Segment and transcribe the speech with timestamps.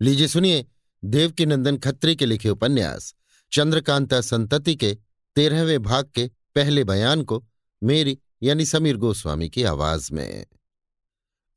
[0.00, 0.66] लीजिए सुनिए
[1.04, 3.14] देवकी नंदन खत्री के लिखे उपन्यास।
[3.52, 4.96] चंद्रकांता संतति के,
[5.36, 7.46] तेरहवें भाग के पहले बयान को
[7.82, 10.46] मेरी यानी समीर गोस्वामी की आवाज़ में।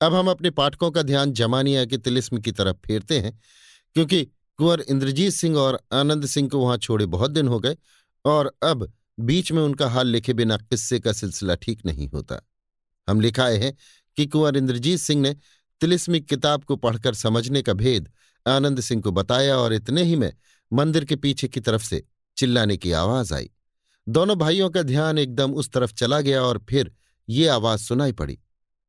[0.02, 3.40] अब हम अपने पाठकों का ध्यान जमानिया के तिलिस्म की तरफ़ फेरते हैं,
[3.94, 4.26] क्योंकि
[4.58, 7.78] कुंवर इंद्रजीत सिंह और आनंद सिंह को वहाँ छोड़े बहुत दिन हो गए
[8.26, 12.48] और अब बीच में उनका हाल लिखे बिना किस्से का सिलसिला ठीक नहीं होता।
[13.10, 13.78] हम लिखाए हैं
[14.18, 15.36] कि कुंवर इंद्रजीत सिंह ने
[15.82, 18.10] तिलिस्मिक किताब को पढ़कर समझने का भेद
[18.48, 20.32] आनंद सिंह को बताया और इतने ही में
[20.72, 22.04] मंदिर के पीछे की तरफ़ से
[22.38, 23.50] चिल्लाने की आवाज़ आई।
[24.08, 26.92] दोनों भाइयों का ध्यान एकदम उस तरफ़ चला गया और फिर
[27.30, 28.38] ये आवाज़ सुनाई पड़ी।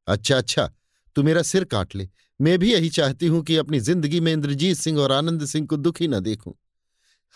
[0.07, 0.71] अच्छा अच्छा
[1.17, 2.09] तू मेरा सिर काट ले।
[2.41, 5.77] मैं भी यही चाहती हूँ कि अपनी ज़िंदगी में इंद्रजीत सिंह और आनंद सिंह को
[5.77, 6.55] दुखी न देखूँ।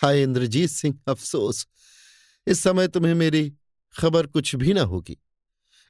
[0.00, 1.66] हाय इंद्रजीत सिंह, अफसोस,
[2.46, 3.52] इस समय तुम्हें मेरी
[3.94, 5.16] खबर कुछ भी न होगी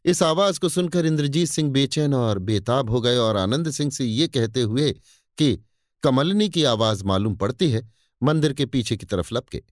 [0.04, 4.04] इस आवाज़ को सुनकर इंद्रजीत सिंह बेचैन और बेताब हो गए और आनंद सिंह से
[4.04, 4.90] ये कहते हुए
[5.38, 5.65] कि
[6.02, 7.88] कमलनी की आवाज़ मालूम पड़ती है,
[8.22, 9.62] मंदिर के पीछे की तरफ़ लपके।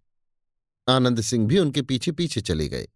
[0.88, 2.88] आनंद सिंह भी उनके पीछे पीछे चले गए।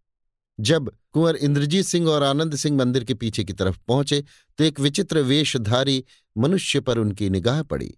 [0.59, 4.23] जब कुंवर इंद्रजीत सिंह और आनंद सिंह मंदिर के पीछे की तरफ़ पहुँचे
[4.59, 6.03] तो एक विचित्र वेशधारी
[6.35, 7.93] मनुष्य पर उनकी निगाह पड़ी।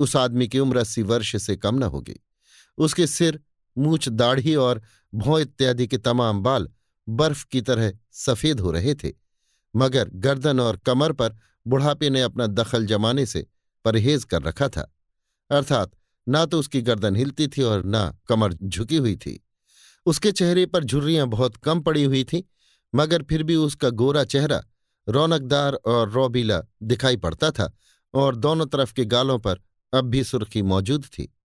[0.00, 2.18] उस आदमी की उम्र अस्सी वर्ष से कम न होगी।
[2.78, 3.40] उसके सिर,
[3.76, 6.68] मूछ दाढ़ी और भौं इत्यादि के तमाम बाल
[7.08, 9.12] बर्फ़ की तरह सफ़ेद हो रहे थे,
[9.74, 11.36] मगर गर्दन और कमर पर
[11.66, 13.46] बुढ़ापे ने अपना दखल जमाने से
[13.84, 14.94] परहेज कर रखा था।
[15.50, 15.90] अर्थात,
[16.28, 19.46] ना तो उसकी गर्दन हिलती थी और ना कमर झुकी हुई थी।
[20.06, 22.42] उसके चेहरे पर झुर्रियाँ बहुत कम पड़ी हुई थीं,
[22.94, 24.62] मगर फिर भी उसका गोरा चेहरा
[25.08, 27.76] रौनकदार और रौबीला दिखाई पड़ता था
[28.14, 29.60] और दोनों तरफ़ के गालों पर
[29.94, 31.36] अब भी सुर्खी मौजूद थी।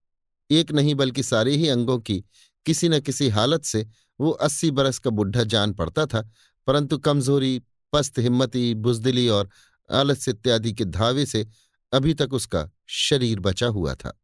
[0.50, 2.24] एक नहीं बल्कि सारे ही अंगों की
[2.66, 3.86] किसी न किसी हालत से
[4.20, 6.30] वो अस्सी बरस का बुढ़ा जान पड़ता था,
[6.66, 9.48] परंतु कमज़ोरी, पस्त हिम्मती, बुजदिली और
[9.92, 11.46] आलस इत्यादि के धावे से
[11.92, 14.20] अभी तक उसका शरीर बचा हुआ था।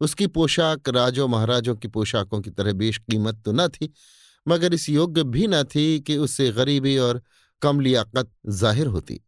[0.00, 3.92] उसकी पोशाक राजों महाराजों की पोशाकों की तरह बेशकीमत तो न थी,
[4.48, 7.22] मगर इस योग्य भी न थी कि उससे गरीबी और
[7.62, 9.20] कम लियाकत ज़ाहिर होती।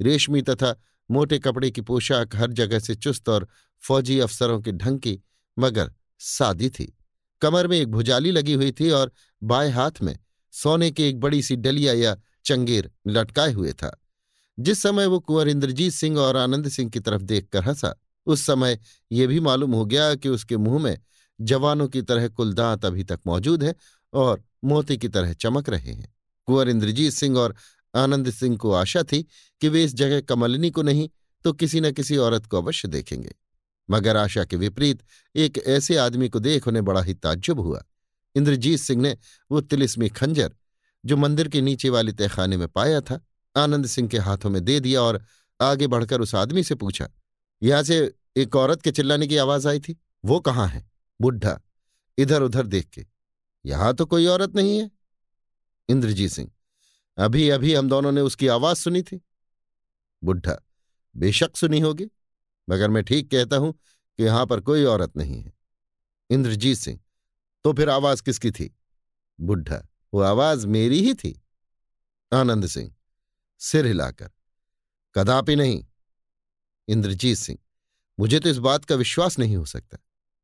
[0.00, 0.76] रेशमी तथा
[1.10, 3.48] मोटे कपड़े की पोशाक हर जगह से चुस्त और
[3.82, 5.20] फौजी अफसरों के ढंग की,
[5.58, 6.96] मगर सादी थी।
[7.42, 10.18] कमर में एक भुजाली लगी हुई थी और बाएँ हाथ में
[10.52, 13.99] सोने की एक बड़ी सी डलिया या चंगेर लटकाए हुए था।
[14.60, 17.94] जिस समय वो कुंवर इंद्रजीत सिंह और आनंद सिंह की तरफ़ देखकर हंसा,
[18.26, 18.78] उस समय
[19.12, 20.98] ये भी मालूम हो गया कि उसके मुँह में
[21.40, 23.74] जवानों की तरह कुल दांत अभी तक मौजूद है
[24.12, 26.14] और मोती की तरह चमक रहे हैं।
[26.46, 27.54] कुंवर इंद्रजीत सिंह और
[27.94, 29.22] आनंद सिंह को आशा थी
[29.60, 31.08] कि वे इस जगह कमलिनी को नहीं
[31.44, 33.34] तो किसी न किसी औरत को अवश्य देखेंगे।
[33.88, 35.02] मगर आशा के विपरीत,
[35.36, 37.82] एक ऐसे आदमी को देख उन्हें बड़ा ही ताज्जुब हुआ।
[38.34, 39.16] इंद्रजीत सिंह ने
[39.50, 40.52] वो तिलिस्मी खंजर,
[41.04, 43.20] जो मंदिर के नीचे वाले तहखाने में पाया था
[43.60, 45.22] आनंद सिंह के हाथों में दे दिया और
[45.60, 47.08] आगे बढ़कर उस आदमी से पूछा,
[47.62, 49.96] यहाँ से एक औरत के चिल्लाने की आवाज़ आई थी?
[50.24, 50.88] वो कहाँ है?
[51.20, 51.60] बुढ़ा
[52.18, 53.06] इधर उधर देख के।
[53.64, 54.90] यहाँ तो कोई औरत नहीं है।
[55.88, 56.50] इंद्रजीत सिंह
[57.18, 59.20] अभी अभी हम दोनों ने उसकी आवाज़ सुनी थी।
[60.22, 60.56] बुढ़ा,
[61.14, 62.06] बेशक सुनी होगी,
[62.68, 65.52] मगर मैं ठीक कहता हूँ कि यहाँ पर कोई औरत नहीं है।
[66.30, 66.98] इंद्रजीत सिंह
[67.64, 68.74] तो फिर आवाज़ किसकी थी?
[69.38, 69.82] बुढ़ा,
[70.12, 71.40] वो आवाज़ मेरी ही थी।
[72.32, 72.92] आनंद सिंह
[73.60, 74.30] सिर हिलाकर।
[75.14, 75.84] कदापि नहीं।
[76.88, 77.58] इंद्रजीत सिंह,
[78.18, 79.98] मुझे तो इस बात का विश्वास नहीं हो सकता।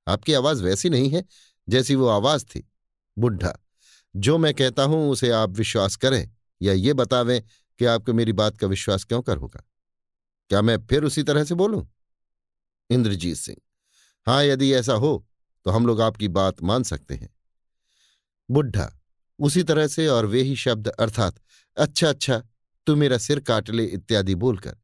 [0.07, 1.25] आपकी आवाज़ वैसी नहीं है
[1.69, 2.69] जैसी वो आवाज़ थी।
[3.17, 3.53] बुढ़ा
[4.15, 7.41] जो मैं कहता हूँ उसे आप विश्वास करें या ये बतावें
[7.81, 9.63] कि आपको मेरी बात का विश्वास क्यों कर होगा।
[10.51, 11.87] क्या मैं फिर उसी तरह से बोलूँ?
[12.91, 13.57] इंद्रजीत सिंह,
[14.27, 15.27] हाँ, यदि ऐसा हो
[15.67, 17.29] तो हम लोग आपकी बात मान सकते हैं।
[18.51, 18.91] बुढ़ा
[19.39, 21.41] उसी तरह से और वे ही शब्द अर्थात
[21.77, 22.43] अच्छा अच्छा
[22.87, 24.77] तू मेरा सिर काट ले, इत्यादि बोलकर।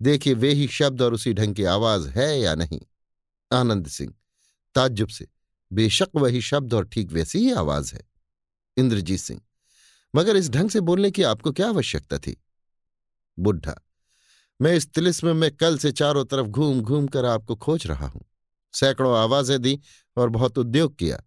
[0.00, 2.80] देखिए, वे ही शब्द और उसी ढंग की आवाज़ है या नहीं?
[3.50, 4.12] आनंद सिंह,
[4.74, 5.26] ताज्जुब से।
[5.70, 8.00] बेशक वही शब्द और ठीक वैसी ही आवाज़ है।
[8.76, 9.40] इंद्रजीत सिंह,
[10.14, 12.36] मगर इस ढंग से बोलने की आपको क्या आवश्यकता थी?
[13.38, 13.74] बुढ़ा
[14.60, 18.24] मैं इस तिलिस्म में कल से चारों तरफ़ घूम घूम कर आपको खोज रहा हूँ।
[18.74, 19.78] सैकड़ों आवाज़ें दी
[20.16, 21.22] और बहुत उद्योग किया,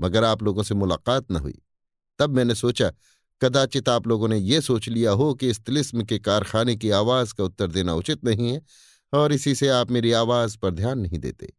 [0.00, 1.58] मगर आप लोगों से मुलाकात न हुई।
[2.18, 2.92] तब मैंने सोचा
[3.42, 7.34] कदाचित आप लोगों ने ये सोच लिया हो कि इस तिलिस्म के कारखाने की आवाज़
[7.34, 8.62] का उत्तर देना उचित नहीं है
[9.12, 11.52] और इसी से आप मेरी आवाज़ पर ध्यान नहीं देते।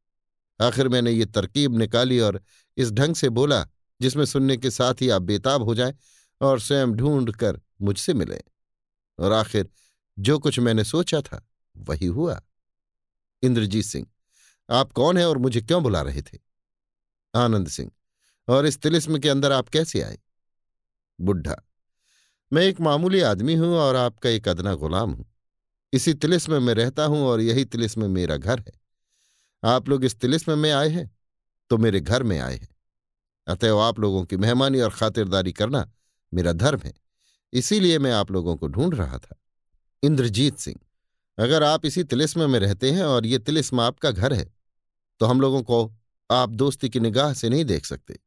[0.62, 2.42] आखिर मैंने ये तरकीब निकाली और
[2.78, 3.68] इस ढंग से बोला,
[4.02, 5.94] जिसमें सुनने के साथ ही आप बेताब हो जाएँ
[6.42, 8.42] और स्वयं ढूंढ कर मुझसे मिलें।
[9.20, 9.70] और आखिर
[10.20, 12.42] जो कुछ मैंने सोचा था, वही हुआ।
[13.44, 14.08] इंद्रजीत सिंह,
[14.70, 16.40] आप कौन हैं और मुझे क्यों बुला रहे थे?
[17.36, 17.92] आनंद सिंह,
[18.48, 20.20] और इस तिलिस्म के अंदर आप कैसे आए?
[21.22, 21.66] बुढ़ा
[22.52, 25.26] मैं एक मामूली आदमी हूँ और आपका एक अदना गुलाम हूँ।
[25.94, 28.72] इसी तिलिस्म में रहता हूँ और यही तिलिस्म मेरा घर है।
[29.64, 31.10] आप लोग इस तिलिस्म में आए हैं
[31.72, 32.68] तो मेरे घर में आए हैं।
[33.48, 35.86] अतएव आप लोगों की मेहमानी और खातिरदारी करना
[36.34, 36.94] मेरा धर्म है।
[37.54, 39.36] इसीलिए मैं आप लोगों को ढूंढ रहा था।
[40.04, 40.80] इंद्रजीत सिंह,
[41.38, 44.52] अगर आप इसी तिलिस्म में रहते हैं और ये तिलिस्म आपका घर है
[45.22, 45.92] तो हम लोगों को
[46.30, 48.20] आप दोस्ती की निगाह से नहीं देख सकते,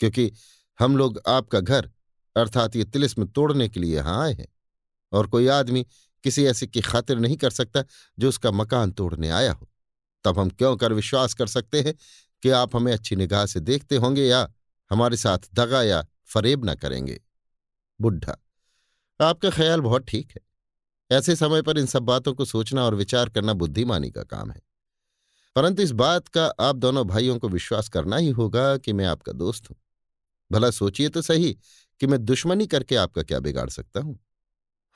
[0.00, 0.30] क्योंकि
[0.78, 1.90] हम लोग आपका घर
[2.36, 4.46] अर्थात ये तिलिस्म तोड़ने के लिए यहाँ आए हैं।
[5.12, 5.86] और कोई आदमी
[6.24, 7.84] किसी ऐसे की खातिर नहीं कर सकता
[8.18, 9.68] जो उसका मकान तोड़ने आया हो।
[10.24, 11.94] तब हम क्यों कर विश्वास कर सकते हैं
[12.42, 14.48] कि आप हमें अच्छी निगाह से देखते होंगे या
[14.90, 17.20] हमारे साथ दगा या फरेब न करेंगे?
[18.00, 18.36] बुढ़ा,
[19.20, 20.40] आपका ख्याल बहुत ठीक है।
[21.10, 24.60] ऐसे समय पर इन सब बातों को सोचना और विचार करना बुद्धिमानी का काम है।
[25.56, 29.32] परंतु इस बात का आप दोनों भाइयों को विश्वास करना ही होगा कि मैं आपका
[29.32, 29.76] दोस्त हूँ।
[30.52, 31.56] भला सोचिए तो सही
[32.00, 34.18] कि मैं दुश्मनी करके आपका क्या बिगाड़ सकता हूँ?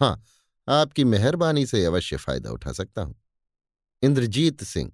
[0.01, 0.23] हाँ,
[0.69, 3.15] आपकी मेहरबानी से अवश्य फ़ायदा उठा सकता हूँ।
[4.03, 4.93] इंद्रजीत सिंह,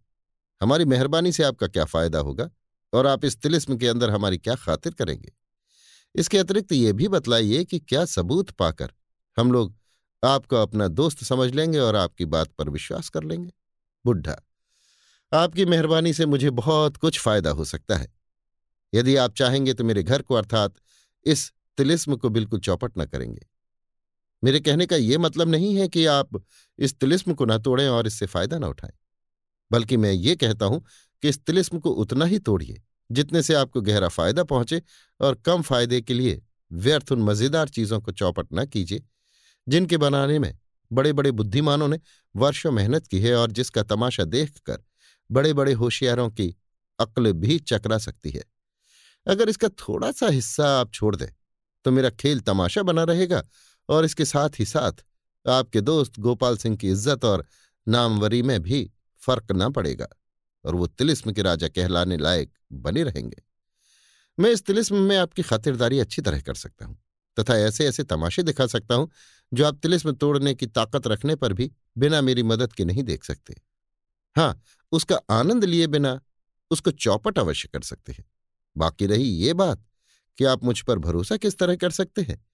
[0.60, 2.50] हमारी मेहरबानी से आपका क्या फ़ायदा होगा
[2.92, 5.32] और आप इस तिलिस्म के अंदर हमारी क्या खातिर करेंगे?
[6.14, 8.92] इसके अतिरिक्त ये भी बतलाइए कि क्या सबूत पाकर
[9.36, 9.74] हम लोग
[10.22, 13.52] आपको अपना दोस्त समझ लेंगे और आपकी बात पर विश्वास कर लेंगे।
[14.04, 14.36] बुढ़ा
[15.32, 18.06] आपकी मेहरबानी से मुझे बहुत कुछ फ़ायदा हो सकता है।
[18.92, 20.74] यदि आप चाहेंगे तो मेरे घर को अर्थात
[21.26, 23.46] इस तिलिस्म को बिल्कुल चौपट न करेंगे।
[24.42, 26.42] मेरे कहने का यह मतलब नहीं है कि आप
[26.78, 28.92] इस तिलिस्म को न तोड़ें और इससे फ़ायदा न उठाएँ,
[29.70, 30.84] बल्कि मैं ये कहता हूँ
[31.22, 32.80] कि इस तिलिस्म को उतना ही तोड़िए,
[33.10, 34.82] जितने से आपको गहरा फ़ायदा पहुँचे
[35.20, 39.02] और कम फ़ायदे के लिए व्यर्थ उन मज़ेदार चीज़ों को चौपट न कीजिए,
[39.66, 40.56] जिनके बनाने में
[40.90, 41.98] बड़े बड़े बुद्धिमानों ने
[42.34, 44.82] वर्षों मेहनत की है और जिसका तमाशा देखकर
[45.30, 46.54] बड़े बड़े होशियारों की
[46.98, 48.42] अक्ल भी चकरा सकती है।
[49.26, 51.28] अगर इसका थोड़ा सा हिस्सा आप छोड़ दें
[51.84, 53.42] तो मेरा खेल तमाशा बना रहेगा
[53.88, 55.04] और इसके साथ ही साथ
[55.46, 57.46] आपके दोस्त गोपाल सिंह की इज़्ज़त और
[57.86, 58.90] नामवरी में भी
[59.22, 60.08] फ़र्क न पड़ेगा
[60.64, 63.42] और वो तिलिस्म के राजा कहलाने लायक बने रहेंगे।
[64.38, 66.96] मैं इस तिलिस्म में आपकी खातिरदारी अच्छी तरह कर सकता हूँ
[67.36, 69.10] तथा ऐसे ऐसे तमाशे दिखा सकता हूँ
[69.52, 73.24] जो आप तिलिस्म तोड़ने की ताकत रखने पर भी बिना मेरी मदद के नहीं देख
[73.24, 73.54] सकते।
[74.36, 76.20] हाँ उसका आनंद लिए बिना
[76.70, 78.24] उसको चौपट अवश्य कर सकते हैं।
[78.76, 79.84] बाकी रही ये बात
[80.38, 82.44] कि आप मुझ पर भरोसा किस तरह कर सकते हैं?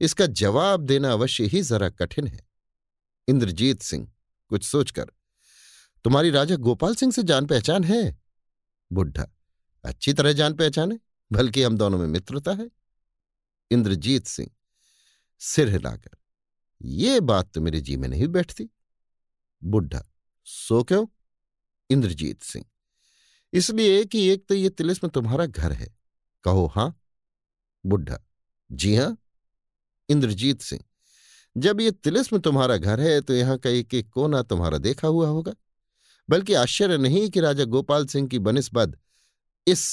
[0.00, 2.40] इसका जवाब देना अवश्य ही जरा कठिन है।
[3.28, 4.10] इंद्रजीत सिंह,
[4.50, 5.04] कुछ सोचकर,
[6.04, 8.18] तुम्हारी राजा गोपाल सिंह से जान पहचान है?
[8.90, 9.30] बुढ़ा
[9.84, 10.98] अच्छी तरह जान पहचान है,
[11.32, 12.68] बल्कि हम दोनों में मित्रता है।
[13.70, 14.50] इंद्रजीत सिंह,
[15.40, 16.16] सिर हिलाकर,
[16.80, 18.68] ये बात तो मेरे जी में नहीं बैठती।
[19.62, 20.04] बुढ़ा
[20.46, 21.06] सो क्यों?
[21.90, 22.64] इंद्रजीत सिंह,
[23.52, 25.93] इसलिए कि एक तो ये तिलिस्म तुम्हारा घर है
[26.44, 26.94] कहो, हाँ
[27.84, 28.18] बुढ़ा
[28.70, 29.16] जी हाँ,
[30.08, 30.82] इंद्रजीत सिंह,
[31.56, 35.28] जब ये तिलिस्म तुम्हारा घर है तो यहाँ का एक एक कोना तुम्हारा देखा हुआ
[35.28, 35.54] होगा।
[36.28, 38.98] बल्कि आश्चर्य नहीं कि राजा गोपाल सिंह की बनिस्बत
[39.66, 39.84] इस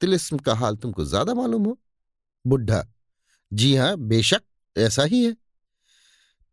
[0.00, 1.78] तिलिस्म का हाल तुमको ज़्यादा मालूम हो।
[2.44, 2.84] बुढ़ा
[3.52, 4.42] जी हाँ, बेशक
[4.76, 5.36] ऐसा ही है।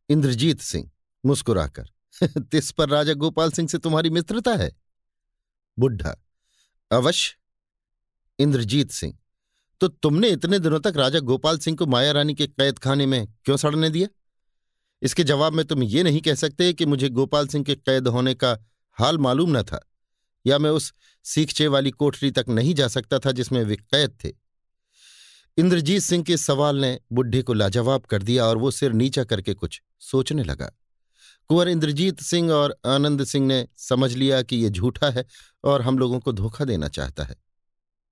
[0.10, 0.90] इंद्रजीत सिंह,
[1.24, 1.90] मुस्कुराकर,
[2.42, 4.72] तिस पर राजा गोपाल सिंह से तुम्हारी मित्रता है?
[5.78, 6.16] बुढ़ा
[6.92, 7.36] अवश्य।
[8.40, 9.14] इंद्रजीत सिंह
[9.82, 13.28] तो तुमने इतने दिनों तक राजा गोपाल सिंह को माया रानी के कैद खाने में
[13.46, 14.08] क्यों सड़ने दिया?
[15.02, 18.34] इसके जवाब में तुम ये नहीं कह सकते कि मुझे गोपाल सिंह के कैद होने
[18.34, 18.58] का
[18.98, 19.80] हाल मालूम न था,
[20.46, 20.94] या मैं उस
[21.26, 24.34] सीखचे वाली कोठरी तक नहीं जा सकता था जिसमें वे कैद थे।
[25.58, 29.54] इंद्रजीत सिंह के सवाल ने बुढ़े को लाजवाब कर दिया और वो सिर नीचा करके
[29.54, 30.72] कुछ सोचने लगा।
[31.50, 35.26] कुंवर इंद्रजीत सिंह और आनंद सिंह ने समझ लिया कि ये झूठा है
[35.64, 37.36] और हम लोगों को धोखा देना चाहता है।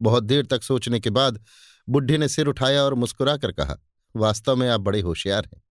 [0.02, 1.44] बहुत देर तक सोचने के बाद
[1.90, 3.78] बुढ़े ने सिर उठाया और मुस्कुराकर कहा,
[4.16, 5.62] वास्तव में आप बड़े होशियार हैं।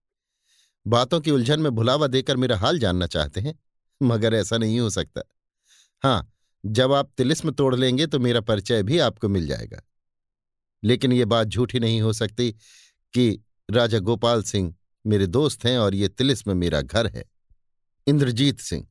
[0.87, 3.59] बातों की उलझन में भुलावा देकर मेरा हाल जानना चाहते हैं,
[4.01, 5.23] मगर ऐसा नहीं हो सकता।
[6.03, 6.31] हाँ
[6.65, 9.83] जब आप तिलिस्म तोड़ लेंगे तो मेरा परिचय भी आपको मिल जाएगा।
[10.83, 12.51] लेकिन ये बात झूठी नहीं हो सकती
[13.15, 17.25] कि राजा गोपाल सिंह मेरे दोस्त हैं और ये तिलिस्म मेरा घर है।
[18.07, 18.87] इंद्रजीत सिंह,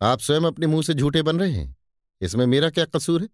[0.00, 1.76] आप स्वयं अपने मुँह से झूठे बन रहे हैं।
[2.20, 3.28] इसमें मेरा क्या कसूर है?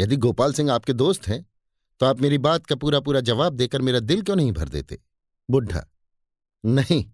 [0.00, 1.46] यदि गोपाल सिंह आपके दोस्त हैं
[2.00, 4.98] तो आप मेरी बात का पूरा पूरा जवाब देकर मेरा दिल क्यों नहीं भर देते?
[5.50, 5.90] बुढ़ा।
[6.64, 7.10] नहीं,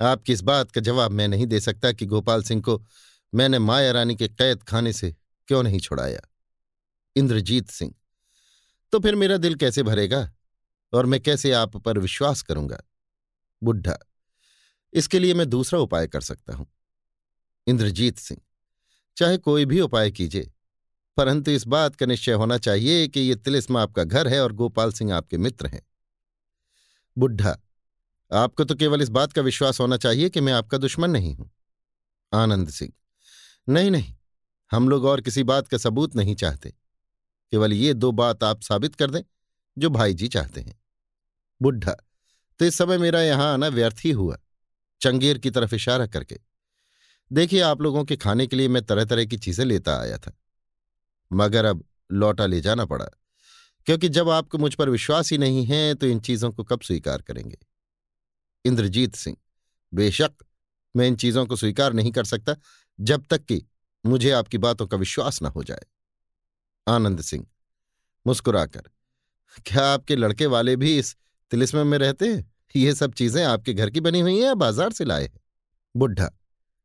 [0.00, 2.86] आपकी इस बात का जवाब मैं नहीं दे सकता कि गोपाल सिंह को
[3.34, 5.16] मैंने माया रानी के कैद खाने से
[5.48, 6.20] क्यों नहीं छुड़ाया।
[7.16, 7.94] इंद्रजीत सिंह।
[8.92, 10.32] तो फिर मेरा दिल कैसे भरेगा?
[10.92, 12.82] और मैं कैसे आप पर विश्वास करूँगा?
[13.62, 13.98] बुढ़ा।
[14.92, 16.66] इसके लिए मैं दूसरा उपाय कर सकता हूँ।
[17.66, 18.40] इंद्रजीत सिंह।
[19.16, 20.53] चाहे कोई भी उपाय कीजिए।
[21.16, 24.92] परंतु इस बात का निश्चय होना चाहिए कि ये तिलिस्म आपका घर है और गोपाल
[24.92, 25.82] सिंह आपके मित्र हैं।
[27.16, 27.56] बुढ़ा
[28.30, 31.50] आपको तो केवल इस बात का विश्वास होना चाहिए कि मैं आपका दुश्मन नहीं हूँ।
[32.32, 32.92] आनंद सिंह,
[33.68, 34.14] नहीं नहीं,
[34.70, 38.94] हम लोग और किसी बात का सबूत नहीं चाहते। केवल ये दो बात आप साबित
[38.94, 39.22] कर दें,
[39.76, 40.78] जो भाई जी चाहते हैं।
[41.60, 41.96] बुढ़ा
[42.60, 44.38] तो इस समय मेरा यहाँ आना व्यर्थ ही हुआ,
[45.00, 46.38] चंगेर की तरफ़ इशारा करके।
[47.30, 50.32] देखिए, आप लोगों के खाने के लिए मैं तरह तरह की चीज़ें लेता आया था।
[51.34, 53.04] मगर अब लौटा ले जाना पड़ा,
[53.86, 57.22] क्योंकि जब आपको मुझ पर विश्वास ही नहीं है तो इन चीज़ों को कब स्वीकार
[57.22, 57.56] करेंगे?
[58.64, 59.36] इंद्रजीत सिंह,
[59.92, 60.44] बेशक
[60.94, 62.56] मैं इन चीज़ों को स्वीकार नहीं कर सकता
[62.98, 63.62] जब तक कि
[64.04, 65.84] मुझे आपकी बातों का विश्वास न हो जाए।
[66.86, 67.46] आनंद सिंह,
[68.26, 68.82] मुस्कुराकर,
[69.66, 71.16] क्या आपके लड़के वाले भी इस
[71.52, 72.52] तिलिस्म में रहते हैं?
[72.74, 75.40] ये सब चीज़ें आपके घर की बनी हुई हैं या बाज़ार से लाए हैं?
[75.94, 76.30] बुढ़ा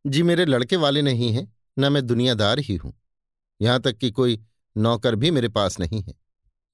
[0.06, 2.94] जी मेरे लड़के वाले नहीं हैं, न मैं दुनियादार ही हूँ।
[3.60, 4.40] यहाँ तक कि कोई
[4.76, 6.14] नौकर भी मेरे पास नहीं है।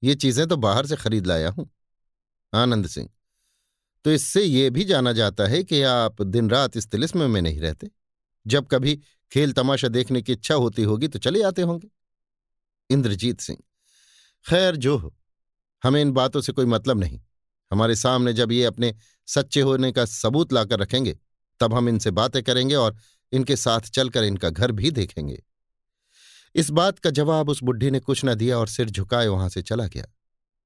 [0.02, 1.68] ये चीज़ें तो बाहर से खरीद लाया हूँ।
[2.52, 3.08] आनंद सिंह
[4.04, 7.60] तो इससे ये भी जाना जाता है कि आप दिन रात इस तिलिस्म में नहीं
[7.60, 7.90] रहते।
[8.46, 8.94] जब कभी
[9.32, 11.88] खेल तमाशा देखने की इच्छा होती होगी तो चले आते होंगे।
[12.90, 13.58] इंद्रजीत सिंह,
[14.46, 15.14] खैर जो हो,
[15.82, 17.20] हमें इन बातों से कोई मतलब नहीं।
[17.70, 18.94] हमारे सामने जब ये अपने
[19.28, 21.18] सच्चे होने का सबूत लाकर रखेंगे,
[21.60, 22.96] तब हम इनसे बातें करेंगे और
[23.32, 25.42] इनके साथ चलकर इनका घर भी देखेंगे।
[26.54, 29.62] इस बात का जवाब उस बुढ़ी ने कुछ न दिया और सिर झुकाए वहाँ से
[29.62, 30.06] चला गया।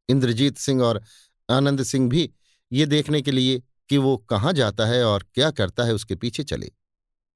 [0.09, 1.03] इंद्रजीत सिंह और
[1.49, 2.31] आनंद सिंह भी
[2.73, 6.43] ये देखने के लिए कि वो कहाँ जाता है और क्या करता है उसके पीछे
[6.43, 6.71] चले।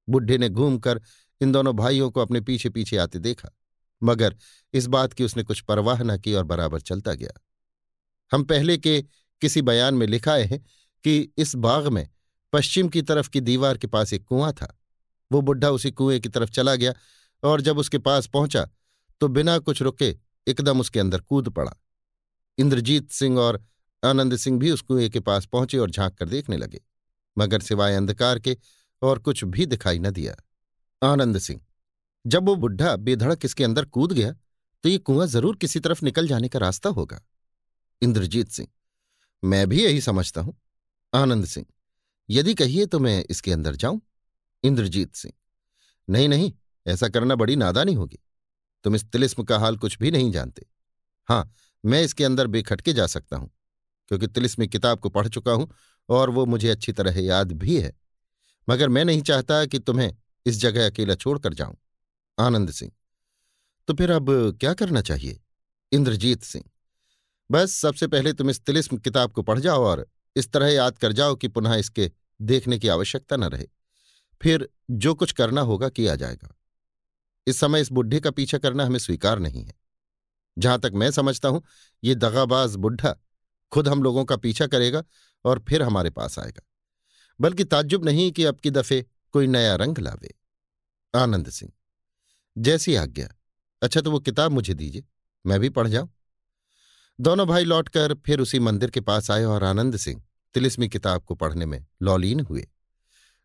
[0.07, 1.01] बुढ़े ने घूमकर
[1.41, 3.49] इन दोनों भाइयों को अपने पीछे पीछे आते देखा,
[4.01, 4.35] मगर
[4.73, 7.31] इस बात की उसने कुछ परवाह न की और बराबर चलता गया।
[8.31, 9.01] हम पहले के
[9.41, 10.59] किसी बयान में लिखाए हैं
[11.03, 12.07] कि इस बाग में
[12.53, 14.77] पश्चिम की तरफ़ की दीवार के पास एक कुआँ था।
[15.31, 16.93] वो बुढ़ा उसी कुएँ की तरफ़ चला गया
[17.43, 18.67] और जब उसके पास पहुँचा
[19.21, 20.15] तो बिना कुछ रुके
[20.47, 21.75] एकदम उसके अंदर कूद पड़ा।
[22.57, 23.63] इंद्रजीत सिंह और
[24.03, 26.81] आनंद सिंह भी उस कुएँ के पास पहुँचे और झाँक कर देखने लगे,
[27.37, 28.57] मगर सिवाय अंधकार के
[29.01, 30.35] और कुछ भी दिखाई न दिया।
[31.01, 31.61] आनंद सिंह,
[32.25, 34.31] जब वो बुढ़ा बेधड़क इसके अंदर कूद गया
[34.83, 37.21] तो ये कुआँ ज़रूर किसी तरफ़ निकल जाने का रास्ता होगा।
[38.01, 38.67] इंद्रजीत सिंह,
[39.43, 40.55] मैं भी यही समझता हूँ।
[41.13, 41.65] आनंद सिंह,
[42.29, 44.01] यदि कहिए तो मैं इसके अंदर जाऊँ।
[44.63, 45.33] इंद्रजीत सिंह,
[46.07, 46.51] नहीं नहीं
[46.85, 48.19] ऐसा करना बड़ी नादानी होगी।
[48.85, 50.65] तुम इस तिलिस्म का हाल कुछ भी नहीं जानते।
[51.29, 53.49] हाँ, मैं इसके अंदर बेखटके जा सकता हूँ,
[54.11, 55.69] क्योंकि तिलिस्म किताब को पढ़ चुका हूँ
[56.09, 57.93] और वो मुझे अच्छी तरह याद भी है।
[58.67, 60.11] मगर मैं नहीं चाहता कि तुम्हें
[60.45, 61.75] इस जगह अकेला छोड़कर जाऊँ।
[62.37, 62.91] आनंद सिंह
[63.87, 64.27] तो फिर अब
[64.59, 65.39] क्या करना चाहिए?
[65.91, 66.63] इंद्रजीत सिंह,
[67.49, 71.11] बस सबसे पहले तुम इस तिलिस्म किताब को पढ़ जाओ और इस तरह याद कर
[71.11, 73.67] जाओ कि पुनः इसके देखने की आवश्यकता न रहे।
[74.41, 76.55] फिर जो कुछ करना होगा किया जाएगा।
[77.47, 79.73] इस समय इस बुढ़े का पीछा करना हमें स्वीकार नहीं है।
[80.57, 81.63] जहाँ तक मैं समझता हूँ,
[82.03, 83.15] ये दगाबाज बुढ़ा
[83.71, 85.03] खुद हम लोगों का पीछा करेगा
[85.45, 86.61] और फिर हमारे पास आएगा।
[87.39, 90.33] बल्कि ताज्जुब नहीं कि अब की दफे कोई नया रंग लावे।
[91.15, 91.71] आनंद सिंह,
[92.57, 93.27] जैसी आज्ञा।
[93.81, 95.03] अच्छा तो वो किताब मुझे दीजिए,
[95.45, 96.09] मैं भी पढ़ जाऊँ।
[97.19, 100.21] दोनों भाई लौटकर फिर उसी मंदिर के पास आए और आनंद सिंह
[100.55, 102.67] तिलिस्मी किताब को पढ़ने में लौलीन हुए।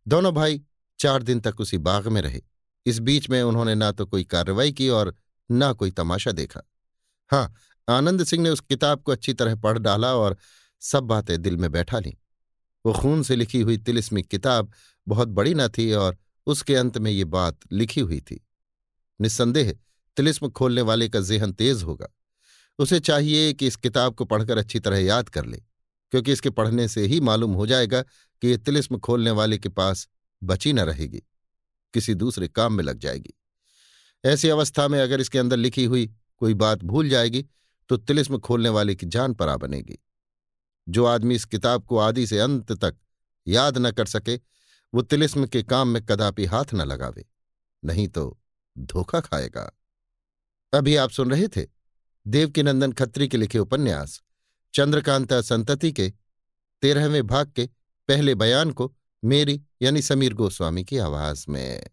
[0.09, 0.62] दोनों भाई
[0.99, 2.40] चार दिन तक उसी बाग में रहे।
[2.87, 5.14] इस बीच में उन्होंने ना तो कोई कार्रवाई की और
[5.50, 6.60] ना कोई तमाशा देखा।
[7.30, 7.54] हाँ
[7.88, 10.37] आनंद सिंह ने उस किताब को अच्छी तरह पढ़ डाला और
[10.82, 12.12] सब बातें दिल में बैठा लीं।
[12.84, 14.70] वो खून से लिखी हुई तिलिस्मी किताब
[15.06, 18.40] बहुत बड़ी न थी और उसके अंत में ये बात लिखी हुई थी।
[19.20, 19.72] निस्संदेह
[20.16, 22.08] तिलिस्म खोलने वाले का जेहन तेज होगा।
[22.78, 25.56] उसे चाहिए कि इस किताब को पढ़कर अच्छी तरह याद कर ले,
[26.12, 30.08] क्योंकि इसके पढ़ने से ही मालूम हो जाएगा कि ये तिलिस्म खोलने वाले के पास
[30.42, 31.22] बची न रहेगी।
[31.94, 33.35] किसी दूसरे काम में लग जाएगी।
[34.25, 36.06] ऐसी अवस्था में अगर इसके अंदर लिखी हुई
[36.37, 37.44] कोई बात भूल जाएगी
[37.90, 39.99] तो तिलिस्म खोलने वाले की जान परा बनेगी।
[40.87, 42.97] जो आदमी इस किताब को आदि से अंत तक
[43.47, 44.37] याद न कर सके,
[44.92, 47.25] वो तिलिस्म के काम में कदापि हाथ न लगावे,
[47.82, 48.38] नहीं तो
[48.76, 49.70] धोखा खाएगा।
[50.73, 51.66] अभी आप सुन रहे थे
[52.26, 54.20] देवकीनंदन खत्री के लिखे उपन्यास,
[54.75, 56.12] चंद्रकांता संतति के
[56.82, 57.68] तेरहवें भाग के
[58.09, 58.92] पहले बयान को
[59.23, 61.87] मेरी यानी समीर गोस्वामी की आवाज़ में।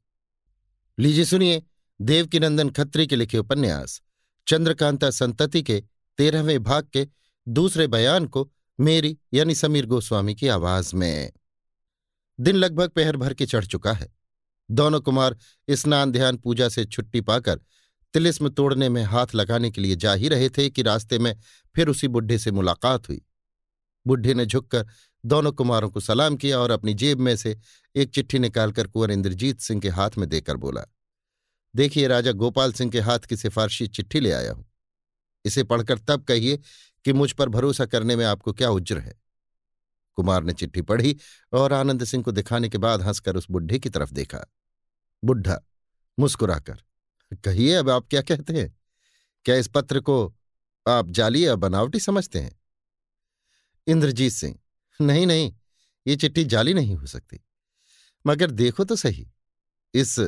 [0.99, 1.63] लीजिए सुनिए
[2.01, 4.01] देवकीनंदन खत्री के लिखे उपन्यास,
[4.47, 5.83] चंद्रकांता संतति के
[6.17, 7.07] तेरहवें भाग के
[7.47, 11.31] दूसरे बयान को मेरी यानी समीर गोस्वामी की आवाज़ में।
[12.39, 14.15] दिन लगभग पहर भर के चढ़ चुका है।
[14.71, 15.37] दोनों कुमार
[15.69, 17.59] स्नान ध्यान पूजा से छुट्टी पाकर
[18.13, 21.37] तिलिस्म तोड़ने में हाथ लगाने के लिए जा ही रहे थे कि रास्ते में
[21.75, 23.21] फिर उसी बुढ़े से मुलाकात हुई।
[24.07, 24.87] बुढ़े ने झुककर
[25.27, 27.57] दोनों कुमारों को सलाम किया और अपनी जेब में से
[27.95, 30.81] एक चिट्ठी निकालकर कुंवर इंद्रजीत सिंह के हाथ में देकर बोला,
[31.75, 34.65] देखिए राजा, गोपाल सिंह के हाथ की सिफारशी चिट्ठी ले आया हूँ।
[35.45, 36.59] इसे पढ़कर तब कहिए
[37.05, 39.13] कि मुझ पर भरोसा करने में आपको क्या उज्र है?
[40.15, 41.15] कुमार ने चिट्ठी पढ़ी
[41.53, 44.39] और आनंद सिंह को दिखाने के बाद हंसकर उस बुढ़े की तरफ़ देखा।
[45.23, 45.59] बुढ़ा,
[46.19, 46.77] मुस्कुराकर,
[47.45, 48.75] कहिए अब आप क्या कहते हैं?
[49.45, 50.35] क्या इस पत्र को
[50.87, 52.59] आप जाली या बनावटी समझते हैं?
[53.87, 54.59] इंद्रजीत सिंह
[54.99, 55.53] नहीं नहीं,
[56.05, 57.39] ये चिट्ठी जाली नहीं हो सकती।
[58.25, 59.27] मगर देखो तो सही,
[59.93, 60.19] इस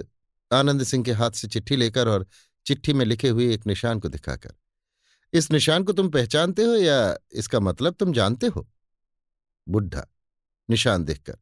[0.52, 2.26] आनंद सिंह के हाथ से चिट्ठी लेकर और
[2.66, 4.54] चिट्ठी में लिखे हुए एक निशान को दिखाकर।
[5.34, 8.68] इस निशान को तुम पहचानते हो या इसका मतलब तुम जानते हो?
[9.68, 10.06] बुढ़ा,
[10.70, 11.38] निशान देखकर।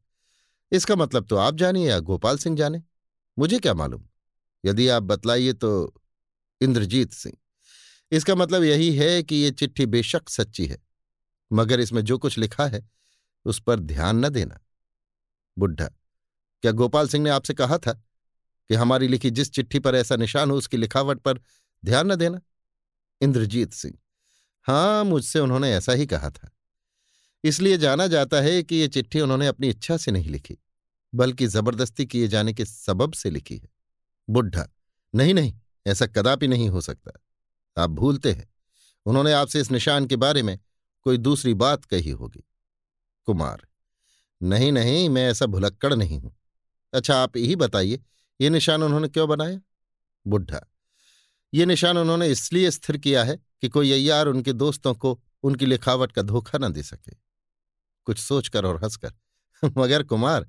[0.72, 2.82] इसका मतलब तो आप जाने या गोपाल सिंह जाने।
[3.36, 4.04] मुझे क्या मालूम?
[4.64, 5.70] यदि आप बतलाइए तो
[6.60, 7.36] इंद्रजीत सिंह।
[8.12, 10.78] इसका मतलब यही है कि ये चिट्ठी बेशक सच्ची है,
[11.50, 12.88] मगर इसमें जो कुछ लिखा है
[13.46, 14.58] उस पर ध्यान न देना।
[15.56, 15.86] बुढ़ा
[16.62, 20.50] क्या गोपाल सिंह ने आपसे कहा था कि हमारी लिखी जिस चिट्ठी पर ऐसा निशान
[20.50, 21.40] हो, उसकी लिखावट पर
[21.84, 22.40] ध्यान न देना?
[23.20, 23.94] इंद्रजीत सिंह,
[24.62, 26.50] हाँ, मुझसे उन्होंने ऐसा ही कहा था।
[27.44, 30.58] इसलिए जाना जाता है कि ये चिट्ठी उन्होंने अपनी इच्छा से नहीं लिखी,
[31.14, 33.68] बल्कि ज़बरदस्ती किए जाने के सबब से लिखी है।
[34.30, 34.68] बुढ़ा
[35.14, 35.54] नहीं नहीं,
[35.86, 37.20] ऐसा कदापि नहीं हो सकता।
[37.76, 38.48] आप भूलते हैं।
[39.06, 40.58] उन्होंने आपसे इस निशान के बारे में
[41.04, 42.44] कोई दूसरी बात कही होगी।
[43.28, 43.62] कुमार
[44.40, 46.34] नहीं नहीं, मैं ऐसा भुलक्कड़ नहीं हूँ।
[46.92, 48.00] अच्छा आप यही बताइए,
[48.40, 49.60] ये निशान उन्होंने क्यों बनाया?
[50.26, 50.60] बुढ़ा
[51.52, 56.12] ये निशान उन्होंने इसलिए स्थिर किया है कि कोई अय्यार उनके दोस्तों को उनकी लिखावट
[56.12, 57.12] का धोखा न दे सके।
[58.06, 59.12] कुछ सोचकर और हंसकर,
[59.76, 60.46] मगर कुमार,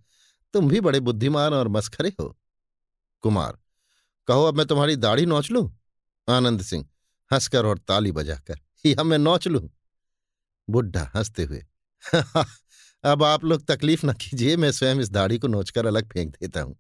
[0.54, 2.36] तुम भी बड़े बुद्धिमान और मस्खरे हो।
[3.24, 3.58] कुमार,
[4.28, 5.70] कहो, अब मैं तुम्हारी दाढ़ी नोच लूँ?
[6.28, 6.86] आनंद सिंह
[7.32, 9.70] हंसकर और ताली बजाकर, या मैं नोच लूँ?
[10.68, 11.64] बुढ़ा हँसते हुए
[13.04, 16.62] अब आप लोग तकलीफ़ न कीजिए, मैं स्वयं इस दाढ़ी को नोचकर अलग फेंक देता
[16.62, 16.80] हूँ।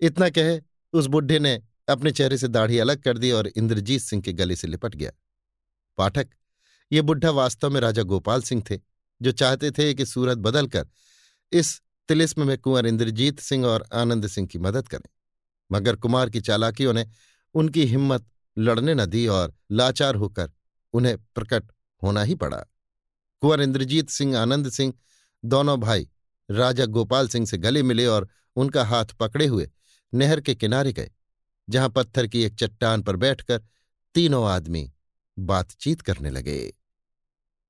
[0.00, 0.60] इतना कहे,
[0.92, 4.56] उस बुढ़े ने अपने चेहरे से दाढ़ी अलग कर दी और इंद्रजीत सिंह के गले
[4.56, 5.10] से लिपट गया।
[5.98, 6.28] पाठक,
[6.92, 8.78] ये बुढ़ा वास्तव में राजा गोपाल सिंह थे,
[9.22, 10.86] जो चाहते थे कि सूरत बदलकर
[11.52, 15.08] इस तिलिस्म में कुंवर इंद्रजीत सिंह और आनंद सिंह की मदद करें।
[15.72, 17.06] मगर कुमार की चालाकियों ने
[17.54, 18.26] उनकी हिम्मत
[18.58, 20.50] लड़ने न दी और लाचार होकर
[20.92, 21.72] उन्हें प्रकट
[22.02, 22.64] होना ही पड़ा।
[23.42, 24.94] कुंवर इंद्रजीत सिंह, आनंद सिंह,
[25.44, 26.08] दोनों भाई
[26.48, 29.70] राजा गोपाल सिंह से गले मिले और उनका हाथ पकड़े हुए
[30.12, 31.10] नहर के किनारे गए,
[31.68, 33.62] जहाँ पत्थर की एक चट्टान पर बैठकर
[34.14, 34.92] तीनों आदमी
[35.38, 36.58] बातचीत करने लगे।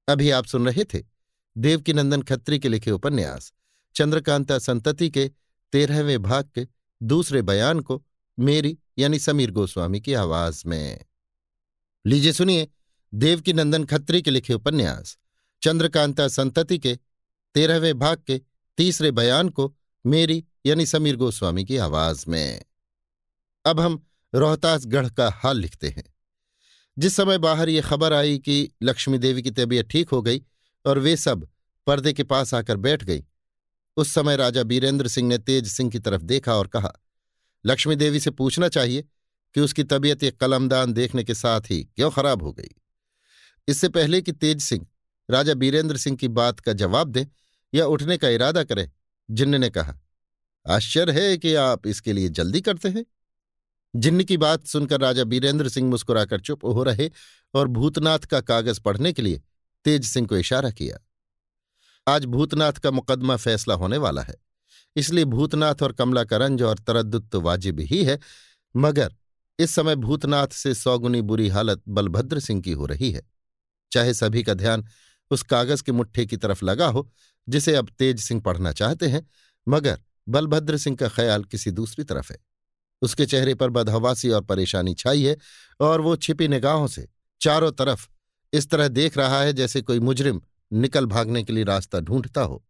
[0.09, 1.03] अभी आप सुन रहे थे
[1.57, 3.53] देवकीनंदन खत्री के लिखे उपन्यास,
[3.95, 5.31] चंद्रकांता संतति के
[5.73, 6.67] तेरहवें भाग के
[7.01, 8.03] दूसरे बयान को
[8.39, 11.05] मेरी यानी समीर गोस्वामी की आवाज़ में।
[12.05, 12.69] लीजिए सुनिए
[13.13, 15.17] देवकीनंदन खत्री के लिखे उपन्यास
[15.63, 16.99] चंद्रकांता संतति के,
[17.55, 18.41] तेरहवें भाग के,
[18.79, 22.65] तीसरे बयान को मेरी यानी समीर गोस्वामी की आवाज़ में।
[23.65, 26.15] अब हम रोहतासगढ़ का हाल लिखते हैं।
[26.99, 30.43] जिस समय बाहर ये खबर आई कि लक्ष्मी देवी की तबीयत ठीक हो गई
[30.87, 31.49] और वे सब
[31.87, 33.25] पर्दे के पास आकर बैठ गई,
[33.97, 36.93] उस समय राजा बीरेंद्र सिंह ने तेज सिंह की तरफ़ देखा और कहा,
[37.67, 39.05] लक्ष्मी देवी से पूछना चाहिए
[39.55, 42.71] कि उसकी तबीयत एक कलमदान देखने के साथ ही क्यों खराब हो गई?
[43.69, 44.87] इससे पहले कि तेज सिंह
[45.31, 47.25] राजा बीरेंद्र सिंह की बात का जवाब दें
[47.75, 48.91] या उठने का इरादा करें,
[49.31, 49.95] जिन्न ने कहा।
[50.69, 53.05] आश्चर्य है कि आप इसके लिए जल्दी करते हैं।
[53.97, 57.11] जिन्न की बात सुनकर राजा बीरेंद्र सिंह मुस्कुराकर चुप हो रहे
[57.55, 59.43] और भूतनाथ का कागज़ पढ़ने के लिए
[59.85, 60.99] तेज सिंह को इशारा किया।
[62.15, 64.35] आज भूतनाथ का मुकदमा फैसला होने वाला है।
[64.97, 68.19] इसलिए भूतनाथ और कमला करंज और तरद्दुत तो वाजिब ही है,
[68.77, 69.15] मगर
[69.59, 73.23] इस समय भूतनाथ से सौगुनी बुरी हालत बलभद्र सिंह की हो रही है।
[73.93, 74.87] चाहे सभी का ध्यान
[75.31, 77.11] उस कागज़ के मुट्ठे की तरफ़ लगा हो,
[77.49, 79.31] जिसे अब तेज सिंह पढ़ना चाहते हैं,
[79.69, 82.39] मगर बलभद्र सिंह का ख्याल किसी दूसरी तरफ़ है।
[83.03, 85.37] उसके चेहरे पर बदहवासी और परेशानी छाई है,
[85.81, 87.09] और वो छिपी निगाहों से
[87.41, 88.09] चारों तरफ़
[88.53, 92.65] इस तरह देख रहा है जैसे कोई मुजरिम निकल भागने के लिए रास्ता ढूंढता हो।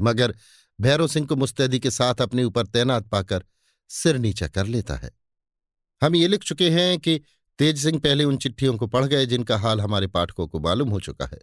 [0.00, 0.34] मगर
[0.80, 3.44] भैरव सिंह को मुस्तैदी के साथ अपने ऊपर तैनात पाकर
[3.88, 5.10] सिर नीचा कर लेता है।
[6.02, 7.20] हम ये लिख चुके हैं कि
[7.58, 11.00] तेज सिंह पहले उन चिट्ठियों को पढ़ गए जिनका हाल हमारे पाठकों को मालूम हो
[11.00, 11.38] चुका है।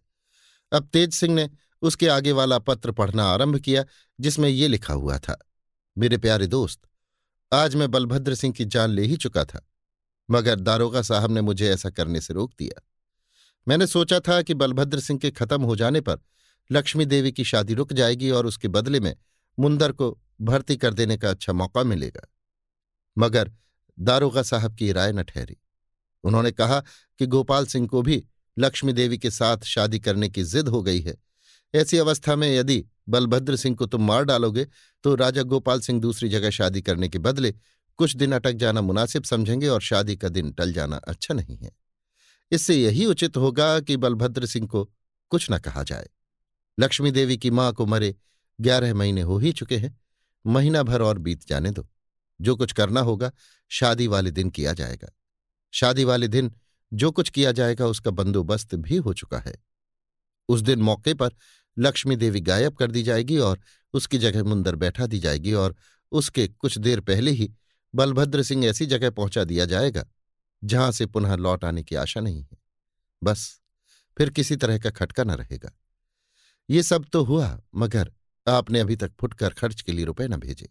[0.74, 1.50] अब तेज सिंह ने
[1.82, 3.86] उसके आगे वाला पत्र पढ़ना आरंभ किया,
[4.20, 5.38] जिसमें ये लिखा हुआ था,
[5.98, 6.82] मेरे प्यारे दोस्त,
[7.54, 9.68] आज मैं बलभद्र सिंह की जान ले ही चुका था,
[10.32, 12.82] मगर दारोगा साहब ने मुझे ऐसा करने से रोक दिया।
[13.68, 16.18] मैंने सोचा था कि बलभद्र सिंह के खत्म हो जाने पर
[16.72, 19.16] लक्ष्मी देवी की शादी रुक जाएगी और उसके बदले में
[19.60, 22.28] मुंदर को भर्ती कर देने का अच्छा मौका मिलेगा।
[23.18, 23.52] मगर
[24.00, 25.58] दारोगा साहब की राय न ठहरी।
[26.24, 26.80] उन्होंने कहा
[27.20, 28.24] कि गोपाल सिंह को भी
[28.58, 31.16] लक्ष्मी देवी के साथ शादी करने की जिद हो गई है।
[31.74, 34.68] ऐसी अवस्था में यदि बलभद्र सिंह को तुम मार डालोगे
[35.04, 37.54] तो राजा गोपाल सिंह दूसरी जगह शादी करने के बदले
[37.98, 41.72] कुछ दिन अटक जाना मुनासिब समझेंगे और शादी का दिन टल जाना अच्छा नहीं है।
[42.52, 44.90] इससे यही उचित होगा कि बलभद्र सिंह को
[45.30, 46.10] कुछ न कहा जाए।
[46.80, 48.16] लक्ष्मी देवी की माँ को मरे
[48.62, 50.02] ग्यारह महीने हो ही चुके हैं।
[50.46, 51.90] महीना भर और बीत जाने दो।
[52.42, 53.32] जो कुछ करना होगा,
[53.70, 55.10] शादी वाले दिन किया जाएगा।
[55.74, 56.52] शादी वाले दिन
[56.94, 59.64] जो कुछ किया जाएगा उसका बंदोबस्त भी हो चुका है।
[60.50, 61.30] उस दिन मौके पर
[61.78, 63.60] लक्ष्मी देवी गायब कर दी जाएगी और
[63.94, 65.76] उसकी जगह मुंदर बैठा दी जाएगी और
[66.12, 67.54] उसके कुछ देर पहले ही
[67.96, 70.06] बलभद्र सिंह ऐसी जगह पहुँचा दिया जाएगा,
[70.64, 72.58] जहाँ से पुनः लौट आने की आशा नहीं है।
[73.24, 73.62] बस,
[74.18, 75.72] फिर किसी तरह का खटका न रहेगा।
[76.70, 78.14] ये सब तो हुआ, मगर
[78.48, 80.70] आपने अभी तक फुटकर खर्च के लिए रुपए न भेजे।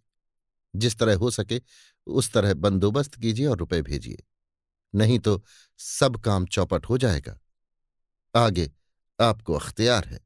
[0.77, 1.61] जिस तरह हो सके,
[2.07, 4.23] उस तरह बंदोबस्त कीजिए और रुपए भेजिए।
[4.95, 5.45] नहीं तो
[5.79, 7.39] सब काम चौपट हो जाएगा।
[8.37, 8.71] आगे
[9.21, 10.21] आपको अख्तियार है।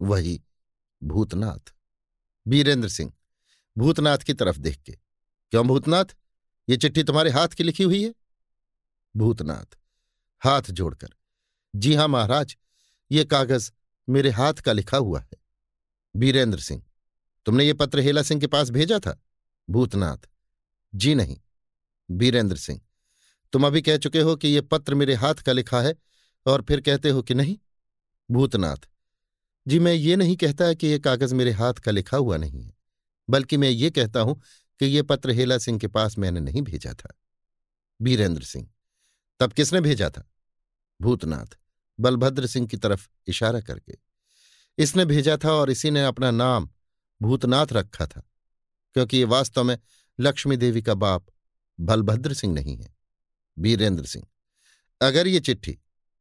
[0.00, 0.42] वही
[1.02, 1.74] भूतनाथ।
[2.46, 3.12] बीरेंद्र सिंह,
[3.78, 4.92] भूतनाथ की तरफ़ देख के।
[5.50, 6.04] क्यों भूतनाथ?
[6.68, 8.14] ये चिट्ठी तुम्हारे हाथ की लिखी हुई है?
[9.16, 9.78] भूतनाथ,
[10.40, 11.08] हाथ जोड़कर,
[11.76, 12.56] जी हाँ महाराज,
[13.10, 13.70] ये कागज़
[14.08, 15.38] मेरे हाथ का लिखा हुआ है।
[16.16, 16.82] बीरेंद्र सिंह,
[17.46, 19.18] तुमने ये पत्र हेला सिंह के पास भेजा था?
[19.70, 20.28] भूतनाथ,
[20.94, 21.40] जी नहीं।
[22.10, 22.80] बीरेंद्र सिंह
[23.52, 25.94] तुम अभी कह चुके हो कि ये पत्र मेरे हाथ का लिखा है,
[26.46, 27.56] और फिर कहते हो कि नहीं?
[28.28, 28.88] भूतनाथ,
[29.66, 32.72] जी मैं ये नहीं कहता कि ये कागज़ मेरे हाथ का लिखा हुआ नहीं है,
[33.28, 34.40] बल्कि मैं ये कहता हूँ
[34.80, 37.14] कि ये पत्र हेला सिंह के पास मैंने नहीं भेजा था।
[38.00, 38.68] बीरेंद्र सिंह,
[39.40, 40.24] तब किसने भेजा था?
[41.00, 41.58] भूतनाथ,
[41.98, 43.98] बलभद्र सिंह की तरफ़ इशारा करके।
[44.78, 46.68] इसने भेजा था और इसी ने अपना नाम
[47.20, 48.22] भूतनाथ रखा था,
[48.96, 49.78] क्योंकि ये वास्तव में
[50.18, 51.26] लक्ष्मी देवी का बाप
[51.78, 52.94] बलभद्र सिंह नहीं है।
[53.60, 54.26] बीरेंद्र सिंह।
[55.00, 55.78] अगर ये चिट्ठी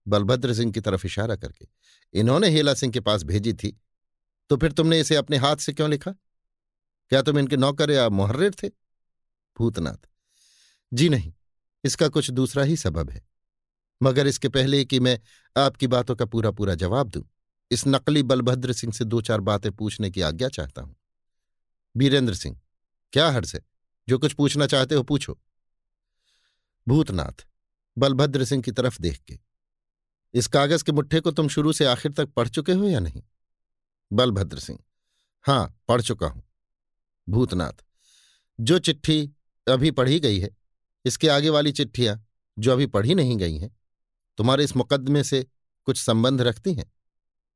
[0.07, 1.67] बलभद्र सिंह की तरफ़ इशारा करके
[2.13, 3.77] इन्होंने हेला सिंह के पास भेजी थी
[4.49, 6.11] तो फिर तुमने इसे अपने हाथ से क्यों लिखा?
[6.11, 8.69] क्या तुम इनके नौकर या मुहर्र थे?
[9.57, 10.07] भूतनाथ।
[10.91, 11.33] जी नहीं,
[11.83, 13.21] इसका कुछ दूसरा ही सबब है।
[14.01, 15.19] मगर इसके पहले कि मैं
[15.55, 17.23] आपकी बातों का पूरा पूरा जवाब दूँ,
[17.71, 20.95] इस नकली बलभद्र सिंह से दो चार बातें पूछने की आज्ञा चाहता हूँ।
[21.95, 22.59] बीरेंद्र सिंह,
[23.13, 23.61] क्या हर्ष है?
[24.07, 25.37] जो कुछ पूछना चाहते हो पूछो।
[26.89, 27.45] भूतनाथ,
[27.97, 29.39] बलभद्र सिंह की तरफ़ देख के।
[30.33, 33.23] इस कागज़ के मुट्ठे को तुम शुरू से आखिर तक पढ़ चुके हो या नहीं?
[34.11, 34.79] बलभद्र सिंह,
[35.45, 36.43] हाँ, पढ़ चुका हूँ।
[37.29, 37.83] भूतनाथ,
[38.59, 39.31] जो चिट्ठी
[39.67, 40.49] अभी पढ़ी गई है,
[41.05, 42.25] इसके आगे वाली चिट्ठियाँ
[42.59, 43.77] जो अभी पढ़ी नहीं गई हैं,
[44.37, 45.45] तुम्हारे इस मुकदमे से
[45.85, 46.91] कुछ संबंध रखती हैं?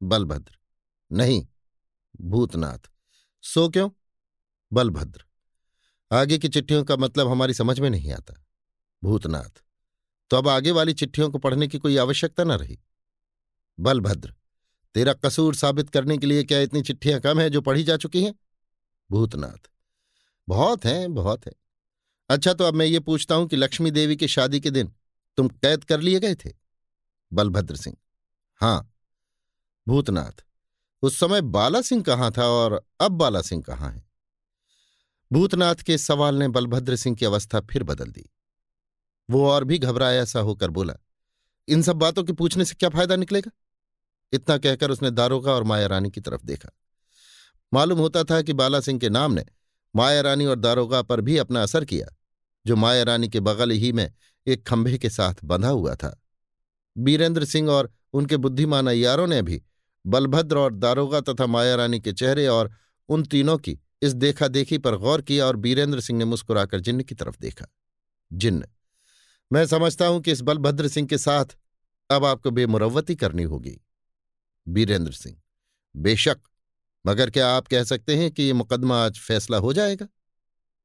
[0.03, 0.57] बलभद्र,
[1.11, 1.47] नहीं।
[2.21, 2.89] भूतनाथ,
[3.43, 3.89] सो क्यों?
[4.73, 5.25] बलभद्र,
[6.11, 8.42] आगे की चिट्ठियों का मतलब हमारी समझ में नहीं आता।
[9.03, 9.63] भूतनाथ।
[10.29, 12.79] तो अब आगे वाली चिट्ठियों को पढ़ने की कोई आवश्यकता न रही।
[13.79, 14.33] बलभद्र,
[14.93, 18.23] तेरा कसूर साबित करने के लिए क्या इतनी चिट्ठियाँ कम हैं जो पढ़ी जा चुकी
[18.23, 18.35] हैं?
[19.11, 19.71] भूतनाथ।
[20.49, 21.53] बहुत हैं बहुत हैं।
[22.29, 24.93] अच्छा तो अब मैं ये पूछता हूँ कि लक्ष्मी देवी की शादी के दिन
[25.37, 26.51] तुम कैद कर लिए गए थे?
[27.33, 27.97] बलभद्र सिंह।
[28.55, 28.93] हाँ।
[29.87, 30.43] भूतनाथ,
[31.01, 34.07] उस समय बाला सिंह कहाँ था और अब बाला सिंह कहाँ है?
[35.31, 38.32] भूतनाथ के सवाल ने बलभद्र सिंह की अवस्था फिर बदल दी।
[39.29, 40.93] वो और भी घबराया सा होकर बोला,
[41.67, 43.51] इन सब बातों के पूछने से क्या फ़ायदा निकलेगा?
[44.33, 46.69] इतना कहकर उसने दारोगा और माया रानी की तरफ़ देखा।
[47.73, 49.45] मालूम होता था कि बाला सिंह के नाम ने
[49.95, 52.07] माया रानी और दारोगा पर भी अपना असर किया,
[52.65, 54.11] जो माया रानी के बगल ही में
[54.47, 56.21] एक खंभे के साथ बंधा हुआ था।
[56.97, 59.61] बीरेंद्र सिंह और उनके बुद्धिमान अयारों ने भी
[60.05, 62.71] बलभद्र और दारोगा तथा माया रानी के चेहरे और
[63.09, 67.03] उन तीनों की इस देखा देखी पर गौर किया और बीरेंद्र सिंह ने मुस्कुराकर जिन्न
[67.03, 67.65] की तरफ़ देखा।
[68.33, 68.65] जिन्न
[69.53, 71.45] मैं समझता हूँ कि इस बलभद्र सिंह के साथ
[72.09, 73.81] अब आपको बेमुरवती करनी होगी।
[74.67, 75.35] बीरेंद्र सिंह,
[75.95, 76.39] बेशक,
[77.05, 80.07] मगर क्या आप कह सकते हैं कि ये मुकदमा आज फैसला हो जाएगा?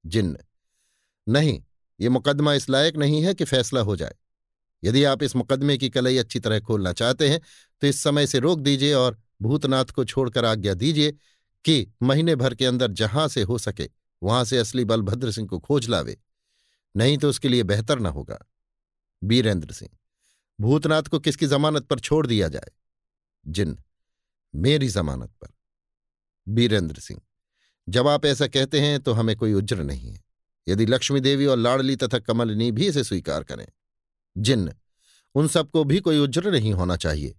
[0.07, 0.37] जिन्न,
[1.29, 1.63] नहीं,
[2.01, 4.15] ये मुकदमा इस लायक नहीं है कि फैसला हो जाए।
[4.85, 7.41] यदि आप इस मुकदमे की कलई अच्छी तरह खोलना चाहते हैं
[7.81, 11.13] तो इस समय से रोक दीजिए और भूतनाथ को छोड़कर आज्ञा दीजिए
[11.65, 13.89] कि महीने भर के अंदर जहाँ से हो सके,
[14.23, 16.21] वहाँ से असली बलभद्र सिंह को खोज लावे।
[16.97, 18.39] नहीं तो उसके लिए बेहतर न होगा।
[19.23, 19.91] बीरेंद्र सिंह,
[20.61, 22.71] भूतनाथ को किसकी जमानत पर छोड़ दिया जाए?
[23.47, 23.79] जिन
[24.55, 25.49] मेरी जमानत पर।
[26.49, 27.21] बीरेंद्र सिंह,
[27.89, 30.23] जब आप ऐसा कहते हैं तो हमें कोई उज्र नहीं है।
[30.69, 33.67] यदि लक्ष्मी देवी और लाडली तथा कमलनी भी इसे स्वीकार करें,
[34.39, 34.75] जिन्न,
[35.35, 37.39] उन सबको भी कोई उज्र नहीं होना चाहिए।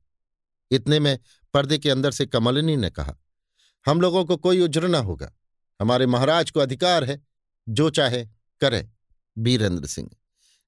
[0.71, 1.19] इतने में
[1.53, 3.15] पर्दे के अंदर से कमलनी ने कहा,
[3.85, 5.33] हम लोगों को कोई उज्र ना होगा।
[5.81, 7.21] हमारे महाराज को अधिकार है,
[7.69, 8.25] जो चाहे,
[8.61, 8.91] करें।
[9.37, 10.09] बीरेंद्र सिंह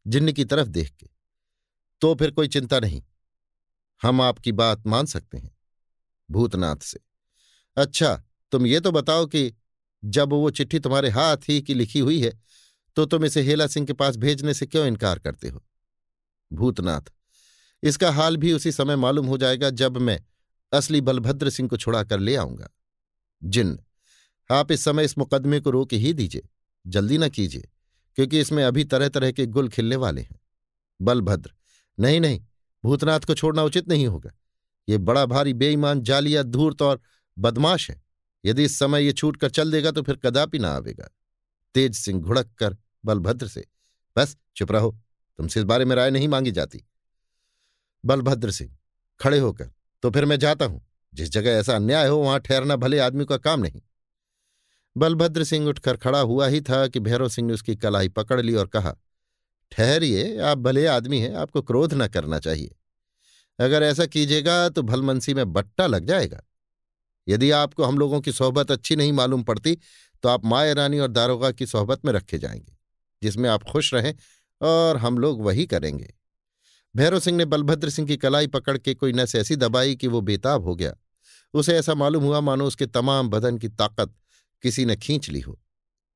[0.06, 1.08] जिन्न की तरफ़ देख के।
[2.02, 3.04] तो फिर कोई चिंता नहीं।
[4.02, 5.56] हम आपकी बात मान सकते हैं,
[6.30, 7.00] भूतनाथ से।
[7.78, 8.16] अच्छा
[8.52, 9.54] तुम ये तो बताओ कि
[10.04, 12.40] जब वो चिट्ठी तुम्हारे हाथ ही की लिखी हुई है
[12.98, 15.64] तो तुम इसे हेला सिंह के पास भेजने से क्यों इनकार करते हो?
[16.52, 17.02] भूतनाथ,
[17.84, 20.22] इसका हाल भी उसी समय मालूम हो जाएगा जब मैं
[20.72, 22.70] असली बलभद्र सिंह को छुड़ा कर ले आऊँगा।
[23.44, 23.80] जिन्न,
[24.50, 26.48] आप इस समय इस मुकदमे को रोक ही दीजिए,
[26.88, 27.70] जल्दी न कीजिए।
[28.18, 30.40] क्योंकि इसमें अभी तरह तरह के गुल खिलने वाले हैं।
[31.02, 31.54] बलभद्र,
[32.00, 32.42] नहीं नहीं,
[32.84, 34.32] भूतनाथ को छोड़ना उचित नहीं होगा।
[34.88, 37.02] ये बड़ा भारी बेईमान, जालिया, धूर्त और
[37.38, 38.02] बदमाश है।
[38.46, 41.10] यदि इस समय ये छूट कर चल देगा तो फिर कदापि ना आवेगा।
[41.76, 43.66] तेज सिंह घुड़क कर बलभद्र से,
[44.16, 44.92] बस, चुप रहो,
[45.40, 46.84] तुमसे इस बारे में राय नहीं मांगी जाती।
[48.04, 48.78] बलभद्र सिंह,
[49.20, 49.72] खड़े होकर
[50.04, 53.38] तो फिर मैं जाता हूँ। जिस जगह ऐसा अन्याय हो, वहाँ ठहरना भले आदमी का
[53.38, 53.82] काम नहीं।
[54.96, 58.56] बलभद्र सिंह उठकर खड़ा हुआ ही था कि भैरव सिंह ने उसकी कलाई पकड़ ली
[58.56, 58.96] और कहा,
[59.72, 62.76] ठहरिए, आप भले आदमी हैं, आपको क्रोध न करना चाहिए।
[63.60, 66.42] अगर ऐसा कीजिएगा तो भलमनसी में बट्टा लग जाएगा।
[67.28, 69.78] यदि आपको हम लोगों की सोहबत अच्छी नहीं मालूम पड़ती
[70.24, 72.78] तो आप माया रानी और दारोगा की सोहबत में रखे जाएँगे,
[73.22, 74.14] जिसमें आप खुश रहें
[74.62, 76.14] और हम लोग वही करेंगे।
[76.96, 80.22] भैरव सिंह ने बलभद्र सिंह की कलाई पकड़ के कोई नस ऐसी दबाई कि वो
[80.22, 80.96] बेताब हो गया।
[81.54, 84.14] उसे ऐसा मालूम हुआ, मानो उसके तमाम बदन की ताकत
[84.64, 85.60] किसी ने खींच ली हो,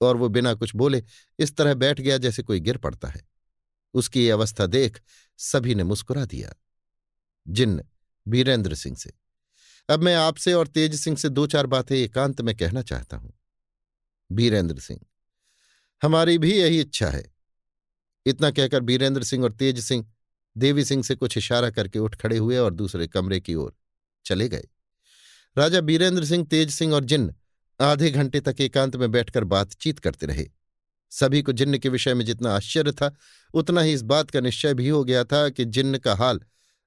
[0.01, 1.03] और वो बिना कुछ बोले
[1.39, 3.21] इस तरह बैठ गया जैसे कोई गिर पड़ता है।
[3.93, 5.01] उसकी ये अवस्था देख
[5.39, 6.53] सभी ने मुस्कुरा दिया।
[7.45, 7.83] जिन्न
[8.25, 9.13] बीरेंद्र सिंह से।
[9.89, 13.33] अब मैं आपसे और तेज सिंह से दो चार बातें एकांत में कहना चाहता हूँ।
[14.29, 14.99] बीरेंद्र सिंह,
[16.01, 17.23] हमारी भी यही इच्छा है।
[18.25, 20.05] इतना कहकर बीरेंद्र सिंह और तेज सिंह,
[20.55, 23.75] देवी सिंह से कुछ इशारा करके उठ खड़े हुए और दूसरे कमरे की ओर
[24.25, 24.67] चले गए।
[25.57, 27.33] राजा बीरेंद्र सिंह, तेज सिंह और जिन्न
[27.79, 30.45] आधे घंटे तक एकांत में बैठकर बातचीत करते रहे।
[31.11, 33.13] सभी को जिन्न के विषय में जितना आश्चर्य था,
[33.53, 36.39] उतना ही इस बात का निश्चय भी हो गया था कि जिन्न का हाल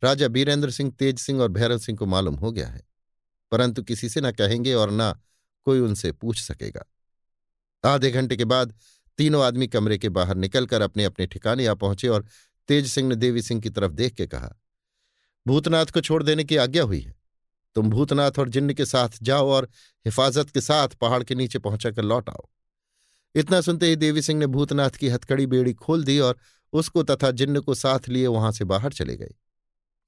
[0.02, 2.82] राजा बीरेंद्र सिंह, तेज सिंह और भैरव सिंह को मालूम हो गया है,
[3.52, 5.12] परंतु किसी से न कहेंगे और न
[5.66, 6.84] कोई उनसे पूछ सकेगा।
[7.84, 8.74] आधे घंटे के बाद
[9.18, 12.26] तीनों आदमी कमरे के बाहर निकलकर अपने अपने ठिकाने आ पहुँचे और
[12.68, 14.54] तेज सिंह ने देवी सिंह की तरफ़ देख के कहा,
[15.46, 17.14] भूतनाथ को छोड़ देने की आज्ञा हुई है।
[17.78, 19.68] तुम भूतनाथ और जिन्न के साथ जाओ और
[20.06, 22.48] हिफाजत के साथ पहाड़ के नीचे पहुंचाकर लौट आओ।
[23.34, 26.38] इतना सुनते ही देवी सिंह ने भूतनाथ की हथकड़ी बेड़ी खोल दी और
[26.72, 29.34] उसको तथा जिन्न को साथ लिए वहाँ से बाहर चले गए।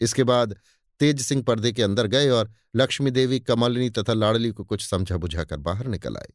[0.00, 0.56] इसके बाद
[1.00, 5.16] तेज सिंह पर्दे के अंदर गए और लक्ष्मी देवी, कमलिनी तथा लाड़ली को कुछ समझा
[5.16, 6.28] बुझाकर बाहर निकल आए।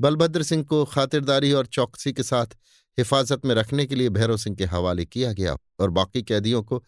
[0.00, 2.46] बलभद्र सिंह को खातिरदारी और चौकसी के साथ
[2.98, 6.78] हिफाजत में रखने के लिए भैरव सिंह के हवाले किया गया और बाकी कैदियों को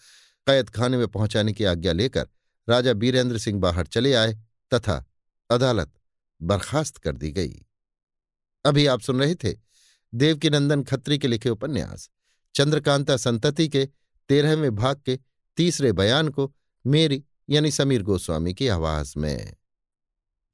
[0.46, 2.28] कैद खाने में पहुँचाने की आज्ञा लेकर
[2.68, 4.34] राजा बीरेंद्र सिंह बाहर चले आए
[4.74, 5.04] तथा
[5.50, 5.92] अदालत
[6.42, 7.66] बर्खास्त कर दी गई।
[8.64, 9.54] अभी आप सुन रहे थे
[10.14, 12.10] देवकीनंदन खत्री के लिखे उपन्यास,
[12.54, 13.88] चंद्रकांता संतति के
[14.28, 15.18] तेरहवें भाग के
[15.56, 16.54] तीसरे बयान को
[16.86, 19.54] मेरी यानी समीर गोस्वामी की आवाज़ में।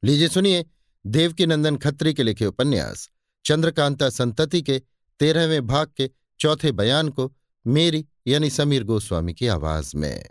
[0.05, 0.65] लीजिए सुनिए
[1.07, 3.11] देवकीनंदन खत्री के लिखे उपन्यास,
[3.45, 4.83] चंद्रकांता संतति के
[5.21, 7.33] तेरहवें भाग के चौथे बयान को
[7.67, 10.29] मेरी यानी समीर गोस्वामी की आवाज़ में।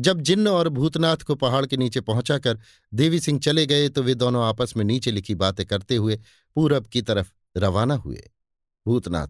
[0.00, 2.58] जब जिन्न और भूतनाथ को पहाड़ के नीचे पहुंचाकर
[2.94, 6.16] देवी सिंह चले गए तो वे दोनों आपस में नीचे लिखी बातें करते हुए
[6.56, 8.30] पूरब की तरफ़ रवाना हुए।
[8.86, 9.28] भूतनाथ,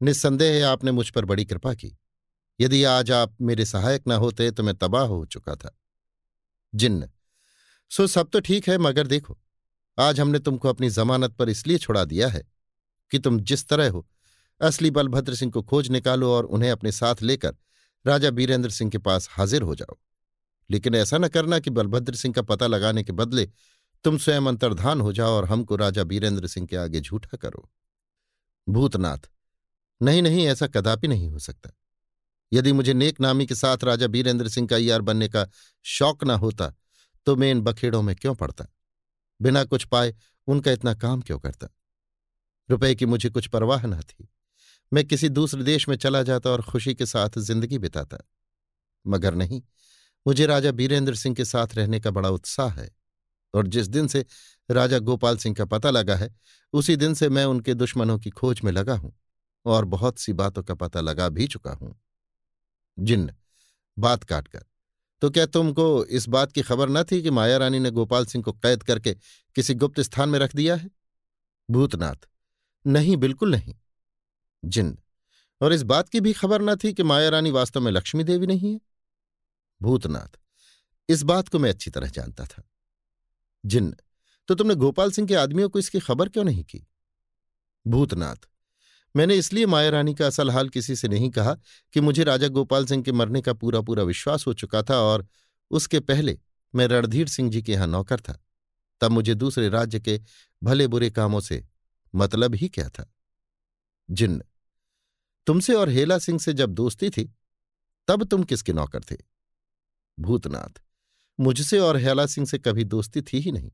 [0.00, 1.96] निस्संदेह आपने मुझ पर बड़ी कृपा की।
[2.60, 5.76] यदि आज आप मेरे सहायक न होते तो मैं तबाह हो चुका था।
[6.74, 7.08] जिन्न,
[7.90, 9.38] सो सब तो ठीक है, मगर देखो,
[9.98, 12.42] आज हमने तुमको अपनी जमानत पर इसलिए छुड़ा दिया है
[13.12, 14.06] कि तुम जिस तरह हो,
[14.60, 17.56] असली बलभद्र सिंह को खोज निकालो और उन्हें अपने साथ लेकर
[18.06, 19.96] राजा बीरेंद्र सिंह के पास हाजिर हो जाओ।
[20.70, 23.50] लेकिन ऐसा न करना कि बलभद्र सिंह का पता लगाने के बदले
[24.04, 27.70] तुम स्वयं अंतर्धान हो जाओ और हमको राजा बीरेंद्र सिंह के आगे झूठा करो।
[28.68, 29.18] भूतनाथ
[30.02, 31.70] नहीं नहीं ऐसा कदापि नहीं हो सकता।
[32.52, 35.46] यदि मुझे नेक नामी के साथ राजा बीरेंद्र सिंह का यार बनने का
[35.82, 36.74] शौक न होता
[37.26, 38.66] तो मैं इन बखेड़ों में क्यों पड़ता?
[39.42, 40.14] बिना कुछ पाए
[40.46, 41.68] उनका इतना काम क्यों करता?
[42.70, 44.28] रुपए की मुझे कुछ परवाह न थी।
[44.92, 48.18] मैं किसी दूसरे देश में चला जाता और खुशी के साथ ज़िंदगी बिताता।
[49.06, 49.62] मगर नहीं,
[50.26, 52.90] मुझे राजा बीरेंद्र सिंह के साथ रहने का बड़ा उत्साह है,
[53.54, 54.24] और जिस दिन से
[54.70, 56.34] राजा गोपाल सिंह का पता लगा है,
[56.72, 59.12] उसी दिन से मैं उनके दुश्मनों की खोज में लगा हूँ,
[59.66, 61.94] और बहुत सी बातों का पता लगा भी चुका हूँ।
[62.98, 63.34] जिन्न,
[63.98, 64.64] बात काटकर।
[65.22, 68.44] तो क्या तुमको इस बात की खबर न थी कि माया रानी ने गोपाल सिंह
[68.44, 69.14] को कैद करके
[69.56, 70.90] किसी गुप्त स्थान में रख दिया है?
[71.68, 72.28] भूतनाथ,
[72.84, 73.74] नहीं, बिल्कुल नहीं।
[74.64, 74.98] जिन्न
[75.60, 78.46] और इस बात की भी खबर न थी कि माया रानी वास्तव में लक्ष्मी देवी
[78.46, 78.80] नहीं है।
[79.82, 80.38] भूतनाथ,
[81.08, 82.62] इस बात को मैं अच्छी तरह जानता था।
[83.64, 83.96] जिन्न
[84.48, 86.86] तो तुमने गोपाल सिंह के आदमियों को इसकी खबर क्यों नहीं की?
[87.86, 88.36] भूतनाथ,
[89.16, 91.54] मैंने इसलिए माया रानी का असल हाल किसी से नहीं कहा
[91.92, 95.26] कि मुझे राजा गोपाल सिंह के मरने का पूरा पूरा विश्वास हो चुका था और
[95.70, 96.38] उसके पहले
[96.74, 98.38] मैं रणधीर सिंह जी के यहाँ नौकर था।
[99.00, 100.20] तब मुझे दूसरे राज्य के
[100.62, 101.64] भले बुरे कामों से
[102.14, 103.12] मतलब ही क्या था?
[104.10, 104.42] जिन्न
[105.50, 107.36] तुमसे और हेला सिंह से जब दोस्ती थी,
[108.08, 109.16] तब तुम किसके नौकर थे?
[110.18, 110.80] भूतनाथ,
[111.40, 113.70] मुझसे और हेला सिंह से कभी दोस्ती थी ही नहीं।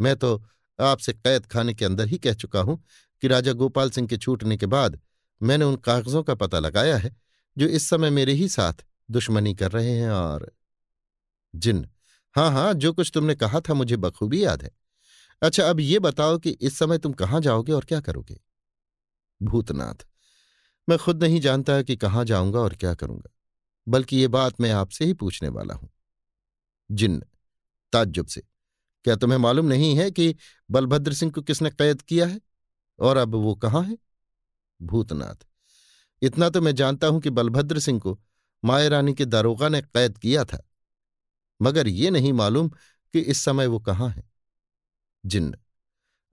[0.00, 0.44] मैं तो
[0.78, 2.84] आपसे कैद खाने के अंदर ही कह चुका हूँ
[3.22, 5.00] कि राजा गोपाल सिंह के छूटने के बाद
[5.42, 7.16] मैंने उन कागजों का पता लगाया है,
[7.58, 10.50] जो इस समय मेरे ही साथ दुश्मनी कर रहे हैं और
[11.54, 11.86] जिन।
[12.34, 14.70] हाँ हाँ जो कुछ तुमने कहा था मुझे बखूबी याद है।
[15.42, 18.40] अच्छा अब ये बताओ कि इस समय तुम कहाँ जाओगे और क्या करोगे?
[19.42, 20.06] भूतनाथ
[20.88, 23.30] मैं खुद नहीं जानता कि कहाँ जाऊँगा और क्या करूँगा,
[23.86, 25.90] बल्कि ये बात मैं आपसे ही पूछने वाला हूँ।
[26.90, 27.22] जिन्न,
[27.92, 28.42] ताज्जुब से,
[29.04, 30.34] क्या तुम्हें मालूम नहीं है कि
[30.70, 32.40] बलभद्र सिंह को किसने कैद किया है?
[32.98, 33.96] और अब वो कहाँ है?
[34.80, 35.46] भूतनाथ,
[36.22, 38.18] इतना तो मैं जानता हूँ कि बलभद्र सिंह को
[38.62, 40.62] माया रानी के दारोगा ने कैद किया था,
[41.60, 44.22] मगर ये नहीं मालूम कि इस समय वो कहाँ है।
[45.24, 45.56] जिन्न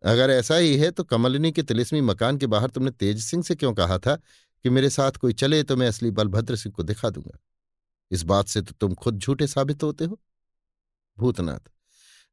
[0.04, 3.56] अगर ऐसा ही है तो कमलिनी के तिलिस्मी मकान के बाहर तुमने तेज सिंह से
[3.56, 4.16] क्यों कहा था
[4.66, 7.38] कि मेरे साथ कोई चले तो मैं असली बलभद्र सिंह को दिखा दूँगा?
[8.12, 10.20] इस बात से तो तुम खुद झूठे साबित होते हो।
[11.18, 11.70] भूतनाथ,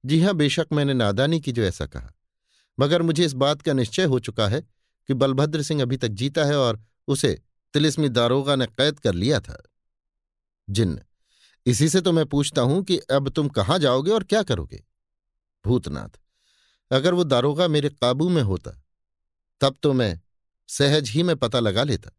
[0.04, 2.12] जी हाँ, बेशक मैंने नादानी की जो ऐसा कहा,
[2.78, 4.60] मगर मुझे इस बात का निश्चय हो चुका है
[5.08, 7.38] कि बलभद्र सिंह अभी तक जीता है और उसे
[7.74, 9.62] तिलिस्मी दारोगा ने कैद कर लिया था।
[10.68, 11.00] जिन्न,
[11.66, 14.84] इसी से तो मैं पूछता हूँ कि अब तुम कहाँ जाओगे और क्या करोगे?
[15.64, 16.18] भूतनाथ
[16.90, 18.70] अगर वो दारोगा मेरे काबू में होता,
[19.60, 20.20] तब तो मैं
[20.68, 22.10] सहज ही में पता लगा लेता।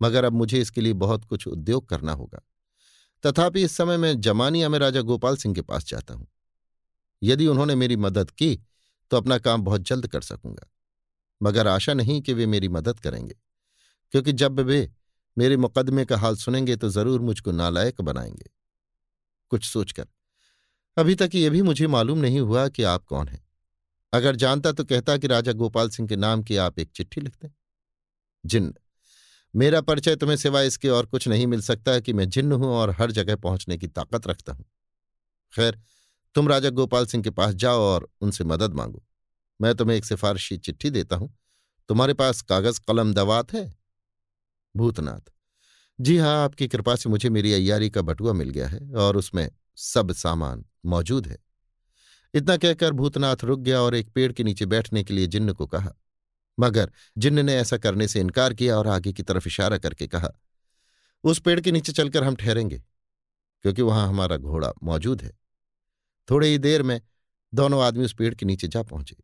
[0.00, 2.40] मगर अब मुझे इसके लिए बहुत कुछ उद्योग करना होगा।
[3.24, 6.26] तथापि इस समय मैं जमानिया में राजा गोपाल सिंह के पास जाता हूँ।
[7.22, 8.54] यदि उन्होंने मेरी मदद की
[9.10, 10.66] तो अपना काम बहुत जल्द कर सकूँगा।
[11.40, 13.34] मगर आशा नहीं कि वे मेरी मदद करेंगे,
[14.14, 14.90] क्योंकि जब वे
[15.36, 18.50] मेरे मुकदमे का हाल सुनेंगे तो ज़रूर मुझको नालायक बनाएँगे।
[19.50, 20.06] कुछ सोचकर।
[20.96, 23.43] अभी तक ये भी मुझे मालूम नहीं हुआ कि आप कौन हैं।
[24.14, 27.50] अगर जानता तो कहता कि राजा गोपाल सिंह के नाम की आप एक चिट्ठी लिखते।
[28.46, 28.74] जिन्न।
[29.56, 32.90] मेरा परिचय तुम्हें सिवाय इसके और कुछ नहीं मिल सकता कि मैं जिन्न हूँ और
[32.90, 34.64] हर जगह पहुँचने की ताकत रखता हूँ।
[35.56, 35.80] खैर,
[36.34, 39.04] तुम राजा गोपाल सिंह के पास जाओ और उनसे मदद मांगो।
[39.60, 41.38] मैं तुम्हें एक सिफारशी चिट्ठी देता हूँ।
[41.88, 43.74] तुम्हारे पास कागज़, कलम दवात है?
[44.76, 45.32] भूतनाथ।
[46.00, 49.50] जी हाँ आपकी कृपा से मुझे मेरी अयारी का बटुआ मिल गया है और उसमें
[49.76, 51.43] सब सामान मौजूद है।
[52.34, 55.66] इतना कहकर भूतनाथ रुक गया और एक पेड़ के नीचे बैठने के लिए जिन्न को
[55.66, 55.92] कहा।
[56.58, 60.30] मगर जिन्न ने ऐसा करने से इनकार किया और आगे की तरफ़ इशारा करके कहा,
[61.24, 62.78] उस पेड़ के नीचे चलकर हम ठहरेंगे,
[63.64, 65.32] क्योंकि वहाँ हमारा घोड़ा मौजूद है।
[66.30, 67.00] थोड़ी ही देर में
[67.52, 69.16] दोनों आदमी उस पेड़ के नीचे जा पहुँचे।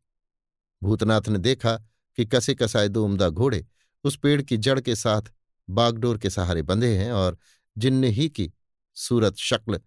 [0.83, 1.77] भूतनाथ ने देखा
[2.19, 3.67] कि कसे कसाए दो उमदा घोड़े
[4.05, 5.23] उस पेड़ की जड़ के साथ
[5.69, 7.39] बागडोर के सहारे बंधे हैं और
[7.79, 8.51] जिन्न ही की
[8.97, 9.81] सूरत शक्ल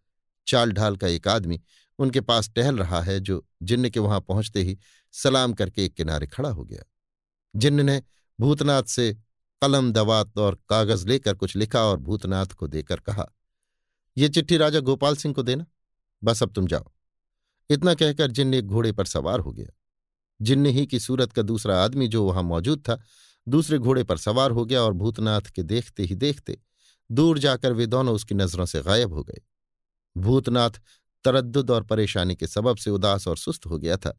[0.48, 1.62] चाल ढाल का एक आदमी
[2.00, 4.78] उनके पास टहल रहा है, जो जिन्न के वहाँ पहुँचते ही
[5.12, 6.84] सलाम करके एक किनारे खड़ा हो गया।
[7.56, 8.04] जिन्न ने
[8.40, 9.14] भूतनाथ से
[9.62, 13.30] कलम, दवात और कागज़ लेकर कुछ लिखा और भूतनाथ को देकर कहा
[14.18, 15.66] यह चिट्ठी राजा गोपाल सिंह को देना।
[16.24, 16.92] बस अब तुम जाओ।
[17.70, 19.68] इतना कहकर जिन्न एक घोड़े पर सवार हो गया।
[20.42, 23.02] जिन्न ही की सूरत का दूसरा आदमी जो वहाँ मौजूद था,
[23.48, 26.60] दूसरे घोड़े पर सवार हो गया और भूतनाथ के देखते ही देखते
[27.12, 29.42] दूर जाकर वे दोनों उसकी नज़रों से गायब हो गए।
[30.18, 30.72] भूतनाथ
[31.26, 34.18] तरद्दुद और परेशानी के सबब से उदास और सुस्त हो गया था।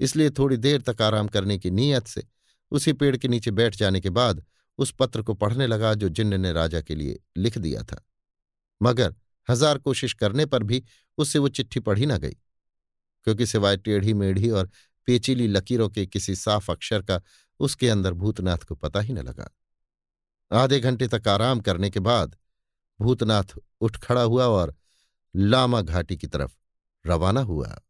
[0.00, 2.22] इसलिए थोड़ी देर तक आराम करने की नीयत से
[2.72, 4.44] उसी पेड़ के नीचे बैठ जाने के बाद
[4.78, 8.02] उस पत्र को पढ़ने लगा जो जिन्न ने राजा के लिए लिख दिया था।
[8.80, 9.14] मगर
[9.48, 10.82] हज़ार कोशिश करने पर भी
[11.18, 12.36] उससे वो चिट्ठी पढ़ी न गई,
[13.26, 14.70] क्योंकि सिवाय टेढ़ी मेढ़ी और
[15.08, 17.20] पेचीली लकीरों के किसी साफ़ अक्षर का
[17.60, 19.50] उसके अंदर भूतनाथ को पता ही न लगा।
[20.50, 22.36] आधे घंटे तक आराम करने के बाद
[23.00, 24.74] भूतनाथ उठ खड़ा हुआ और
[25.36, 26.56] लामा घाटी की तरफ़
[27.06, 27.80] रवाना हुआ।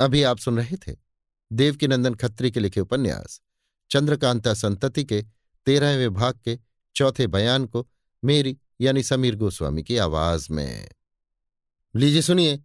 [0.00, 0.96] अभी आप सुन रहे थे
[1.52, 3.40] देवकीनंदन खत्री के लिखे उपन्यास,
[3.90, 5.22] चंद्रकांता संतति के
[5.66, 6.58] तेरहवें भाग के
[6.96, 7.88] चौथे बयान को
[8.24, 10.88] मेरी यानी समीर गोस्वामी की आवाज़ में।
[11.96, 12.60] लीजिए सुनिए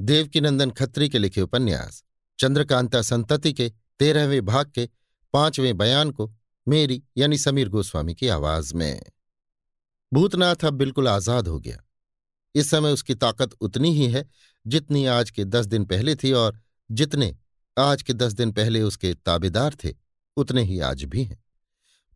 [0.00, 2.04] देवकीनंदन खत्री के लिखे उपन्यास,
[2.38, 4.88] चंद्रकांता संतति के तेरहवें भाग के
[5.32, 6.32] पाँचवें बयान को
[6.68, 9.02] मेरी यानी समीर गोस्वामी की आवाज़ में।
[10.12, 11.87] भूतनाथ अब बिल्कुल आज़ाद हो गया।
[12.54, 14.26] इस समय उसकी ताकत उतनी ही है
[14.66, 17.36] जितनी आज के दस दिन पहले थी और जितने
[17.78, 19.94] आज के दस दिन पहले उसके ताबेदार थे,
[20.36, 21.44] उतने ही आज भी हैं।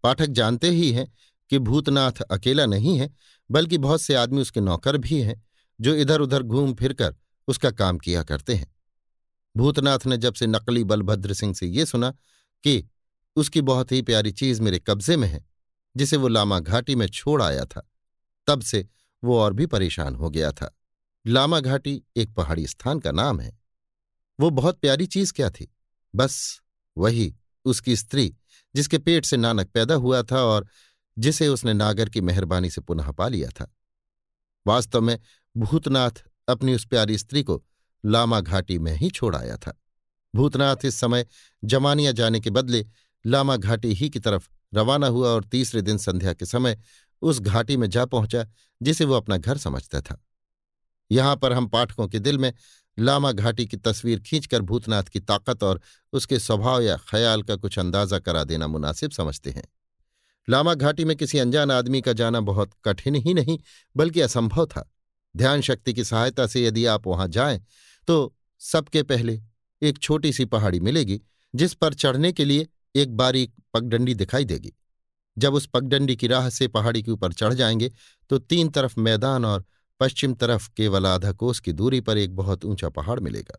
[0.03, 1.13] पाठक जानते ही हैं
[1.51, 3.11] कि भूतनाथ अकेला नहीं है,
[3.51, 5.43] बल्कि बहुत से आदमी उसके नौकर भी हैं,
[5.81, 7.17] जो इधर उधर घूम फिरकर
[7.49, 8.77] उसका काम किया करते हैं।
[9.57, 12.11] भूतनाथ ने जब से नकली बलभद्र सिंह से ये सुना
[12.65, 12.89] कि
[13.37, 15.45] उसकी बहुत ही प्यारी चीज़ मेरे कब्जे में है,
[15.97, 17.91] जिसे वो लामा घाटी में छोड़ आया था,
[18.47, 18.89] तब से
[19.25, 20.79] वो और भी परेशान हो गया था।
[21.27, 23.59] लामा घाटी एक पहाड़ी स्थान का नाम है।
[24.41, 25.75] वो बहुत प्यारी चीज़ क्या थी?
[26.15, 26.61] बस
[26.99, 28.37] वही उसकी स्त्री,
[28.75, 30.67] जिसके पेट से नानक पैदा हुआ था और
[31.19, 33.77] जिसे उसने नागर की मेहरबानी से पुनः पा लिया था।
[34.67, 35.19] वास्तव में
[35.57, 36.11] भूतनाथ
[36.49, 37.65] अपनी उस प्यारी स्त्री को
[38.07, 39.83] लामा घाटी में ही छोड़ आया था।
[40.35, 41.27] भूतनाथ इस समय
[41.65, 42.87] जमानिया जाने के बदले
[43.27, 46.79] लामा घाटी ही की तरफ़ रवाना हुआ और तीसरे दिन संध्या के समय
[47.23, 48.47] उस घाटी में जा पहुँचा,
[48.81, 50.23] जिसे वो अपना घर समझता था।
[51.11, 52.53] यहाँ पर हम पाठकों के दिल में
[52.99, 55.81] लामा घाटी की तस्वीर खींचकर भूतनाथ की ताकत और
[56.13, 59.65] उसके स्वभाव या ख्याल का कुछ अंदाज़ा करा देना मुनासिब समझते हैं।
[60.49, 63.59] लामा घाटी में किसी अनजान आदमी का जाना बहुत कठिन ही नहीं,
[63.95, 64.89] बल्कि असंभव था।
[65.35, 67.61] ध्यान शक्ति की सहायता से यदि आप वहाँ जाएँ
[68.09, 69.41] तो सबके पहले
[69.83, 71.21] एक छोटी सी पहाड़ी मिलेगी,
[71.55, 72.67] जिस पर चढ़ने के लिए
[72.97, 74.73] एक बारीक पगडंडी दिखाई देगी।
[75.37, 77.91] जब उस पगडंडी की राह से पहाड़ी के ऊपर चढ़ जाएँगे
[78.31, 79.65] तो तीन तरफ़ मैदान और
[80.01, 83.59] पश्चिम तरफ़ केवल आधा कोस की दूरी पर एक बहुत ऊँचा पहाड़ मिलेगा।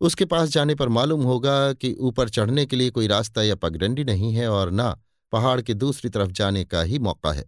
[0.00, 4.04] उसके पास जाने पर मालूम होगा कि ऊपर चढ़ने के लिए कोई रास्ता या पगडंडी
[4.04, 4.90] नहीं है और ना
[5.32, 7.44] पहाड़ के दूसरी तरफ़ जाने का ही मौका है,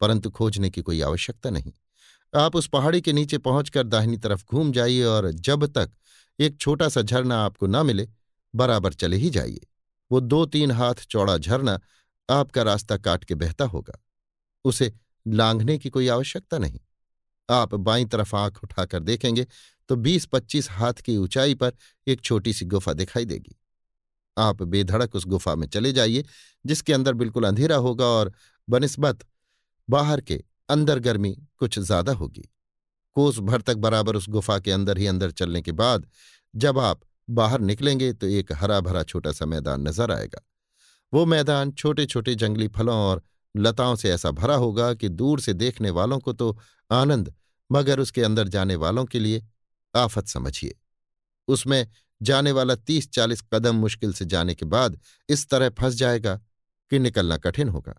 [0.00, 1.72] परंतु खोजने की कोई आवश्यकता नहीं।
[2.34, 5.90] आप उस पहाड़ी के नीचे पहुंचकर दाहिनी तरफ़ घूम जाइए और जब तक
[6.38, 8.08] एक छोटा सा झरना आपको न मिले,
[8.54, 9.66] बराबर चले ही जाइए।
[10.10, 11.78] वो दो तीन हाथ चौड़ा झरना
[12.30, 13.98] आपका रास्ता काट के बहता होगा।
[14.64, 14.92] उसे
[15.26, 16.80] लांघने की कोई आवश्यकता नहीं।
[17.48, 19.46] आप बाईं तरफ़ आँख उठाकर देखेंगे
[19.88, 21.72] तो बीस पच्चीस हाथ की ऊंचाई पर
[22.06, 23.56] एक छोटी सी गुफा दिखाई देगी।
[24.36, 26.24] आप बेधड़क उस गुफा में चले जाइए,
[26.64, 28.32] जिसके अंदर बिल्कुल अंधेरा होगा और
[28.68, 29.24] बनिस्बत
[29.88, 32.48] बाहर के अंदर गर्मी कुछ ज़्यादा होगी।
[33.16, 36.06] कोस भर तक बराबर उस गुफा के अंदर ही अंदर चलने के बाद
[36.54, 40.40] जब आप बाहर निकलेंगे तो एक हरा भरा छोटा सा मैदान नज़र आएगा।
[41.12, 43.22] वो मैदान छोटे छोटे जंगली फलों और
[43.56, 46.58] लताओं से ऐसा भरा होगा कि दूर से देखने वालों को तो
[46.90, 47.34] आनंद,
[47.72, 49.42] मगर उसके अंदर जाने वालों के लिए
[49.96, 50.78] आफत समझिए।
[51.48, 51.86] उसमें
[52.22, 56.36] जाने वाला तीस चालीस कदम मुश्किल से जाने के बाद इस तरह फंस जाएगा
[56.90, 57.94] कि निकलना कठिन होगा।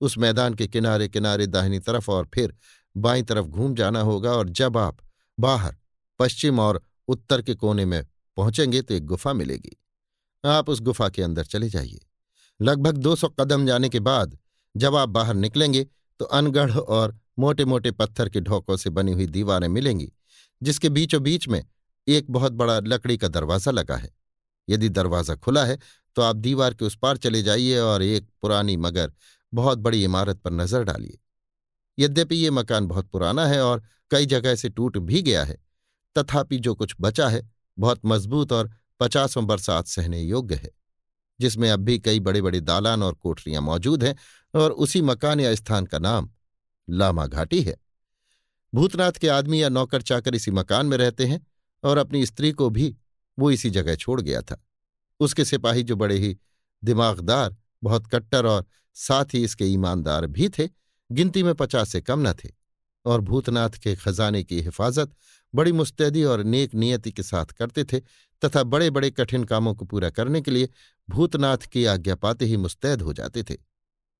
[0.00, 2.54] उस मैदान के किनारे किनारे दाहिनी तरफ़ और फिर
[2.96, 4.98] बाईं तरफ़ घूम जाना होगा और जब आप
[5.40, 5.76] बाहर,
[6.18, 9.76] पश्चिम और उत्तर के कोने में पहुँचेंगे तो एक गुफा मिलेगी।
[10.44, 12.00] आप उस गुफा के अंदर चले जाइए।
[12.60, 14.36] लगभग 200 कदम जाने के बाद
[14.74, 15.86] जब आप बाहर निकलेंगे
[16.20, 20.10] तो अनगढ़ और मोटे मोटे पत्थर के ढोकों से बनी हुई दीवारें मिलेंगी,
[20.62, 21.62] जिसके बीचों बीच में
[22.06, 24.10] एक बहुत बड़ा लकड़ी का दरवाज़ा लगा है।
[24.68, 25.78] यदि दरवाज़ा खुला है
[26.16, 29.12] तो आप दीवार के उस पार चले जाइए और एक पुरानी मगर
[29.52, 31.18] बहुत बड़ी इमारत पर नज़र डालिए।
[31.98, 35.56] यद्यपि ये मकान बहुत पुराना है और कई जगह से टूट भी गया है,
[36.16, 37.48] तथापि जो कुछ बचा है,
[37.78, 40.70] बहुत मज़बूत और पचासों बरसात सहने योग्य है।
[41.40, 44.16] जिसमें अब भी कई बड़े बड़े दालान और कोठरियाँ मौजूद हैं
[44.54, 46.30] और उसी मकान या स्थान का नाम
[46.88, 47.76] लामा घाटी है।
[48.74, 51.46] भूतनाथ के आदमी या नौकर चाकर इसी मकान में रहते हैं
[51.84, 52.94] और अपनी स्त्री को भी
[53.38, 54.64] वो इसी जगह छोड़ गया था।
[55.20, 56.36] उसके सिपाही जो बड़े ही
[56.84, 60.68] दिमागदार, बहुत कट्टर और साथ ही इसके ईमानदार भी थे,
[61.12, 62.48] गिनती में पचास से कम न थे
[63.04, 65.12] और भूतनाथ के खजाने की हिफाजत
[65.54, 68.00] बड़ी मुस्तैदी और नेक नियति के साथ करते थे
[68.44, 70.68] तथा बड़े बड़े कठिन कामों को पूरा करने के लिए
[71.10, 73.56] भूतनाथ की आज्ञा पाते ही मुस्तैद हो जाते थे।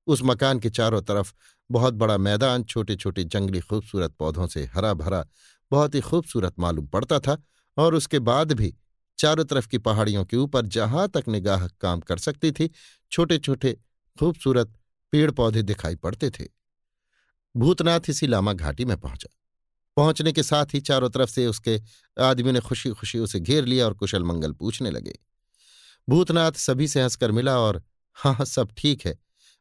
[0.07, 1.32] उस मकान के चारों तरफ़
[1.70, 5.24] बहुत बड़ा मैदान छोटे छोटे जंगली खूबसूरत पौधों से हरा भरा
[5.70, 7.36] बहुत ही खूबसूरत मालूम पड़ता था
[7.76, 8.74] और उसके बाद भी
[9.18, 12.70] चारों तरफ़ की पहाड़ियों के ऊपर जहाँ तक निगाह काम कर सकती थी
[13.12, 13.72] छोटे छोटे
[14.18, 14.72] खूबसूरत
[15.12, 16.47] पेड़ पौधे दिखाई पड़ते थे।
[17.57, 19.28] भूतनाथ इसी लामा घाटी में पहुँचा।
[19.97, 21.80] पहुँचने के साथ ही चारों तरफ़ से उसके
[22.20, 25.18] आदमी ने खुशी खुशी उसे घेर लिया और कुशल मंगल पूछने लगे।
[26.11, 27.83] भूतनाथ सभी से हंसकर मिला और
[28.13, 29.19] हाँ, हाँ सब ठीक है।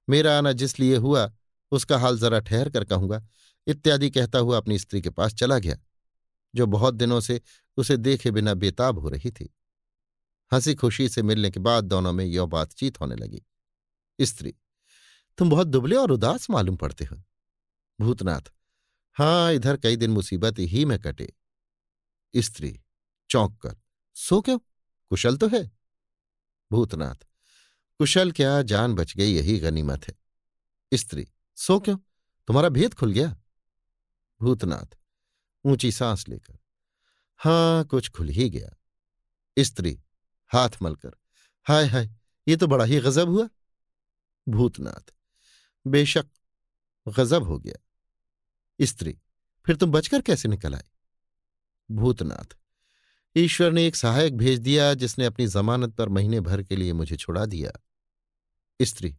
[0.09, 1.31] मेरा आना जिस लिए हुआ
[1.71, 3.27] उसका हाल जरा ठहर कर कहूँगा।
[3.67, 5.77] इत्यादि कहता हुआ अपनी स्त्री के पास चला गया
[6.55, 7.41] जो बहुत दिनों से
[7.77, 9.55] उसे देखे बिना बेताब हो रही थी।
[10.53, 13.41] हँसी खुशी से मिलने के बाद दोनों में यह बातचीत होने लगी।
[14.21, 14.55] स्त्री
[15.37, 17.23] तुम बहुत दुबले और उदास मालूम पड़ते हो।
[18.01, 18.51] भूतनाथ
[19.13, 21.33] हाँ इधर कई दिन मुसीबत ही में कटे।
[22.35, 22.79] स्त्री
[23.29, 23.75] चौंक कर
[24.15, 24.59] सो क्यों?
[25.11, 25.78] कुशल तो है।
[26.71, 27.25] भूतनाथ।
[27.99, 30.15] कुशल क्या जान बच गई यही गनीमत है।
[30.93, 31.97] स्त्री, सो क्यों?
[32.47, 33.35] तुम्हारा भेद खुल गया?
[34.41, 34.97] भूतनाथ,
[35.65, 36.57] ऊँची सांस लेकर,
[37.39, 38.69] हाँ, कुछ खुल ही गया।
[39.59, 39.99] स्त्री,
[40.47, 41.11] हाथ मलकर,
[41.65, 42.09] हाय हाय,
[42.47, 43.47] ये तो बड़ा ही गजब हुआ।
[44.47, 45.13] भूतनाथ,
[45.87, 46.27] बेशक
[47.07, 47.85] गजब हो गया।
[48.79, 49.17] स्त्री,
[49.65, 50.83] फिर तुम बचकर कैसे निकल आए?
[51.91, 52.58] भूतनाथ
[53.35, 57.15] ईश्वर ने एक सहायक भेज दिया जिसने अपनी जमानत पर महीने भर के लिए मुझे
[57.15, 57.71] छुड़ा दिया।
[58.81, 59.15] स्त्री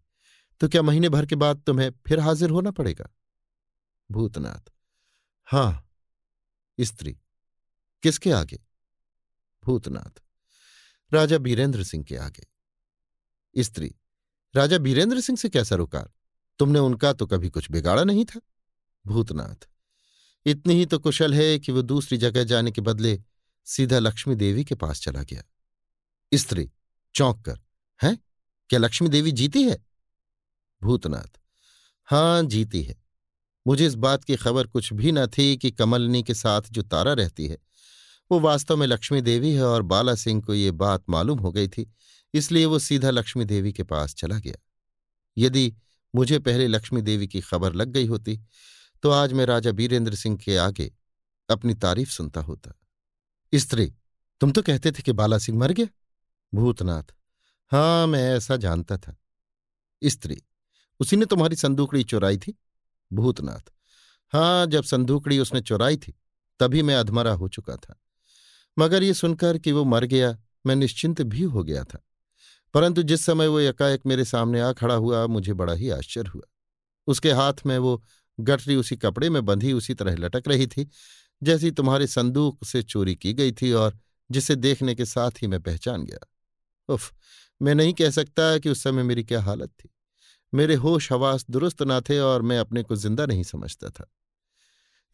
[0.61, 3.09] तो क्या महीने भर के बाद तुम्हें फिर हाजिर होना पड़ेगा?
[4.11, 4.71] भूतनाथ,
[5.45, 5.87] हाँ।
[6.81, 7.13] स्त्री,
[8.03, 8.59] किसके आगे?
[9.65, 10.23] भूतनाथ,
[11.13, 12.47] राजा बीरेंद्र सिंह के आगे।
[13.57, 13.95] स्त्री,
[14.55, 16.11] राजा बीरेंद्र सिंह से क्या सरोकार?
[16.59, 18.41] तुमने उनका तो कभी कुछ बिगाड़ा नहीं था।
[19.07, 19.69] भूतनाथ,
[20.47, 23.19] इतनी ही तो कुशल है कि वो दूसरी जगह जाने के बदले
[23.71, 25.43] सीधा लक्ष्मी देवी के पास चला गया।
[26.33, 26.71] स्त्री
[27.15, 27.59] चौंक कर,
[28.01, 28.17] हैं?
[28.71, 29.79] क्या लक्ष्मी देवी जीती है?
[30.83, 31.39] भूतनाथ।
[32.09, 32.97] हाँ, जीती है।
[33.67, 37.13] मुझे इस बात की खबर कुछ भी न थी कि कमलनी के साथ जो तारा
[37.13, 37.59] रहती है,
[38.31, 41.69] वो वास्तव में लक्ष्मी देवी है और बाला सिंह को ये बात मालूम हो गई
[41.69, 41.91] थी,
[42.35, 44.57] इसलिए वो सीधा लक्ष्मी देवी के पास चला गया।
[45.37, 45.73] यदि
[46.15, 48.39] मुझे पहले लक्ष्मी देवी की खबर लग गई होती
[49.03, 50.93] तो आज मैं राजा बीरेंद्र सिंह के आगे
[51.49, 52.73] अपनी तारीफ़ सुनता होता।
[53.55, 53.95] स्त्री,
[54.41, 55.87] तुम तो कहते थे कि बाला सिंह मर गया?
[56.55, 57.03] भूतनाथ।
[57.73, 59.17] हाँ, मैं ऐसा जानता था।
[60.05, 60.43] स्त्री,
[61.01, 62.59] उसी ने तुम्हारी संदूकड़ी चुराई थी?
[63.13, 63.73] भूतनाथ।
[64.33, 66.15] हाँ, जब संदूकड़ी उसने चुराई थी,
[66.61, 68.01] तभी मैं अधमरा हो चुका था।
[68.79, 72.05] मगर ये सुनकर कि वो मर गया, मैं निश्चिंत भी हो गया था।
[72.75, 76.49] परंतु जिस समय वो एकाएक मेरे सामने आ खड़ा हुआ, मुझे बड़ा ही आश्चर्य हुआ।
[77.07, 78.05] उसके हाथ में वो
[78.41, 80.91] गठरी उसी कपड़े में बंधी, उसी तरह लटक रही थी।
[81.43, 83.99] जैसी तुम्हारे संदूक से चोरी की गई थी और
[84.31, 86.27] जिसे देखने के साथ ही मैं पहचान गया।
[86.89, 87.13] उफ,
[87.61, 89.89] मैं नहीं कह सकता कि उस समय मेरी क्या हालत थी।
[90.53, 94.11] मेरे होश हवास दुरुस्त ना थे और मैं अपने को ज़िंदा नहीं समझता था।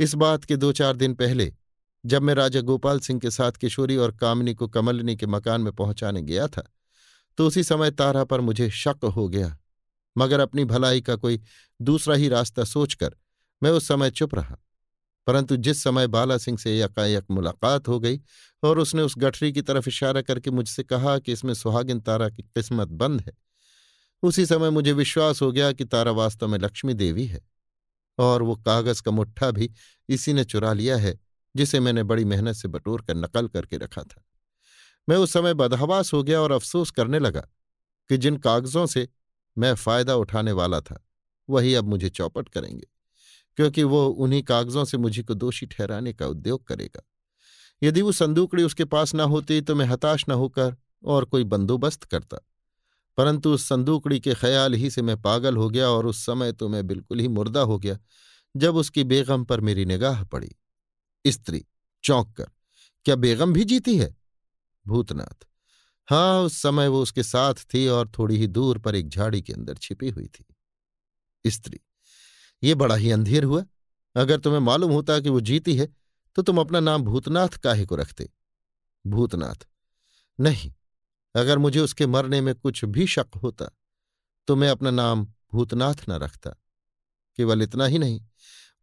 [0.01, 1.53] इस बात के दो चार दिन पहले,
[2.05, 5.72] जब मैं राजा गोपाल सिंह के साथ किशोरी और कामिनी को कमलनी के मकान में
[5.72, 6.62] पहुँचाने गया था
[7.39, 9.57] तो उसी समय तारा पर मुझे शक हो गया।
[10.16, 11.41] मगर अपनी भलाई का कोई
[11.81, 13.16] दूसरा ही रास्ता सोचकर
[13.62, 14.57] मैं उस समय चुप रहा।
[15.27, 18.20] परंतु जिस समय बाला सिंह से यकायक मुलाकात हो गई
[18.62, 22.43] और उसने उस गठरी की तरफ़ इशारा करके मुझसे कहा कि इसमें सुहागिन तारा की
[22.43, 23.33] किस्मत बंद है,
[24.22, 27.41] उसी समय मुझे विश्वास हो गया कि तारा वास्तव में लक्ष्मी देवी है
[28.18, 29.70] और वो कागज़ का मुट्ठा भी
[30.09, 31.18] इसी ने चुरा लिया है,
[31.55, 34.22] जिसे मैंने बड़ी मेहनत से बटोर कर नकल करके रखा था।
[35.09, 37.41] मैं उस समय बदहवास हो गया और अफसोस करने लगा
[38.11, 39.09] कि जिन कागजों से
[39.57, 41.05] मैं फ़ायदा उठाने वाला था,
[41.49, 42.87] वही अब मुझे चौपट करेंगे।
[43.57, 47.03] क्योंकि वो उन्हीं कागजों से मुझी को दोषी ठहराने का उद्योग करेगा।
[47.83, 52.05] यदि वो संदूकड़ी उसके पास न होती तो मैं हताश न होकर और कोई बंदोबस्त
[52.05, 52.39] करता।
[53.19, 56.69] परंतु उस संदूकड़ी के ख्याल ही से मैं पागल हो गया और उस समय तो
[56.69, 57.99] मैं बिल्कुल ही मुर्दा हो गया,
[58.57, 60.51] जब उसकी बेगम पर मेरी निगाह पड़ी।
[61.27, 61.65] स्त्री,
[62.05, 62.47] चौंक कर,
[63.07, 64.15] क्या बेगम भी जीती है?
[64.87, 65.45] भूतनाथ
[66.09, 69.53] हाँ उस समय वो उसके साथ थी और थोड़ी ही दूर पर एक झाड़ी के
[69.53, 70.45] अंदर छिपी हुई थी।
[71.45, 71.81] स्त्री
[72.63, 73.65] ये बड़ा ही अंधेर हुआ।
[74.17, 75.89] अगर तुम्हें मालूम होता कि वो जीती है
[76.37, 78.29] तो तुम अपना नाम भूतनाथ काहे को रखते?
[79.05, 79.67] भूतनाथ।
[80.39, 80.73] नहीं,
[81.35, 83.71] अगर मुझे उसके मरने में कुछ भी शक होता
[84.49, 86.51] तो मैं अपना नाम भूतनाथ न रखता।
[87.39, 88.21] केवल इतना ही नहीं,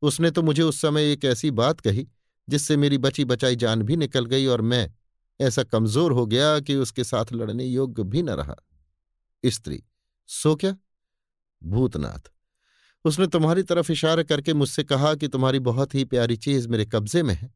[0.01, 2.07] उसने तो मुझे उस समय एक ऐसी बात कही,
[2.47, 4.89] जिससे मेरी बची बचाई जान भी निकल गई और मैं
[5.39, 8.55] ऐसा कमज़ोर हो गया कि उसके साथ लड़ने योग्य भी न रहा।
[9.43, 9.83] स्त्री,
[10.29, 10.75] सो क्या?
[11.61, 12.31] भूतनाथ।
[13.05, 17.23] उसने तुम्हारी तरफ़ इशारा करके मुझसे कहा कि तुम्हारी बहुत ही प्यारी चीज़ मेरे कब्जे
[17.23, 17.53] में है,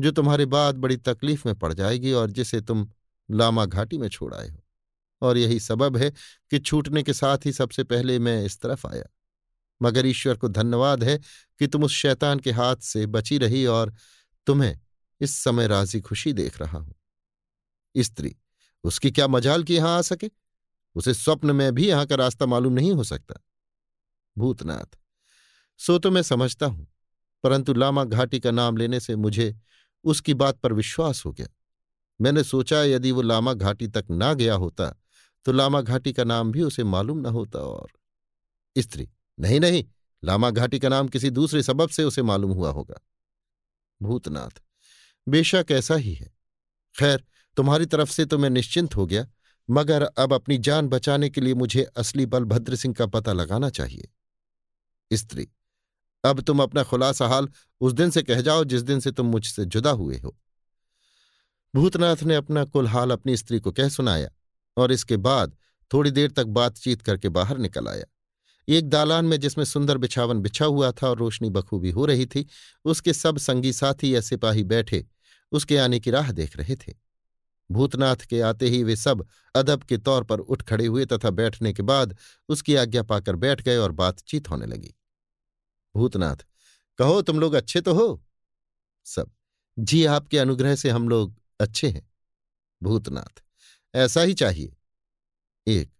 [0.00, 2.88] जो तुम्हारे बाद बड़ी तकलीफ़ में पड़ जाएगी और जिसे तुम
[3.30, 4.64] लामा घाटी में छोड़ आए हो।
[5.22, 6.10] और यही सबब है
[6.50, 9.04] कि छूटने के साथ ही सबसे पहले मैं इस तरफ़ आया।
[9.82, 11.18] मगर ईश्वर को धन्यवाद है
[11.58, 13.94] कि तुम उस शैतान के हाथ से बची रही और
[14.46, 14.78] तुम्हें
[15.20, 16.94] इस समय राज़ी खुशी देख रहा हूँ।
[17.96, 18.36] स्त्री,
[18.84, 20.30] उसकी क्या मजाल की यहाँ आ सके?
[20.94, 23.40] उसे स्वप्न में भी यहाँ का रास्ता मालूम नहीं हो सकता।
[24.36, 24.98] भूतनाथ।
[25.80, 26.86] सो तो मैं समझता हूँ,
[27.44, 29.54] परंतु लामा घाटी का नाम लेने से मुझे
[30.04, 31.46] उसकी बात पर विश्वास हो गया।
[32.20, 34.94] मैंने सोचा यदि वो लामा घाटी तक ना गया होता
[35.46, 37.90] तो लामा घाटी का नाम भी उसे मालूम न होता और
[38.76, 39.08] स्त्री,
[39.38, 39.84] नहीं नहीं,
[40.22, 43.00] लामा घाटी का नाम किसी दूसरे सबब से उसे मालूम हुआ होगा।
[44.00, 44.60] भूतनाथ,
[45.26, 46.30] बेशक ऐसा ही है।
[46.94, 47.24] खैर,
[47.56, 49.26] तुम्हारी तरफ़ से तो मैं निश्चिंत हो गया,
[49.68, 54.08] मगर अब अपनी जान बचाने के लिए मुझे असली बलभद्र सिंह का पता लगाना चाहिए।
[55.12, 55.48] स्त्री।
[56.24, 57.48] अब तुम अपना खुलासा हाल
[57.80, 60.36] उस दिन से कह जाओ जिस दिन से तुम मुझसे जुदा हुए हो।
[61.74, 64.30] भूतनाथ ने अपना कुल हाल अपनी स्त्री को कह सुनाया
[64.76, 65.56] और इसके बाद
[65.92, 68.04] थोड़ी देर तक बातचीत करके बाहर निकल आया।
[68.68, 72.46] एक दालान में जिसमें सुंदर बिछावन बिछा हुआ था और रोशनी बखूबी हो रही थी,
[72.84, 75.06] उसके सब संगी साथी या सिपाही बैठे
[75.52, 76.94] उसके आने की राह देख रहे थे।
[77.70, 81.72] भूतनाथ के आते ही वे सब अदब के तौर पर उठ खड़े हुए तथा बैठने
[81.72, 82.16] के बाद
[82.48, 84.94] उसकी आज्ञा पाकर बैठ गए और बातचीत होने लगी।
[85.94, 86.36] भूतनाथ,
[86.98, 88.22] कहो तुम लोग अच्छे तो हो?
[89.06, 89.30] सब,
[89.78, 92.08] जी आपके अनुग्रह से हम लोग अच्छे हैं।
[92.80, 93.42] भूतनाथ,
[93.94, 94.76] ऐसा ही चाहिए।
[95.66, 95.90] एक,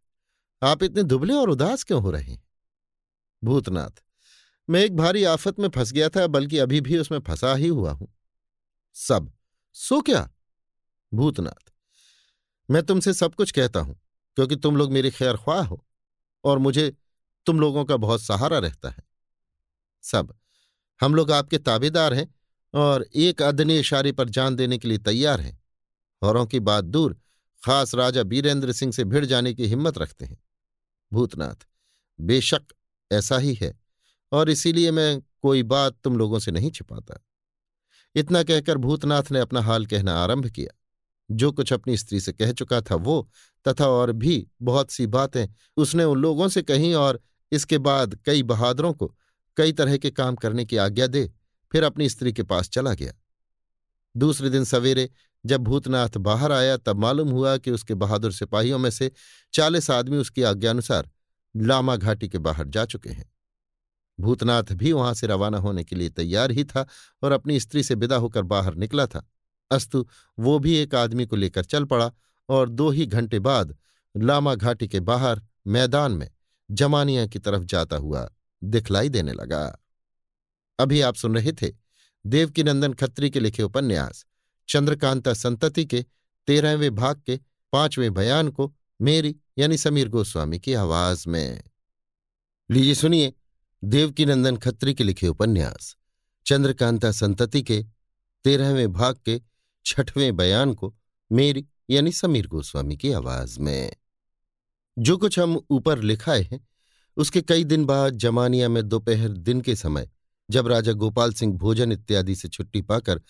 [0.63, 2.43] आप इतने दुबले और उदास क्यों हो रहे हैं?
[3.43, 4.03] भूतनाथ,
[4.69, 7.93] मैं एक भारी आफत में फंस गया था, बल्कि अभी भी उसमें फंसा ही हुआ
[7.93, 8.09] हूँ।
[8.97, 9.33] सब,
[9.73, 10.29] सो क्या?
[11.13, 11.73] भूतनाथ,
[12.71, 14.01] मैं तुमसे सब कुछ कहता हूँ,
[14.37, 15.85] क्योंकि तुम लोग मेरे खैर ख्वाह हो,
[16.45, 16.93] और मुझे
[17.47, 19.10] तुम लोगों का बहुत सहारा रहता है।
[20.03, 20.35] सब।
[21.01, 22.35] हम लोग आपके ताबेदार हैं
[22.75, 25.59] और एक अदने इशारे पर जान देने के लिए तैयार हैं।
[26.23, 27.21] औरों की बात दूर,
[27.67, 30.39] खास राजा बीरेंद्र सिंह से भिड़ जाने की हिम्मत रखते हैं।
[31.13, 31.67] भूतनाथ,
[32.21, 32.63] बेशक
[33.13, 33.79] ऐसा ही है
[34.33, 37.25] और इसीलिए मैं कोई बात तुम लोगों से नहीं छिपाता।
[38.15, 40.77] इतना कहकर भूतनाथ ने अपना हाल कहना आरंभ किया।
[41.31, 43.31] जो कुछ अपनी स्त्री से कह चुका था वो
[43.69, 45.47] तथा और भी बहुत सी बातें
[45.77, 47.21] उसने उन लोगों से कहीं और
[47.53, 49.17] इसके बाद कई बहादुरों को
[49.61, 51.33] कई तरह के काम करने की आज्ञा दे,
[51.73, 53.13] फिर अपनी स्त्री के पास चला गया।
[54.17, 55.11] दूसरे दिन सवेरे
[55.47, 59.11] जब भूतनाथ बाहर आया, तब मालूम हुआ कि उसके बहादुर सिपाहियों में से
[59.53, 61.11] चालीस आदमी उसकी आज्ञानुसार
[61.57, 63.33] लामा घाटी के बाहर जा चुके हैं।
[64.21, 66.87] भूतनाथ भी वहाँ से रवाना होने के लिए तैयार ही था
[67.23, 69.31] और अपनी स्त्री से विदा होकर बाहर निकला था।
[69.71, 70.09] अस्तु,
[70.39, 72.13] वो भी एक आदमी को लेकर चल पड़ा
[72.49, 73.77] और दो ही घंटे बाद
[74.17, 76.31] लामा घाटी के बाहर मैदान में
[76.71, 78.31] जमानिया की तरफ़ जाता हुआ
[78.65, 79.85] दिखलाई देने लगा।
[80.79, 81.73] अभी आप सुन रहे थे
[82.27, 84.27] देवकीनंदन खत्री के लिखे उपन्यास,
[84.69, 86.05] चंद्रकांता संतति के
[86.47, 87.41] तेरहवें भाग के
[87.73, 91.63] पाँचवें बयान को मेरी यानी समीर गोस्वामी की आवाज़ में।
[92.71, 93.33] लीजिए सुनिए
[93.85, 95.97] देवकीनंदन खत्री के लिखे उपन्यास,
[96.47, 97.85] चंद्रकांता संतति के
[98.45, 99.41] तेरहवें भाग के
[99.87, 100.97] छठवें बयान को
[101.33, 103.97] मेरी यानी समीर गोस्वामी की आवाज़ में।
[104.99, 106.69] जो कुछ हम ऊपर लिखाए हैं
[107.21, 110.11] उसके कई दिन बाद जमानिया में दोपहर दिन के समय,
[110.51, 113.21] जब राजा गोपाल सिंह भोजन इत्यादि से छुट्टी पाकर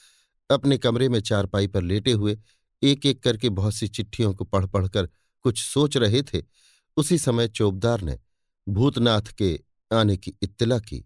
[0.51, 2.39] अपने कमरे में चारपाई पर लेटे हुए
[2.83, 5.09] एक एक करके बहुत सी चिट्ठियों को पढ़ पढ़कर
[5.43, 6.43] कुछ सोच रहे थे,
[6.97, 8.19] उसी समय चौबदार ने
[8.69, 9.61] भूतनाथ के
[9.93, 11.05] आने की इत्तला की।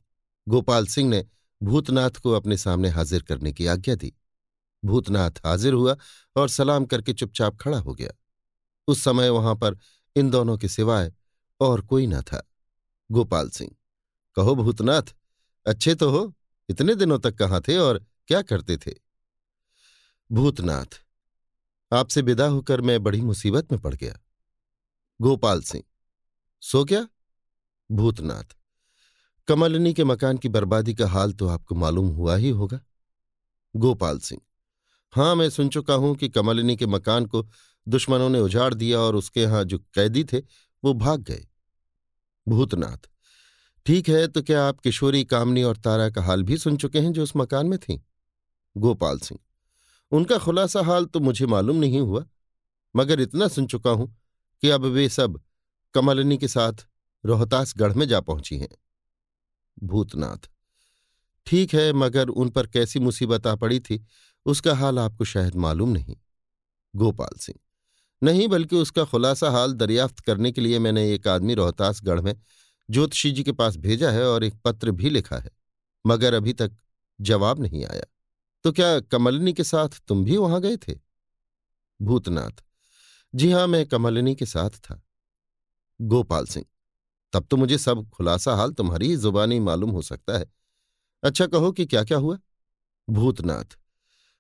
[0.49, 1.27] गोपाल सिंह ने
[1.63, 4.13] भूतनाथ को अपने सामने हाजिर करने की आज्ञा दी।
[4.85, 5.97] भूतनाथ हाजिर हुआ
[6.37, 8.11] और सलाम करके चुपचाप खड़ा हो गया।
[8.89, 9.79] उस समय वहाँ पर
[10.17, 11.13] इन दोनों के सिवाय
[11.61, 12.51] और कोई न था।
[13.11, 13.71] गोपाल सिंह।
[14.37, 15.15] कहो भूतनाथ,
[15.67, 16.35] अच्छे तो हो,
[16.69, 18.95] इतने दिनों तक कहाँ थे और क्या करते थे?
[20.31, 21.01] भूतनाथ,
[21.93, 24.19] आपसे विदा होकर मैं बड़ी मुसीबत में पड़ गया।
[25.21, 25.83] गोपाल सिंह,
[26.63, 27.07] सो क्या
[27.91, 28.57] भूतनाथ,
[29.49, 32.81] कमलनी के मकान की बर्बादी का हाल तो आपको मालूम हुआ ही होगा।
[33.75, 34.41] गोपाल सिंह,
[35.13, 37.47] हाँ, मैं सुन चुका हूँ कि कमलिनी के मकान को
[37.87, 40.39] दुश्मनों ने उजाड़ दिया और उसके यहाँ जो कैदी थे,
[40.83, 41.47] वो भाग गए।
[42.49, 43.09] भूतनाथ।
[43.87, 47.13] ठीक है तो क्या आप किशोरी, कामनी और तारा का हाल भी सुन चुके हैं
[47.13, 48.01] जो उस मकान में थीं?
[48.77, 49.41] गोपाल सिंह।
[50.13, 52.25] उनका खुलासा हाल तो मुझे मालूम नहीं हुआ,
[52.97, 54.17] मगर इतना सुन चुका हूँ
[54.63, 55.41] कि अब वे सब
[55.95, 56.87] कमलिनी के साथ
[57.25, 58.69] रोहतासगढ़ में जा पहुँची हैं।
[59.83, 60.51] भूतनाथ।
[61.47, 64.07] ठीक है, मगर उन पर कैसी मुसीबत आ पड़ी थी,
[64.47, 66.17] उसका हाल आपको शायद मालूम नहीं।
[66.97, 67.59] गोपाल सिंह।
[68.25, 72.35] नहीं, बल्कि उसका खुलासा हाल दरियाफ्त करने के लिए मैंने एक आदमी रोहतासगढ़ में
[72.89, 75.51] ज्योतिषी जी के पास भेजा है और एक पत्र भी लिखा है,
[76.05, 76.77] मगर अभी तक
[77.21, 78.05] जवाब नहीं आया।
[78.65, 80.95] तो क्या कमलिनी के साथ तुम भी वहाँ गए थे?
[82.01, 82.65] भूतनाथ।
[83.35, 85.01] जी हाँ, मैं कमलिनी के साथ था।
[86.01, 86.65] गोपाल सिंह,
[87.33, 90.47] तब तो मुझे सब खुलासा हाल तुम्हारी ही जुबानी मालूम हो सकता है।
[91.23, 92.39] अच्छा कहो कि क्या क्या हुआ?
[93.09, 93.79] भूतनाथ,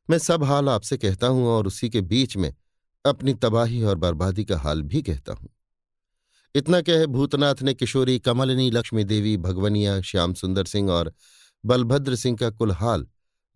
[0.08, 2.52] मैं सब हाल आपसे कहता हूँ और उसी के बीच में
[3.04, 5.48] अपनी तबाही और बर्बादी का हाल भी कहता हूँ।
[6.54, 11.12] इतना कह भूतनाथ ने किशोरी कमलिनी लक्ष्मी देवी भगवनिया श्याम सुंदर सिंह और
[11.64, 13.06] बलभद्र सिंह का कुल हाल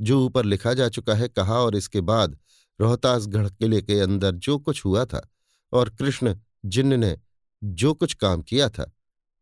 [0.00, 2.38] जो ऊपर लिखा जा चुका है, कहा और इसके बाद
[2.80, 5.28] रोहतासगढ़ किले के अंदर जो कुछ हुआ था
[5.72, 6.34] और कृष्ण
[6.64, 7.16] जिन्न ने
[7.62, 8.92] जो कुछ काम किया था,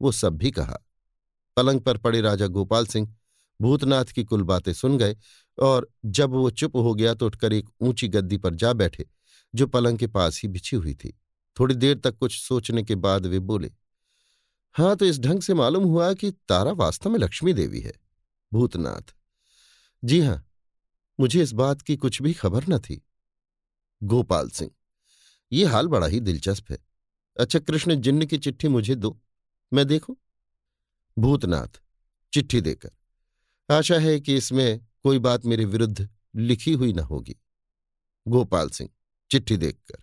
[0.01, 0.79] वो सब भी कहा।
[1.57, 3.15] पलंग पर पड़े राजा गोपाल सिंह
[3.61, 5.17] भूतनाथ की कुल बातें सुन गए
[5.59, 9.05] और जब वो चुप हो गया तो उठकर एक ऊँची गद्दी पर जा बैठे।
[9.57, 11.13] जो पलंग के पास ही बिछी हुई थी।
[11.57, 13.71] थोड़ी देर तक कुछ सोचने के बाद वे बोले,
[14.75, 17.93] हाँ तो इस ढंग से मालूम हुआ कि तारा वास्तव में लक्ष्मी देवी है,
[18.53, 19.15] भूतनाथ।
[20.03, 20.43] जी हाँ,
[21.19, 23.03] मुझे इस बात की कुछ भी खबर न थी।
[24.03, 24.71] गोपाल सिंह,
[25.53, 26.79] ये हाल बड़ा ही दिलचस्प है।
[27.37, 29.19] अच्छा कृष्ण जिन्न की चिट्ठी मुझे दो,
[29.73, 30.17] मैं देखूँ?
[31.17, 31.81] भूतनाथ,
[32.33, 32.91] चिट्ठी देकर।
[33.69, 37.37] आशा है कि इसमें कोई बात मेरे विरुद्ध लिखी हुई न होगी।
[38.27, 38.91] गोपाल सिंह
[39.31, 40.03] चिट्ठी देखकर।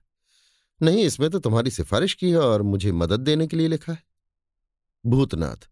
[0.81, 4.03] नहीं, इसमें तो तुम्हारी सिफारिश की है और मुझे मदद देने के लिए लिखा है।
[5.05, 5.69] भूतनाथ,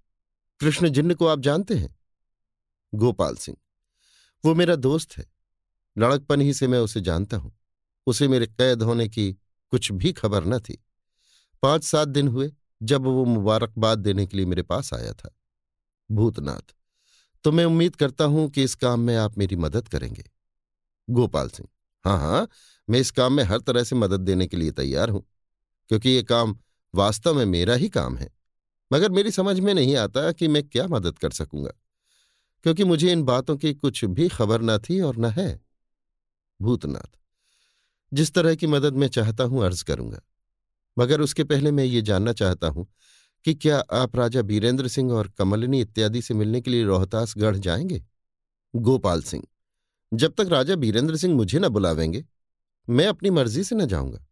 [0.59, 1.95] कृष्ण जिन्न को आप जानते हैं?
[2.93, 3.57] गोपाल सिंह,
[4.43, 5.25] वो मेरा दोस्त है।
[5.97, 7.51] लड़कपन ही से मैं उसे जानता हूँ।
[8.07, 9.31] उसे मेरे कैद होने की
[9.73, 10.77] कुछ भी खबर न थी।
[11.63, 12.51] पाँच सात दिन हुए
[12.83, 15.35] जब वो मुबारकबाद देने के लिए मेरे पास आया था।
[16.09, 16.73] भूतनाथ
[17.43, 20.23] तो मैं उम्मीद करता हूँ कि इस काम में आप मेरी मदद करेंगे।
[21.07, 21.69] गोपाल सिंह
[22.05, 22.47] हाँ हाँ
[22.91, 25.23] मैं इस काम में हर तरह से मदद देने के लिए तैयार हूँ,
[25.89, 26.57] क्योंकि ये काम
[26.93, 28.29] वास्तव में मेरा ही काम है।
[28.91, 31.71] मगर मेरी समझ में नहीं आता कि मैं क्या मदद कर सकूँगा,
[32.65, 35.59] क्योंकि मुझे इन बातों की कुछ भी खबर न थी और न है।
[36.59, 37.17] भूतनाथ,
[38.11, 40.21] जिस तरह की मदद मैं चाहता हूँ अर्ज़ करूँगा,
[40.97, 42.87] मगर उसके पहले मैं ये जानना चाहता हूँ
[43.45, 48.03] कि क्या आप राजा बीरेंद्र सिंह और कमलिनी इत्यादि से मिलने के लिए रोहतासगढ़ जाएँगे?
[48.73, 49.43] गोपाल सिंह,
[50.11, 52.23] जब तक राजा बीरेंद्र सिंह मुझे न बुलावेंगे
[52.87, 54.25] मैं अपनी मर्ज़ी से न जाऊँगा,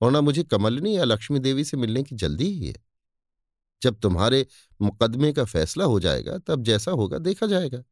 [0.00, 2.74] और न मुझे कमलिनी या लक्ष्मी देवी से मिलने की जल्दी ही है।
[3.82, 4.46] जब तुम्हारे
[4.80, 7.82] मुकदमे का फैसला हो जाएगा, तब जैसा होगा देखा जाएगा।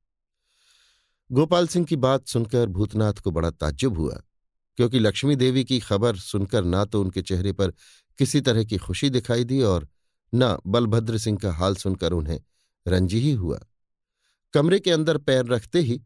[1.31, 4.21] गोपाल सिंह की बात सुनकर भूतनाथ को बड़ा ताज्जुब हुआ,
[4.79, 7.73] क्योंकि लक्ष्मी देवी की खबर सुनकर ना तो उनके चेहरे पर
[8.19, 9.89] किसी तरह की खुशी दिखाई दी और
[10.33, 12.41] न बलभद्र सिंह का हाल सुनकर उन्हें
[12.87, 13.59] रंजी ही हुआ।
[14.55, 16.01] कमरे के अंदर पैर रखते ही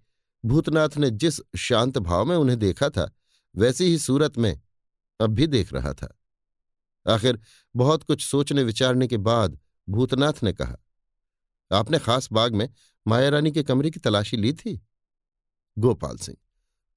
[0.45, 3.11] भूतनाथ ने जिस शांत भाव में उन्हें देखा था
[3.55, 4.61] वैसी ही सूरत में
[5.21, 6.15] अब भी देख रहा था।
[7.07, 7.39] आखिर
[7.75, 10.77] बहुत कुछ सोचने विचारने के बाद भूतनाथ ने कहा,
[11.71, 12.69] आपने खास बाग में
[13.07, 14.81] माया रानी के कमरे की तलाशी ली थी?
[15.77, 16.37] गोपाल सिंह,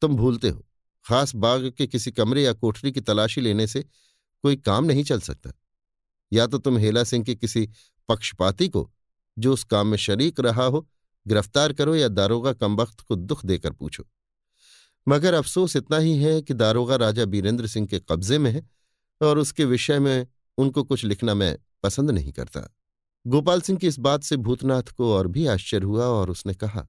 [0.02, 0.66] तुम भूलते हो,
[1.06, 3.82] खास बाग के किसी कमरे या कोठरी की तलाशी लेने से
[4.44, 5.52] कोई काम नहीं चल सकता।
[6.32, 7.68] या तो तुम हेला सिंह के किसी
[8.10, 8.92] पक्षपाती को,
[9.38, 10.88] जो उस काम में शरीक रहा हो,
[11.28, 14.08] गिरफ़्तार करो या दारोगा कमबख्त को दुख देकर पूछो।
[15.08, 18.70] मगर अफसोस इतना ही है कि दारोगा राजा बीरेंद्र सिंह के कब्जे में है
[19.22, 20.28] और उसके विषय में
[20.58, 22.76] उनको कुछ लिखना मैं पसंद नहीं करता।
[23.28, 26.88] गोपाल सिंह की इस बात से भूतनाथ को और भी आश्चर्य हुआ और उसने कहा,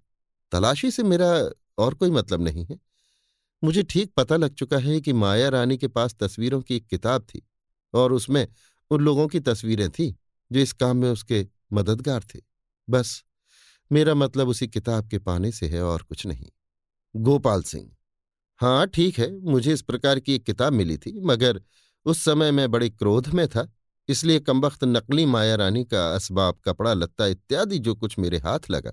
[0.52, 2.78] तलाशी से मेरा और कोई मतलब नहीं है।
[3.64, 7.22] मुझे ठीक पता लग चुका है कि माया रानी के पास तस्वीरों की एक किताब
[7.22, 7.48] थी
[7.94, 8.48] और उसमें
[8.90, 10.14] उन लोगों की तस्वीरें थीं
[10.52, 12.40] जो इस काम में उसके मददगार थे।
[12.90, 13.24] बस,
[13.92, 16.46] मेरा मतलब उसी किताब के पाने से है और कुछ नहीं।
[17.16, 17.90] गोपाल सिंह
[18.62, 21.60] हाँ ठीक है, मुझे इस प्रकार की एक किताब मिली थी, मगर
[22.06, 23.66] उस समय मैं बड़े क्रोध में था,
[24.08, 28.92] इसलिए कमबख्त नकली माया रानी का असबाब, कपड़ा, लत्ता इत्यादि जो कुछ मेरे हाथ लगा,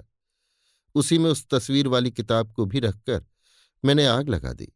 [0.96, 3.26] उसी में उस तस्वीर वाली किताब को भी रखकर
[3.84, 4.68] मैंने आग लगा दी।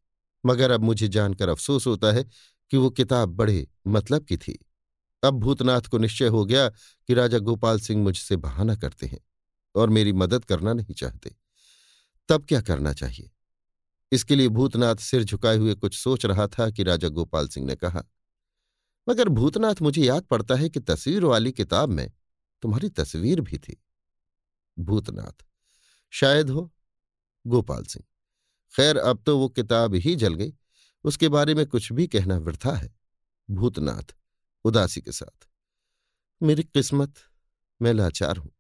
[0.44, 2.26] मगर अब मुझे जानकर अफसोस होता है
[2.72, 4.58] कि वो किताब बड़े मतलब की थी।
[5.24, 9.20] अब भूतनाथ को निश्चय हो गया कि राजा गोपाल सिंह मुझसे बहाना करते हैं
[9.76, 11.36] और मेरी मदद करना नहीं चाहते।
[12.30, 13.30] तब क्या करना चाहिए?
[14.14, 17.76] इसके लिए भूतनाथ सिर झुकाए हुए कुछ सोच रहा था कि राजा गोपाल सिंह ने
[17.76, 18.03] कहा,
[19.07, 22.11] मगर भूतनाथ, मुझे याद पड़ता है कि तस्वीर वाली किताब में
[22.64, 23.82] तुम्हारी तस्वीर भी थी।
[24.78, 25.45] भूतनाथ,
[26.14, 26.72] शायद हो।
[27.45, 28.05] गोपाल सिंह,
[28.74, 30.53] खैर, अब तो वो किताब ही जल गई।
[31.05, 32.93] उसके बारे में कुछ भी कहना वृथा है।
[33.49, 34.16] भूतनाथ,
[34.66, 35.47] उदासी के साथ,
[36.41, 37.14] मेरी किस्मत,
[37.82, 38.51] मैं लाचार हूँ।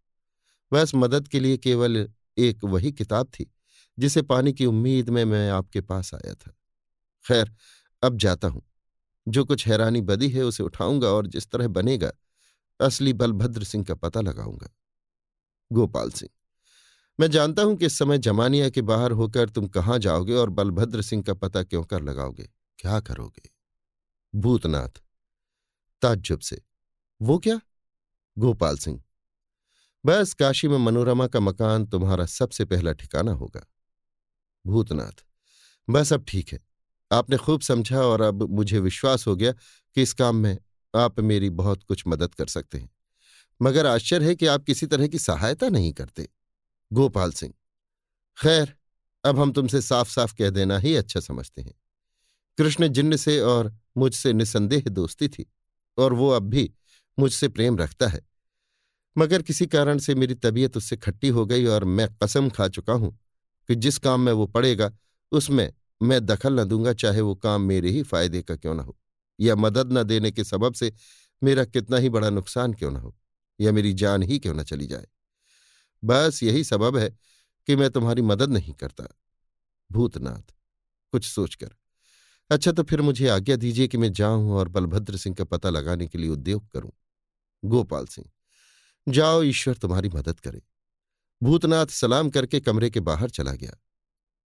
[0.71, 3.51] बस मदद के लिए केवल एक वही किताब थी
[3.99, 6.55] जिसे पाने की उम्मीद में मैं आपके पास आया था।
[7.25, 7.51] खैर,
[8.03, 8.61] अब जाता हूँ।
[9.27, 12.11] जो कुछ हैरानी बदी है उसे उठाऊँगा और जिस तरह बनेगा,
[12.79, 14.69] असली बलभद्र सिंह का पता लगाऊँगा।
[15.71, 16.29] गोपाल सिंह,
[17.19, 21.01] मैं जानता हूँ कि इस समय जमानिया के बाहर होकर तुम कहाँ जाओगे और बलभद्र
[21.01, 22.49] सिंह का पता क्यों कर लगाओगे?
[22.79, 23.49] क्या करोगे?
[24.33, 25.01] भूतनाथ,
[26.01, 26.61] ताज्जुब से,
[27.21, 27.59] वो क्या?
[28.37, 29.01] गोपाल सिंह,
[30.05, 33.65] बस काशी में मनोरमा का मकान तुम्हारा सबसे पहला ठिकाना होगा।
[34.67, 35.23] भूतनाथ।
[35.89, 36.59] बस अब ठीक है।
[37.11, 40.57] आपने खूब समझा और अब मुझे विश्वास हो गया कि इस काम में
[40.95, 42.89] आप मेरी बहुत कुछ मदद कर सकते हैं।
[43.61, 46.29] मगर आश्चर्य है कि आप किसी तरह की सहायता नहीं करते।
[46.93, 47.53] गोपाल सिंह,
[48.37, 48.73] खैर,
[49.25, 51.73] अब हम तुमसे साफ़ साफ़ कह देना ही अच्छा समझते हैं।
[52.57, 55.45] कृष्ण जिन्न से और मुझसे निसंदेह दोस्ती थी
[55.97, 56.73] और वो अब भी
[57.19, 58.21] मुझसे प्रेम रखता है।
[59.17, 62.93] मगर किसी कारण से मेरी तबीयत उससे खट्टी हो गई और मैं कसम खा चुका
[62.93, 63.19] हूँ
[63.69, 64.91] कि जिस काम में वो पड़ेगा,
[65.31, 68.97] उसमें मैं दखल न दूँगा, चाहे वो काम मेरे ही फ़ायदे का क्यों ना हो,
[69.39, 70.93] या मदद न देने के सबब से
[71.41, 73.15] मेरा कितना ही बड़ा नुकसान क्यों ना हो,
[73.59, 75.07] या मेरी जान ही क्यों न चली जाए।
[76.03, 77.09] बस यही सबब है
[77.67, 79.07] कि मैं तुम्हारी मदद नहीं करता,
[79.91, 80.53] भूतनाथ,
[81.13, 81.75] कुछ सोचकर।
[82.51, 86.07] अच्छा तो फिर मुझे आज्ञा दीजिए कि मैं जाऊँ और बलभद्र सिंह का पता लगाने
[86.07, 86.91] के लिए उद्योग करूँ।
[87.63, 88.29] गोपाल सिंह,
[89.07, 90.61] जाओ, ईश्वर तुम्हारी मदद करे।
[91.41, 93.77] भूतनाथ सलाम करके कमरे के बाहर चला गया।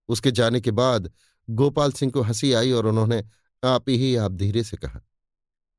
[0.09, 1.11] उसके जाने के बाद
[1.49, 3.23] गोपाल सिंह को हँसी आई और उन्होंने
[3.63, 5.01] आप ही आप धीरे से कहा,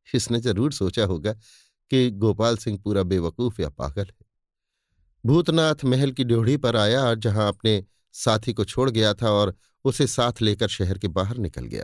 [0.07, 1.33] इसने ज़रूर सोचा होगा
[1.91, 4.27] कि गोपाल सिंह पूरा बेवकूफ़ या पागल है।
[5.23, 7.83] भूतनाथ महल की ड्योढ़ी पर आया, जहाँ अपने
[8.15, 9.55] साथी को छोड़ गया था और
[9.85, 11.83] उसे साथ लेकर शहर के बाहर निकल गया।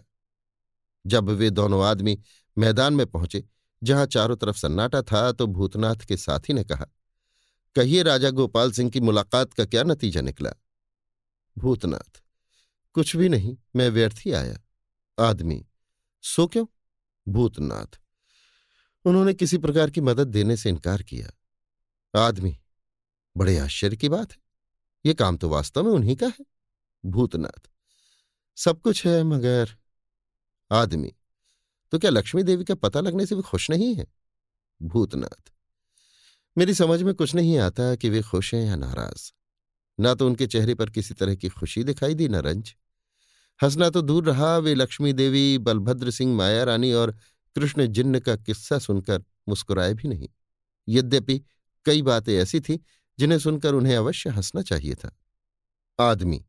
[1.05, 2.17] जब वे दोनों आदमी
[2.57, 3.43] मैदान में पहुँचे,
[3.81, 6.85] जहाँ चारों तरफ़ सन्नाटा था तो भूतनाथ के साथी ने कहा
[7.75, 10.51] कहिए राजा गोपाल सिंह की मुलाकात का क्या नतीजा निकला?
[11.57, 12.23] भूतनाथ।
[12.93, 14.57] कुछ भी नहीं, मैं व्यर्थ ही आया।
[15.19, 15.67] आदमी,
[16.21, 16.65] सो क्यों?
[17.27, 17.99] भूतनाथ।
[19.05, 21.31] उन्होंने किसी प्रकार की मदद देने से इनकार किया।
[22.19, 22.59] आदमी,
[23.37, 24.37] बड़े आश्चर्य की बात है।
[25.05, 26.45] ये काम तो वास्तव में उन्हीं का है।
[27.05, 27.69] भूतनाथ।
[28.55, 29.69] सब कुछ है, मगर
[30.71, 31.15] आदमी
[31.91, 34.07] तो क्या लक्ष्मी देवी का पता लगने से भी खुश नहीं है?
[34.81, 35.54] भूतनाथ।
[36.57, 39.31] मेरी समझ में कुछ नहीं आता कि वे खुश हैं या नाराज़।
[39.99, 42.73] ना तो उनके चेहरे पर किसी तरह की खुशी दिखाई दी, न रंज।
[43.59, 47.11] हंसना तो दूर रहा, वे लक्ष्मी देवी, बलभद्र सिंह, माया रानी और
[47.55, 50.29] कृष्ण जिन्न का किस्सा सुनकर मुस्कुराए भी नहीं।
[50.87, 51.41] यद्यपि
[51.85, 52.77] कई बातें ऐसी थीं
[53.19, 55.11] जिन्हें सुनकर उन्हें अवश्य हंसना चाहिए था।
[55.99, 56.43] आदमी,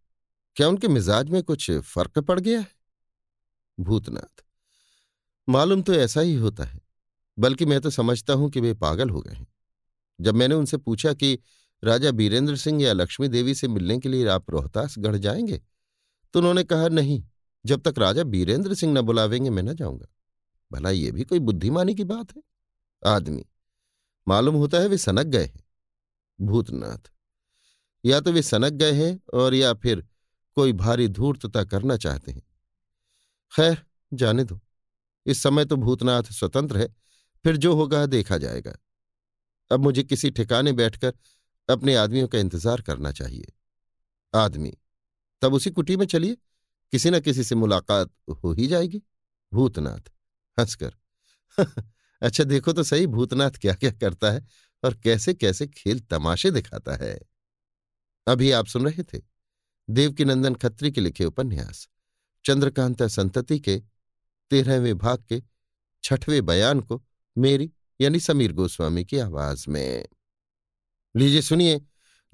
[0.57, 2.66] क्या उनके मिजाज में कुछ फ़र्क पड़ गया है?
[3.78, 4.44] भूतनाथ,
[5.48, 6.80] मालूम तो ऐसा ही होता है,
[7.38, 9.46] बल्कि मैं तो समझता हूँ कि वे पागल हो गए हैं।
[10.21, 11.39] जब मैंने उनसे पूछा कि,
[11.85, 15.62] राजा बीरेंद्र सिंह या लक्ष्मी देवी से मिलने के लिए आप रोहतास गढ़ जाएँगे?
[16.33, 17.25] तो उन्होंने कहा, नहीं,
[17.67, 20.07] जब तक राजा बीरेंद्र सिंह न बुलावेंगे, मैं न जाऊँगा।
[20.73, 22.43] भला ये भी कोई बुद्धिमानी की बात है?
[23.07, 23.45] आदमी,
[24.29, 25.64] मालूम होता है वे सनक गए हैं।
[26.41, 27.11] भूतनाथ,
[28.05, 30.07] या तो वे सनक गए हैं और या फिर
[30.55, 32.43] कोई भारी धूर्तता करना चाहते हैं।
[33.57, 33.83] खैर,
[34.14, 34.61] जाने दो।
[35.27, 36.97] इस समय तो भूतनाथ स्वतंत्र है,
[37.45, 38.77] फिर जो होगा देखा जाएगा।
[39.71, 41.12] अब मुझे किसी ठिकाने बैठकर
[41.69, 43.53] अपने आदमियों का इंतज़ार करना चाहिए।
[44.35, 44.73] आदमी,
[45.43, 46.37] तब उसी कुटी में चलिए,
[46.93, 48.11] किसी न किसी से मुलाकात
[48.45, 49.03] हो ही जाएगी।
[49.53, 50.11] भूतनाथ,
[50.59, 50.95] हंसकर
[52.23, 54.47] अच्छा देखो तो सही, भूतनाथ क्या क्या करता है
[54.85, 57.19] और कैसे कैसे खेल तमाशे दिखाता है।
[58.27, 59.23] अभी आप सुन रहे थे
[59.91, 61.89] देवकीनंदन खत्री के लिखे उपन्यास,
[62.45, 63.83] चंद्रकांता संतति के
[64.51, 65.43] तेरहवें भाग के
[66.05, 67.03] छठवें बयान को
[67.37, 70.07] मेरी यानी समीर गोस्वामी की आवाज़ में।
[71.16, 71.80] लीजिए सुनिए,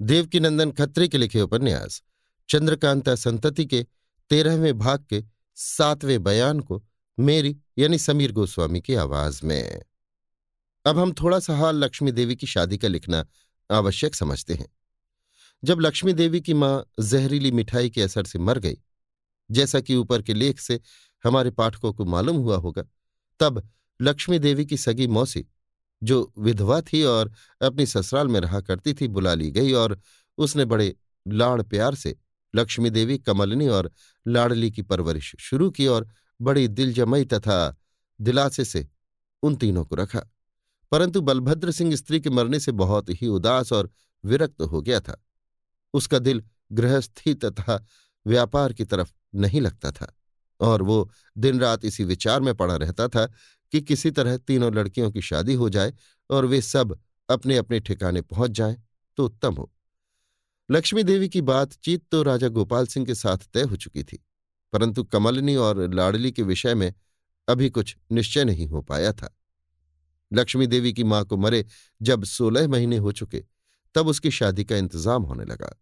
[0.01, 2.03] देवकीनंदन खत्री के लिखे उपन्यास,
[2.49, 3.85] चंद्रकांता संतति के
[4.29, 5.23] तेरहवें भाग के
[5.55, 6.85] सातवें बयान को
[7.19, 9.81] मेरी, यानी समीर गोस्वामी की आवाज़ में।
[10.85, 13.25] अब हम थोड़ा सा हाल लक्ष्मी देवी की शादी का लिखना
[13.71, 14.67] आवश्यक समझते हैं।
[15.63, 18.77] जब लक्ष्मी देवी की माँ जहरीली मिठाई के असर से मर गई,
[19.51, 20.79] जैसा कि ऊपर के लेख से
[21.23, 22.83] हमारे पाठकों को मालूम हुआ होगा,
[23.39, 23.69] तब
[24.01, 25.45] लक्ष्मी देवी की सगी मौसी
[26.03, 27.31] जो विधवा थी और
[27.61, 29.99] अपनी ससुराल में रहा करती थी, बुला ली गई और
[30.37, 30.95] उसने बड़े
[31.27, 32.15] लाड़ प्यार से
[32.55, 33.91] लक्ष्मी देवी, कमलनी और
[34.27, 36.07] लाडली की परवरिश शुरू की और
[36.41, 37.77] बड़ी दिलजमई तथा
[38.21, 38.87] दिलासे से
[39.43, 40.21] उन तीनों को रखा।
[40.91, 43.91] परंतु बलभद्र सिंह स्त्री के मरने से बहुत ही उदास और
[44.25, 45.25] विरक्त हो गया था।
[45.93, 47.85] उसका दिल गृहस्थी तथा
[48.27, 50.13] व्यापार की तरफ़ नहीं लगता था
[50.59, 53.31] और वो दिन रात इसी विचार में पड़ा रहता था
[53.73, 55.93] कि किसी तरह तीनों लड़कियों की शादी हो जाए
[56.29, 56.97] और वे सब
[57.29, 58.75] अपने अपने ठिकाने पहुँच जाएँ
[59.17, 59.69] तो उत्तम हो।
[60.69, 64.19] लक्ष्मी देवी की बातचीत तो राजा गोपाल सिंह के साथ तय हो चुकी थी,
[64.73, 66.93] परंतु कमलनी और लाडली के विषय में
[67.47, 69.35] अभी कुछ निश्चय नहीं हो पाया था।
[70.31, 71.65] लक्ष्मी देवी की माँ को मरे
[72.01, 73.43] जब सोलह महीने हो चुके,
[73.95, 75.75] तब उसकी शादी का इंतज़ाम होने लगा।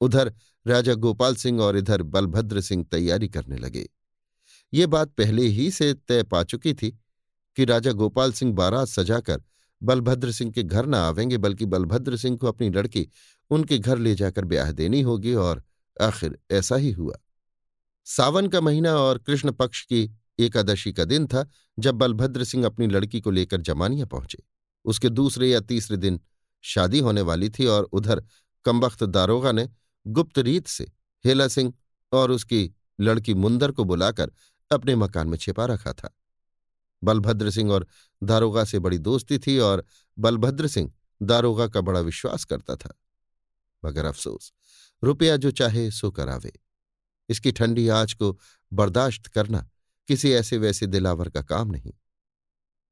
[0.00, 0.32] उधर
[0.66, 3.88] राजा गोपाल सिंह और इधर बलभद्र सिंह तैयारी करने लगे।
[4.72, 6.90] ये बात पहले ही से तय पा चुकी थी
[7.56, 9.42] कि राजा गोपाल सिंह बारात सजाकर
[9.82, 13.08] बलभद्र सिंह के घर न आवेंगे, बल्कि बलभद्र सिंह को अपनी लड़की
[13.50, 15.62] उनके घर ले जाकर ब्याह देनी होगी और
[16.00, 17.14] आखिर ऐसा ही हुआ।
[18.04, 21.46] सावन का महीना और कृष्ण पक्ष की एकादशी का दिन था
[21.78, 24.38] जब बलभद्र सिंह अपनी लड़की को लेकर जमानिया पहुँचे।
[24.84, 26.20] उसके दूसरे या तीसरे दिन
[26.62, 28.22] शादी होने वाली थी और उधर
[28.64, 29.68] कमबख्त दारोगा ने
[30.06, 30.84] गुप्त रीत से
[31.24, 31.72] हेला सिंह
[32.12, 34.30] और उसकी लड़की मुंदर को बुलाकर
[34.70, 36.14] अपने मकान में छिपा रखा था।
[37.04, 37.86] बलभद्र सिंह और
[38.22, 39.84] दारोगा से बड़ी दोस्ती थी और
[40.18, 40.92] बलभद्र सिंह
[41.22, 42.94] दारोगा का बड़ा विश्वास करता था।
[43.84, 44.52] मगर अफसोस,
[45.04, 46.52] रुपया जो चाहे सो करावे।
[47.28, 48.38] इसकी ठंडी आँच को
[48.72, 49.68] बर्दाश्त करना
[50.08, 51.92] किसी ऐसे वैसे दिलावर का काम नहीं।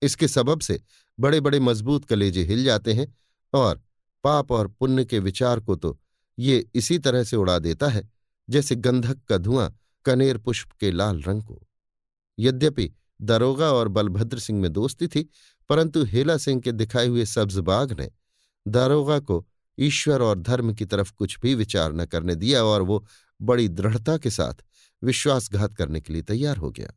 [0.02, 0.82] इसके सबब से
[1.20, 3.14] बड़े बड़े मज़बूत कलेजे हिल जाते हैं
[3.54, 3.82] और
[4.24, 5.98] पाप और पुण्य के विचार को तो
[6.38, 8.08] ये इसी तरह से उड़ा देता है
[8.50, 11.66] जैसे गंधक का धुआँ कनेर पुष्प के लाल रंग को।
[12.38, 12.90] यद्यपि
[13.22, 15.28] दरोगा और बलभद्र सिंह में दोस्ती थी,
[15.68, 18.10] परंतु हेला सिंह के दिखाए हुए सब्ज बाग ने
[18.66, 19.46] दारोगा को
[19.78, 23.06] ईश्वर और धर्म की तरफ़ कुछ भी विचार न करने दिया और वो
[23.42, 24.62] बड़ी दृढ़ता के साथ
[25.02, 26.92] विश्वासघात करने के लिए तैयार हो गया।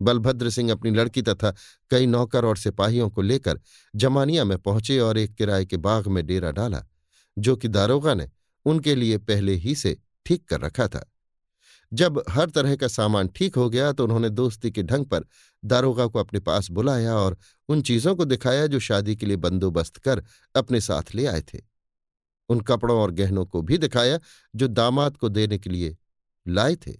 [0.00, 1.54] बलभद्र सिंह अपनी लड़की तथा
[1.90, 3.60] कई नौकर और सिपाहियों को लेकर
[3.94, 6.84] जमानिया में पहुँचे और एक किराए के बाग में डेरा डाला,
[7.38, 8.28] जो कि दारोगा ने
[8.64, 9.96] उनके लिए पहले ही से
[10.26, 11.11] ठीक कर रखा था।
[11.92, 15.24] जब हर तरह का सामान ठीक हो गया तो उन्होंने दोस्ती के ढंग पर
[15.62, 17.36] दारोगा को अपने पास बुलाया और
[17.68, 20.22] उन चीज़ों को दिखाया जो शादी के लिए बंदोबस्त कर
[20.54, 21.60] अपने साथ ले आए थे।
[22.48, 24.18] उन कपड़ों और गहनों को भी दिखाया
[24.54, 25.96] जो दामाद को देने के लिए
[26.46, 26.92] लाए थे।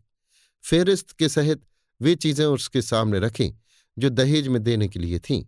[0.65, 1.63] फेरिस्त के सहित
[2.01, 3.53] वे चीज़ें उसके सामने रखीं
[3.97, 5.45] जो दहेज में देने के लिए थीं।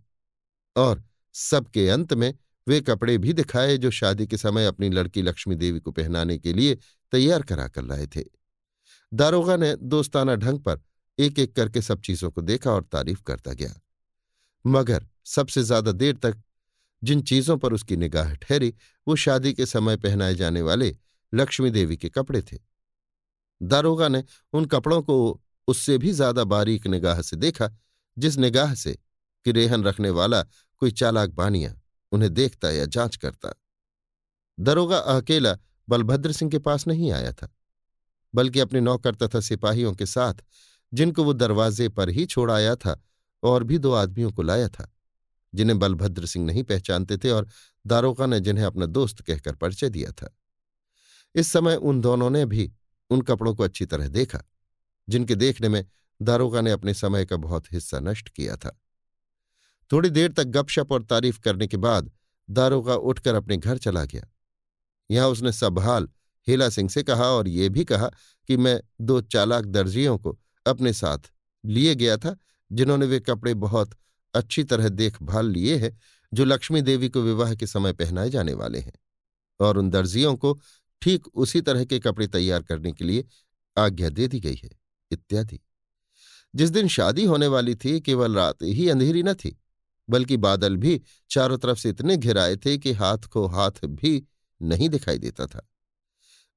[0.77, 1.03] और
[1.35, 2.33] सबके अंत में
[2.67, 6.53] वे कपड़े भी दिखाए जो शादी के समय अपनी लड़की लक्ष्मी देवी को पहनाने के
[6.53, 6.79] लिए
[7.13, 8.23] तैयार करा कर लाए थे।
[9.15, 10.81] दारोगा ने दोस्ताना ढंग पर
[11.19, 13.75] एक एक करके सब चीज़ों को देखा और तारीफ़ करता गया।
[14.67, 16.43] मगर सबसे ज़्यादा देर तक
[17.03, 18.75] जिन चीज़ों पर उसकी निगाह ठहरी,
[19.07, 20.97] वो शादी के समय पहनाए जाने वाले
[21.35, 22.59] लक्ष्मी देवी के कपड़े थे।
[23.63, 27.71] दारोगा ने उन कपड़ों को उससे भी ज़्यादा बारीक निगाह से देखा,
[28.19, 28.99] जिस निगाह से
[29.47, 30.43] कि रेहन रखने वाला
[30.83, 31.75] कोई चालाक बानिया
[32.13, 33.55] उन्हें देखता या जाँच करता।
[34.59, 35.57] दरोगा अकेला
[35.89, 37.49] बलभद्र सिंह के पास नहीं आया था।
[38.35, 40.35] बल्कि अपने नौकर तथा सिपाहियों के साथ,
[40.95, 43.03] जिनको वो दरवाजे पर ही छोड़ आया था
[43.43, 44.93] और भी दो आदमियों को लाया था,
[45.55, 47.49] जिन्हें बलभद्र सिंह नहीं पहचानते थे और
[47.87, 50.37] दारोगा ने जिन्हें अपना दोस्त कहकर परिचय दिया था।
[51.35, 52.73] इस समय उन दोनों ने भी
[53.11, 54.43] उन कपड़ों को अच्छी तरह देखा,
[55.09, 55.87] जिनके देखने में
[56.23, 58.81] दारोगा ने अपने समय का बहुत हिस्सा नष्ट किया था।
[59.93, 62.11] थोड़ी देर तक गपशप और तारीफ़ करने के बाद
[62.51, 64.27] दारोगा उठकर अपने घर चला गया।
[65.11, 65.79] यहाँ उसने सब
[66.49, 68.11] हाल सिंह से कहा और ये भी कहा
[68.49, 71.19] कि मैं दो चालाक दर्जियों को अपने साथ
[71.65, 72.37] लिए गया था,
[72.73, 73.91] जिन्होंने वे कपड़े बहुत
[74.35, 75.99] अच्छी तरह देखभाल लिए हैं,
[76.35, 78.93] जो लक्ष्मी देवी को विवाह के समय पहनाए जाने वाले हैं।
[79.61, 80.61] और उन दर्जियों को
[81.03, 83.25] ठीक उसी तरह के कपड़े तैयार करने के लिए
[83.79, 84.71] आज्ञा दे दी गई है,
[85.11, 85.61] इत्यादि।
[86.55, 89.63] जिस दिन शादी होने वाली थी, केवल रात ही अंधेरी न थी,
[90.11, 94.25] बल्कि बादल भी चारों तरफ़ से इतने घिराए थे कि हाथ को हाथ भी
[94.63, 95.71] नहीं दिखाई देता था।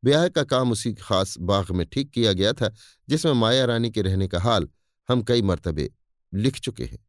[0.04, 2.74] ब्याह का काम उसी खास बाग में ठीक किया गया था,
[3.10, 4.68] जिसमें माया रानी के रहने का हाल
[5.10, 5.90] हम कई मरतबे
[6.34, 7.06] लिख चुके हैं।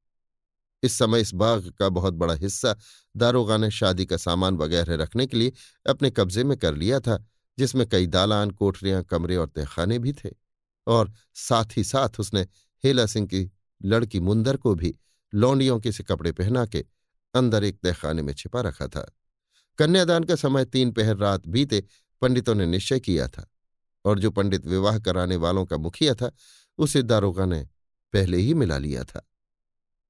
[0.82, 2.76] इस समय इस बाग का बहुत बड़ा हिस्सा
[3.16, 5.53] दारोगा ने शादी का सामान वगैरह रखने के लिए
[5.86, 7.26] अपने कब्जे में कर लिया था,
[7.59, 10.30] जिसमें कई दालान, कोठरियाँ, कमरे और तहखाने भी थे
[10.86, 12.47] और साथ ही साथ उसने
[12.84, 13.51] हेला सिंह की
[13.84, 14.95] लड़की मुंदर को भी
[15.34, 16.84] लौंडियों के से कपड़े पहना के
[17.34, 19.14] अंदर एक तहखाने में छिपा रखा था।
[19.78, 21.84] कन्यादान का समय तीन पहर रात बीते
[22.21, 23.51] पंडितों ने निश्चय किया था
[24.05, 26.33] और जो पंडित विवाह कराने वालों का मुखिया था,
[26.79, 27.69] उसे दारोगा ने
[28.12, 29.31] पहले ही मिला लिया था।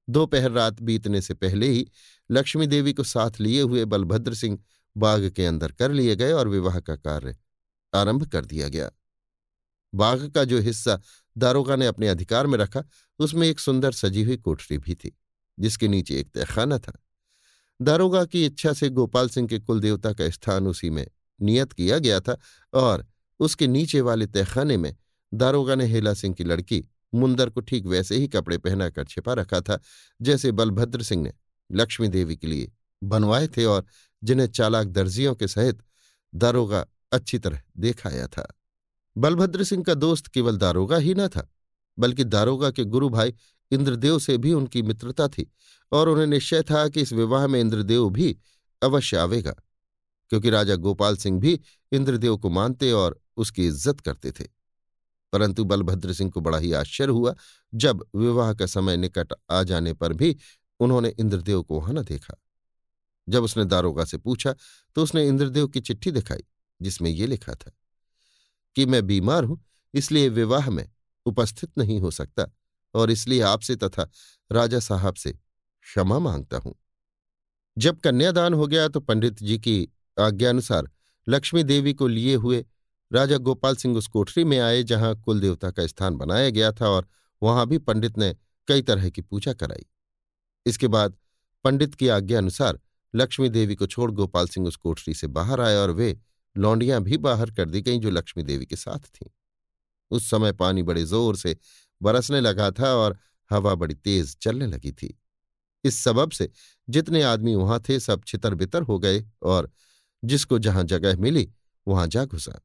[0.09, 1.91] दोपहर रात बीतने से पहले ही
[2.31, 4.59] लक्ष्मी देवी को साथ लिए हुए बलभद्र सिंह
[4.97, 7.37] बाग के अंदर कर लिए गए और विवाह का कार्य
[7.95, 8.91] आरंभ कर दिया गया।
[9.95, 11.01] बाग का जो हिस्सा
[11.39, 12.85] दारोगा ने अपने अधिकार में रखा,
[13.19, 15.19] उसमें एक सुंदर सजी हुई कोठरी भी थी,
[15.59, 17.03] जिसके नीचे एक तहखाना था।
[17.83, 21.07] दारोगा की इच्छा से गोपाल सिंह के कुलदेवता का स्थान उसी में
[21.43, 22.39] नियत किया गया था
[22.75, 23.07] और
[23.41, 24.95] उसके नीचे वाले तहखाने में
[25.33, 26.85] दारोगा ने हेला सिंह की लड़की
[27.15, 29.79] मुंदर को ठीक वैसे ही कपड़े पहनाकर छिपा रखा था,
[30.23, 31.33] जैसे बलभद्र सिंह ने
[31.73, 32.73] लक्ष्मी देवी के लिए
[33.03, 33.85] बनवाए थे और
[34.25, 35.83] जिन्हें चालाक दर्जियों के सहित
[36.35, 38.47] दारोगा अच्छी तरह देखाया था।
[39.17, 41.49] बलभद्र सिंह का दोस्त केवल दारोगा ही न था,
[41.99, 43.35] बल्कि दारोगा के गुरु भाई
[43.71, 45.51] इंद्रदेव से भी उनकी मित्रता थी
[45.93, 48.37] और उन्हें निश्चय था कि इस विवाह में इंद्रदेव भी
[48.83, 49.55] अवश्य आवेगा।
[50.31, 51.59] क्योंकि राजा गोपाल सिंह भी
[51.93, 54.45] इंद्रदेव को मानते और उसकी इज़्ज़त करते थे।
[55.33, 57.35] परंतु बलभद्र सिंह को बड़ा ही आश्चर्य हुआ
[57.73, 60.37] जब विवाह का समय निकट आ जाने पर भी
[60.81, 62.35] उन्होंने इंद्रदेव को वहाँ न देखा।
[63.29, 64.55] जब उसने दारोगा से पूछा
[64.97, 66.45] तो उसने इंद्रदेव की चिट्ठी दिखाई,
[66.81, 67.71] जिसमें ये लिखा था
[68.77, 69.61] कि मैं बीमार हूँ,
[69.95, 70.89] इसलिए विवाह में
[71.27, 72.47] उपस्थित नहीं हो सकता
[72.95, 74.09] और इसलिए आपसे तथा
[74.51, 76.75] राजा साहब से क्षमा माँगता हूँ।
[77.77, 79.89] जब कन्यादान हो गया तो पंडित जी की
[80.21, 80.91] आज्ञानुसार
[81.27, 82.65] लक्ष्मी देवी को लिए हुए
[83.11, 86.89] राजा गोपाल सिंह उस कोठरी में आए, जहाँ कुल देवता का स्थान बनाया गया था
[86.89, 87.07] और
[87.43, 88.35] वहाँ भी पंडित ने
[88.69, 89.87] कई तरह की पूजा कराई।
[90.67, 91.17] इसके बाद
[91.65, 92.79] पंडित की आज्ञा अनुसार
[93.15, 96.17] लक्ष्मी देवी को छोड़ गोपाल सिंह उस कोठरी से बाहर आए और वे
[96.57, 99.31] लौंडियाँ भी बाहर कर दी गईं जो लक्ष्मी देवी के साथ थीं।
[100.11, 101.57] उस समय पानी बड़े ज़ोर से
[102.01, 103.19] बरसने लगा था और
[103.51, 105.19] हवा बड़ी तेज चलने लगी थी।
[105.85, 106.49] इस सबब से
[106.89, 109.71] जितने आदमी वहाँ थे, सब छितर बितर हो गए और
[110.25, 111.53] जिसको जहाँ जगह मिली,
[111.89, 112.61] वहाँ जा घुसा।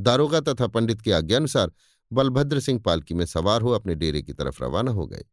[0.00, 1.72] दारोगा तथा पंडित की आज्ञानुसार
[2.12, 5.24] बलभद्र सिंह पालकी में सवार हो अपने डेरे की तरफ़ रवाना हो गए।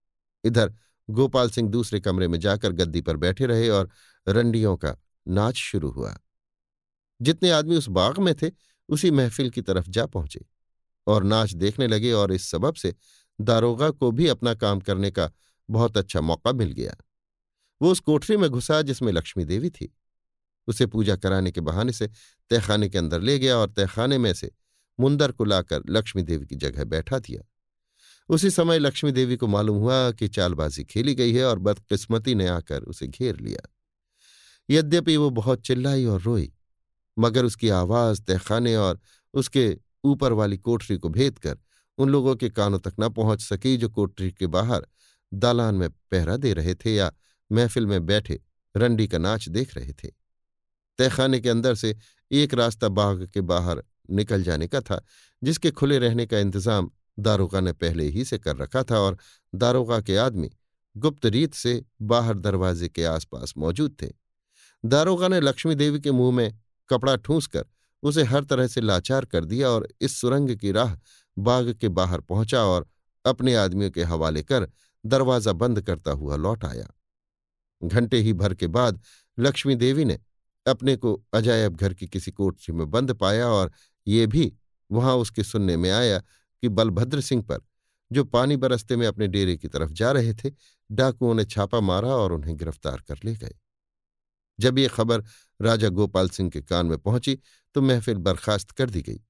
[0.43, 0.73] इधर
[1.09, 3.89] गोपाल सिंह दूसरे कमरे में जाकर गद्दी पर बैठे रहे और
[4.27, 4.97] रंडियों का
[5.27, 6.19] नाच शुरू हुआ।
[7.21, 8.51] जितने आदमी उस बाग में थे,
[8.89, 10.45] उसी महफिल की तरफ़ जा पहुँचे
[11.07, 12.95] और नाच देखने लगे और इस सबब से
[13.41, 15.31] दारोगा को भी अपना काम करने का
[15.69, 16.95] बहुत अच्छा मौका मिल गया।
[17.81, 19.95] वो उस कोठरी में घुसा जिसमें लक्ष्मी देवी थी।
[20.67, 22.07] उसे पूजा कराने के बहाने से
[22.49, 24.51] तहखाने के अंदर ले गया और तहखाने में से
[24.99, 27.41] मुंदर को लाकर लक्ष्मी देवी की जगह बैठा दिया।
[28.29, 32.47] उसी समय लक्ष्मी देवी को मालूम हुआ कि चालबाजी खेली गई है और बदकिस्मती ने
[32.47, 33.69] आकर उसे घेर लिया।
[34.69, 36.53] यद्यपि वो बहुत चिल्लाई और रोई,
[37.19, 38.99] मगर उसकी आवाज़, तहखाने और
[39.33, 41.57] उसके ऊपर वाली कोठरी को भेद कर
[41.97, 44.87] उन लोगों के कानों तक न पहुँच सकी जो कोठरी के बाहर
[45.33, 47.11] दालान में पहरा दे रहे थे या
[47.51, 48.41] महफिल में बैठे
[48.77, 50.22] रंडी का नाच देख रहे थे।
[50.97, 51.95] तहखाने के अंदर से
[52.31, 55.01] एक रास्ता बाग के बाहर निकल जाने का था,
[55.41, 59.17] जिसके खुले रहने का इंतज़ाम दारोगा ने पहले ही से कर रखा था और
[59.53, 60.49] दारोगा के आदमी
[60.95, 64.07] गुप्त रीत से बाहर दरवाजे के आसपास मौजूद थे।
[64.83, 67.65] दारोगा ने लक्ष्मी देवी के मुँह में कपड़ा ठूंस कर
[68.03, 70.95] उसे हर तरह से लाचार कर दिया और इस सुरंग की राह
[71.37, 72.87] बाग के बाहर पहुँचा और
[73.25, 74.67] अपने आदमियों के हवाले कर
[75.03, 76.87] दरवाज़ा बंद करता हुआ लौट आया।
[77.81, 79.01] घंटे ही भर के बाद
[79.37, 80.19] लक्ष्मी देवी ने
[80.67, 83.71] अपने को अजायब घर की किसी कोठरी में बंद पाया और
[84.07, 84.53] ये भी
[84.91, 87.59] वहाँ उसके सुनने में आया कि बलभद्र सिंह पर,
[88.11, 90.51] जो पानी बरसते में अपने डेरे की तरफ़ जा रहे थे,
[90.91, 93.55] डाकुओं ने छापा मारा और उन्हें गिरफ़्तार कर ले गए।
[94.59, 95.23] जब ये खबर
[95.61, 97.39] राजा गोपाल सिंह के कान में पहुँची
[97.75, 99.21] तो महफिल बर्खास्त कर दी गई।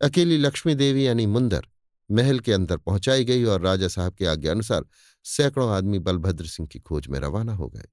[0.00, 1.66] अकेली लक्ष्मी देवी यानी मुंदर
[2.10, 4.84] महल के अंदर पहुंचाई गई और राजा साहब के आज्ञा अनुसार
[5.24, 7.88] सैकड़ों आदमी बलभद्र सिंह की खोज में रवाना हो गए।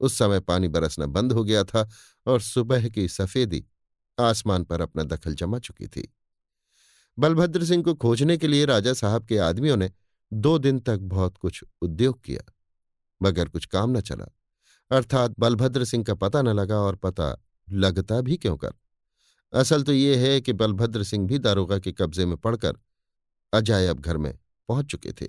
[0.00, 1.88] उस समय पानी बरसना बंद हो गया था
[2.26, 3.64] और सुबह की सफेदी
[4.18, 6.12] आसमान पर अपना दखल जमा चुकी थी।
[7.18, 9.90] बलभद्र सिंह को खोजने के लिए राजा साहब के आदमियों ने
[10.32, 12.52] दो दिन तक बहुत कुछ उद्योग किया,
[13.20, 14.26] मगर कुछ काम न चला।
[14.90, 17.36] अर्थात बलभद्र सिंह का पता न लगा और पता
[17.68, 18.72] लगता भी क्यों कर?
[19.52, 22.78] असल तो ये है कि बलभद्र सिंह भी दारोगा के कब्जे में पड़कर
[23.52, 24.32] अजायब घर में
[24.68, 25.26] पहुँच चुके थे।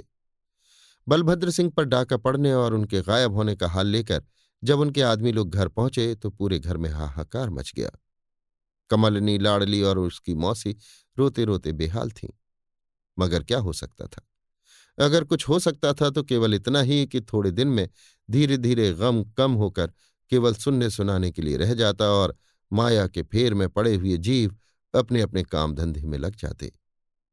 [1.07, 4.23] बलभद्र सिंह पर डाका पड़ने और उनके गायब होने का हाल लेकर
[4.63, 7.89] जब उनके आदमी लोग घर पहुँचे तो पूरे घर में हाहाकार मच गया।
[8.89, 10.75] कमलनी लाडली और उसकी मौसी
[11.17, 12.29] रोते रोते बेहाल थीं।
[13.19, 14.27] मगर क्या हो सकता था?
[14.99, 17.89] अगर कुछ हो सकता था तो केवल इतना ही कि थोड़े दिन में
[18.31, 19.93] धीरे धीरे गम कम होकर
[20.29, 22.35] केवल सुनने सुनाने के लिए रह जाता और
[22.73, 24.55] माया के फेर में पड़े हुए जीव
[24.93, 26.71] अपने अपने काम धंधे में लग जाते।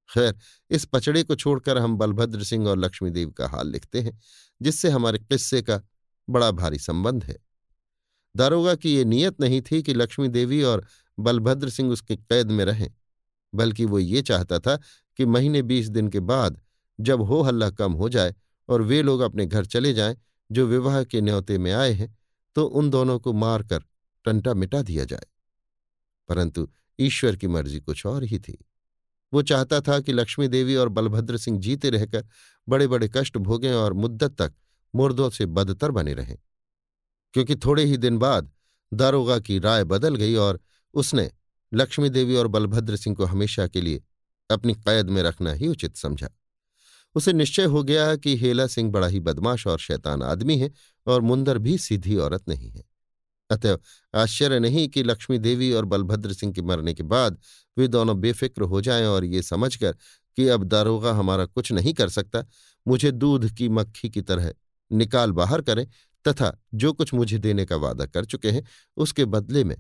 [0.09, 0.35] खैर,
[0.71, 4.19] इस पचड़े को छोड़कर हम बलभद्र सिंह और लक्ष्मीदेव का हाल लिखते हैं,
[4.63, 5.81] जिससे हमारे किस्से का
[6.29, 7.37] बड़ा भारी संबंध है।
[8.37, 10.87] दारोगा की ये नीयत नहीं थी कि लक्ष्मी देवी और
[11.19, 12.91] बलभद्र सिंह उसके कैद में रहें,
[13.55, 14.77] बल्कि वो ये चाहता था
[15.17, 16.61] कि महीने बीस दिन के बाद
[16.99, 18.35] जब हो हल्ला कम हो जाए
[18.69, 20.17] और वे लोग अपने घर चले जाएँ,
[20.53, 22.17] जो विवाह के न्योते में आए हैं
[22.57, 23.83] तो उन दोनों को मारकर
[24.25, 25.27] टंटा मिटा दिया जाए।
[26.29, 26.69] परंतु
[26.99, 28.59] ईश्वर की मर्ज़ी कुछ और ही थी।
[29.33, 32.27] वो चाहता था कि लक्ष्मी देवी और बलभद्र सिंह जीते रहकर
[32.69, 34.53] बड़े बड़े कष्ट भोगें और मुद्दत तक
[34.95, 36.37] मुर्दों से बदतर बने रहे।
[37.33, 38.53] क्योंकि थोड़े ही दिन बाद
[38.95, 40.61] दारोगा की राय बदल गई और
[40.95, 41.31] उसने
[41.75, 44.03] लक्ष्मी देवी और बलभद्र सिंह को हमेशा के लिए
[44.51, 46.29] अपनी कैद में रखना ही उचित समझा।
[47.15, 50.71] उसे निश्चय हो गया कि हेला सिंह बड़ा ही बदमाश और शैतान आदमी है
[51.07, 52.85] और मुंदर भी सीधी औरत नहीं है।
[53.51, 53.79] अतः
[54.15, 57.39] आश्चर्य नहीं कि लक्ष्मी देवी और बलभद्र सिंह के मरने के बाद
[57.79, 59.97] वे दोनों बेफिक्र हो जाएँ और ये समझकर
[60.37, 62.45] कि अब दारोगा हमारा कुछ नहीं कर सकता,
[62.89, 64.53] मुझे दूध की मक्खी की तरह
[64.93, 65.87] निकाल बाहर करें
[66.29, 68.65] तथा जो कुछ मुझे देने का वादा कर चुके हैं,
[68.97, 69.77] उसके बदले में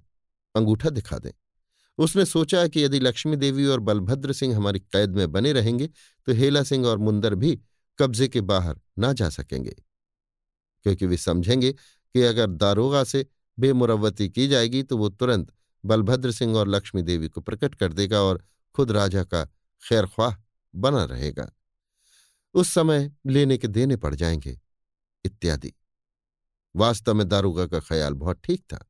[0.54, 1.30] अंगूठा दिखा दें।
[1.98, 5.86] उसने सोचा कि यदि लक्ष्मी देवी और बलभद्र सिंह हमारी कैद में बने रहेंगे
[6.26, 7.60] तो हेला सिंह और मुंदर भी
[7.98, 9.76] कब्जे के बाहर ना जा सकेंगे।
[10.82, 13.26] क्योंकि वे समझेंगे कि अगर दारोगा से
[13.58, 15.52] बेमुरवती की जाएगी तो वो तुरंत
[15.84, 18.44] बलभद्र सिंह और लक्ष्मी देवी को प्रकट कर देगा और
[18.74, 19.44] खुद राजा का
[19.88, 20.36] खैरख्वाह
[20.74, 21.50] बना रहेगा।
[22.54, 24.60] उस समय लेने के देने पड़ जाएँगे।
[25.24, 25.72] इत्यादि।
[26.74, 28.84] वास्तव में दारोगा का ख्याल बहुत ठीक था।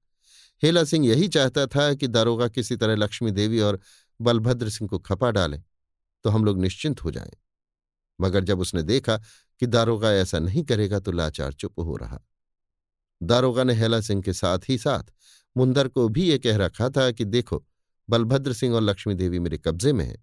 [0.63, 3.81] हेला सिंह यही चाहता था कि दारोगा किसी तरह लक्ष्मी देवी और
[4.21, 5.63] बलभद्र सिंह को खपा डालें
[6.25, 7.33] तो हम लोग निश्चिंत हो जाएँ।
[8.19, 9.17] मगर जब उसने देखा
[9.63, 12.21] कि दारोगा ऐसा नहीं करेगा तो लाचार चुप हो रहा।
[13.21, 15.13] दारोगा ने हेला सिंह के साथ ही साथ
[15.57, 17.65] मुंदर को भी ये कह रखा था कि देखो,
[18.09, 20.23] बलभद्र सिंह और लक्ष्मी देवी मेरे कब्जे में है।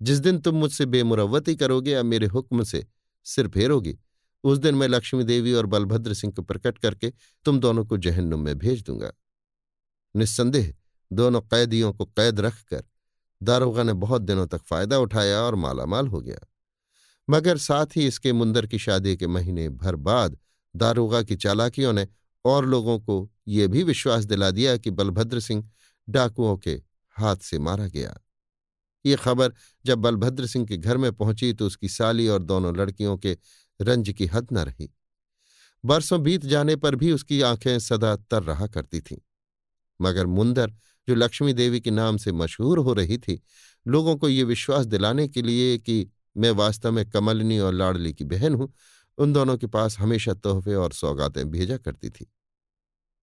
[0.00, 2.86] जिस दिन तुम मुझसे बेमुरवती करोगे या मेरे हुक्म से
[3.26, 3.98] सिर फेरोगी
[4.44, 7.12] उस दिन मैं लक्ष्मी देवी और बलभद्र सिंह को प्रकट करके
[7.44, 9.12] तुम दोनों को जहन्नुम में भेज दूँगा।
[10.14, 10.74] निस्संदेह
[11.10, 12.84] दोनों कैदियों को कैद रखकर
[13.40, 16.38] दारोगा ने बहुत दिनों तक फ़ायदा उठाया और मालामाल हो गया।
[17.28, 20.38] मगर साथ ही इसके मुंदर की शादी के महीने भर बाद
[20.74, 22.06] दारोगा की चालाकियों ने
[22.44, 25.70] और लोगों को ये भी विश्वास दिला दिया कि बलभद्र सिंह
[26.08, 26.82] डाकुओं के
[27.16, 28.16] हाथ से मारा गया।
[29.04, 29.52] ये खबर
[29.84, 33.36] जब बलभद्र सिंह के घर में पहुँची तो उसकी साली और दोनों लड़कियों के
[33.80, 34.94] रंज की हद न रही।
[35.84, 39.16] बरसों बीत जाने पर भी उसकी आँखें सदा तर रहा करती थीं।
[40.00, 40.70] मगर मुंदर,
[41.08, 43.42] जो लक्ष्मी देवी के नाम से मशहूर हो रही थी,
[43.86, 48.24] लोगों को ये विश्वास दिलाने के लिए कि मैं वास्तव में कमलनी और लाडली की
[48.24, 48.74] बहन हूँ,
[49.18, 52.32] उन दोनों के पास हमेशा तोहफे और सौगातें भेजा करती थी।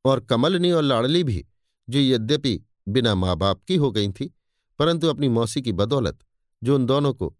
[0.05, 1.45] और कमलनी और लाडली भी,
[1.89, 4.35] जो यद्यपि बिना माँ बाप की हो गई थी,
[4.79, 6.19] परंतु अपनी मौसी की बदौलत,
[6.63, 7.37] जो उन दोनों को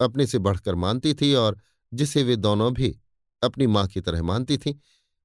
[0.00, 1.58] अपने से बढ़कर मानती थी और
[1.94, 2.98] जिसे वे दोनों भी
[3.42, 4.74] अपनी माँ की तरह मानती थीं,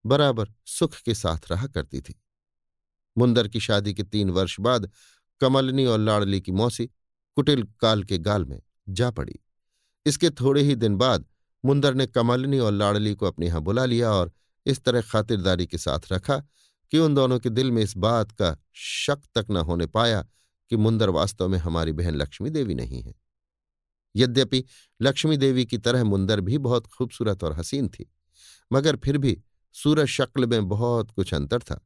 [0.05, 2.21] बराबर सुख के साथ रहा करती थी।
[3.17, 4.91] मुंदर की शादी के तीन वर्ष बाद
[5.41, 6.85] कमलनी और लाडली की मौसी
[7.35, 9.39] कुटिल काल के गाल में जा पड़ी।
[10.05, 11.25] इसके थोड़े ही दिन बाद
[11.65, 14.31] मुंदर ने कमलनी और लाड़ली को अपने यहाँ बुला लिया और
[14.65, 16.38] इस तरह खातिरदारी के साथ रखा
[16.91, 20.27] कि उन दोनों के दिल में इस बात का शक तक न होने पाया
[20.69, 23.13] कि मुंदर वास्तव में हमारी बहन लक्ष्मी देवी नहीं है।
[24.15, 24.63] यद्यपि
[25.01, 28.11] लक्ष्मी देवी की तरह मुंदर भी बहुत खूबसूरत और हसीन थी,
[28.73, 29.38] मगर फिर भी
[29.75, 31.79] सूरज शक्ल में बहुत कुछ अंतर था।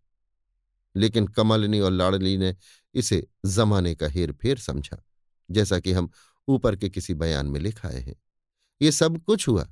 [0.95, 2.55] लेकिन कमलनी और लाड़ली ने
[2.95, 5.03] इसे जमाने का हेर फेर समझा,
[5.49, 6.09] जैसा कि हम
[6.47, 8.15] ऊपर के किसी बयान में लिखाए हैं।
[8.81, 9.67] ये सब कुछ हुआ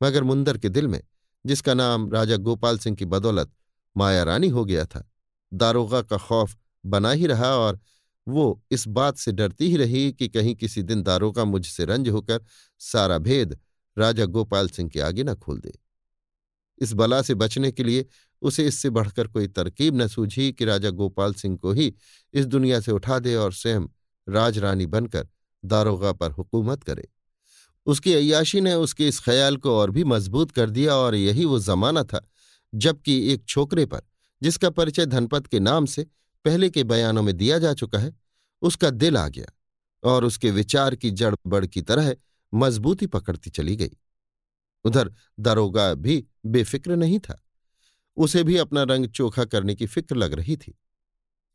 [0.00, 1.02] मगर मुंदर के दिल में,
[1.46, 3.52] जिसका नाम राजा गोपाल सिंह की बदौलत
[3.96, 5.10] माया रानी हो गया था,
[5.52, 6.56] दारोगा का खौफ
[6.86, 7.80] बना ही रहा और
[8.28, 12.44] वो इस बात से डरती ही रही कि कहीं किसी दिन दारोगा मुझसे रंज होकर
[12.78, 13.58] सारा भेद
[13.98, 15.78] राजा गोपाल सिंह के आगे न खोल दे।
[16.78, 18.06] इस बला से बचने के लिए
[18.42, 21.94] उसे इससे बढ़कर कोई तरकीब न सूझी कि राजा गोपाल सिंह को ही
[22.34, 23.86] इस दुनिया से उठा दे और स्वयं
[24.28, 25.28] राजरानी बनकर
[25.64, 27.08] दारोगा पर हुकूमत करे।
[27.86, 31.58] उसकी अयाशी ने उसके इस ख्याल को और भी मज़बूत कर दिया और यही वो
[31.58, 32.26] जमाना था,
[32.74, 34.00] जबकि एक छोकरे पर,
[34.42, 36.06] जिसका परिचय धनपत के नाम से
[36.46, 38.16] पहले के बयानों में दिया जा चुका है,
[38.62, 39.46] उसका दिल आ गया
[40.10, 42.16] और उसके विचार की जड़ बड़ की तरह
[42.54, 43.90] मजबूती पकड़ती चली गई।
[44.84, 47.42] उधर दरोगा भी बेफिक्र नहीं था।
[48.16, 50.78] उसे भी अपना रंग चोखा करने की फ़िक्र लग रही थी।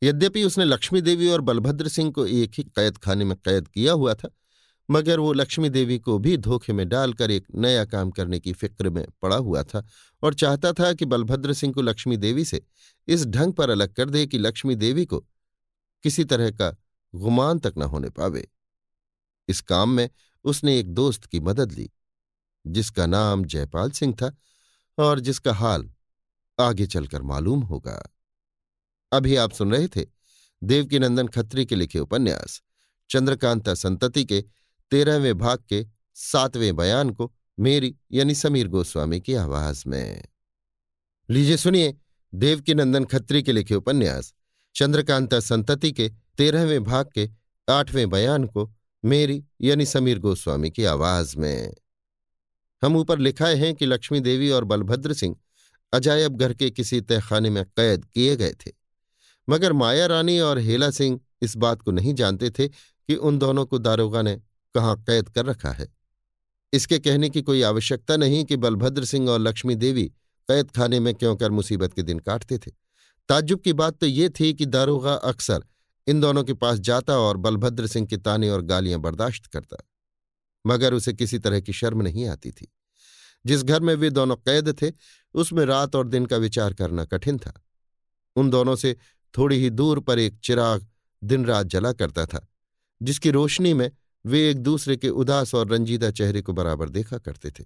[0.02, 3.92] यद्यपि उसने लक्ष्मी देवी और बलभद्र सिंह को एक ही कैद खाने में कैद किया
[3.92, 4.30] हुआ था
[4.92, 8.90] मगर वो लक्ष्मी देवी को भी धोखे में डालकर एक नया काम करने की फ़िक्र
[8.90, 9.86] में पड़ा हुआ था
[10.22, 12.62] और चाहता था कि बलभद्र सिंह को लक्ष्मी देवी से
[13.08, 15.18] इस ढंग पर अलग कर दे कि लक्ष्मी देवी को
[16.04, 16.76] किसी तरह का
[17.14, 18.48] गुमान तक न होने पावे।
[19.48, 20.08] इस काम में
[20.44, 21.90] उसने एक दोस्त की मदद ली,
[22.66, 24.36] जिसका नाम जयपाल सिंह था
[24.98, 25.90] और जिसका हाल
[26.60, 28.02] आगे चलकर मालूम होगा।
[29.12, 30.06] अभी आप सुन रहे थे
[30.62, 32.62] देवकीनंदन खत्री के लिखे उपन्यास,
[33.10, 34.44] चंद्रकांता संतति के
[34.92, 40.24] तेरहवें भाग के सातवें बयान को मेरी यानी समीर गोस्वामी की आवाज़ में।
[41.30, 41.96] लीजिए सुनिए
[42.34, 44.34] देवकीनंदन खत्री के लिखे उपन्यास,
[44.74, 47.30] चंद्रकांता संतति के तेरहवें भाग के
[47.70, 48.74] आठवें बयान को
[49.04, 51.74] मेरी यानी समीर गोस्वामी की आवाज़ में।
[52.82, 55.36] हम ऊपर लिखाए हैं कि लक्ष्मी देवी और बलभद्र सिंह
[55.92, 58.72] अजायब घर के किसी तहखाने में कैद किए गए थे।
[59.48, 62.68] मगर माया रानी और हेला सिंह इस बात को नहीं जानते थे
[63.08, 64.40] कि उन दोनों को दारोगा ने
[64.74, 65.88] कहाँ कैद कर रखा है।
[66.72, 70.04] इसके कहने की कोई आवश्यकता नहीं कि बलभद्र सिंह और लक्ष्मी देवी
[70.48, 72.70] कैद खाने में क्यों कर मुसीबत के दिन काटते थे।
[73.28, 75.64] ताज्जुब की बात तो ये थी कि दारोगा अक्सर
[76.06, 79.76] इन दोनों के पास जाता और बलभद्र सिंह के ताने और गालियाँ बर्दाश्त करता,
[80.64, 82.72] मगर उसे किसी तरह की शर्म नहीं आती थी।
[83.44, 84.90] जिस घर में वे दोनों कैद थे,
[85.34, 87.52] उसमें रात और दिन का विचार करना कठिन था।
[88.36, 88.96] उन दोनों से
[89.34, 90.86] थोड़ी ही दूर पर एक चिराग
[91.22, 92.46] दिन रात जला करता था,
[93.00, 93.90] जिसकी रोशनी में
[94.26, 97.64] वे एक दूसरे के उदास और रंजीदा चेहरे को बराबर देखा करते थे।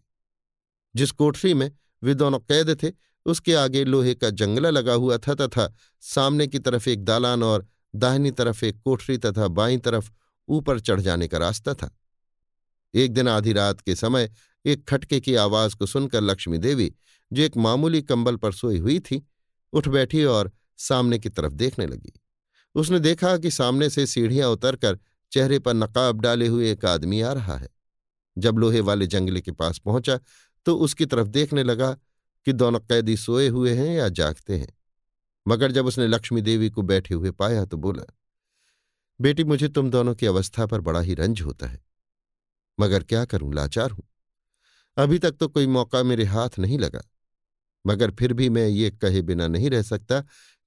[0.97, 1.73] जिस कोठरी में
[2.03, 2.93] वे दोनों कैद थे,
[3.27, 7.67] उसके आगे लोहे का जंगला लगा हुआ था तथा सामने की तरफ़ एक दालान और
[7.95, 10.11] दाहिनी तरफ़ एक कोठरी तथा बाईं तरफ़
[10.49, 11.99] ऊपर चढ़ जाने का रास्ता था।
[12.95, 14.33] एक दिन आधी रात के समय
[14.67, 16.95] एक खटके की आवाज़ को सुनकर लक्ष्मी देवी,
[17.33, 19.27] जो एक मामूली कंबल पर सोई हुई थी,
[19.73, 22.13] उठ बैठी और सामने की तरफ़ देखने लगी।
[22.75, 24.99] उसने देखा कि सामने से सीढ़ियाँ उतरकर
[25.33, 27.69] चेहरे पर नकाब डाले हुए एक आदमी आ रहा है।
[28.37, 30.19] जब लोहे वाले जंगले के पास पहुँचा
[30.67, 31.93] तो उसकी तरफ़ देखने लगा
[32.47, 34.69] कि दोनों कैदी सोए हुए हैं या जागते हैं।
[35.47, 38.05] मगर जब उसने लक्ष्मी देवी को बैठे हुए पाया तो बोला,
[39.21, 41.81] बेटी, मुझे तुम दोनों की अवस्था पर बड़ा ही रंज होता है।
[42.79, 44.05] मगर क्या करूँ, लाचार हूँ।
[44.97, 47.03] अभी तक तो कोई मौका मेरे हाथ नहीं लगा।
[47.85, 50.21] मगर फिर भी मैं ये कहे बिना नहीं रह सकता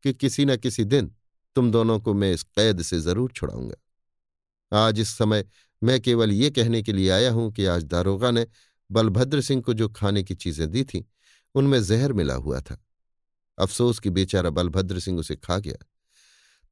[0.05, 1.11] कि किसी न किसी दिन
[1.55, 3.75] तुम दोनों को मैं इस कैद से ज़रूर छुड़ाऊँगा।
[4.73, 5.45] आज इस समय
[5.83, 8.47] मैं केवल ये कहने के लिए आया हूँ कि आज दारोगा ने
[8.91, 11.03] बलभद्र सिंह को जो खाने की चीज़ें दी थीं,
[11.55, 12.85] उनमें जहर मिला हुआ था।
[13.57, 15.85] अफसोस कि बेचारा बलभद्र सिंह उसे खा गया।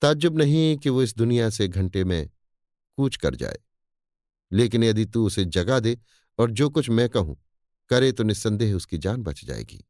[0.02, 2.30] ताज्जुब नहीं कि वो इस दुनिया से घंटे में
[2.95, 3.57] कूच कर जाए।
[4.52, 5.98] लेकिन यदि तू उसे जगा दे
[6.40, 7.44] और जो कुछ मैं कहूँ,
[7.90, 9.86] करे तो निस्संदेह उसकी जान बच जाएगी।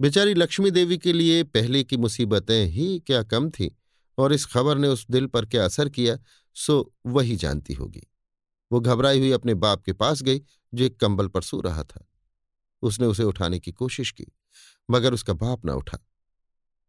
[0.00, 3.70] बेचारी लक्ष्मी देवी के लिए पहले की मुसीबतें ही क्या कम थीं
[4.18, 6.18] और इस खबर ने उस दिल पर क्या असर किया
[6.56, 8.06] सो वही जानती होगी।
[8.70, 10.40] वो घबराई हुई अपने बाप के पास गई,
[10.74, 12.06] जो एक कंबल पर सो रहा था।
[12.82, 14.26] उसने उसे उठाने की कोशिश की,
[14.88, 15.98] मगर उसका बाप न उठा।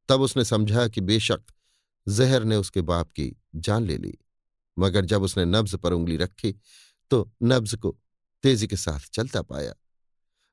[0.10, 1.42] तब उसने समझा कि बेशक
[2.08, 4.18] जहर ने उसके बाप की जान ले ली,
[4.78, 6.56] मगर जब उसने नब्ज पर उंगली रखी
[7.12, 7.96] तो नब्ज को
[8.44, 9.74] तेज़ी के साथ चलता पाया।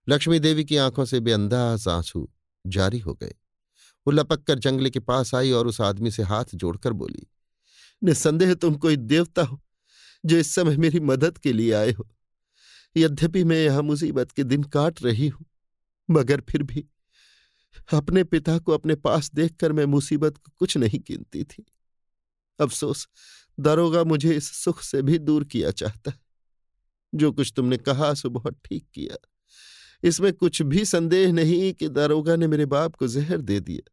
[0.09, 2.29] लक्ष्मी देवी की आँखों से बेअंदाज आँसू
[2.65, 3.35] जारी हो गए।
[4.07, 7.27] वो लपक कर जंगले के पास आई और उस आदमी से हाथ जोड़कर बोली
[8.03, 9.61] निस्संदेह तुम कोई देवता हो,
[10.25, 12.09] जो इस समय मेरी मदद के लिए आए हो।
[12.97, 15.45] यद्यपि मैं यहाँ मुसीबत के दिन काट रही हूँ,
[16.09, 16.85] मगर फिर भी
[17.89, 21.65] अपने पिता को अपने पास देखकर मैं मुसीबत को कुछ नहीं गिनती थी।
[22.59, 23.07] अफसोस,
[23.59, 26.19] दरोगा मुझे इस सुख से भी दूर किया चाहता है।
[27.13, 29.17] जो कुछ तुमने कहा, सो बहुत ठीक किया।
[30.03, 33.91] इसमें कुछ भी संदेह नहीं कि दारोगा ने मेरे बाप को जहर दे दिया,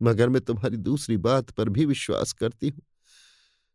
[0.00, 2.82] मगर मैं तुम्हारी दूसरी बात पर भी विश्वास करती हूँ।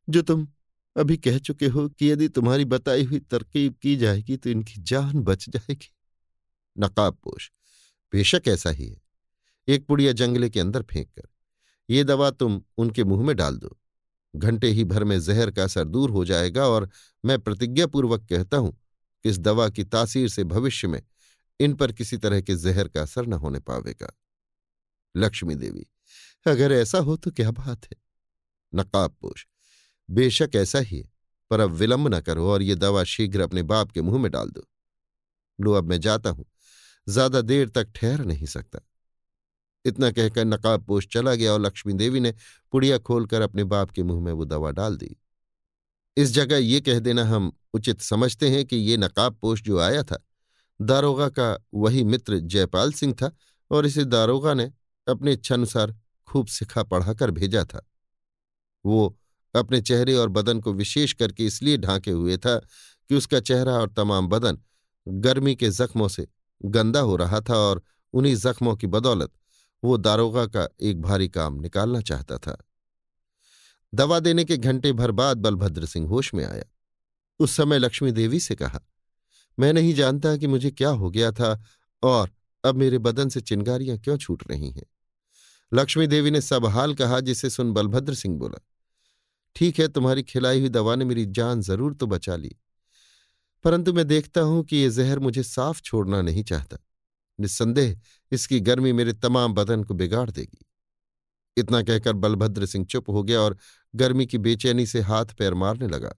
[0.08, 0.48] जो तुम
[0.96, 5.20] अभी कह चुके हो कि यदि तुम्हारी बताई हुई तरकीब की जाएगी तो इनकी जान
[5.20, 5.94] बच जाएगी।
[6.76, 7.52] नकाब पोश,
[8.14, 9.02] बेशक ऐसा ही है।
[9.68, 11.28] एक पुड़िया जंगले के अंदर फेंक कर,
[11.90, 13.78] ये दवा तुम उनके मुँह में डाल दो।
[14.34, 16.90] घंटे ही भर में जहर का असर दूर हो जाएगा और
[17.24, 18.72] मैं प्रतिज्ञापूर्वक कहता हूँ
[19.26, 21.02] कि इस दवा की तासीर से भविष्य में
[21.60, 24.12] इन पर किसी तरह के जहर का असर न होने पावेगा।
[25.16, 25.86] लक्ष्मी देवी,
[26.46, 27.98] अगर ऐसा हो तो क्या बात है?
[28.74, 29.46] नकाब पोश
[30.10, 31.10] बेशक ऐसा ही है,
[31.52, 34.50] पर अब विलंब न करो और ये दवा शीघ्र अपने बाप के मुँह में डाल
[34.50, 34.64] दो।
[35.60, 36.46] लो, अब मैं जाता हूँ।
[37.08, 38.80] ज़्यादा देर तक ठहर नहीं सकता।
[39.86, 42.34] इतना कहकर नकाब पोश चला गया और लक्ष्मी देवी ने
[42.74, 45.16] पुड़िया खोलकर अपने बाप के मुँह में वो दवा डाल दी।
[46.18, 50.04] इस जगह ये कह देना हम उचित समझते हैं कि ये नकाब पोश जो आया
[50.04, 50.18] था,
[50.80, 53.32] दारोगा का वही मित्र जयपाल सिंह था
[53.72, 54.72] और इसे दारोगा ने
[55.08, 55.96] अपने इच्छानुसार
[56.28, 57.86] खूब सिखा पढ़ाकर भेजा था।
[58.86, 59.18] वो
[59.58, 62.58] अपने चेहरे और बदन को विशेष करके इसलिए ढांके हुए था
[63.10, 64.58] कि उसका चेहरा और तमाम बदन
[65.08, 66.28] गर्मी के जख्मों से
[66.66, 67.82] गंदा हो रहा था और
[68.14, 69.32] उन्हीं जख्मों की बदौलत
[69.84, 72.58] वो दारोगा का एक भारी काम निकालना चाहता था।
[73.94, 76.64] दवा देने के घंटे भर बाद बलभद्र सिंह होश में आया।
[77.40, 78.80] उस समय लक्ष्मी देवी से कहा,
[79.60, 81.62] मैं नहीं जानता कि मुझे क्या हो गया था
[82.04, 82.32] और
[82.64, 84.86] अब मेरे बदन से चिंगारियाँ क्यों छूट रही हैं?
[85.74, 88.60] लक्ष्मी देवी ने सब हाल कहा जिसे सुन बलभद्र सिंह बोला
[89.58, 92.56] ठीक है, तुम्हारी खिलाई हुई दवा ने मेरी जान ज़रूर तो बचा ली।
[93.64, 96.78] परंतु मैं देखता हूँ कि यह जहर मुझे साफ़ छोड़ना नहीं चाहता।
[97.40, 98.00] निस्संदेह
[98.32, 100.66] इसकी गर्मी मेरे तमाम बदन को बिगाड़ देगी।
[101.58, 103.58] इतना कहकर बलभद्र सिंह चुप हो गया और
[103.96, 106.16] गर्मी की बेचैनी से हाथ पैर मारने लगा।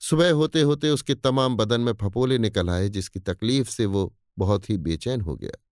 [0.00, 4.70] सुबह होते होते उसके तमाम बदन में फपोले निकल आए, जिसकी तकलीफ़ से वो बहुत
[4.70, 5.62] ही बेचैन हो गया।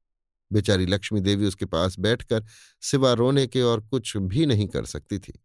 [0.52, 2.44] बेचारी लक्ष्मी देवी उसके पास बैठकर
[2.80, 5.43] सिवा रोने के और कुछ भी नहीं कर सकती थी।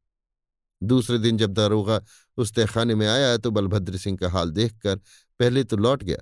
[0.81, 2.01] दूसरे दिन जब दारोगा
[2.37, 4.95] उस तहखाने में आया तो बलभद्र सिंह का हाल देखकर
[5.39, 6.17] पहले तो लौट गया।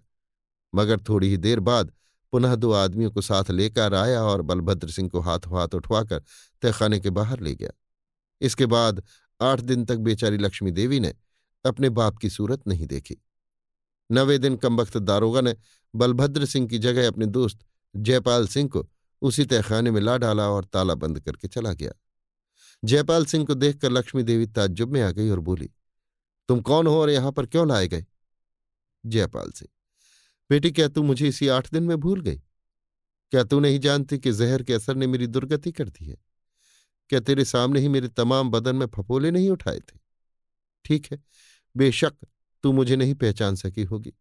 [0.74, 1.92] मगर थोड़ी ही देर बाद
[2.34, 6.24] पुनः दो आदमियों को साथ लेकर आया और बलभद्र सिंह को हाथों हाथ उठवाकर
[6.64, 7.72] तहखाने के बाहर ले गया।
[8.42, 9.04] इसके बाद
[9.40, 11.14] आठ दिन तक बेचारी लक्ष्मी देवी ने
[11.66, 13.18] अपने बाप की सूरत नहीं देखी।
[14.10, 15.56] नवे दिन कमबख्त दारोगा ने
[15.94, 17.60] बलभद्र सिंह की जगह अपने दोस्त
[17.96, 18.88] जयपाल सिंह को
[19.22, 21.92] उसी तहखाने में ला डाला और ताला बंद करके चला गया।
[22.84, 25.70] जयपाल सिंह को देखकर लक्ष्मी देवी ताज्जुब में आ गई और बोली,
[26.50, 28.06] तुम कौन हो और यहाँ पर क्यों लाए गए?
[29.04, 29.70] जयपाल सिंह,
[30.50, 32.42] बेटी, क्या तू मुझे इसी आठ दिन में भूल गई?
[33.32, 36.18] क्या तू नहीं जानती कि जहर के असर ने मेरी दुर्गति कर दी है?
[37.10, 40.00] क्या तेरे सामने ही मेरे तमाम बदन में फपोले नहीं उठाए थे?
[40.86, 41.20] ठीक है,
[41.76, 42.14] बेशक
[42.64, 44.14] तू मुझे नहीं पहचान सकी होगी,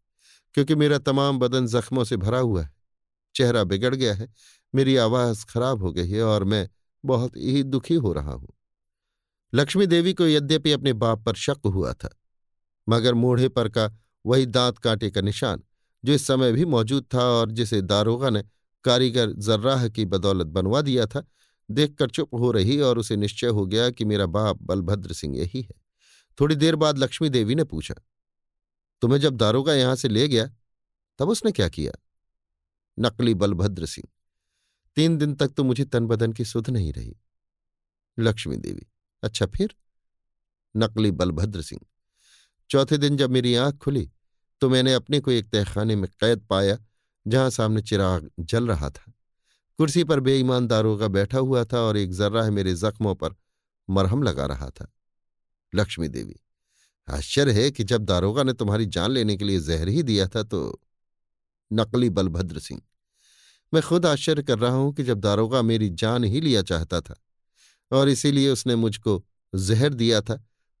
[0.55, 2.73] क्योंकि मेरा तमाम बदन जख्मों से भरा हुआ है,
[3.35, 4.27] चेहरा बिगड़ गया है,
[4.73, 6.67] मेरी आवाज़ खराब हो गई है और मैं
[7.03, 8.53] बहुत ही दुखी हो रहा हूँ।
[9.53, 12.09] लक्ष्मी देवी को यद्यपि अपने बाप पर शक हुआ था,
[12.87, 13.91] मगर मूढ़े पर का
[14.25, 15.63] वही दांत कांटे का निशान,
[16.03, 18.43] जो इस समय भी मौजूद था और जिसे दारोगा ने
[18.85, 21.23] कारीगर जर्राह की बदौलत बनवा दिया था,
[21.69, 25.61] देखकर चुप हो रही और उसे निश्चय हो गया कि मेरा बाप बलभद्र सिंह यही
[25.61, 25.75] है।
[26.37, 27.95] थोड़ी देर बाद लक्ष्मी देवी ने पूछा,
[29.01, 30.49] तुम्हें जब दारोगा यहाँ से ले गया,
[31.19, 31.93] तब उसने क्या किया?
[32.97, 34.07] नकली बलभद्र सिंह।
[34.97, 37.15] तीन दिन तक तो मुझे तन बदन की सुध नहीं रही।
[38.17, 38.87] लक्ष्मी देवी
[39.23, 39.75] अच्छा फिर?
[40.75, 41.81] नकली बलभद्र सिंह,
[42.69, 44.09] चौथे दिन जब मेरी आँख खुली
[44.61, 46.77] तो मैंने अपने को एक तहखाने में कैद पाया,
[47.25, 49.11] जहाँ सामने चिराग जल रहा था।
[49.79, 53.35] कुर्सी पर बेईमान दारोगा बैठा हुआ था और एक जर्रा मेरे जख्मों पर
[53.89, 54.91] मरहम लगा रहा था।
[55.73, 56.35] लक्ष्मी देवी,
[57.07, 60.43] आश्चर्य है कि जब दारोगा ने तुम्हारी जान लेने के लिए जहर ही दिया था
[60.43, 60.81] तो
[61.71, 62.81] नकली बलभद्र सिंह
[63.73, 67.15] मैं खुद आश्चर्य कर रहा हूँ कि जब दारोगा मेरी जान ही लिया चाहता था
[67.91, 69.23] और इसीलिए उसने मुझको
[69.53, 70.35] जहर दिया था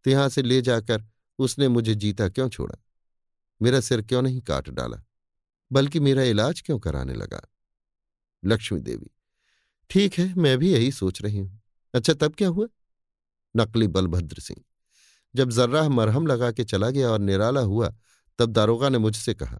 [0.05, 1.05] तो यहाँ से ले जाकर
[1.39, 2.77] उसने मुझे जीता क्यों छोड़ा?
[3.61, 5.03] मेरा सिर क्यों नहीं काट डाला?
[5.71, 7.41] बल्कि मेरा इलाज क्यों कराने लगा?
[8.43, 9.09] लक्ष्मी देवी,
[9.89, 11.61] ठीक है, मैं भी यही सोच रही हूँ।
[11.93, 12.67] अच्छा तब क्या हुआ?
[13.55, 14.63] नकली बलभद्र सिंह,
[15.35, 17.93] जब जर्राह मरहम लगा के चला गया और निराला हुआ,
[18.39, 19.59] तब दारोगा ने मुझसे कहा,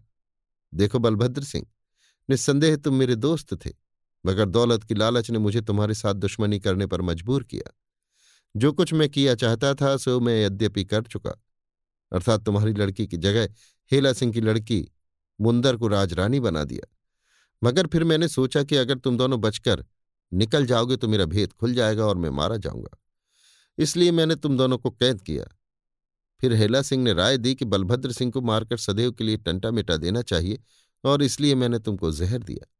[0.74, 1.66] देखो बलभद्र सिंह
[2.28, 3.70] निस्संदेह तुम मेरे दोस्त थे,
[4.24, 7.72] मगर दौलत की लालच ने मुझे तुम्हारे साथ दुश्मनी करने पर मजबूर किया।
[8.54, 11.30] जो कुछ मैं किया चाहता था, सो मैं यद्यपि कर चुका।
[12.12, 13.48] अर्थात तुम्हारी लड़की की जगह
[13.90, 14.86] हेला सिंह की लड़की
[15.40, 16.86] मुंदर को राजरानी बना दिया।
[17.62, 19.84] मगर फिर मैंने सोचा कि अगर तुम दोनों बचकर
[20.32, 22.98] निकल जाओगे तो मेरा भेद खुल जाएगा और मैं मारा जाऊँगा।
[23.78, 25.44] इसलिए मैंने तुम दोनों को कैद किया।
[26.40, 29.70] फिर हेला सिंह ने राय दी कि बलभद्र सिंह को मारकर सदैव के लिए टंटा
[29.70, 30.58] मिटा देना चाहिए
[31.04, 32.72] और इसलिए मैंने तुमको जहर दिया।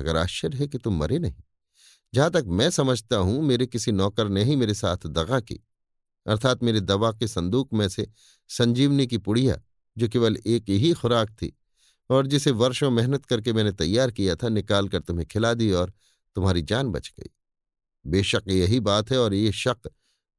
[0.00, 1.42] मगर आश्चर्य है कि तुम मरे नहीं।
[2.14, 5.60] जहाँ तक मैं समझता हूँ, मेरे किसी नौकर ने ही मेरे साथ दगा की।
[6.26, 8.08] अर्थात मेरे दवा के संदूक में से
[8.48, 9.62] संजीवनी की पुड़िया,
[9.98, 11.58] जो केवल एक ही खुराक थी,
[12.10, 15.92] और जिसे वर्षों मेहनत करके मैंने तैयार किया था, निकाल कर तुम्हें खिला दी और
[16.34, 17.30] तुम्हारी जान बच गई।
[18.06, 19.90] बेशक यही बात है और ये शक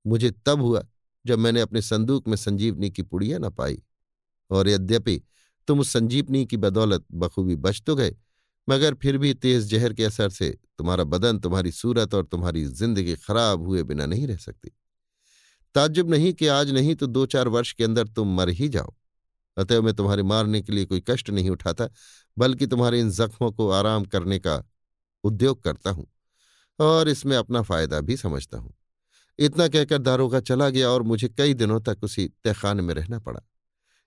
[0.08, 0.86] मुझे तब हुआ,
[1.26, 3.84] जब मैंने अपने संदूक में संजीवनी की पुड़िया न पाई।
[4.50, 5.22] और यद्यपि
[5.68, 8.16] तुम उस संजीवनी की बदौलत बखूबी बच तो गए,
[8.68, 13.16] मगर फिर भी तेज जहर के असर से तुम्हारा बदन, तुम्हारी सूरत और तुम्हारी ज़िंदगी
[13.18, 14.72] खराब हुए बिना नहीं रह सकती।
[15.76, 18.94] ताज्जुब नहीं कि आज नहीं तो दो चार वर्ष के अंदर तुम मर ही जाओ।
[19.58, 21.88] अतएव मैं तुम्हारे मारने के लिए कोई कष्ट नहीं उठाता,
[22.38, 24.64] बल्कि तुम्हारे इन जख्मों को आराम करने का
[25.24, 26.08] उद्योग करता हूँ
[26.80, 28.74] और इसमें अपना फ़ायदा भी समझता हूँ।
[29.40, 33.42] इतना कहकर दारोगा चला गया और मुझे कई दिनों तक उसी तहखाने में रहना पड़ा।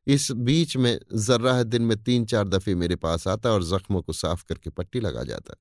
[0.06, 4.12] इस बीच में जर्राह दिन में तीन चार दफे मेरे पास आता और जख्मों को
[4.12, 5.54] साफ़ करके पट्टी लगा जाता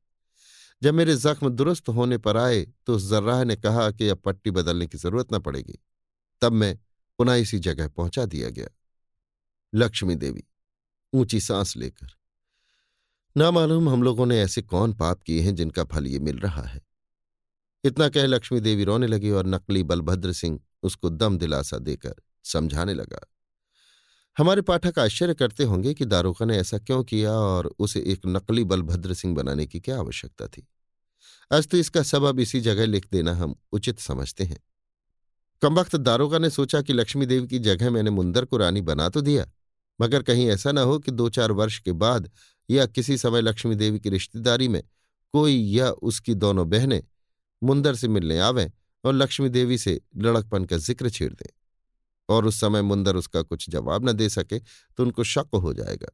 [0.82, 4.52] जब मेरे जख्म दुरुस्त होने पर आए तो उस जर्राह ने कहा कि अब पट्टी
[4.52, 5.80] बदलने की ज़रूरत न पड़ेगी।
[6.42, 6.78] तब मैं
[7.20, 8.68] पुनः इसी जगह पहुँचा दिया गया।
[9.74, 10.44] लक्ष्मी देवी,
[11.14, 12.08] ऊँची सांस लेकर।
[13.38, 16.64] ना मालूम हम लोगों ने ऐसे कौन पाप किए हैं जिनका फल ये मिल रहा
[16.64, 16.82] है।
[17.84, 22.94] इतना कह लक्ष्मी देवी रोने लगी और नकली बलभद्र सिंह उसको दम दिलासा देकर समझाने
[22.94, 23.20] लगा।
[24.40, 28.64] हमारे पाठक आश्चर्य करते होंगे कि दारोगा ने ऐसा क्यों किया और उसे एक नकली
[28.64, 30.66] बलभद्र सिंह बनाने की क्या आवश्यकता थी।
[31.52, 34.60] अस्त इसका सबब इसी जगह लिख देना हम उचित समझते हैं।
[35.62, 39.10] कम वक्त दारोगा ने सोचा कि लक्ष्मी देवी की जगह मैंने मुंदर को रानी बना
[39.10, 39.46] तो दिया,
[40.00, 42.32] मगर कहीं ऐसा न हो कि दो चार वर्ष के बाद
[42.70, 44.82] या किसी समय लक्ष्मी देवी की रिश्तेदारी में
[45.34, 47.02] कोई या उसकी दोनों बहनें
[47.62, 48.70] मुंदर से मिलने आवें
[49.04, 51.50] और लक्ष्मी देवी से लड़कपन का ज़िक्र छेड़ दें।
[52.30, 56.12] और उस समय मुंदर उसका कुछ जवाब न दे सके तो उनको शक हो जाएगा।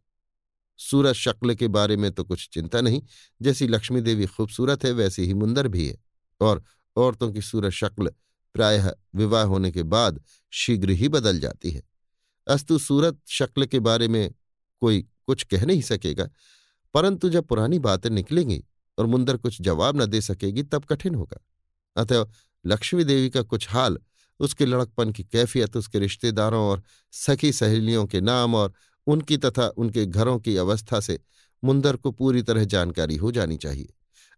[0.79, 3.01] सूरज शक्ल के बारे में तो कुछ चिंता नहीं,
[3.41, 5.97] जैसी लक्ष्मी देवी खूबसूरत है, वैसी ही मुंदर भी है।
[6.41, 6.63] और
[6.95, 8.11] औरतों की सूरज शक्ल
[8.55, 10.21] प्रायः विवाह होने के बाद
[10.53, 11.81] शीघ्र ही बदल जाती है।
[12.47, 14.33] अस्तु सूरत शक्ल के बारे में
[14.81, 16.29] कोई कुछ कह नहीं सकेगा,
[16.95, 18.63] परंतु जब पुरानी बातें निकलेंगी
[18.97, 21.39] और मुंदर कुछ जवाब न दे सकेगी, तब कठिन होगा।
[21.95, 22.25] अतः
[22.65, 23.97] लक्ष्मी देवी का कुछ हाल
[24.39, 26.83] उसके लड़कपन की कैफियत, उसके रिश्तेदारों और
[27.13, 28.73] सखी सहेलियों के नाम और
[29.07, 31.19] उनकी तथा उनके घरों की अवस्था से
[31.63, 33.93] मुंदर को पूरी तरह जानकारी हो जानी चाहिए।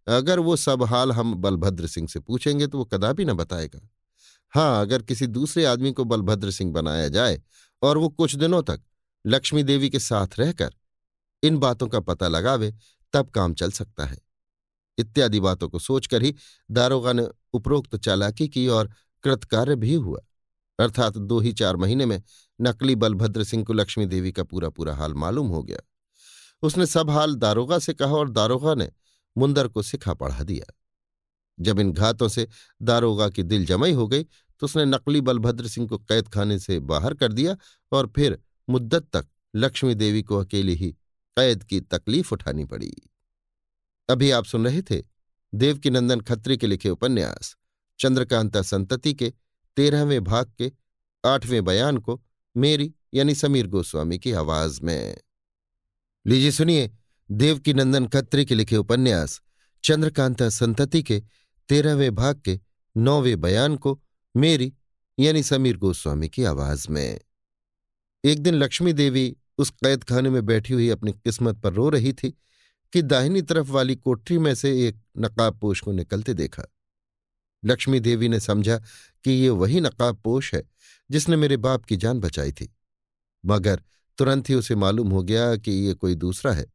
[0.08, 3.80] अगर वो सब हाल हम बलभद्र सिंह से पूछेंगे तो वो कदापि न बताएगा।
[4.54, 7.42] हाँ अगर किसी दूसरे आदमी को बलभद्र सिंह बनाया जाए
[7.82, 8.82] और वो कुछ दिनों तक
[9.26, 10.76] लक्ष्मी देवी के साथ रहकर
[11.44, 12.74] इन बातों का पता लगावे,
[13.14, 14.18] तब काम चल सकता है।
[14.98, 16.34] इत्यादि बातों को सोचकर ही
[16.72, 18.90] दारोगा ने उपरोक्त चालाकी की और
[19.24, 20.20] कृतकार्य भी हुआ।
[20.80, 22.22] अर्थात दो ही चार महीने में
[22.62, 25.80] नकली बलभद्र सिंह को लक्ष्मी देवी का पूरा पूरा हाल मालूम हो गया।
[26.64, 28.90] उसने सब हाल दारोगा से कहा और दारोगा ने
[29.36, 30.74] मुंदर को सिखा पढ़ा दिया।
[31.60, 32.48] जब इन घातों से
[32.82, 36.80] दारोगा की दिल जमई हो गई तो उसने नकली बलभद्र सिंह को कैद खाने से
[36.80, 37.56] बाहर कर दिया
[37.92, 38.40] और फिर
[38.70, 40.92] मुद्दत तक लक्ष्मी देवी को अकेले ही
[41.38, 42.94] कैद की तकलीफ़ उठानी पड़ी।
[44.10, 45.02] अभी आप सुन रहे थे
[45.54, 47.56] देवकीनंदन खत्री के लिखे उपन्यास।
[48.00, 49.34] चंद्रकांता संतति के,
[49.76, 50.72] तेरहवें भाग के,
[51.26, 52.24] आठवें बयान को,
[52.58, 55.18] मेरी यानी समीर गोस्वामी की आवाज़ में।
[56.28, 56.92] लीजिए सुनिए
[57.32, 59.42] देवकी नंदन खत्री के लिखे उपन्यास,
[59.84, 61.24] चंद्रकांता संतति के,
[61.70, 62.60] तेरहवें भाग के,
[62.98, 64.04] नौवें बयान को,
[64.38, 64.74] मेरी
[65.20, 67.20] यानी समीर गोस्वामी की आवाज़ में।
[68.26, 72.14] एक दिन लक्ष्मी देवी उस कैद खाने में बैठी हुई अपनी किस्मत पर रो रही
[72.14, 72.38] थी
[72.94, 76.64] कि दाहिनी तरफ़ वाली कोठरी में से एक नकाबपोश को निकलते देखा।
[77.64, 78.78] लक्ष्मी देवी ने समझा
[79.26, 80.64] कि ये वही नकाबपोश है
[81.10, 82.74] जिसने मेरे बाप की जान बचाई थी।
[83.44, 83.82] मगर
[84.18, 86.66] तुरंत ही उसे मालूम हो गया कि ये कोई दूसरा है,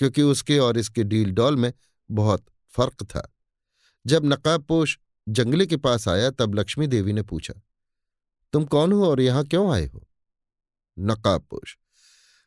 [0.00, 1.72] क्योंकि उसके और इसके डील डॉल में
[2.10, 3.28] बहुत फ़र्क था।
[4.04, 7.54] जब नकाबपोश जंगले के पास आया तब लक्ष्मी देवी ने पूछा,
[8.54, 10.06] तुम कौन हो और यहाँ क्यों आए हो?
[10.96, 11.76] नकाबपोश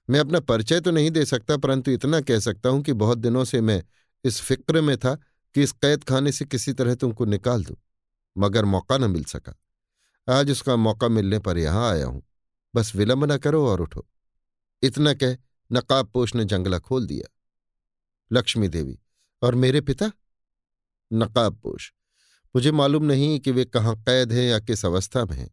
[0.10, 3.44] मैं अपना परिचय तो नहीं दे सकता, परंतु इतना कह सकता हूँ कि बहुत दिनों
[3.46, 3.82] से मैं
[4.24, 5.18] इस फ़िक्र में था
[5.56, 7.76] कि इस कैद खाने से किसी तरह तुमको निकाल दूँ,
[8.36, 9.56] मगर मौका न मिल सका।
[10.28, 12.22] आज उसका मौका मिलने पर यहाँ आया हूँ।
[12.74, 14.06] बस विलंब न करो और उठो।
[14.84, 15.38] इतना कह
[15.72, 17.30] नकाबपोश ने जंगला खोल दिया।
[18.32, 19.00] लक्ष्मी देवी,
[19.42, 20.12] और मेरे पिता?
[21.12, 21.92] नकाबपोश
[22.56, 25.50] मुझे मालूम नहीं कि वे कहाँ कैद हैं या किस अवस्था में हैं।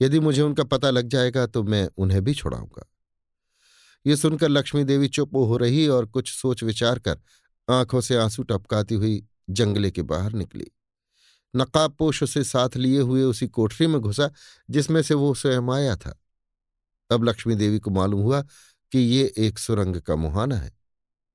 [0.00, 2.86] यदि मुझे उनका पता लग जाएगा तो मैं उन्हें भी छुड़ाऊँगा।
[4.06, 7.18] ये सुनकर लक्ष्मी देवी चुप हो रही और कुछ सोच विचार कर
[7.68, 10.70] आँखों से आँसू टपकाती हुई जंगले के बाहर निकली।
[11.56, 14.30] नकाब पोश उसे साथ लिए हुए उसी कोठरी में घुसा,
[14.70, 16.20] जिसमें से वो स्वयं आया था।
[17.10, 18.42] अब लक्ष्मी देवी को मालूम हुआ
[18.92, 20.76] कि ये एक सुरंग का मुहाना है।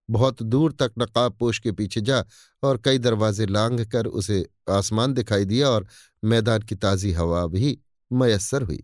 [0.10, 2.26] बहुत दूर तक नकाब पोश के पीछे जा
[2.64, 5.88] और कई दरवाजे लांघ कर उसे आसमान दिखाई दिया और
[6.24, 7.80] मैदान की ताजी हवा भी
[8.12, 8.84] मयसर हुई।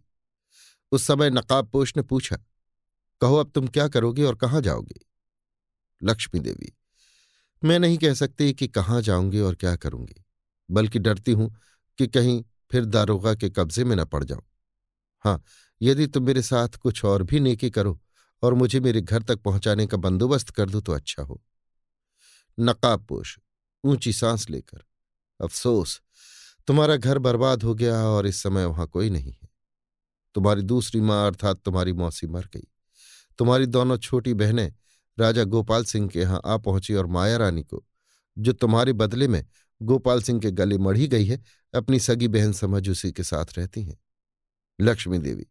[0.91, 2.37] उस समय नकाब पोश ने पूछा,
[3.21, 4.99] कहो, अब तुम क्या करोगे और कहाँ जाओगे?
[6.03, 6.73] लक्ष्मी देवी
[7.63, 10.23] मैं नहीं कह सकती कि कहाँ जाऊँगी और क्या करूँगी,
[10.69, 11.49] बल्कि डरती हूँ
[11.99, 14.41] कि कहीं फिर दारोगा के कब्जे में न पड़ जाऊँ।
[15.25, 15.41] हाँ
[15.81, 17.99] यदि तुम मेरे साथ कुछ और भी नेकी करो
[18.43, 21.41] और मुझे मेरे घर तक पहुँचाने का बंदोबस्त कर दो तो अच्छा हो।
[22.59, 23.37] नकाबपोश
[23.83, 24.83] ऊँची सांस लेकर,
[25.39, 26.01] अफसोस,
[26.67, 29.49] तुम्हारा घर बर्बाद हो गया और इस समय वहाँ कोई नहीं है।
[30.35, 32.67] तुम्हारी दूसरी माँ अर्थात तुम्हारी मौसी मर गई।
[33.37, 34.71] तुम्हारी दोनों छोटी बहनें
[35.19, 37.83] राजा गोपाल सिंह के यहाँ आ पहुँची और माया रानी को,
[38.37, 39.45] जो तुम्हारे बदले में
[39.81, 41.41] गोपाल सिंह के गले मढ़ी गई है,
[41.73, 43.97] अपनी सगी बहन समझ उसी के साथ रहती हैं।
[44.79, 45.45] लक्ष्मी देवी,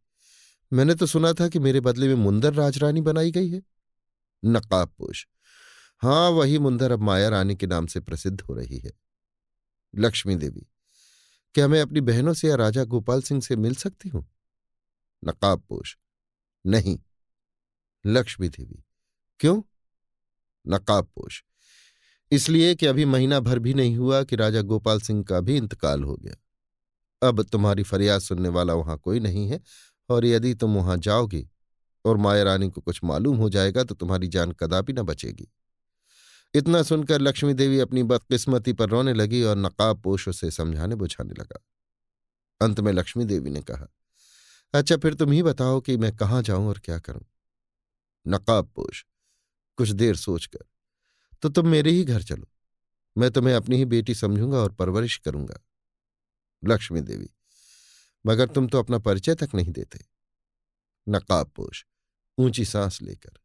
[0.72, 3.62] मैंने तो सुना था कि मेरे बदले में मुंदर राजरानी बनाई गई है।
[4.42, 5.26] नकाबपोश
[6.02, 8.92] हाँ वही मुंदर अब माया रानी के नाम से प्रसिद्ध हो रही है।
[9.94, 10.66] लक्ष्मी देवी,
[11.54, 14.26] क्या मैं अपनी बहनों से या राजा गोपाल सिंह से मिल सकती हूँ?
[15.22, 15.96] नकाबपोश
[16.64, 16.98] नहीं।
[18.04, 18.82] लक्ष्मी देवी
[19.40, 19.60] क्यों?
[20.66, 21.42] नकाबपोश।
[22.32, 26.04] इसलिए कि अभी महीना भर भी नहीं हुआ कि राजा गोपाल सिंह का भी इंतकाल
[26.04, 29.60] हो गया। अब तुम्हारी फरियाद सुनने वाला वहाँ कोई नहीं है,
[30.08, 31.46] और यदि तुम वहाँ जाओगे
[32.04, 35.48] और माया रानी को कुछ मालूम हो जाएगा तो तुम्हारी जान कदापि न बचेगी।
[36.54, 41.34] इतना सुनकर लक्ष्मी देवी अपनी बदकिस्मती पर रोने लगी और नकाब पोष उसे समझाने बुझाने
[41.34, 41.62] लगा।
[42.60, 43.86] अंत में लक्ष्मी देवी ने कहा
[44.74, 47.24] अच्छा फिर तुम ही बताओ कि मैं कहाँ जाऊँ और क्या करूँ?
[48.26, 49.04] नकाब पोष
[49.78, 50.64] कुछ देर सोचकर
[51.42, 52.46] तो तुम मेरे ही घर चलो।
[53.16, 55.60] मैं तुम्हें अपनी ही बेटी समझूँगा और परवरिश करूँगा,
[56.62, 57.28] लक्ष्मी देवी।
[58.24, 60.04] मगर तुम तो अपना परिचय तक नहीं देते।
[61.06, 61.84] नकाबपोश
[62.38, 63.38] ऊँची सांस लेकर।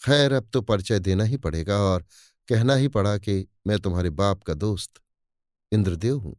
[0.00, 2.04] खैर, अब तो परिचय देना ही पड़ेगा और
[2.48, 5.00] कहना ही पड़ा कि मैं तुम्हारे बाप का दोस्त,
[5.72, 6.36] इंद्रदेव हूँ।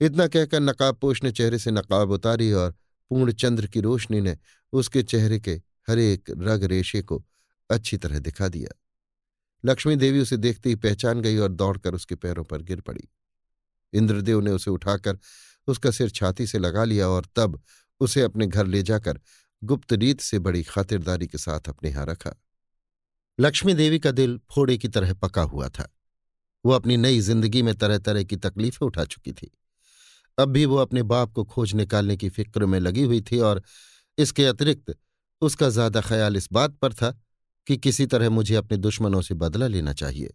[0.00, 2.74] इतना कहकर नकाबपोश ने चेहरे से नकाब उतारी और
[3.10, 4.36] पूर्ण चंद्र की रोशनी ने
[4.72, 5.52] उसके चेहरे के
[5.88, 7.24] हरेक रग रेशे को
[7.70, 8.68] अच्छी तरह दिखा दिया।
[9.64, 13.08] लक्ष्मी देवी उसे देखते ही पहचान गई और दौड़कर उसके पैरों पर गिर पड़ी।
[13.92, 15.18] इंद्रदेव ने उसे उठाकर
[15.68, 17.60] उसका सिर छाती से लगा लिया और तब
[18.00, 19.20] उसे अपने घर ले जाकर
[19.62, 22.34] गुप्त रीत से बड़ी खातिरदारी के साथ अपने यहाँ रखा।
[23.38, 25.88] लक्ष्मी देवी का दिल फोड़े की तरह पका हुआ था।
[26.64, 29.50] वो अपनी नई ज़िंदगी में तरह तरह की तकलीफें उठा चुकी थी।
[30.38, 33.62] अब भी वो अपने बाप को खोज निकालने की फ़िक्र में लगी हुई थी और
[34.18, 34.94] इसके अतिरिक्त
[35.42, 37.18] उसका ज़्यादा ख्याल इस बात पर था
[37.66, 40.34] कि किसी तरह मुझे अपने दुश्मनों से बदला लेना चाहिए।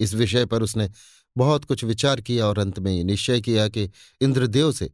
[0.00, 0.90] इस विषय पर उसने
[1.36, 3.90] बहुत कुछ विचार किया और अंत में निश्चय किया कि
[4.20, 4.90] इंद्रदेव से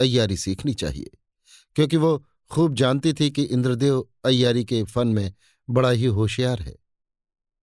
[0.00, 1.10] अय्यारी सीखनी चाहिए,
[1.76, 5.32] क्योंकि वो खूब जानती थी कि इंद्रदेव अय्यारी के फन में
[5.68, 6.76] बड़ा ही होशियार है।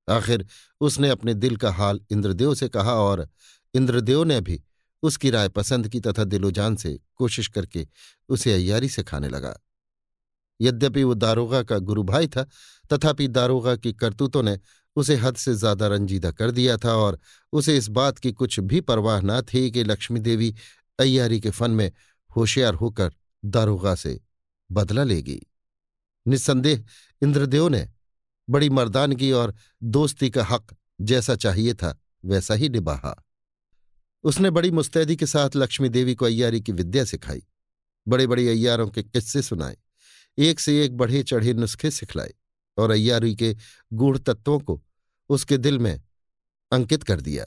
[0.07, 0.45] आखिर
[0.81, 3.27] उसने अपने दिल का हाल इंद्रदेव से कहा और
[3.73, 4.61] इंद्रदेव ने भी
[5.03, 7.87] उसकी राय पसंद की तथा दिलोजान से कोशिश करके
[8.29, 9.55] उसे अय्यारी सिखाने लगा।
[10.61, 12.43] यद्यपि वो दारोगा का गुरु भाई था,
[12.93, 14.57] तथापि दारोगा की करतूतों ने
[14.95, 17.19] उसे हद से ज़्यादा रंजीदा कर दिया था और
[17.53, 20.53] उसे इस बात की कुछ भी परवाह न थी कि लक्ष्मी देवी
[20.99, 21.91] अय्यारी के फन में
[22.29, 23.13] होशियार होकर
[23.43, 24.19] दारोगा से
[24.69, 25.41] बदला लेगी।
[26.25, 26.83] निस्संदेह
[27.21, 27.87] इंद्रदेव ने
[28.49, 29.53] बड़ी मर्दानगी और
[29.83, 33.15] दोस्ती का हक जैसा चाहिए था, वैसा ही निभाहा।
[34.23, 37.43] उसने बड़ी मुस्तैदी के साथ लक्ष्मी देवी को अय्यारी की विद्या सिखाई
[38.07, 39.77] बड़े बड़े अय्यारों के किस्से सुनाए।
[40.37, 42.33] एक से एक बढ़े चढ़े नुस्खे सिखलाए
[42.77, 43.55] और अय्यारी के
[43.93, 44.83] गूढ़ तत्वों को
[45.29, 46.03] उसके दिल में
[46.71, 47.45] अंकित कर दिया।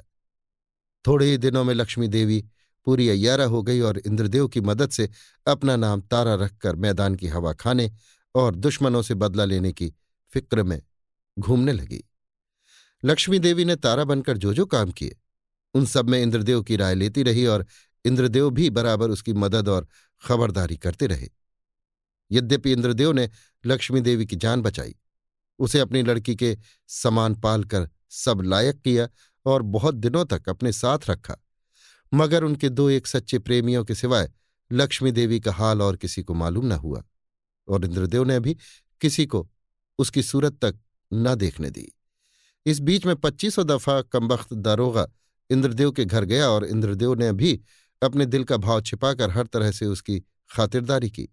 [1.06, 2.44] थोड़े ही दिनों में लक्ष्मी देवी
[2.84, 5.08] पूरी अय्यारा हो गई और इंद्रदेव की मदद से
[5.46, 7.92] अपना नाम तारा रखकर मैदान की हवा खाने
[8.34, 9.94] और दुश्मनों से बदला लेने की
[10.30, 10.82] फ़िक्र में
[11.38, 12.04] घूमने लगी।
[13.04, 15.16] लक्ष्मी देवी ने तारा बनकर जो जो काम किए,
[15.74, 17.66] उन सब में इंद्रदेव की राय लेती रही और
[18.04, 19.88] इंद्रदेव भी बराबर उसकी मदद और
[20.26, 21.28] खबरदारी करते रहे।
[22.30, 23.28] यद्यपि इंद्रदेव ने
[23.66, 24.94] लक्ष्मी देवी की जान बचाई,
[25.58, 26.56] उसे अपनी लड़की के
[26.88, 29.08] समान पालकर सब लायक किया
[29.46, 31.36] और बहुत दिनों तक अपने साथ रखा।
[32.14, 34.30] मगर उनके दो एक सच्चे प्रेमियों के सिवाय
[34.72, 37.02] लक्ष्मी देवी का हाल और किसी को मालूम न हुआ
[37.68, 38.56] और इंद्रदेव ने भी
[39.00, 39.48] किसी को
[39.98, 40.78] उसकी सूरत तक
[41.12, 41.92] न देखने दी।
[42.66, 45.06] इस बीच में पच्चीसों दफ़ा कमबख्त दारोगा
[45.50, 47.60] इंद्रदेव के घर गया और इंद्रदेव ने भी
[48.02, 51.28] अपने दिल का भाव छिपाकर हर तरह से उसकी खातिरदारी की।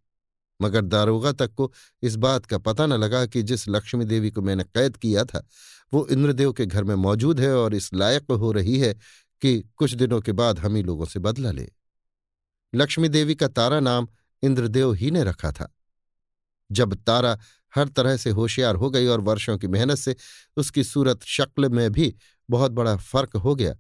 [0.62, 1.74] मगर दारोगा तक को
[2.04, 5.48] इस बात का पता न लगा कि जिस लक्ष्मी देवी को मैंने कैद किया था,
[5.94, 8.94] वो इंद्रदेव के घर में मौजूद है और इस लायक हो रही है
[9.42, 11.70] कि कुछ दिनों के बाद हम ही लोगों से बदला ले।
[12.76, 14.08] लक्ष्मी देवी का तारा नाम
[14.44, 15.76] इंद्रदेव ही ने रखा था।
[16.72, 17.40] जब तारा
[17.76, 20.16] हर तरह से होशियार हो गई और वर्षों की मेहनत से
[20.58, 22.16] उसकी सूरत शक्ल में भी
[22.50, 23.76] बहुत बड़ा फ़र्क हो गया,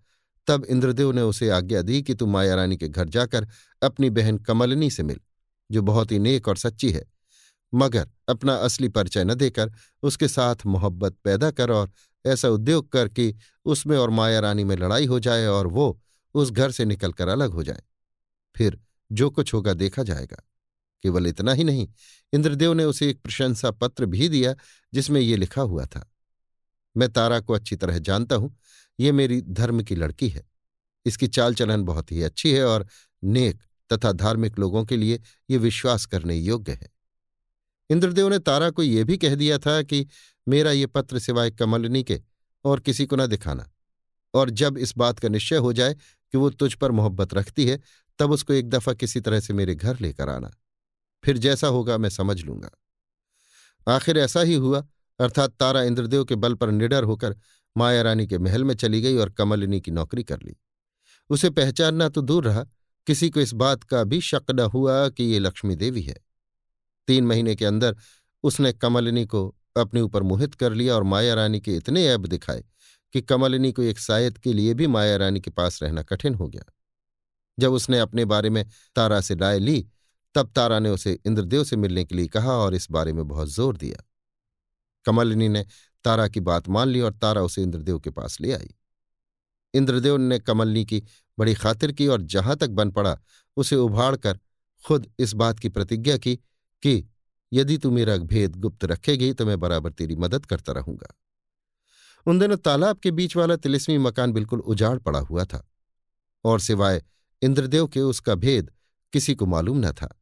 [0.47, 3.47] तब इंद्रदेव ने उसे आज्ञा दी कि तू माया रानी के घर जाकर
[3.83, 5.19] अपनी बहन कमलनी से मिल।
[5.71, 7.05] जो बहुत ही नेक और सच्ची है।
[7.73, 9.71] मगर अपना असली परिचय न देकर
[10.03, 11.91] उसके साथ मोहब्बत पैदा कर और
[12.25, 13.33] ऐसा उद्योग कर कि
[13.65, 16.01] उसमें और माया रानी में लड़ाई हो जाए और वो
[16.33, 17.81] उस घर से निकलकर अलग हो जाए।
[18.55, 18.79] फिर
[19.11, 20.43] जो कुछ होगा देखा जाएगा।
[21.03, 21.87] केवल इतना ही नहीं,
[22.33, 24.55] इंद्रदेव ने उसे एक प्रशंसा पत्र भी दिया
[24.93, 26.11] जिसमें ये लिखा हुआ था।
[26.97, 28.57] मैं तारा को अच्छी तरह जानता हूँ,
[28.99, 30.43] ये मेरी धर्म की लड़की है।
[31.05, 32.87] इसकी चाल चलन बहुत ही अच्छी है और
[33.23, 33.59] नेक
[33.93, 36.95] तथा धार्मिक लोगों के लिए ये विश्वास करने योग्य है।
[37.89, 40.07] इंद्रदेव ने तारा को यह भी कह दिया था कि
[40.47, 42.21] मेरा ये पत्र सिवाय कमलनी के
[42.65, 43.71] और किसी को न दिखाना।
[44.33, 45.93] और जब इस बात का निश्चय हो जाए
[46.31, 47.79] कि वो तुझ पर मोहब्बत रखती है,
[48.19, 50.51] तब उसको एक दफ़ा किसी तरह से मेरे घर लेकर आना।
[51.23, 52.69] फिर जैसा होगा मैं समझ लूँगा।
[53.87, 54.87] आखिर ऐसा ही हुआ,
[55.19, 57.37] अर्थात तारा इंद्रदेव के बल पर निडर होकर
[57.77, 60.55] माया रानी के महल में चली गई और कमलिनी की नौकरी कर ली।
[61.29, 62.65] उसे पहचानना तो दूर रहा
[63.07, 66.15] किसी को इस बात का भी शक न हुआ कि ये लक्ष्मी देवी है।
[67.07, 67.95] तीन महीने के अंदर
[68.43, 72.63] उसने कमलिनी को अपने ऊपर मोहित कर लिया और माया रानी के इतने ऐब दिखाए
[73.13, 76.47] कि कमलिनी को एक सायद के लिए भी माया रानी के पास रहना कठिन हो
[76.47, 76.63] गया।
[77.59, 78.65] जब उसने अपने बारे में
[78.95, 79.87] तारा से राय ली,
[80.35, 83.47] तब तारा ने उसे इंद्रदेव से मिलने के लिए कहा और इस बारे में बहुत
[83.47, 84.03] ज़ोर दिया।
[85.05, 85.65] कमलिनी ने
[86.03, 88.75] तारा की बात मान ली और तारा उसे इंद्रदेव के पास ले आई।
[89.75, 91.01] इंद्रदेव ने कमलनी की
[91.37, 93.17] बड़ी खातिर की और जहाँ तक बन पड़ा,
[93.57, 94.39] उसे उभाड़ कर
[94.83, 96.35] खुद इस बात की प्रतिज्ञा की
[96.83, 97.03] कि
[97.51, 101.13] यदि तू मेरा भेद गुप्त रखेगी तो मैं बराबर तेरी मदद करता रहूँगा।
[102.27, 105.67] उन दिनों तालाब के बीच वाला तिलिस्मी मकान बिल्कुल उजाड़ पड़ा हुआ था,
[106.45, 107.03] और सिवाय
[107.41, 108.71] इंद्रदेव के उसका भेद
[109.13, 110.15] किसी को मालूम न था।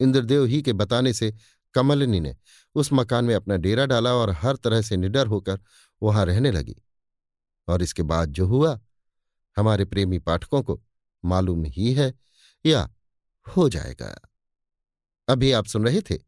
[0.00, 1.32] इंद्रदेव ही के बताने से
[1.74, 2.36] कमलिनी ने
[2.76, 5.60] उस मकान में अपना डेरा डाला और हर तरह से निडर होकर
[6.02, 6.76] वहाँ रहने लगी।
[7.70, 8.80] और इसके बाद जो हुआ,
[9.56, 10.82] हमारे प्रेमी पाठकों को
[11.24, 12.14] मालूम ही है
[12.66, 12.90] या
[13.56, 14.20] हो जाएगा।
[15.28, 16.18] अभी आप सुन रहे थे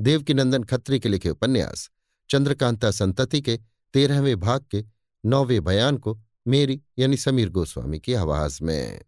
[0.00, 1.90] देवकीनंदन खत्री के लिखे उपन्यास,
[2.30, 3.60] चंद्रकांता संतति के
[3.92, 4.84] तेरहवें भाग के
[5.26, 9.00] नौवे बयान को मेरी यानी समीर गोस्वामी की आवाज़ में।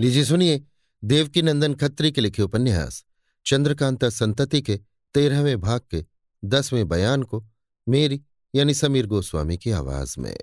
[0.00, 0.64] लीजिए सुनिए
[1.04, 3.04] देवकीनंदन खत्री के लिखे उपन्यास,
[3.46, 4.80] चंद्रकांता संतति के
[5.14, 6.04] तेरहवें भाग के
[6.44, 7.46] दसवें बयान को
[7.88, 8.22] मेरी
[8.54, 10.36] यानी समीर गोस्वामी की आवाज़ में।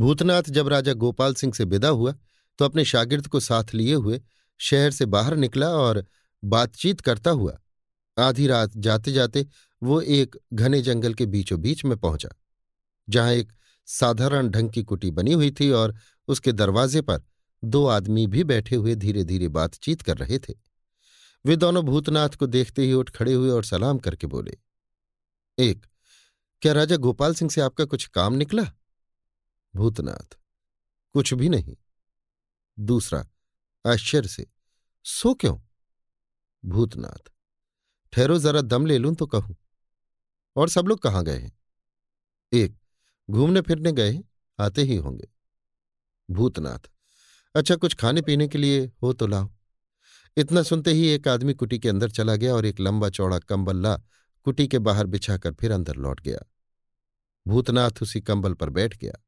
[0.00, 2.14] भूतनाथ जब राजा गोपाल सिंह से विदा हुआ
[2.58, 4.20] तो अपने शागिर्द को साथ लिए हुए
[4.58, 6.06] शहर से बाहर निकला और
[6.44, 7.58] बातचीत करता हुआ
[8.18, 9.46] आधी रात जाते जाते
[9.82, 12.28] वो एक घने जंगल के बीचों बीच में पहुँचा,
[13.08, 13.52] जहाँ एक
[13.86, 15.94] साधारण ढंग की कुटी बनी हुई थी और
[16.28, 17.22] उसके दरवाजे पर
[17.64, 20.54] दो आदमी भी बैठे हुए धीरे धीरे बातचीत कर रहे थे।
[21.46, 24.58] वे दोनों भूतनाथ को देखते ही उठ खड़े हुए और सलाम करके बोले,
[25.58, 25.86] एक,
[26.62, 28.66] क्या राजा गोपाल सिंह से आपका कुछ काम निकला?
[29.76, 30.36] भूतनाथ।
[31.14, 31.76] कुछ भी नहीं।
[32.78, 33.26] दूसरा,
[33.84, 34.46] आश्चर्य से,
[35.04, 35.56] सो क्यों?
[36.64, 37.30] भूतनाथ,
[38.12, 39.56] ठहरो, जरा दम ले लूँ तो कहूँ।
[40.56, 41.52] और सब लोग कहाँ गए हैं?
[42.52, 42.78] एक,
[43.28, 44.18] घूमने फिरने गए
[44.58, 45.28] आते ही होंगे।
[46.30, 46.90] भूतनाथ
[47.54, 49.50] अच्छा कुछ खाने पीने के लिए हो तो लाओ।
[50.36, 53.76] इतना सुनते ही एक आदमी कुटी के अंदर चला गया और एक लंबा चौड़ा कंबल
[53.76, 53.96] ला
[54.46, 56.38] कुटी के बाहर बिछाकर फिर अंदर लौट गया।
[57.46, 59.22] भूतनाथ उसी कंबल पर बैठ गया।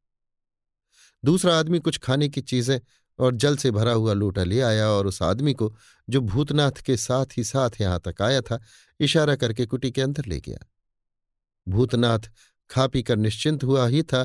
[1.25, 2.81] दूसरा आदमी कुछ खाने की चीज़ें
[3.19, 5.77] और जल से भरा हुआ लोटा ले आया और उस आदमी को,
[6.09, 8.61] जो भूतनाथ के साथ ही साथ यहाँ तक आया था,
[9.01, 10.59] इशारा करके कुटी के अंदर ले गया।
[11.69, 12.19] भूतनाथ
[12.71, 14.25] खा पी कर निश्चिंत हुआ ही था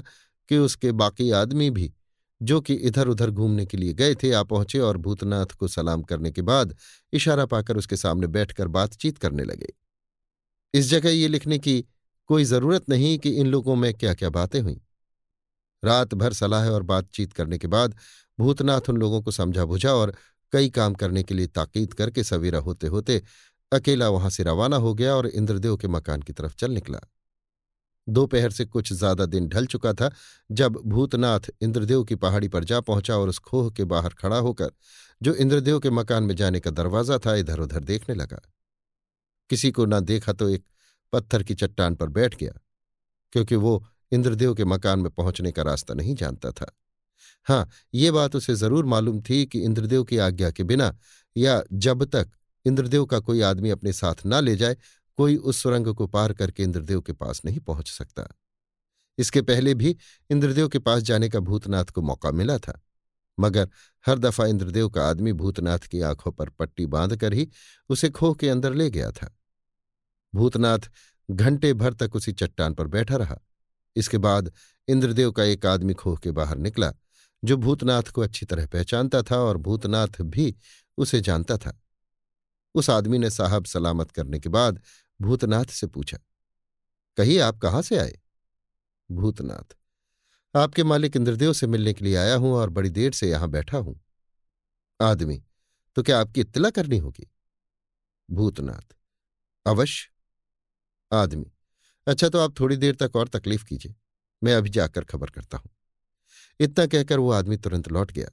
[0.49, 1.94] कि उसके बाकी आदमी भी,
[2.41, 6.02] जो कि इधर उधर घूमने के लिए गए थे, आ पहुँचे और भूतनाथ को सलाम
[6.02, 6.76] करने के बाद
[7.14, 9.74] इशारा पाकर उसके सामने बैठकर बातचीत करने लगे।
[10.74, 11.86] इस जगह ये लिखने की
[12.28, 14.82] कोई ज़रूरत नहीं कि इन लोगों में क्या क्या बातें हुई।
[15.84, 17.95] रात भर सलाह और बातचीत करने के बाद
[18.39, 20.15] भूतनाथ उन लोगों को समझा बुझा और
[20.53, 23.22] कई काम करने के लिए ताकीद करके सवेरा होते होते
[23.72, 26.99] अकेला वहाँ से रवाना हो गया और इंद्रदेव के मकान की तरफ़ चल निकला।
[28.07, 30.10] दोपहर से कुछ ज़्यादा दिन ढल चुका था
[30.49, 34.72] जब भूतनाथ इंद्रदेव की पहाड़ी पर जा पहुँचा और उस खोह के बाहर खड़ा होकर
[35.22, 38.41] जो इंद्रदेव के मकान में जाने का दरवाज़ा था इधर उधर देखने लगा।
[39.49, 40.65] किसी को न देखा तो एक
[41.14, 42.53] पत्थर की चट्टान पर बैठ गया,
[43.34, 43.84] क्योंकि वो
[44.14, 46.72] इंद्रदेव के मकान में पहुँचने का रास्ता नहीं जानता था।
[47.48, 50.95] हाँ ये बात उसे ज़रूर मालूम थी कि इंद्रदेव की आज्ञा के बिना
[51.35, 52.31] या जब तक
[52.65, 54.77] इंद्रदेव का कोई आदमी अपने साथ ना ले जाए,
[55.18, 58.27] कोई उस सुरंग को पार करके इंद्रदेव के पास नहीं पहुँच सकता।
[59.18, 59.95] इसके पहले भी
[60.30, 62.80] इंद्रदेव के पास जाने का भूतनाथ को मौका मिला था।
[63.40, 63.69] मगर
[64.06, 67.48] हर दफ़ा इंद्रदेव का आदमी भूतनाथ की आँखों पर पट्टी बांधकर ही
[67.90, 69.30] उसे खोह के अंदर ले गया था।
[70.34, 70.90] भूतनाथ
[71.31, 73.40] घंटे भर तक उसी चट्टान पर बैठा रहा।
[73.95, 74.52] इसके बाद
[74.88, 76.91] इंद्रदेव का एक आदमी खोह के बाहर निकला,
[77.44, 80.56] जो भूतनाथ को अच्छी तरह पहचानता था और भूतनाथ भी
[80.98, 81.78] उसे जानता था।
[82.76, 84.82] उस आदमी ने साहब सलामत करने के बाद
[85.20, 86.18] भूतनाथ से पूछा,
[87.18, 88.20] कहिए, आप कहाँ से आए?
[89.10, 89.76] भूतनाथ,
[90.53, 93.78] आपके मालिक इंद्रदेव से मिलने के लिए आया हूँ और बड़ी देर से यहाँ बैठा
[93.78, 93.99] हूँ।
[94.99, 95.41] आदमी
[95.98, 97.28] तो क्या आपकी इत्तला करनी होगी?
[98.30, 98.95] भूतनाथ,
[99.65, 100.10] अवश्य।
[101.11, 101.52] आदमी
[102.07, 103.95] अच्छा तो आप थोड़ी देर तक और तकलीफ़ कीजिए।
[104.41, 105.69] मैं अभी जाकर खबर करता हूँ।
[106.59, 108.30] इतना कहकर वो आदमी तुरंत लौट गया।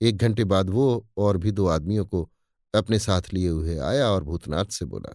[0.00, 2.28] एक घंटे बाद वो और भी दो आदमियों को
[2.74, 5.14] अपने साथ लिए हुए आया और भूतनाथ से बोला,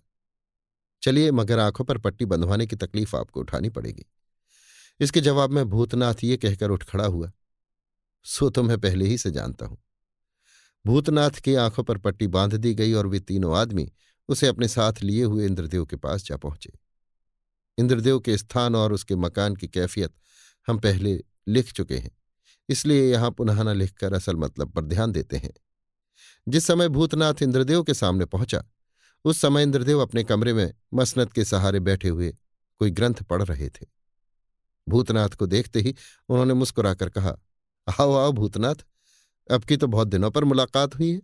[1.04, 4.06] चलिए, मगर आँखों पर पट्टी बंधवाने की तकलीफ़ आपको उठानी पड़ेगी।
[5.00, 7.32] इसके जवाब में भूतनाथ ये कहकर उठ खड़ा हुआ,
[8.26, 9.78] सो तो मैं पहले ही से जानता हूँ।
[10.86, 13.92] भूतनाथ की आँखों पर पट्टी बाँध दी गई और वे तीनों आदमी
[14.30, 16.72] उसे अपने साथ लिए हुए इंद्रदेव के पास जा पहुँचे।
[17.80, 20.14] इंद्रदेव के स्थान और उसके मकान की कैफियत
[20.68, 22.12] हम पहले लिख चुके हैं,
[22.70, 25.54] इसलिए यहाँ पुनः न लिखकर असल मतलब पर ध्यान देते हैं।
[26.48, 28.64] जिस समय भूतनाथ इंद्रदेव के सामने पहुँचा,
[29.26, 32.30] उस समय इंद्रदेव अपने कमरे में मसनत के सहारे बैठे हुए
[32.82, 33.86] कोई ग्रंथ पढ़ रहे थे।
[34.88, 35.96] भूतनाथ को देखते ही
[36.30, 37.36] उन्होंने मुस्कुराकर कहा,
[37.88, 38.76] आओ आओ भूतनाथ,
[39.50, 41.22] अब की तो बहुत दिनों पर मुलाकात हुई है।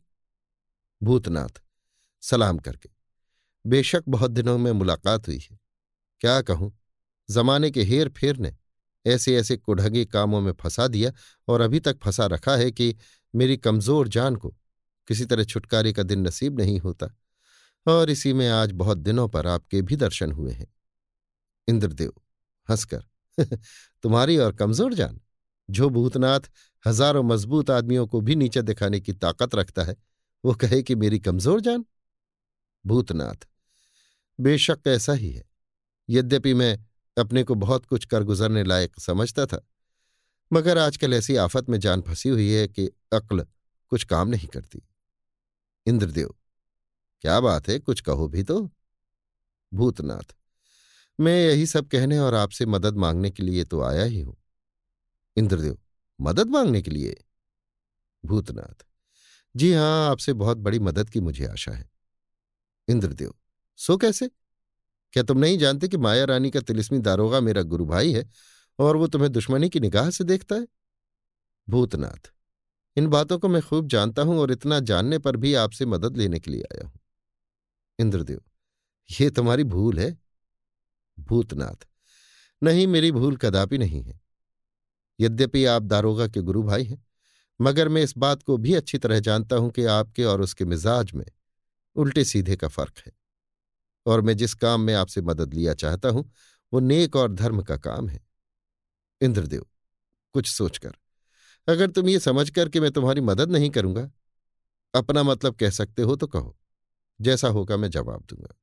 [1.01, 1.61] भूतनाथ
[2.23, 2.89] सलाम करके,
[3.65, 5.57] बेशक बहुत दिनों में मुलाकात हुई है।
[6.25, 6.79] क्या कहूँ?
[7.29, 8.55] जमाने के हेर फेर ने
[9.05, 11.11] ऐसे ऐसे कुढ़गे कामों में फंसा दिया
[11.47, 12.95] और अभी तक फंसा रखा है कि
[13.35, 14.49] मेरी कमज़ोर जान को
[15.07, 17.15] किसी तरह छुटकारे का दिन नसीब नहीं होता
[17.87, 20.73] और इसी में आज बहुत दिनों पर आपके भी दर्शन हुए हैं।
[21.67, 22.13] इंद्रदेव,
[22.69, 23.03] हंसकर,
[24.03, 25.21] तुम्हारी और कमज़ोर जान,
[25.69, 26.39] जो भूतनाथ
[26.87, 29.95] हज़ारों मज़बूत आदमियों को भी नीचे दिखाने की ताकत रखता है,
[30.45, 31.85] वो कहे कि मेरी कमज़ोर जान?
[32.85, 33.47] भूतनाथ,
[34.39, 35.54] बेशक ऐसा ही है।
[36.09, 36.77] यद्यपि मैं
[37.17, 39.65] अपने को बहुत कुछ कर गुजरने लायक समझता था,
[40.51, 43.45] मगर आजकल ऐसी आफत में जान फंसी हुई है कि अक्ल
[43.91, 44.81] कुछ काम नहीं करती।
[45.85, 46.33] इंद्रदेव,
[47.23, 48.69] क्या बात है, कुछ कहो भी तो।
[49.71, 50.35] भूतनाथ,
[51.19, 54.35] मैं यही सब कहने और आपसे मदद मांगने के लिए तो आया ही हूँ।
[55.37, 55.77] इंद्रदेव,
[56.19, 57.15] मदद मांगने के लिए?
[58.23, 58.85] भूतनाथ,
[59.55, 61.89] जी हाँ, आपसे बहुत बड़ी मदद की मुझे आशा है।
[62.87, 63.33] इंद्रदेव,
[63.79, 64.29] सो कैसे?
[65.15, 68.25] क्या तुम नहीं जानते कि माया रानी का तिलिस्मी दारोगा मेरा गुरु भाई है
[68.79, 70.67] और वो तुम्हें दुश्मनी की निगाह से देखता है?
[71.69, 72.31] भूतनाथ,
[72.97, 76.39] इन बातों को मैं खूब जानता हूँ और इतना जानने पर भी आपसे मदद लेने
[76.39, 76.99] के लिए आया हूँ।
[77.99, 78.41] इंद्रदेव,
[79.21, 80.17] ये तुम्हारी भूल है?
[81.19, 81.87] भूतनाथ,
[82.63, 84.21] नहीं, मेरी भूल कदापि नहीं है।
[85.19, 87.05] यद्यपि आप दारोगा के गुरु भाई हैं,
[87.61, 91.11] मगर मैं इस बात को भी अच्छी तरह जानता हूँ कि आपके और उसके मिजाज
[91.13, 91.25] में
[91.95, 93.24] उल्टे सीधे का फ़र्क है।
[94.05, 96.31] और मैं जिस काम में आपसे मदद लिया चाहता हूँ,
[96.73, 98.19] वो नेक और धर्म का काम है।
[99.21, 99.65] इंद्रदेव,
[100.35, 100.93] कुछ सोचकर,
[101.67, 104.09] अगर तुम ये समझकर कि मैं तुम्हारी मदद नहीं करूँगा,
[104.93, 106.55] अपना मतलब कह सकते हो तो कहो।
[107.19, 108.55] जैसा होगा मैं जवाब दूँगा।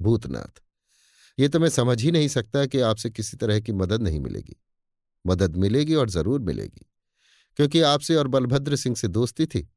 [0.00, 0.60] भूतनाथ,
[1.38, 4.56] ये तो मैं समझ ही नहीं सकता कि आपसे किसी तरह की मदद नहीं मिलेगी।
[5.24, 6.86] मदद मिलेगी और ज़रूर मिलेगी,
[7.58, 9.68] क्योंकि आपसे और बलभद्र सिंह से दोस्ती थी,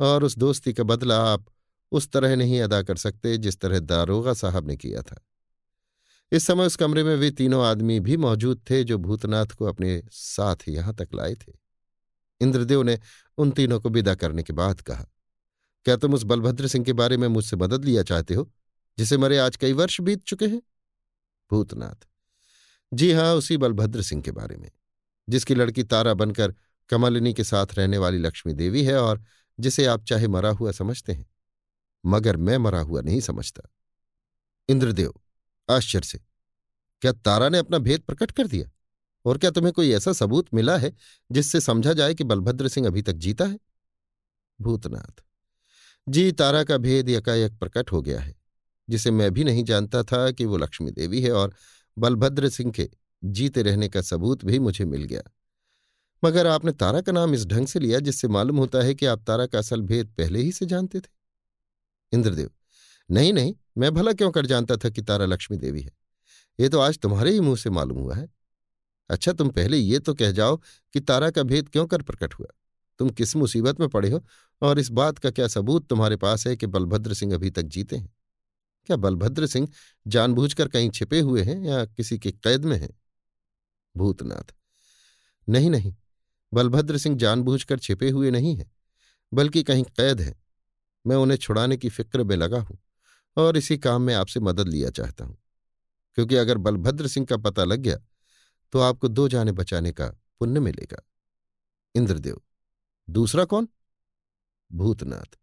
[0.00, 1.44] और उस दोस्ती का बदला आप
[1.92, 5.20] उस तरह नहीं अदा कर सकते जिस तरह दारोगा साहब ने किया था।
[6.32, 10.02] इस समय उस कमरे में वे तीनों आदमी भी मौजूद थे जो भूतनाथ को अपने
[10.12, 11.52] साथ यहाँ तक लाए थे।
[12.40, 12.98] इंद्रदेव ने
[13.38, 15.04] उन तीनों को विदा करने के बाद कहा,
[15.86, 18.50] क्या तुम उस बलभद्र सिंह के बारे में मुझसे मदद लिया चाहते हो,
[18.98, 20.60] जिसे मरे आज कई वर्ष बीत चुके हैं?
[21.50, 22.06] भूतनाथ,
[22.92, 24.70] जी हाँ, उसी बलभद्र सिंह के बारे में,
[25.28, 26.54] जिसकी लड़की तारा बनकर
[26.90, 29.22] कमलिनी के साथ रहने वाली लक्ष्मी देवी है और
[29.58, 31.26] जिसे आप चाहे मरा हुआ समझते हैं।
[32.04, 33.68] मगर मैं मरा हुआ नहीं समझता।
[34.68, 35.12] इंद्रदेव,
[35.68, 36.18] आश्चर्य से,
[37.02, 38.70] क्या तारा ने अपना भेद प्रकट कर दिया?
[39.24, 40.92] और क्या तुम्हें कोई ऐसा सबूत मिला है
[41.32, 43.58] जिससे समझा जाए कि बलभद्र सिंह अभी तक जीता है?
[44.60, 45.22] भूतनाथ,
[46.08, 48.34] जी तारा का भेद यकायक प्रकट हो गया है,
[48.88, 51.54] जिसे मैं भी नहीं जानता था कि वो लक्ष्मी देवी है और
[51.98, 52.88] बलभद्र सिंह के
[53.24, 55.22] जीते रहने का सबूत भी मुझे मिल गया।
[56.22, 59.22] मगर आपने तारा का नाम इस ढंग से लिया जिससे मालूम होता है कि आप
[59.26, 61.17] तारा का असल भेद पहले ही से जानते थे।
[62.12, 62.50] इंद्रदेव,
[63.08, 65.90] नहीं नहीं, मैं भला क्यों कर जानता था कि तारा लक्ष्मी देवी है?
[66.58, 68.28] ये तो आज तुम्हारे ही मुँह से मालूम हुआ है।
[69.10, 70.56] अच्छा तुम पहले ये तो कह जाओ
[70.94, 72.46] कि तारा का भेद क्यों कर प्रकट हुआ?
[73.00, 74.22] तुम किस मुसीबत में पड़े हो?
[74.62, 77.96] और इस बात का क्या सबूत तुम्हारे पास है कि बलभद्र सिंह अभी तक जीते
[77.96, 78.12] हैं?
[78.88, 79.68] क्या बलभद्र सिंह
[80.06, 82.90] जानबूझकर कहीं छिपे हुए हैं या किसी के कैद में हैं?
[83.94, 84.54] भूतनाथ,
[85.48, 85.94] नहीं नहीं,
[86.52, 88.70] बलभद्र सिंह जानबूझकर छिपे हुए नहीं है,
[89.32, 90.34] बल्कि कहीं कैद है।
[91.06, 92.78] मैं उन्हें छुड़ाने की फ़िक्र में लगा हूँ
[93.36, 95.36] और इसी काम में आपसे मदद लिया चाहता हूँ।
[96.18, 97.98] क्योंकि अगर बलभद्र सिंह का पता लग गया
[98.72, 100.08] तो आपको दो जाने बचाने का
[100.40, 101.02] पुण्य मिलेगा।
[101.94, 102.40] इंद्रदेव,
[103.08, 103.68] दूसरा कौन?
[104.70, 105.38] भूतनाथ।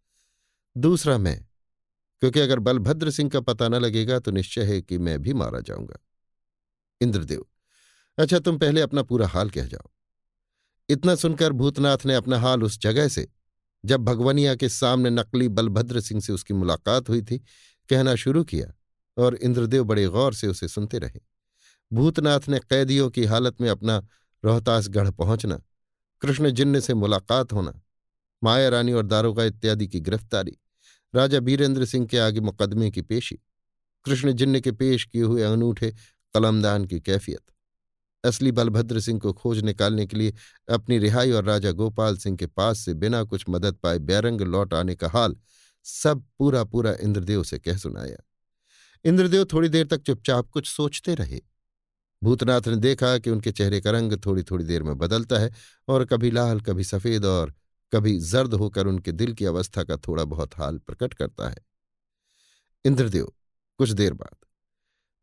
[0.75, 1.45] दूसरा मैं,
[2.21, 5.59] क्योंकि अगर बलभद्र सिंह का पता न लगेगा तो निश्चय है कि मैं भी मारा
[5.59, 5.99] जाऊँगा।
[7.01, 7.45] इंद्रदेव
[8.17, 9.89] अच्छा तुम पहले अपना पूरा हाल कह जाओ।
[10.89, 13.27] इतना सुनकर भूतनाथ ने अपना हाल उस जगह से
[13.85, 17.37] जब भगवनिया के सामने नकली बलभद्र सिंह से उसकी मुलाकात हुई थी,
[17.89, 18.73] कहना शुरू किया
[19.17, 21.19] और इंद्रदेव बड़े गौर से उसे सुनते रहे।
[21.93, 24.07] भूतनाथ ने कैदियों की हालत में अपना
[24.45, 25.61] रोहतासगढ़ पहुँचना,
[26.21, 27.81] कृष्ण जिन्न से मुलाकात होना,
[28.43, 30.57] माया रानी और दारोगा इत्यादि की गिरफ्तारी,
[31.15, 33.39] राजा बीरेंद्र सिंह के आगे मुकदमे की पेशी,
[34.05, 35.95] कृष्ण जिन्न के पेश किए हुए अनूठे
[36.33, 37.54] कलमदान की कैफियत।
[38.25, 40.33] असली बलभद्र सिंह को खोज निकालने के लिए
[40.69, 44.73] अपनी रिहाई और राजा गोपाल सिंह के पास से बिना कुछ मदद पाए बैरंग लौट
[44.73, 45.35] आने का हाल
[45.83, 48.17] सब पूरा पूरा इंद्रदेव से कह सुनाया।
[49.05, 51.41] इंद्रदेव थोड़ी देर तक चुपचाप कुछ सोचते रहे।
[52.23, 55.51] भूतनाथ ने देखा कि उनके चेहरे का रंग थोड़ी थोड़ी देर में बदलता है
[55.87, 57.53] और कभी लाल, कभी सफ़ेद और
[57.93, 61.57] कभी जर्द होकर उनके दिल की अवस्था का थोड़ा बहुत हाल प्रकट करता है।
[62.85, 63.31] इंद्रदेव,
[63.77, 64.44] कुछ देर बाद।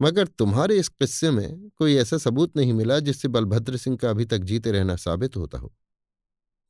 [0.02, 4.24] मगर तुम्हारे इस किस्से में कोई ऐसा सबूत नहीं मिला जिससे बलभद्र सिंह का अभी
[4.24, 5.74] तक जीते रहना साबित होता हो?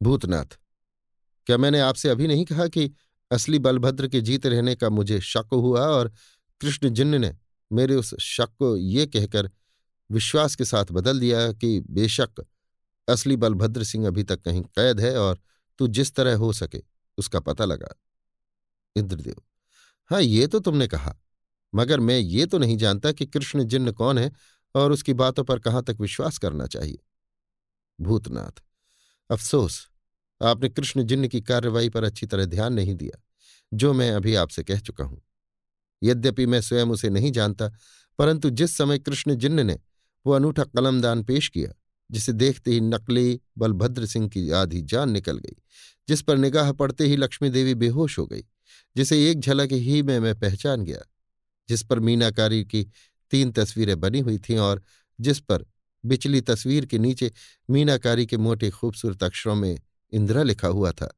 [0.03, 0.59] भूतनाथ,
[1.47, 2.91] क्या मैंने आपसे अभी नहीं कहा कि
[3.31, 6.13] असली बलभद्र के जीते रहने का मुझे शक हुआ और
[6.61, 7.37] कृष्ण जिन्न ने
[7.73, 9.51] मेरे उस शक को ये कहकर
[10.11, 12.45] विश्वास के साथ बदल दिया कि बेशक
[13.09, 15.41] असली बलभद्र सिंह अभी तक कहीं कैद है और
[15.79, 16.83] तू जिस तरह हो सके
[17.19, 17.95] उसका पता लगा।
[18.97, 19.43] इंद्रदेव
[20.11, 21.17] हाँ ये तो तुमने कहा।
[21.75, 24.33] मगर मैं ये तो नहीं जानता कि कृष्ण जिन्न कौन है
[24.75, 26.99] और उसकी बातों पर कहाँ तक विश्वास करना चाहिए।
[28.01, 28.63] भूतनाथ,
[29.31, 29.89] अफसोस,
[30.43, 33.23] आपने कृष्ण जिन्न की कार्रवाई पर अच्छी तरह ध्यान नहीं दिया,
[33.73, 35.23] जो मैं अभी आपसे कह चुका हूँ।
[36.03, 37.69] यद्यपि मैं स्वयं उसे नहीं जानता,
[38.19, 39.79] परंतु जिस समय कृष्ण जिन्न ने
[40.27, 41.73] वो अनूठा कलमदान पेश किया,
[42.11, 45.57] जिसे देखते ही नकली बलभद्र सिंह की आधी जान निकल गई,
[46.09, 48.45] जिस पर निगाह पड़ते ही लक्ष्मी देवी बेहोश हो गई,
[48.97, 51.01] जिसे एक झलक ही में मैं पहचान गया
[51.73, 52.83] जिस पर मीनाकारी की
[53.31, 54.83] तीन तस्वीरें बनी हुई थीं और
[55.21, 55.65] जिस पर
[56.05, 57.33] बिचली तस्वीर के नीचे
[57.71, 59.79] मीनाकारी के मोटे खूबसूरत अक्षरों में
[60.13, 61.09] इंदिरा लिखा हुआ था।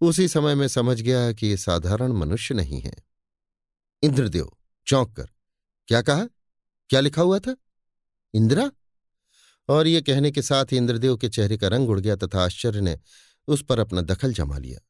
[0.00, 2.94] उसी समय में समझ गया कि ये साधारण मनुष्य नहीं है।
[4.02, 4.50] इंद्रदेव,
[4.86, 5.28] चौंक कर,
[5.88, 6.24] क्या कहा?
[6.90, 7.56] क्या लिखा हुआ था?
[8.34, 8.70] इंदिरा?
[9.68, 12.80] और ये कहने के साथ ही इंद्रदेव के चेहरे का रंग उड़ गया तथा आश्चर्य
[12.80, 12.98] ने
[13.48, 14.80] उस पर अपना दखल जमा लिया।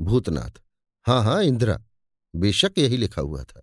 [0.00, 0.60] भूतनाथ
[1.06, 1.78] हाँ हाँ इंदिरा,
[2.36, 3.62] बेशक यही लिखा हुआ था।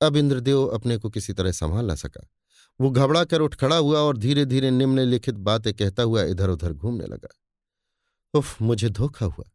[0.00, 2.28] अब इंद्रदेव अपने को किसी तरह संभाल ना सका।
[2.80, 6.72] वो घबरा कर उठ खड़ा हुआ और धीरे धीरे निम्नलिखित बातें कहता हुआ इधर उधर
[6.72, 7.28] घूमने लगा।
[8.34, 9.50] उफ, मुझे धोखा हुआ।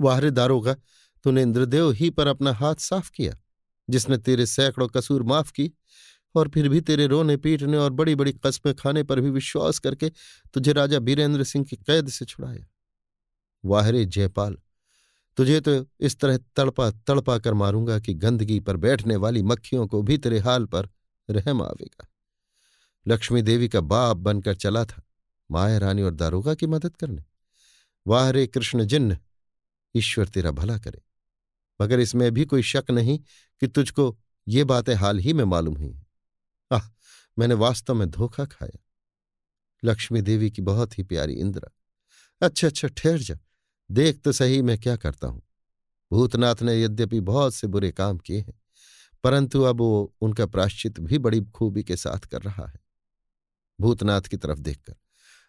[0.00, 0.76] वाहरे दारोगा,
[1.24, 3.38] तूने इंद्रदेव ही पर अपना हाथ साफ़ किया,
[3.90, 5.72] जिसने तेरे सैकड़ों कसूर माफ़ की
[6.34, 10.10] और फिर भी तेरे रोने पीटने और बड़ी बड़ी कस्में खाने पर भी विश्वास करके
[10.54, 12.66] तुझे राजा बीरेंद्र सिंह की कैद से छुड़ाया।
[13.64, 14.56] वाहरे जयपाल
[15.38, 20.02] तुझे तो इस तरह तड़पा तड़पा कर मारूँगा कि गंदगी पर बैठने वाली मक्खियों को
[20.02, 20.88] भी तेरे हाल पर
[21.30, 22.08] रहम आवेगा।
[23.06, 25.02] लक्ष्मी देवी का बाप बनकर चला था,
[25.50, 27.24] माया रानी और दारोगा की मदद करने।
[28.06, 29.18] वाह रे कृष्ण जिन्न,
[29.96, 31.02] ईश्वर तेरा भला करे।
[31.82, 33.18] मगर इसमें भी कोई शक नहीं
[33.60, 36.06] कि तुझको ये बातें हाल ही में मालूम हुई हैं।
[36.72, 36.88] आह,
[37.38, 38.78] मैंने वास्तव में धोखा खाया।
[39.84, 41.72] लक्ष्मी देवी की बहुत ही प्यारी इंदिरा।
[42.46, 43.36] अच्छा अच्छा ठहर जा।
[43.90, 45.42] देख तो सही मैं क्या करता हूँ।
[46.10, 48.54] भूतनाथ ने यद्यपि बहुत से बुरे काम किए हैं,
[49.24, 52.80] परंतु अब वो उनका प्राश्चित भी बड़ी खूबी के साथ कर रहा है।
[53.78, 54.94] भूतनाथ की तरफ़ देखकर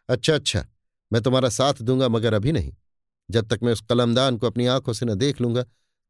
[0.10, 0.66] अच्छा अच्छा
[1.11, 2.74] मैं तुम्हारा साथ दूँगा मगर अभी नहीं।
[3.30, 5.64] जब तक मैं उस कलमदान को अपनी आँखों से न देख लूँगा,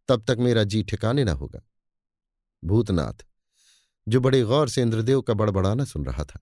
[0.10, 1.62] तब तक मेरा जी ठिकाने न होगा।
[2.64, 3.26] भूतनाथ,
[4.08, 6.40] जो बड़े गौर से इंद्रदेव का बड़बड़ाना सुन रहा था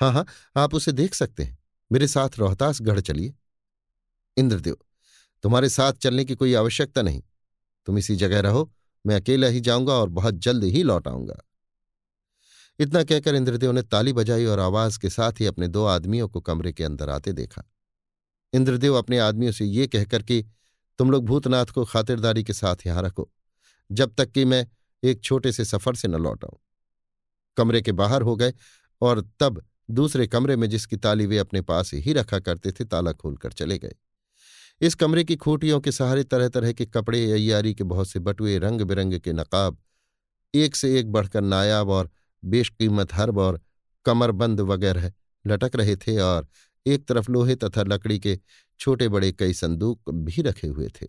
[0.00, 0.24] हाँ हाँ
[0.56, 1.58] आप उसे देख सकते हैं।
[1.90, 3.34] मेरे साथ रोहतास गढ़ चलिए।
[4.36, 4.76] इंद्रदेव
[5.44, 7.22] तुम्हारे साथ चलने की कोई आवश्यकता नहीं।
[7.86, 8.72] तुम इसी जगह रहो,
[9.06, 11.48] मैं अकेला ही जाऊँगा और बहुत जल्द ही लौट आऊँगा।
[12.78, 16.40] इतना कहकर इंद्रदेव ने ताली बजाई और आवाज़ के साथ ही अपने दो आदमियों को
[16.40, 17.62] कमरे के अंदर आते देखा।
[18.52, 20.44] इंद्रदेव अपने आदमियों से ये कहकर कि,
[20.98, 23.30] तुम लोग भूतनाथ को खातिरदारी के साथ यहाँ रखो,
[23.92, 24.66] जब तक कि मैं
[25.04, 26.58] एक छोटे से सफ़र से न लौट आऊँ।
[27.56, 28.52] कमरे के बाहर हो गए
[29.02, 33.12] और तब दूसरे कमरे में जिसकी ताली वे अपने पास ही रखा करते थे, ताला
[33.12, 33.94] खोलकर चले गए।
[34.84, 38.58] इस कमरे की खूटियों के सहारे तरह तरह के कपड़े अयारी के बहुत से बटुए
[38.58, 39.78] रंग बिरंग के नकाब,
[40.54, 42.10] एक से एक बढ़कर नायाब और
[42.42, 43.60] बेशकीमत हर्ब और
[44.06, 45.12] कमरबंद वगैरह
[45.46, 46.46] लटक रहे थे और
[46.86, 48.38] एक तरफ़ लोहे तथा लकड़ी के
[48.80, 51.08] छोटे बड़े कई संदूक भी रखे हुए थे।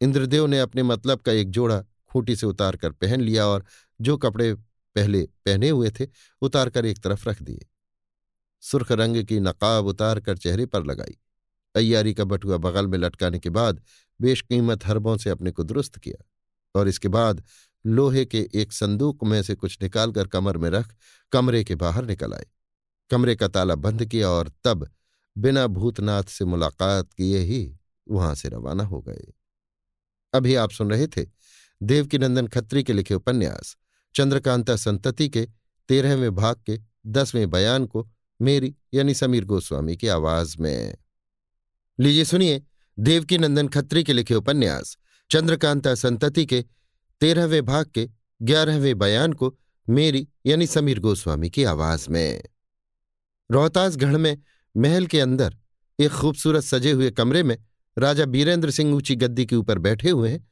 [0.00, 1.80] इंद्रदेव ने अपने मतलब का एक जोड़ा
[2.10, 3.64] खूंटी से उतार कर पहन लिया और
[4.00, 4.54] जो कपड़े
[4.96, 6.06] पहले पहने हुए थे
[6.42, 7.66] उतार कर एक तरफ़ रख दिए।
[8.62, 11.18] सुर्ख रंग की नकाब उतार कर चेहरे पर लगाई।
[11.76, 13.82] अयारी का बटुआ बगल में लटकाने के बाद
[14.20, 16.24] बेशकीमत हरबों से अपने को दुरुस्त किया
[16.74, 17.44] और इसके बाद
[17.86, 20.94] लोहे के एक संदूक में से कुछ निकालकर कमर में रख
[21.32, 22.46] कमरे के बाहर निकल आए।
[23.10, 24.90] कमरे का ताला बंद किया और तब
[25.38, 27.76] बिना भूतनाथ से मुलाकात किए ही
[28.08, 29.32] वहाँ से रवाना हो गए।
[30.34, 31.26] अभी आप सुन रहे थे
[31.82, 33.76] देवकीनंदन खत्री के लिखे उपन्यास,
[34.14, 35.48] चंद्रकांता संतति के
[35.88, 38.08] तेरहवें भाग के दसवें बयान को
[38.42, 40.96] मेरी यानी समीर गोस्वामी की आवाज़ में।
[42.00, 42.62] लीजिए सुनिए,
[42.98, 44.98] देवकीनंदन खत्री के लिखे उपन्यास,
[45.30, 46.64] चंद्रकांता संतति के,
[47.20, 48.08] तेरहवें भाग के,
[48.42, 49.58] ग्यारहवें बयान को,
[49.88, 52.42] मेरी यानी समीर गोस्वामी की आवाज़ में।
[53.50, 54.38] रोहतासगढ़ में,
[54.76, 55.56] महल के अंदर,
[56.00, 57.58] एक खूबसूरत सजे हुए कमरे में,
[57.98, 60.50] राजा बीरेंद्र सिंह ऊँची गद्दी के ऊपर बैठे हुए हैं।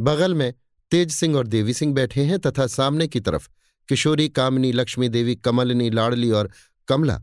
[0.00, 0.54] बगल में,
[0.90, 3.48] तेज सिंह और देवी सिंह बैठे हैं तथा सामने की तरफ़,
[3.88, 6.50] किशोरी, कामनी, लक्ष्मी देवी, कमलनी, लाडली और
[6.88, 7.22] कमला,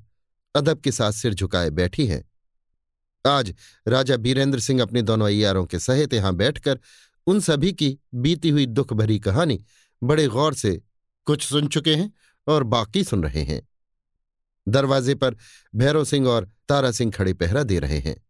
[0.55, 2.23] अदब के साथ सिर झुकाए बैठी हैं।
[3.27, 3.53] आज
[3.87, 6.79] राजा बीरेंद्र सिंह अपने दोनों अयारों के सहित यहाँ बैठकर
[7.27, 9.65] उन सभी की बीती हुई दुख भरी कहानी
[10.03, 10.81] बड़े गौर से
[11.25, 12.13] कुछ सुन चुके हैं
[12.47, 13.67] और बाकी सुन रहे हैं।
[14.67, 15.35] दरवाजे पर
[15.75, 18.25] भैरव सिंह और तारा सिंह खड़े पहरा दे रहे हैं।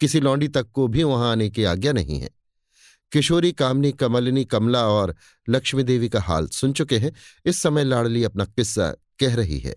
[0.00, 2.30] किसी लौंडी तक को भी वहाँ आने की आज्ञा नहीं है।
[3.12, 5.14] किशोरी, कामनी, कमलिनी, कमला और
[5.48, 7.12] लक्ष्मी देवी का हाल सुन चुके हैं।
[7.44, 8.90] इस समय लाडली अपना किस्सा
[9.20, 9.76] कह रही है।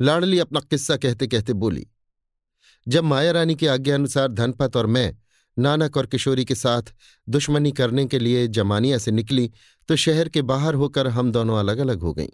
[0.00, 1.86] लाडली अपना किस्सा कहते कहते बोली
[2.88, 5.16] जब माया रानी की आज्ञा अनुसार धनपत और मैं,
[5.58, 6.82] नानक और किशोरी के साथ
[7.28, 9.50] दुश्मनी करने के लिए जमानिया से निकली
[9.88, 12.28] तो शहर के बाहर होकर हम दोनों अलग अलग हो गईं।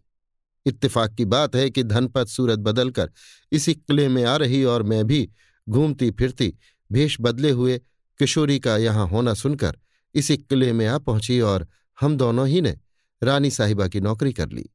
[0.66, 3.10] इत्तेफाक की बात है कि धनपत सूरत बदलकर
[3.52, 5.30] इसी किले में आ रही और मैं भी
[5.68, 6.54] घूमती फिरती
[6.92, 7.78] भेष बदले हुए
[8.18, 9.78] किशोरी का यहाँ होना सुनकर
[10.14, 11.68] इसी किले में आ पहुँची और
[12.00, 12.76] हम दोनों ही ने
[13.22, 14.70] रानी साहिबा की नौकरी कर ली।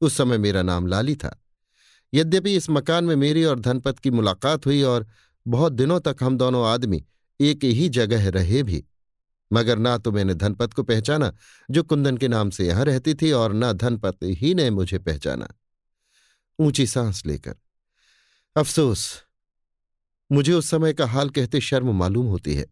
[0.00, 1.44] उस समय मेरा नाम लाली था।
[2.14, 5.06] यद्यपि इस मकान में मेरी और धनपत की मुलाकात हुई और
[5.46, 7.04] बहुत दिनों तक हम दोनों आदमी
[7.40, 8.84] एक ही जगह रहे भी।
[9.52, 11.32] मगर ना तो मैंने धनपत को पहचाना,
[11.70, 15.48] जो कुंदन के नाम से यहाँ रहती थी, और न धनपत ही ने मुझे पहचाना।
[16.58, 17.54] ऊँची सांस लेकर।
[18.56, 19.22] अफसोस,
[20.30, 22.66] मुझे उस समय का हाल कहते शर्म मालूम होती है,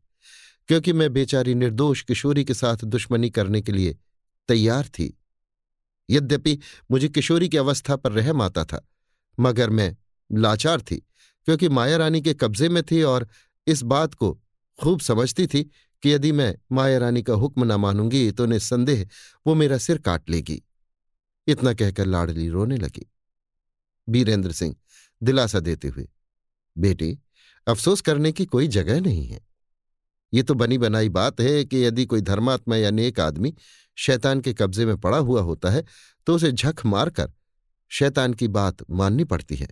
[0.69, 3.97] क्योंकि मैं बेचारी निर्दोष किशोरी के साथ दुश्मनी करने के लिए
[4.49, 5.19] तैयार थी।
[6.11, 6.59] यद्यपि
[6.91, 8.87] मुझे किशोरी की अवस्था पर रहम आता था
[9.39, 9.97] मगर मैं
[10.31, 10.97] लाचार थी,
[11.49, 13.29] क्योंकि माया रानी के कब्जे में थी और
[13.67, 14.33] इस बात को
[14.79, 15.63] खूब समझती थी
[16.03, 19.07] कि यदि मैं माया रानी का हुक्म न मानूँगी तो निस्संदेह
[19.47, 20.63] वो मेरा सिर काट लेगी।
[21.47, 23.07] इतना कहकर लाडली रोने लगी।
[24.09, 24.75] बीरेंद्र सिंह
[25.23, 26.09] दिलासा देते हुए,
[26.77, 27.19] बेटी,
[27.67, 29.41] अफसोस करने की कोई जगह नहीं है।
[30.33, 33.55] ये तो बनी बनाई बात है कि यदि कोई धर्मात्मा या नेक आदमी
[33.99, 35.85] शैतान के कब्जे में पड़ा हुआ होता है
[36.27, 37.33] तो उसे झक मारकर
[37.89, 39.69] शैतान की बात माननी पड़ती है।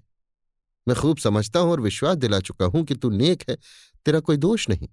[0.89, 3.59] मैं खूब समझता हूँ और विश्वास दिला चुका हूँ कि तू नेक है,
[4.05, 4.89] तेरा कोई दोष नहीं।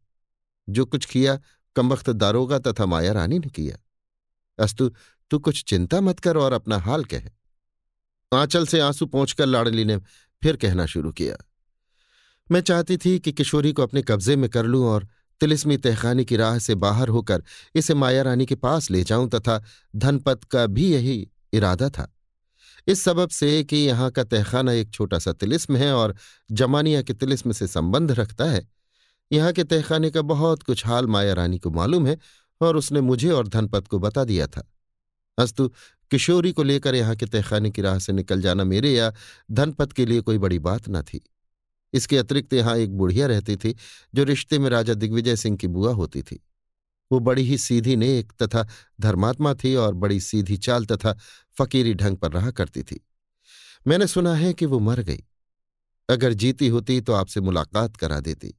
[0.69, 1.39] जो कुछ किया,
[1.75, 3.77] कमबख्त दारोगा तथा माया रानी ने किया।
[4.63, 4.91] अस्तु,
[5.29, 7.21] तू कुछ चिंता मत कर और अपना हाल कह।
[8.33, 9.97] आंचल से आँसू पहुंचकर लाडली ने
[10.43, 11.37] फिर कहना शुरू किया।
[12.51, 15.07] मैं चाहती थी कि किशोरी को अपने कब्जे में कर लूँ और
[15.39, 17.43] तिलिस्मी तहखानी की राह से बाहर होकर
[17.75, 19.63] इसे माया रानी के पास ले जाऊँ तथा
[19.95, 22.17] धनपत का भी यही इरादा था।
[22.87, 26.15] इस सबब से कि यहाँ का तहखाना एक छोटा सा तिलिस्म है और
[26.51, 28.67] जमानिया के तिलिस्म से संबंध रखता है।
[29.31, 32.17] यहाँ के तहखाने का बहुत कुछ हाल माया रानी को मालूम है
[32.61, 34.67] और उसने मुझे और धनपत को बता दिया था।
[35.37, 35.67] अस्तु,
[36.11, 39.13] किशोरी को लेकर यहाँ के तहखाने की राह से निकल जाना मेरे या
[39.51, 41.21] धनपत के लिए कोई बड़ी बात न थी।
[41.93, 43.75] इसके अतिरिक्त यहाँ एक बुढ़िया रहती थी
[44.15, 46.39] जो रिश्ते में राजा दिग्विजय सिंह की बुआ होती थी।
[47.11, 48.67] वो बड़ी ही सीधी नेक तथा
[49.01, 51.15] धर्मात्मा थी और बड़ी सीधी चाल तथा
[51.57, 52.99] फकीरी ढंग पर रहा करती थी।
[53.87, 55.23] मैंने सुना है कि वो मर गई।
[56.09, 58.53] अगर जीती होती तो आपसे मुलाकात करा देती।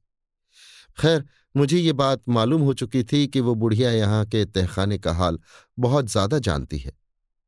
[0.97, 1.23] खैर,
[1.55, 5.39] मुझे ये बात मालूम हो चुकी थी कि वो बुढ़िया यहाँ के तहखाने का हाल
[5.79, 6.91] बहुत ज़्यादा जानती है।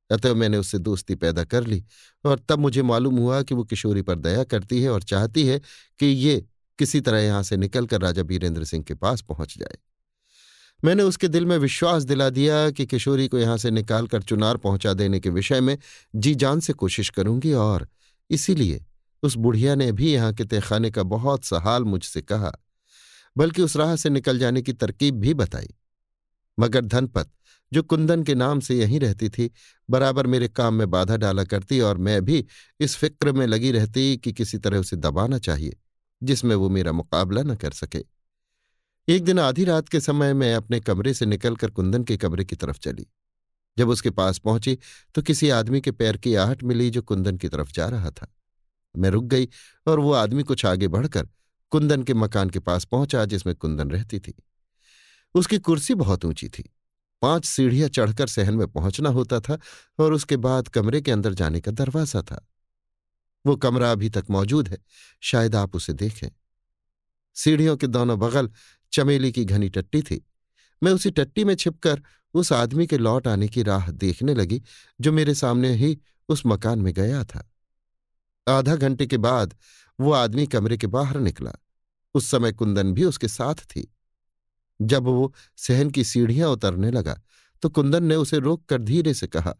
[0.09, 1.83] अतः मैंने उससे दोस्ती पैदा कर ली
[2.25, 5.59] और तब मुझे मालूम हुआ कि वो किशोरी पर दया करती है और चाहती है
[5.99, 6.43] कि ये
[6.79, 9.77] किसी तरह यहाँ से निकलकर राजा बीरेंद्र सिंह के पास पहुँच जाए।
[10.85, 14.93] मैंने उसके दिल में विश्वास दिला दिया कि किशोरी को यहाँ से निकालकर चुनार पहुँचा
[14.93, 15.77] देने के विषय में
[16.15, 17.87] जी जान से कोशिश करूँगी और
[18.29, 18.85] इसीलिए
[19.23, 22.51] उस बुढ़िया ने भी यहाँ के तहखाने का बहुत सा हाल मुझसे कहा,
[23.37, 25.73] बल्कि उस राह से निकल जाने की तरकीब भी बताई।
[26.59, 27.31] मगर धनपत,
[27.71, 29.51] जो कुंदन के नाम से यहीं रहती थी,
[29.89, 32.45] बराबर मेरे काम में बाधा डाला करती और मैं भी
[32.79, 35.77] इस फ़िक्र में लगी रहती कि किसी तरह उसे दबाना चाहिए,
[36.23, 38.14] जिसमें वो मेरा मुकाबला न कर सके।
[39.07, 42.55] एक दिन आधी रात के समय मैं अपने कमरे से निकलकर कुंदन के कमरे की
[42.55, 43.05] तरफ़ चली।
[43.77, 44.77] जब उसके पास पहुँची
[45.15, 48.27] तो किसी आदमी के पैर की आहट मिली जो कुंदन की तरफ़ जा रहा था।
[48.95, 49.47] मैं रुक गई
[49.87, 51.27] और वो आदमी कुछ आगे बढ़कर
[51.71, 54.33] कुंदन के मकान के पास पहुँचा जिसमें कुंदन रहती थी।
[55.35, 56.69] उसकी कुर्सी बहुत ऊँची थी।
[57.21, 59.57] पाँच सीढ़ियाँ चढ़कर सहन में पहुँचना होता था
[59.99, 62.45] और उसके बाद कमरे के अंदर जाने का दरवाज़ा था।
[63.45, 64.77] वो कमरा अभी तक मौजूद है,
[65.21, 66.29] शायद आप उसे देखें।
[67.35, 68.49] सीढ़ियों के दोनों बगल
[68.93, 70.25] चमेली की घनी टट्टी थी।
[70.81, 72.01] मैं उसी टट्टी में छिपकर
[72.33, 74.61] उस आदमी के लौट आने की राह देखने लगी,
[74.99, 75.97] जो मेरे सामने ही
[76.29, 77.49] उस मकान में गया था।
[78.47, 79.55] आधा घंटे के बाद
[79.99, 81.51] वो आदमी कमरे के बाहर निकला।
[82.15, 83.87] उस समय कुंदन भी उसके साथ थी।
[84.79, 87.19] जब वो सहन की सीढ़ियाँ उतरने लगा
[87.63, 89.53] तो कुंदन ने उसे रोक कर धीरे से कहा,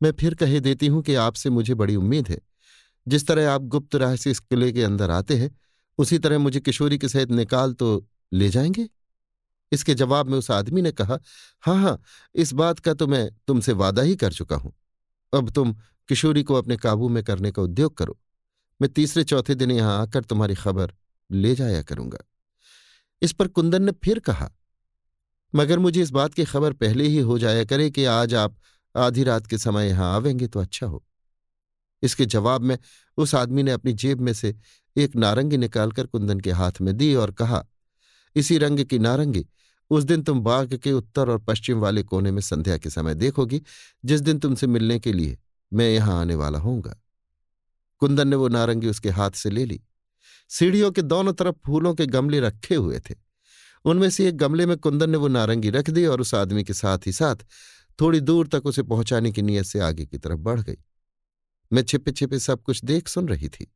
[0.00, 2.38] मैं फिर कहे देती हूँ कि आपसे मुझे बड़ी उम्मीद है।
[3.06, 5.50] जिस तरह आप गुप्त राह से इस किले के अंदर आते हैं
[6.00, 8.88] उसी तरह मुझे किशोरी के सहित निकाल तो ले जाएँगे?
[9.72, 11.18] इसके जवाब में उस आदमी ने कहा
[11.62, 12.00] हाँ हाँ
[12.34, 14.72] इस बात का तो मैं तुमसे वादा ही कर चुका हूँ।
[15.32, 15.74] अब तुम
[16.08, 18.18] किशोरी को अपने काबू में करने का उद्योग करो।
[18.80, 20.94] मैं तीसरे चौथे दिन यहाँ आकर तुम्हारी खबर
[21.30, 22.18] ले जाया करूँगा।
[23.22, 24.50] इस पर कुंदन ने फिर कहा,
[25.54, 28.56] मगर मुझे इस बात की खबर पहले ही हो जाया करे कि आज आप
[28.94, 31.04] आधी रात के समय यहाँ आवेंगे तो अच्छा हो।
[32.02, 32.78] इसके जवाब में
[33.16, 34.54] उस आदमी ने अपनी जेब में से
[34.96, 37.64] एक नारंगी निकालकर कुंदन के हाथ में दी और कहा,
[38.36, 39.46] इसी रंग की नारंगी,
[39.90, 43.62] उस दिन तुम बाग के उत्तर और पश्चिम वाले कोने में संध्या के समय देखोगी,
[44.04, 45.38] जिस दिन तुमसे मिलने के लिए
[45.72, 47.00] मैं यहाँ आने वाला होऊँगा।
[47.98, 49.80] कुंदन ने वो नारंगी उसके हाथ से ले ली।
[50.48, 53.14] सीढ़ियों के दोनों तरफ़ फूलों के गमले रखे हुए थे।
[53.84, 56.74] उनमें से एक गमले में कुंदन ने वो नारंगी रख दी और उस आदमी के
[56.74, 57.36] साथ ही साथ
[58.00, 60.76] थोड़ी दूर तक उसे पहुँचाने की नीयत से आगे की तरफ़ बढ़ गई।
[61.72, 63.72] मैं छिपे छिपे सब कुछ देख सुन रही थी।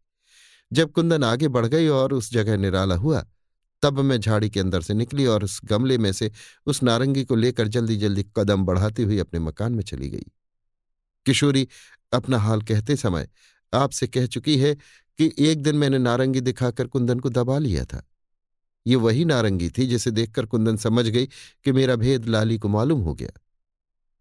[0.73, 3.27] जब कुंदन आगे बढ़ गई और उस जगह निराला हुआ,
[3.83, 6.33] तब मैं झाड़ी के अंदर से निकली और उस गमले में से
[6.67, 10.27] उस नारंगी को लेकर जल्दी जल्दी कदम बढ़ाती हुई अपने मकान में चली गई।
[11.27, 11.69] किशोरी,
[12.13, 13.29] अपना हाल कहते समय
[13.75, 14.75] आपसे कह चुकी है
[15.19, 18.11] कि एक दिन मैंने नारंगी दिखाकर कुंदन को दबा लिया था।
[18.87, 21.27] ये वही नारंगी थी जिसे देखकर कुंदन समझ गई
[21.65, 23.41] कि मेरा भेद लाली को मालूम हो गया।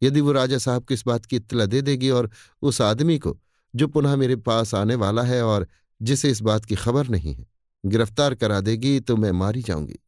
[0.03, 2.31] यदि वो राजा साहब को इस बात की इत्तला दे देगी और
[2.61, 3.39] उस आदमी को
[3.73, 5.67] जो पुनः मेरे पास आने वाला है और
[6.01, 7.45] जिसे इस बात की खबर नहीं है।
[7.83, 9.99] गिरफ़्तार करा देगी तो मैं मारी जाऊँगी।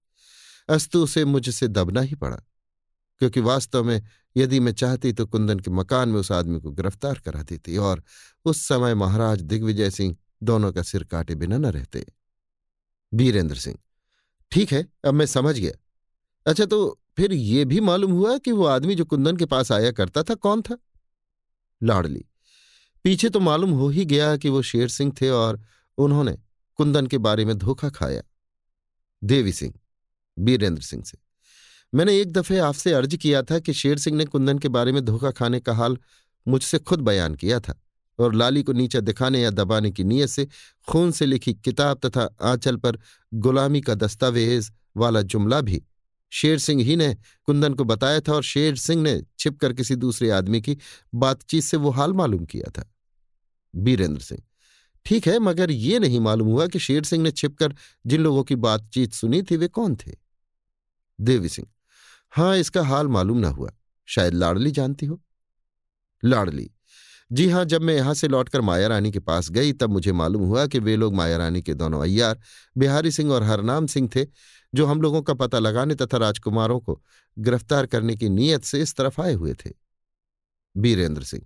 [0.70, 2.36] अस्तु उसे मुझसे दबना ही पड़ा,
[3.22, 4.02] क्योंकि वास्तव में
[4.36, 8.04] यदि मैं चाहती तो कुंदन के मकान में उस आदमी को गिरफ़्तार करा देती और
[8.46, 12.06] उस समय महाराज दिग्विजय सिंह दोनों का सिर काटे बिना न रहते।
[13.12, 13.78] बीरेंद्र सिंह,
[14.52, 15.72] ठीक है, अब मैं समझ गया।
[16.46, 19.92] अच्छा तो फिर ये भी मालूम हुआ कि वो आदमी जो कुंदन के पास आया
[19.92, 20.78] करता था कौन था?
[21.82, 22.26] लाडली
[23.06, 25.62] पीछे तो मालूम हो ही गया कि वो शेर सिंह थे और
[25.98, 26.38] उन्होंने
[26.76, 28.22] कुंदन के बारे में धोखा खाया।
[29.24, 29.74] देवी सिंह,
[30.40, 31.18] बीरेंद्र सिंह से।
[31.94, 35.06] मैंने एक दफे आपसे अर्ज़ किया था कि शेर सिंह ने कुंदन के बारे में
[35.06, 35.98] धोखा खाने का हाल
[36.48, 37.82] मुझसे खुद बयान किया था
[38.20, 40.48] और लाली को नीचे दिखाने या दबाने की नीयत से
[40.90, 43.00] खून से लिखी किताब तथा आंचल पर
[43.34, 45.84] गुलामी का दस्तावेज़ वाला जुमला भी
[46.30, 50.30] शेर सिंह ही ने कुंदन को बताया था और शेर सिंह ने छिपकर किसी दूसरे
[50.30, 50.78] आदमी की
[51.16, 52.92] बातचीत से वो हाल मालूम किया था।
[53.76, 54.42] बीरेंद्र सिंह।
[55.06, 57.76] ठीक है, मगर ये नहीं मालूम हुआ कि शेर सिंह ने छिपकर
[58.08, 60.12] जिन लोगों की बातचीत सुनी थी, वे कौन थे?
[61.22, 61.68] देवी सिंह।
[62.32, 63.72] हाँ इसका हाल मालूम ना हुआ।
[64.06, 65.22] शायद लाडली जानती हो?
[66.26, 66.72] लाडली।
[67.32, 70.42] जी हाँ जब मैं यहाँ से लौटकर माया रानी के पास गई, तब मुझे मालूम
[70.42, 72.40] हुआ कि वे लोग माया रानी के दोनों अय्यार,
[72.78, 74.26] बिहारी सिंह और हरनाम सिंह थे,
[74.76, 77.04] जो हम लोगों का पता लगाने तथा राजकुमारों को
[77.40, 79.72] गिरफ़्तार करने की नीयत से इस तरफ़ आए हुए थे।
[80.78, 81.44] बीरेंद्र सिंह।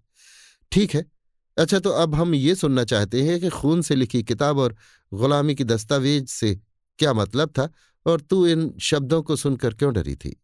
[0.71, 1.18] ठीक है
[1.59, 4.75] अच्छा तो अब हम ये सुनना चाहते हैं कि खून से लिखी किताब और
[5.13, 6.55] गुलामी की दस्तावेज़ से
[6.99, 7.69] क्या मतलब था?
[8.05, 10.35] और तू इन शब्दों को सुनकर क्यों डरी थी?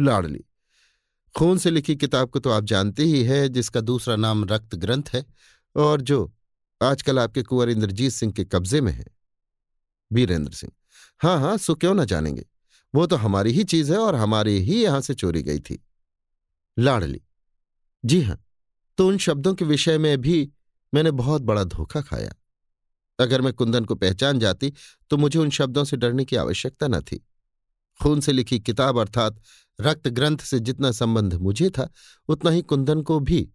[0.00, 0.44] लाडली,
[1.34, 5.14] खून से लिखी किताब को तो आप जानते ही है, जिसका दूसरा नाम रक्त ग्रंथ
[5.14, 5.24] है
[5.76, 6.32] और जो
[6.82, 9.04] आजकल आपके कुंवर इंद्रजीत सिंह के कब्जे में है।
[10.10, 10.72] वीरेंद्र सिंह
[11.20, 12.46] हाँ हाँ सो क्यों ना जानेंगे?
[12.94, 15.82] वो तो हमारी ही चीज़ है और हमारे ही यहाँ से चोरी गई थी।
[16.76, 17.20] लाडली,
[18.04, 18.38] जी हाँ
[18.98, 20.50] तो उन शब्दों के विषय में भी
[20.92, 22.32] मैंने बहुत बड़ा धोखा खाया।
[23.18, 24.72] अगर मैं कुंदन को पहचान जाती
[25.10, 27.24] तो मुझे उन शब्दों से डरने की आवश्यकता न थी।
[28.00, 29.40] खून से लिखी किताब अर्थात
[29.78, 31.88] रक्त ग्रंथ से जितना संबंध मुझे था,
[32.28, 33.48] उतना ही कुंदन को भी।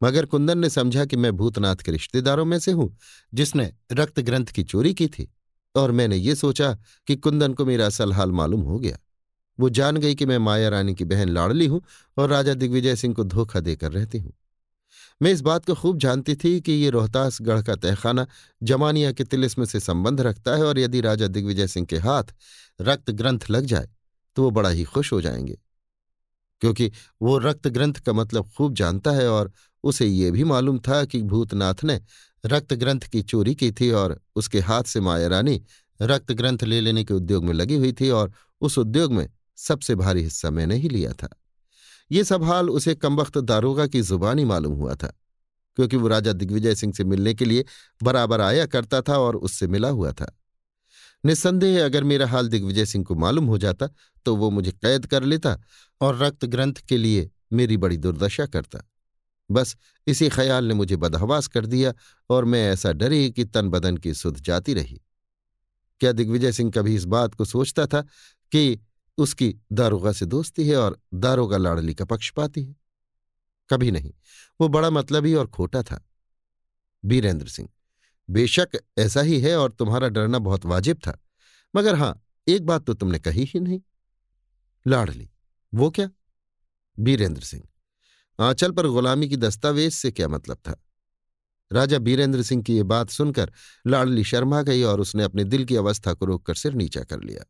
[0.00, 2.96] मगर कुंदन ने समझा कि मैं भूतनाथ के रिश्तेदारों में से हूँ,
[3.34, 5.28] जिसने रक्त ग्रंथ की चोरी की थी,
[5.74, 6.72] और मैंने ये सोचा
[7.06, 8.98] कि कुंदन को मेरा असल हाल मालूम हो गया।
[9.58, 11.82] वो जान गई कि मैं माया रानी की बहन लाडली हूँ,
[12.16, 14.32] और राजा दिग्विजय सिंह को धोखा देकर रहती हूँ।
[15.22, 18.26] मैं इस बात को खूब जानती थी कि ये रोहतास गढ़ का तहखाना
[18.62, 22.24] जमानिया के तिलिस्म से संबंध रखता है और यदि राजा दिग्विजय सिंह के हाथ
[22.80, 23.88] रक्त ग्रंथ लग जाए
[24.36, 25.58] तो वो बड़ा ही खुश हो जाएँगे।
[26.60, 26.92] क्योंकि
[27.22, 29.52] वो रक्त ग्रंथ का मतलब खूब जानता है और
[29.84, 32.00] उसे ये भी मालूम था कि भूतनाथ ने
[32.46, 35.64] रक्त ग्रंथ की चोरी की थी और उसके हाथ से माया रानी
[36.02, 39.94] रक्त ग्रंथ ले लेने के उद्योग में लगी हुई थी और उस उद्योग में सबसे
[39.94, 41.28] भारी हिस्सा मैंने ही लिया था।
[42.10, 45.12] ये सब हाल उसे कमबख्त दारोगा की जुबानी मालूम हुआ था,
[45.78, 47.64] क्योंकि वो राजा दिग्विजय सिंह से मिलने के लिए
[48.02, 50.34] बराबर आया करता था और उससे मिला हुआ था।
[51.24, 53.88] निस्संदेह अगर मेरा हाल दिग्विजय सिंह को मालूम हो जाता
[54.26, 55.56] तो वो मुझे कैद कर लेता
[56.00, 58.82] और रक्त ग्रंथ के लिए मेरी बड़ी दुर्दशा करता।
[59.50, 59.76] बस
[60.06, 61.92] इसी ख्याल ने मुझे बदहवास कर दिया
[62.30, 65.00] और मैं ऐसा डरी कि तन बदन की सुध जाती रही।
[66.00, 68.00] क्या दिग्विजय सिंह कभी इस बात को सोचता था
[68.52, 68.78] कि
[69.18, 72.76] उसकी दारोगा से दोस्ती है और दारोगा लाड़ली का पक्ष पाती है।
[73.70, 74.12] कभी नहीं।
[74.60, 76.04] वो बड़ा मतलबी और खोटा था।
[77.04, 77.68] बीरेंद्र सिंह,
[78.28, 78.68] बेशक
[78.98, 81.18] ऐसा ही है और तुम्हारा डरना बहुत वाजिब था,
[81.76, 83.80] मगर हाँ, एक बात तो तुमने कही ही नहीं।
[84.86, 85.30] लाडली,
[85.74, 86.10] वो क्या?
[86.98, 87.62] बीरेंद्र सिंह,
[88.38, 90.84] आंचल पर गुलामी की दस्तावेज़ से क्या मतलब था?
[91.72, 93.52] राजा बीरेंद्र सिंह की यह बात सुनकर
[93.86, 97.44] लाडली शर्मा गई और उसने अपने दिल की अवस्था को रोककर सिर नीचा कर लिया।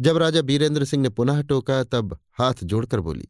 [0.00, 3.28] जब राजा बीरेंद्र सिंह ने पुनः टोका, तब हाथ जोड़कर बोली,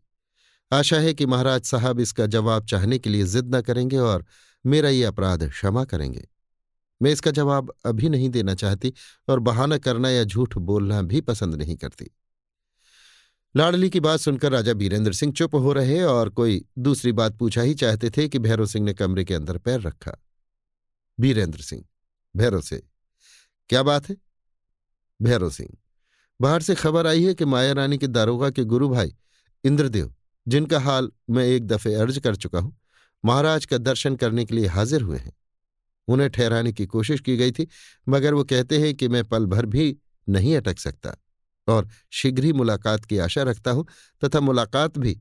[0.73, 4.25] आशा है कि महाराज साहब इसका जवाब चाहने के लिए जिद न करेंगे और
[4.67, 6.29] मेरा ये अपराध क्षमा करेंगे।
[7.03, 8.93] मैं इसका जवाब अभी नहीं देना चाहती
[9.29, 12.11] और बहाना करना या झूठ बोलना भी पसंद नहीं करती।
[13.57, 17.63] लाडली की बात सुनकर राजा बीरेंद्र सिंह चुप हो रहे और कोई दूसरी बात पूछा
[17.63, 20.13] ही चाहते थे कि भैरव सिंह ने कमरे के अंदर पैर रखा।
[21.21, 21.85] बीरेंद्र सिंह,
[22.37, 22.83] भैरव से,
[23.69, 24.17] क्या बात है?
[25.23, 25.77] भैरव सिंह
[26.41, 29.15] बाहर से खबर आई है कि माया रानी के दारोगा के गुरु भाई
[29.65, 30.15] इंद्रदेव,
[30.47, 32.77] जिनका हाल मैं एक दफे अर्ज़ कर चुका हूँ,
[33.25, 35.33] महाराज का दर्शन करने के लिए हाजिर हुए हैं।
[36.09, 37.67] उन्हें ठहराने की कोशिश की गई थी,
[38.07, 39.97] मगर वो कहते हैं कि मैं पल भर भी
[40.29, 41.15] नहीं अटक सकता
[41.69, 43.87] और शीघ्र ही मुलाकात की आशा रखता हूँ
[44.23, 45.21] तथा मुलाकात भी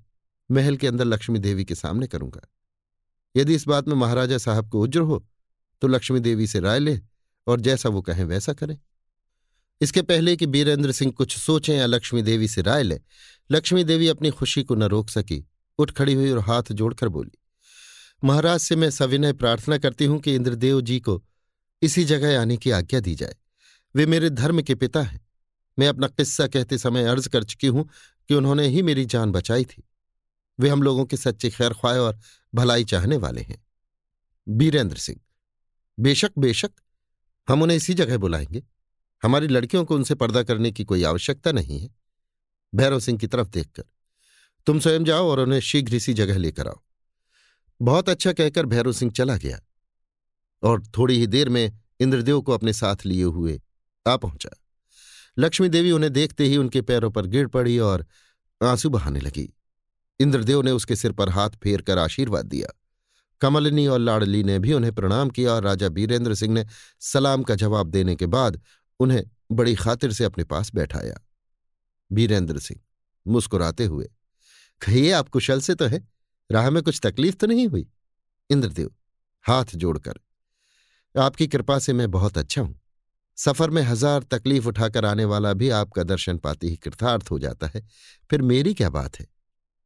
[0.49, 2.41] महल के अंदर लक्ष्मी देवी के सामने करूँगा।
[3.35, 5.25] यदि इस बात में महाराजा साहब को उज्र हो
[5.81, 6.99] तो लक्ष्मी देवी से राय ले
[7.47, 8.77] और जैसा वो कहें वैसा करें।
[9.81, 12.99] इसके पहले कि बीरेंद्र सिंह कुछ सोचें या लक्ष्मी देवी से राय ले,
[13.51, 15.45] लक्ष्मी देवी अपनी खुशी को न रोक सकी,
[15.77, 17.37] उठ खड़ी हुई और हाथ जोड़कर बोली,
[18.23, 21.23] महाराज से मैं सविनय प्रार्थना करती हूँ कि इंद्रदेव जी को
[21.81, 23.35] इसी जगह आने की आज्ञा दी जाए।
[23.95, 25.21] वे मेरे धर्म के पिता हैं।
[25.79, 27.89] मैं अपना किस्सा कहते समय अर्ज़ कर चुकी हूँ
[28.27, 29.83] कि उन्होंने ही मेरी जान बचाई थी।
[30.59, 32.19] वे हम लोगों के सच्चे खैर ख्वाह और
[32.55, 33.65] भलाई चाहने वाले हैं।
[34.49, 35.19] बीरेंद्र सिंह,
[35.99, 36.71] बेशक बेशक,
[37.49, 38.63] हम उन्हें इसी जगह बुलाएँगे।
[39.23, 41.89] हमारी लड़कियों को उनसे पर्दा करने की कोई आवश्यकता नहीं है।
[42.75, 43.83] भैरव सिंह की तरफ़ देखकर,
[44.65, 46.81] तुम स्वयं जाओ और उन्हें शीघ्र इसी जगह लेकर आओ।
[47.81, 49.59] बहुत अच्छा कहकर भैरव सिंह चला गया
[50.63, 53.61] और थोड़ी ही देर में इंद्रदेव को अपने साथ लिए हुए
[54.07, 54.49] आ पहुँचा।
[55.37, 58.05] लक्ष्मी देवी उन्हें देखते ही उनके पैरों पर गिर पड़ी और
[58.63, 59.53] आँसू बहाने लगी।
[60.19, 62.67] इंद्रदेव ने उसके सिर पर हाथ फेर कर आशीर्वाद दिया।
[63.41, 66.65] कमलिनी और लाडली ने भी उन्हें प्रणाम किया और राजा बीरेंद्र सिंह ने
[66.99, 68.61] सलाम का जवाब देने के बाद
[68.99, 71.19] उन्हें बड़ी खातिर से अपने पास बैठाया।
[72.11, 72.79] वीरेंद्र सिंह
[73.25, 74.09] मुस्कुराते हुए,
[74.81, 76.07] कहिए, आप कुशल से तो है?
[76.49, 77.87] राह में कुछ तकलीफ़ तो नहीं हुई?
[78.49, 78.91] इंद्रदेव
[79.45, 80.19] हाथ जोड़कर,
[81.15, 82.79] आपकी कृपा से मैं बहुत अच्छा हूँ।
[83.37, 87.67] सफ़र में हज़ार तकलीफ़ उठाकर आने वाला भी आपका दर्शन पाते ही कृतार्थ हो जाता
[87.67, 87.81] है।
[88.29, 89.25] फिर मेरी क्या बात है?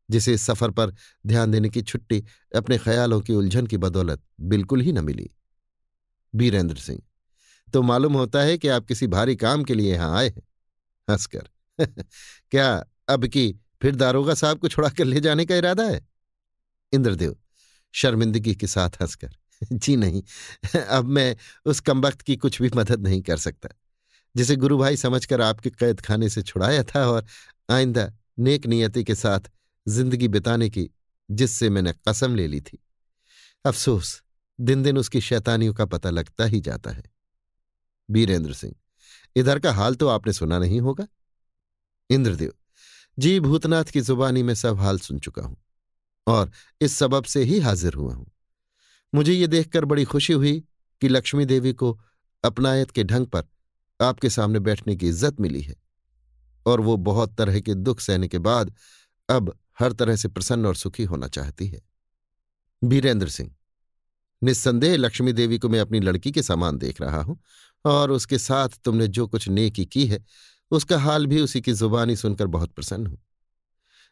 [0.10, 0.94] जिसे इस सफ़र पर
[1.26, 2.24] ध्यान देने की छुट्टी
[2.56, 5.30] अपने ख्यालों की उलझन की बदौलत बिल्कुल ही न मिली।
[6.34, 7.02] बीरेंद्र सिंह
[7.74, 10.44] तो मालूम होता है कि आप किसी भारी काम के लिए यहाँ आए हैं।
[11.10, 11.50] हंसकर।
[12.52, 16.08] क्या अब की फिर दारोगा साहब को छुड़ा कर ले जाने का इरादा है?
[16.94, 17.36] इंद्रदेव,
[17.94, 19.30] शर्मिंदगी के साथ हंसकर।
[19.74, 20.24] जी नहीं,
[20.80, 21.36] अब मैं
[21.66, 23.70] उस कमबख्त की कुछ भी मदद नहीं कर सकता,
[24.36, 27.26] जिसे गुरु भाई समझकर आपके कैद खाने से छुड़ाया था और
[27.70, 29.40] आइंदा नेक नियति के साथ
[29.88, 30.90] ज़िंदगी बिताने की
[31.32, 32.84] जिससे मैंने कसम ले ली थी।
[33.66, 34.24] अफसोस
[34.62, 37.17] दिन दिन उसकी शैतानियों का पता लगता ही जाता है।
[38.10, 38.74] बीरेंद्र सिंह।
[39.36, 41.08] इधर का हाल तो आपने सुना नहीं होगा।
[42.10, 42.54] इंद्रदेव,
[43.18, 45.58] जी भूतनाथ की जुबानी में सब हाल सुन चुका हूँ
[46.28, 46.52] और
[46.82, 48.32] इस सबब से ही हाजिर हुआ हूँ।
[49.14, 50.60] मुझे ये देखकर बड़ी खुशी हुई
[51.02, 51.98] कि लक्ष्मी देवी को
[52.44, 53.44] अपनायत के ढंग पर
[54.00, 55.76] आपके सामने बैठने की इज़्ज़त मिली है
[56.66, 58.74] और वो बहुत तरह के दुख सहने के बाद
[59.30, 61.82] अब हर तरह से प्रसन्न और सुखी होना चाहती है।
[62.82, 63.52] बीरेंद्र सिंह,
[64.42, 67.40] निस्संदेह लक्ष्मी देवी को मैं अपनी लड़की के समान देख रहा हूँ
[67.88, 70.24] और उसके साथ तुमने जो कुछ नेकी की है,
[70.72, 73.18] उसका हाल भी उसी की जुबानी सुनकर बहुत प्रसन्न हूँ।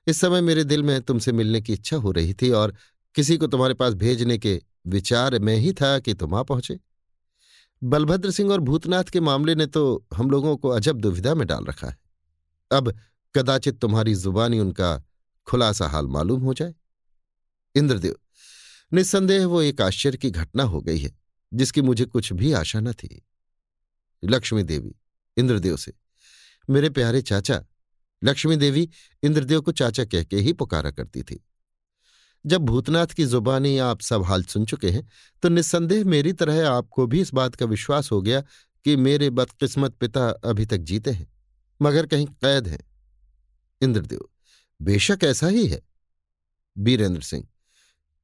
[0.08, 2.76] इस समय मेरे दिल में तुमसे मिलने की इच्छा हो रही थी और
[3.16, 6.80] किसी को तुम्हारे पास भेजने के विचार में ही था कि तुम आ पहुँचे।
[7.82, 11.66] बलभद्र सिंह और भूतनाथ के मामले ने तो हम लोगों को अजब दुविधा में डाल
[11.66, 11.98] रखा है।
[12.72, 12.94] अब
[13.36, 14.98] कदाचित तुम्हारी जुबानी उनका
[15.48, 16.74] खुलासा हाल मालूम हो जाए।
[17.76, 18.16] इंद्रदेव,
[18.94, 21.12] निस्संदेह वो एक आश्चर्य की घटना हो गई है,
[21.52, 23.22] जिसकी मुझे कुछ भी आशा न थी।
[24.24, 24.96] लक्ष्मी देवी,
[25.38, 25.94] इंद्रदेव से।
[26.70, 27.64] मेरे प्यारे चाचा,
[28.24, 28.90] लक्ष्मी देवी
[29.24, 31.44] इंद्रदेव को चाचा कह के ही पुकारा करती थी।
[32.46, 35.08] जब भूतनाथ की जुबानी आप सब हाल सुन चुके हैं
[35.44, 38.42] तो निस्संदेह मेरी तरह आपको भी इस बात का विश्वास हो गया
[38.86, 41.28] कि मेरे बदकिस्मत पिता अभी तक जीते हैं,
[41.82, 42.84] मगर कहीं कैद हैं।
[43.82, 44.28] इंद्रदेव,
[44.80, 45.82] बेशक ऐसा ही है।
[46.76, 47.48] बीरेंद्र सिंह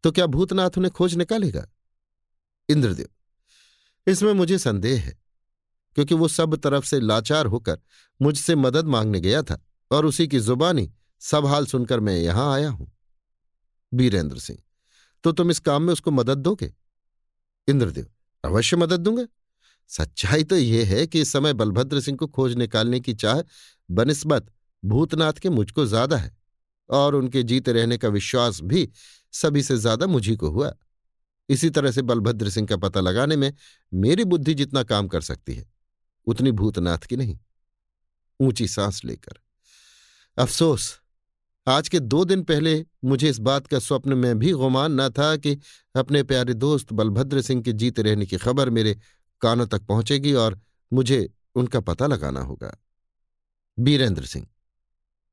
[0.03, 1.67] तो क्या भूतनाथ उन्हें खोज निकालेगा?
[2.69, 3.07] इंद्रदेव,
[4.07, 5.19] इसमें मुझे संदेह है।
[5.97, 7.79] क्योंकि वो सब तरफ़ से लाचार होकर
[8.19, 9.59] मुझसे मदद मांगने गया था
[9.91, 10.89] और उसी की जुबानी
[11.21, 12.91] सब हाल सुनकर मैं यहाँ आया हूँ।
[13.91, 14.59] बीरेंद्र सिंह
[15.23, 16.73] तो तुम इस काम में उसको मदद दोगे?
[17.67, 18.05] इंद्रदेव,
[18.43, 19.25] अवश्य मदद दूँगा।
[19.89, 23.41] सच्चाई तो यह है कि इस समय बलभद्र सिंह को खोज निकालने की चाह
[23.89, 24.51] बनिस्बत
[24.83, 26.31] भूतनाथ के मुझको ज़्यादा है
[26.89, 28.87] और उनके जीते रहने का विश्वास भी
[29.33, 30.73] सभी से ज़्यादा मुझी को हुआ।
[31.49, 33.51] इसी तरह से बलभद्र सिंह का पता लगाने में
[33.91, 35.70] मेरी बुद्धि जितना काम कर सकती है।
[36.27, 37.37] उतनी भूतनाथ की नहीं।
[38.39, 39.39] ऊँची सांस लेकर।
[40.37, 40.99] अफसोस,
[41.67, 42.73] आज के दो दिन पहले
[43.03, 45.57] मुझे इस बात का स्वप्न में भी गुमान न था कि
[45.95, 48.97] अपने प्यारे दोस्त बलभद्र सिंह के जीते रहने की खबर मेरे
[49.41, 50.59] कानों तक पहुंचेगी और
[50.91, 52.71] मुझे उनका पता लगाना होगा।
[53.77, 54.47] बीरेंद्र सिंह,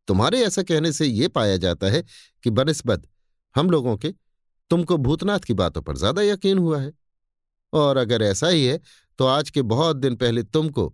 [0.08, 2.02] तुम्हारे ऐसा कहने से यह पाया जाता है
[2.44, 3.08] कि बनस्बत
[3.54, 4.12] हम लोगों के
[4.70, 6.92] तुमको भूतनाथ की बातों पर ज़्यादा यकीन हुआ है।
[7.72, 8.78] और अगर ऐसा ही है
[9.18, 10.92] तो आज के बहुत दिन पहले तुमको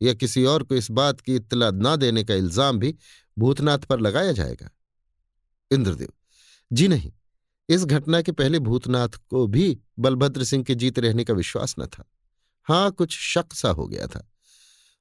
[0.00, 2.94] या किसी और को इस बात की इत्तला न देने का इल्ज़ाम भी
[3.36, 4.70] भूतनाथ पर लगाया जाएगा।
[5.70, 6.08] इंद्रदेव,
[6.70, 7.12] जी नहीं,
[7.68, 11.86] इस घटना के पहले भूतनाथ को भी बलभद्र सिंह के जीत रहने का विश्वास न
[11.86, 12.04] था।
[12.66, 14.26] हाँ, कुछ शक सा हो गया था।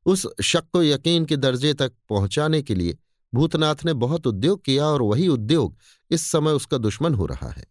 [0.06, 2.98] उस शक को यकीन के दर्जे तक पहुँचाने के लिए
[3.34, 5.78] भूतनाथ ने बहुत उद्योग किया और वही उद्योग
[6.12, 7.66] इस समय उसका दुश्मन हो रहा है।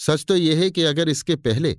[0.00, 1.76] सच तो यह है कि अगर इसके पहले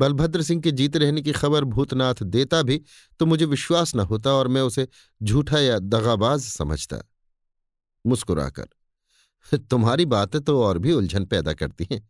[0.00, 2.80] बलभद्र सिंह के जीत रहने की खबर भूतनाथ देता भी
[3.20, 4.88] तो मुझे विश्वास न होता और मैं उसे
[5.22, 6.96] झूठा या दगाबाज समझता।
[8.06, 8.68] मुस्कुराकर,
[9.52, 12.08] तुम्हारी बातें तो और भी उलझन पैदा करती हैं।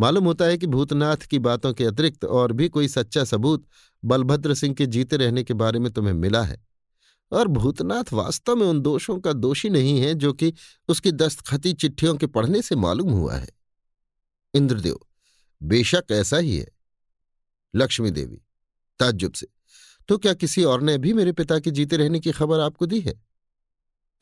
[0.00, 3.66] मालूम होता है कि भूतनाथ की बातों के अतिरिक्त और भी कोई सच्चा सबूत
[4.04, 6.64] बलभद्र सिंह के जीते रहने के बारे में तुम्हें मिला है।
[7.32, 10.52] और भूतनाथ वास्तव में उन दोषों का दोषी नहीं है, जो कि
[10.88, 13.48] उसकी दस्तखती चिट्ठियों के पढ़ने से मालूम हुआ है।
[14.54, 14.98] इंद्रदेव,
[15.62, 16.79] बेशक ऐसा ही है।
[17.74, 18.36] लक्ष्मी देवी,
[19.00, 19.46] ताज्जुब से।
[20.08, 23.00] तो क्या किसी और ने भी मेरे पिता के जीते रहने की खबर आपको दी
[23.00, 23.20] है?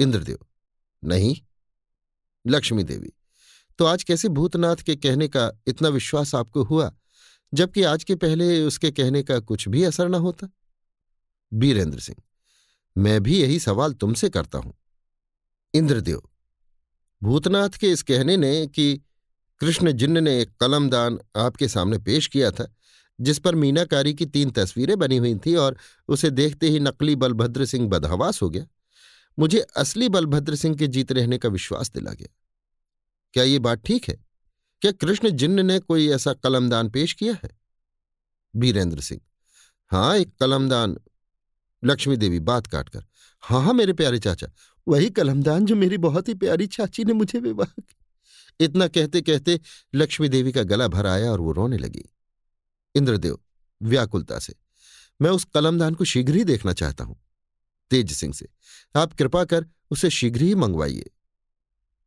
[0.01, 0.39] इंद्रदेव,
[1.03, 1.37] नहीं।
[2.45, 3.13] लक्ष्मी देवी
[3.79, 6.91] तो आज कैसे भूतनाथ के कहने का इतना विश्वास आपको हुआ,
[7.53, 10.49] जबकि आज के पहले उसके कहने का कुछ भी असर न होता?
[11.53, 12.23] बीरेंद्र सिंह,
[12.97, 14.75] मैं भी यही सवाल तुमसे करता हूँ।
[15.75, 16.23] इंद्रदेव,
[17.23, 19.01] भूतनाथ के इस कहने ने कि
[19.61, 22.73] कृष्ण जिन्न ने एक कलमदान आपके सामने पेश किया था
[23.21, 25.77] जिस पर मीनाकारी की तीन तस्वीरें बनी हुई थीं और
[26.09, 28.67] उसे देखते ही नकली बलभद्र सिंह बदहवास हो गया।
[29.39, 32.29] मुझे असली बलभद्र सिंह के जीत रहने का विश्वास दिला गया।
[33.35, 34.17] क्या ये बात ठीक है?
[34.83, 37.51] क्या कृष्ण जिन्न ने कोई ऐसा कलमदान पेश किया है?
[38.55, 39.21] बीरेंद्र सिंह।
[39.91, 40.97] हाँ एक कलमदान।
[41.83, 43.05] लक्ष्मी देवी, बात काटकर।
[43.43, 44.47] हाँ हाँ मेरे प्यारे चाचा,
[44.87, 47.83] वही कलमदान जो मेरी बहुत ही प्यारी चाची ने मुझे विवाह
[48.61, 49.59] इतना कहते कहते
[49.95, 52.05] लक्ष्मी देवी का गला भर आया और वो रोने लगी।
[52.99, 53.39] इंद्रदेव
[53.81, 54.55] व्याकुलता से।
[55.21, 57.17] मैं उस कलमदान को शीघ्र ही देखना चाहता हूँ।
[57.91, 58.49] तेज सिंह से,
[58.95, 61.11] आप कृपा कर उसे शीघ्र ही मंगवाइए।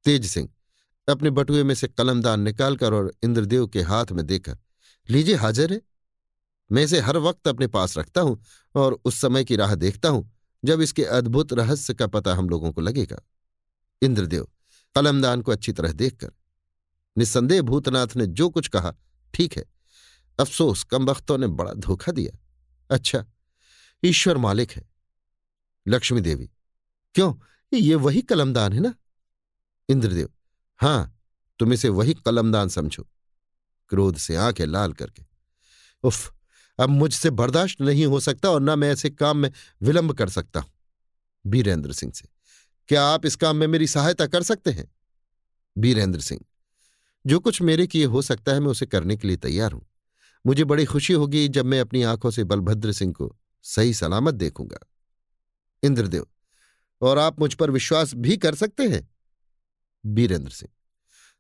[0.06, 0.50] तेज सिंह,
[1.08, 4.58] अपने बटुए में से कलमदान निकालकर और इंद्रदेव के हाथ में देकर,
[5.10, 5.82] लीजिए हाजिर है।
[6.70, 8.42] मैं इसे हर वक्त अपने पास रखता हूँ
[8.76, 10.30] और उस समय की राह देखता हूँ,
[10.64, 13.22] जब इसके अद्भुत रहस्य का पता हम लोगों को लगेगा।
[14.02, 14.48] इंद्रदेव,
[14.96, 16.32] कलमदान को अच्छी तरह देखकर,
[17.16, 18.94] निस्संदेह भूतनाथ ने जो कुछ कहा,
[19.34, 19.66] ठीक है।
[20.40, 22.38] अफसोस, कम वक्तों ने बड़ा धोखा दिया।
[22.90, 23.26] अच्छा
[24.04, 24.90] ईश्वर मालिक है।
[25.86, 26.50] लक्ष्मी देवी,
[27.16, 27.34] क्यों?
[27.72, 28.94] ये वही कलमदान है ना?
[29.90, 30.30] इंद्रदेव,
[30.80, 31.18] हाँ,
[31.60, 33.08] तुम इसे वही कलमदान समझो।
[33.90, 35.24] क्रोध से आँखें लाल करके।
[36.04, 36.34] उफ,
[36.80, 39.52] अब मुझसे बर्दाश्त नहीं हो सकता और ना मैं ऐसे काम में
[39.82, 40.72] विलंब कर सकता हूँ।
[41.46, 42.28] बीरेंद्र सिंह से,
[42.90, 44.92] क्या आप इस काम में मेरी सहायता कर सकते हैं?
[45.78, 46.42] बीरेंद्र सिंह,
[47.26, 49.86] जो कुछ मेरे किए हो सकता है मैं उसे करने के लिए तैयार हूँ।
[50.46, 53.36] मुझे बड़ी खुशी होगी जब मैं अपनी आँखों से बलभद्र सिंह को
[53.66, 54.80] सही सलामत देखूँगा।
[55.84, 56.26] इंद्रदेव,
[57.02, 59.08] और आप मुझ पर विश्वास भी कर सकते हैं?
[60.04, 60.72] बीरेंद्र सिंह,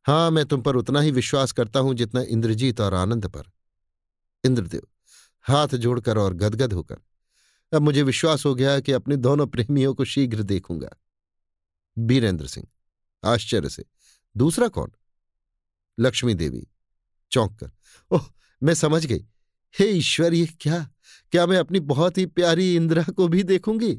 [0.05, 3.51] हाँ, मैं तुम पर उतना ही विश्वास करता हूँ जितना इंद्रजीत और आनंद पर।
[4.43, 4.81] इंद्रदेव,
[5.45, 6.97] हाथ जोड़कर और गदगद होकर,
[7.73, 10.89] अब मुझे विश्वास हो गया कि अपने दोनों प्रेमियों को शीघ्र देखूँगा।
[11.97, 12.67] बीरेंद्र सिंह,
[13.23, 13.85] आश्चर्य से,
[14.35, 14.91] दूसरा कौन?
[15.97, 16.67] लक्ष्मी देवी,
[17.31, 17.71] चौंक कर,
[18.11, 18.29] ओह
[18.61, 19.25] मैं समझ गई।
[19.75, 20.79] हे ईश्वर, ये क्या?
[21.31, 23.97] क्या मैं अपनी बहुत ही प्यारी इंदिरा को भी देखूँगी?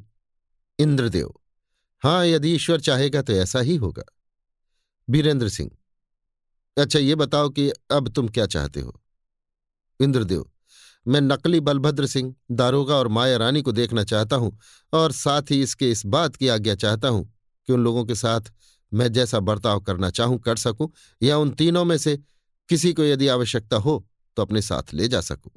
[0.78, 1.32] इंद्रदेव,
[2.02, 4.02] हाँ, यदि ईश्वर चाहेगा तो ऐसा ही होगा।
[5.08, 5.70] बीरेंद्र सिंह
[6.76, 9.00] अच्छा ये बताओ कि अब तुम क्या चाहते हो?
[10.00, 10.44] इंद्रदेव,
[11.06, 14.58] मैं नकली बलभद्र सिंह, दारोगा और माया रानी को देखना चाहता हूँ
[14.92, 17.24] और साथ ही इसके इस बात की आज्ञा चाहता हूँ
[17.68, 18.52] कि उन लोगों के साथ
[18.94, 22.16] मैं जैसा बर्ताव करना चाहूँ, कर सकूँ, या उन तीनों में से
[22.68, 24.06] किसी को यदि आवश्यकता हो
[24.36, 25.52] तो अपने साथ ले जा सकूँ।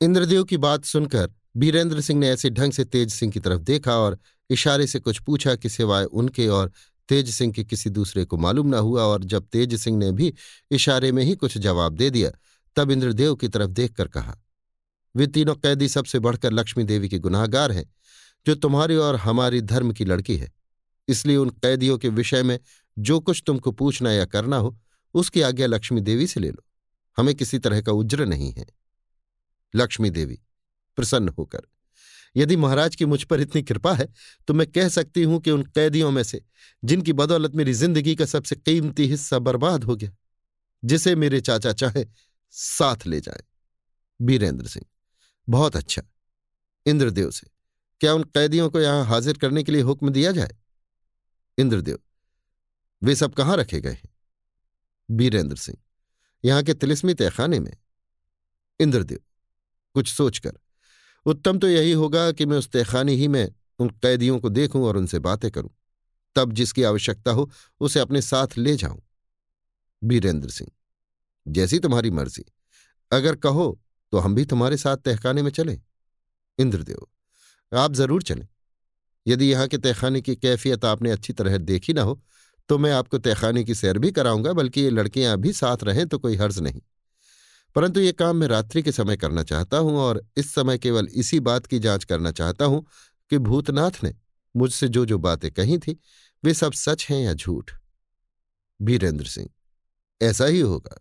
[0.00, 3.96] इंद्रदेव की बात सुनकर बीरेंद्र सिंह ने ऐसे ढंग से तेज सिंह की तरफ़ देखा
[3.96, 4.18] और
[4.50, 6.72] इशारे से कुछ पूछा कि सिवाय उनके और
[7.08, 10.34] तेज सिंह के किसी दूसरे को मालूम न हुआ और जब तेज सिंह ने भी
[10.70, 12.30] इशारे में ही कुछ जवाब दे दिया,
[12.76, 14.36] तब इंद्रदेव की तरफ़ देखकर कहा,
[15.16, 17.94] वे तीनों कैदी सबसे बढ़कर लक्ष्मी देवी के गुनाहगार हैं,
[18.46, 20.52] जो तुम्हारी और हमारी धर्म की लड़की है।
[21.08, 22.58] इसलिए उन कैदियों के विषय में
[22.98, 24.78] जो कुछ तुमको पूछना या करना हो,
[25.14, 26.64] उसकी आज्ञा लक्ष्मी देवी से ले लो।
[27.18, 28.66] हमें किसी तरह का उज्र नहीं है।
[29.74, 30.38] लक्ष्मी देवी,
[30.98, 31.62] प्रसन्न होकर,
[32.36, 34.06] यदि महाराज की मुझ पर इतनी कृपा है
[34.48, 36.40] तो मैं कह सकती हूँ कि उन कैदियों में से,
[36.82, 40.10] जिनकी बदौलत मेरी ज़िंदगी का सबसे कीमती हिस्सा बर्बाद हो गया,
[40.82, 42.04] जिसे मेरे चाचा चाहे,
[42.54, 43.42] साथ ले जाए।
[44.20, 44.86] बीरेंद्र सिंह,
[45.48, 46.02] बहुत अच्छा।
[46.86, 47.46] इंद्रदेव से,
[48.00, 50.56] क्या उन कैदियों को यहाँ हाजिर करने के लिए हुक्म दिया जाए?
[51.58, 51.98] इंद्रदेव,
[53.02, 54.08] वे सब कहाँ रखे गए हैं?
[55.08, 55.78] बीरेंद्र सिंह
[56.44, 57.72] यहाँ के तिलिस्मी तहखाने में।
[58.80, 59.18] इंद्रदेव,
[59.96, 60.52] कुछ सोचकर,
[61.26, 64.96] उत्तम तो यही होगा कि मैं उस तहखाने ही में उन कैदियों को देखूँ और
[64.96, 65.70] उनसे बातें करूँ।
[66.36, 67.50] तब जिसकी आवश्यकता हो,
[67.80, 69.00] उसे अपने साथ ले जाऊँ।
[70.02, 70.70] बीरेंद्र सिंह,
[71.46, 72.44] जैसी तुम्हारी मर्ज़ी।
[73.12, 73.80] अगर कहो
[74.12, 75.80] तो हम भी तुम्हारे साथ तहखाने में चलें।
[76.58, 77.06] इंद्रदेव,
[77.72, 78.46] आप ज़रूर चलें।
[79.26, 82.20] यदि यहाँ के तहखाने की कैफियत आपने अच्छी तरह देखी ना हो
[82.68, 86.18] तो मैं आपको तहखाने की सैर भी कराऊँगा, बल्कि ये लड़कियाँ भी साथ रहें तो
[86.18, 86.80] कोई हर्ज नहीं।
[87.76, 91.40] परंतु ये काम मैं रात्रि के समय करना चाहता हूँ और इस समय केवल इसी
[91.40, 92.84] बात की जाँच करना चाहता हूँ
[93.30, 94.14] कि भूतनाथ ने
[94.54, 95.98] मुझसे जो जो बातें कही थी,
[96.44, 97.70] वे सब सच हैं या झूठ?
[98.80, 99.48] बीरेंद्र सिंह,
[100.20, 101.00] ऐसा ही होगा।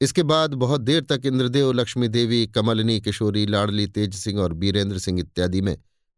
[0.00, 4.98] इसके बाद बहुत देर तक इंद्रदेव, लक्ष्मी देवी, कमलनी, किशोरी, लाडली, तेज सिंह और बीरेंद्र
[4.98, 5.76] सिंह इत्यादि में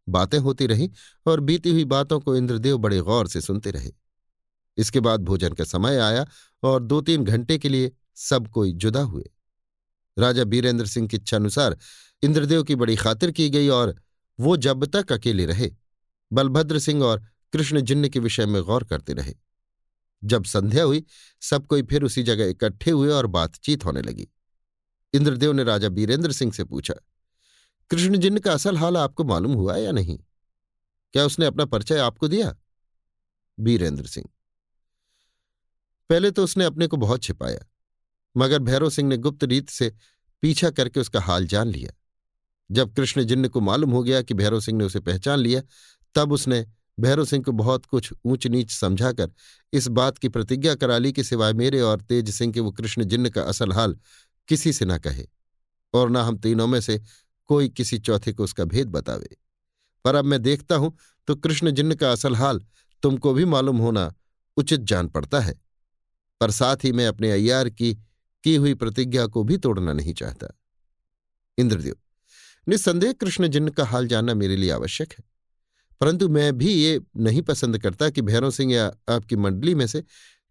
[0.09, 0.89] बातें होती रहीं
[1.27, 3.91] और बीती हुई बातों को इंद्रदेव बड़े गौर से सुनते रहे।
[4.77, 6.27] इसके बाद भोजन का समय आया
[6.63, 9.31] और दो तीन घंटे के लिए सब कोई जुदा हुए।
[10.19, 11.77] राजा बीरेंद्र सिंह की इच्छानुसार
[12.23, 13.95] इंद्रदेव की बड़ी खातिर की गई और
[14.39, 15.71] वो जब तक अकेले रहे,
[16.33, 19.35] बलभद्र सिंह और कृष्ण जिन्न के विषय में गौर करते रहे।
[20.23, 21.05] जब संध्या हुई,
[21.43, 24.29] सब कोई फिर उसी जगह इकट्ठे हुए और बातचीत होने लगी।
[25.15, 26.95] इंद्रदेव ने राजा बीरेंद्र सिंह से पूछा,
[27.91, 30.19] कृष्ण जिन्न का असल हाल आपको मालूम हुआ या नहीं?
[31.15, 32.55] क्या उसने अपना परिचय आपको दिया?
[33.59, 34.27] बीरेंद्र सिंह
[36.11, 37.67] पहले तो उसने अपने को बहुत छिपाया,
[38.35, 39.93] मगर भैरव सिंह ने गुप्त रीत से
[40.43, 41.93] पीछा करके उसका हाल जान लिया।
[42.71, 45.63] जब कृष्ण जिन्न को मालूम हो गया कि भैरव सिंह ने उसे पहचान लिया,
[46.15, 46.65] तब उसने
[46.99, 49.31] भैरव सिंह को बहुत कुछ ऊंच नीच समझाकर
[49.73, 53.05] इस बात की प्रतिज्ञा करा ली कि सिवाय मेरे और तेज सिंह के वो कृष्ण
[53.05, 53.97] जिन्न का असल हाल
[54.49, 55.27] किसी से न कहे,
[55.95, 57.01] और न हम तीनों में से
[57.51, 59.37] कोई किसी चौथे को उसका भेद बतावे।
[60.05, 60.97] पर अब मैं देखता हूँ
[61.29, 62.61] तो कृष्ण जिन्न का असल हाल
[63.03, 64.13] तुमको भी मालूम होना
[64.57, 65.55] उचित जान पड़ता है।
[66.41, 67.95] पर साथ ही मैं अपने अय्यार की
[68.45, 70.49] की हुई प्रतिज्ञा को भी तोड़ना नहीं चाहता।
[71.59, 71.97] इंद्रदेव,
[72.67, 75.25] निस्संदेह कृष्ण जिन्न का हाल जानना मेरे लिए आवश्यक है,
[76.01, 80.03] परंतु मैं भी ये नहीं पसंद करता कि भैरव सिंह या आपकी मंडली में से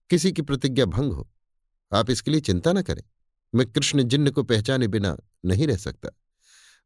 [0.09, 1.29] किसी की प्रतिज्ञा भंग हो।
[1.91, 3.03] आप इसके लिए चिंता न करें,
[3.53, 6.09] मैं कृष्ण जिन्न को पहचाने बिना नहीं रह सकता।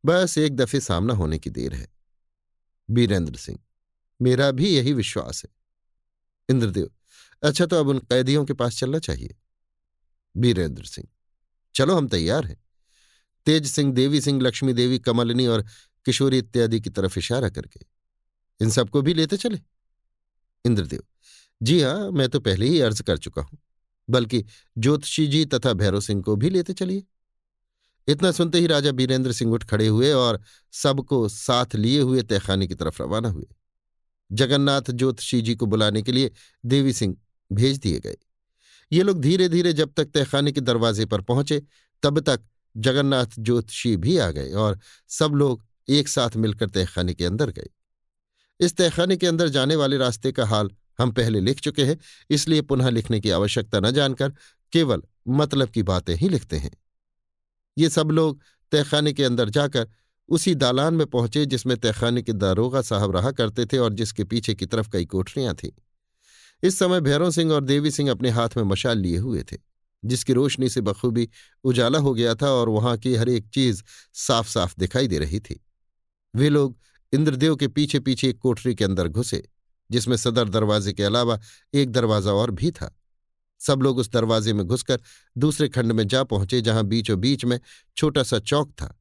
[0.03, 1.88] बस एक दफे सामना होने की देर है।
[2.90, 3.60] बीरेंद्र सिंह,
[4.19, 5.49] मेरा भी यही विश्वास है।
[6.49, 6.90] इंद्रदेव
[7.44, 9.36] अच्छा तो अब उन कैदियों के पास चलना चाहिए।
[10.36, 11.08] बीरेंद्र सिंह,
[11.76, 12.58] चलो हम तैयार हैं।
[13.48, 15.66] तेज सिंह, देवी सिंह, लक्ष्मी देवी, कमलनी और
[16.06, 17.80] किशोरी इत्यादि की तरफ़ इशारा करके।
[18.60, 19.60] इन सबको भी लेते चले?
[20.66, 21.04] इंद्रदेव,
[21.62, 23.58] जी हाँ मैं तो पहले ही अर्ज़ कर चुका हूँ,
[24.10, 24.44] बल्कि
[24.78, 27.04] ज्योतिषी जी तथा भैरव सिंह को भी लेते चलिए।
[28.08, 30.40] इतना सुनते ही राजा बीरेंद्र सिंह उठ खड़े हुए और
[30.74, 33.46] सबको साथ लिए हुए तहखाने की तरफ़ रवाना हुए।
[34.32, 36.32] जगन्नाथ ज्योतिषी जी को बुलाने के लिए
[36.66, 37.16] देवी सिंह
[37.52, 38.15] भेज दिए गए।
[38.91, 41.61] ये लोग धीरे धीरे जब तक तहखाने के दरवाजे पर पहुँचे,
[42.03, 42.41] तब तक
[42.78, 44.80] जगन्नाथ ज्योतिषी भी आ गए और
[45.10, 47.69] सब लोग एक साथ मिलकर तहखाने के अंदर गए।
[48.60, 50.69] इस तहखाने के अंदर जाने वाले रास्ते का हाल
[50.99, 51.98] हम पहले लिख चुके हैं,
[52.30, 54.34] इसलिए पुनः लिखने की आवश्यकता न जानकर
[54.74, 56.72] केवल मतलब की बातें ही लिखते हैं।
[57.78, 58.41] ये सब लोग
[58.72, 59.88] तहखाने के अंदर जाकर
[60.30, 64.56] उसी दालान में पहुँचे जिसमें तहखाने के दारोगा साहब रहा करते थे और जिसके पीछे
[64.56, 65.69] की तरफ़ कई कोठरियाँ थीं।
[66.64, 69.58] इस समय भैरव सिंह और देवी सिंह अपने हाथ में मशाल लिए हुए थे,
[70.04, 71.28] जिसकी रोशनी से बखूबी
[71.64, 75.40] उजाला हो गया था और वहाँ की हर एक चीज़ साफ़ साफ़ दिखाई दे रही
[75.40, 75.60] थी।
[76.34, 76.78] वे लोग
[77.14, 79.44] इंद्रदेव के पीछे पीछे एक कोठरी के अंदर घुसे,
[79.90, 81.40] जिसमें सदर दरवाजे के अलावा
[81.74, 82.94] एक दरवाज़ा और भी था।
[83.62, 85.02] सब लोग उस दरवाजे में घुसकर
[85.38, 87.60] दूसरे खंड में जा पहुँचे, जहाँ बीचों बीच में
[87.98, 88.94] छोटा सा चौक था।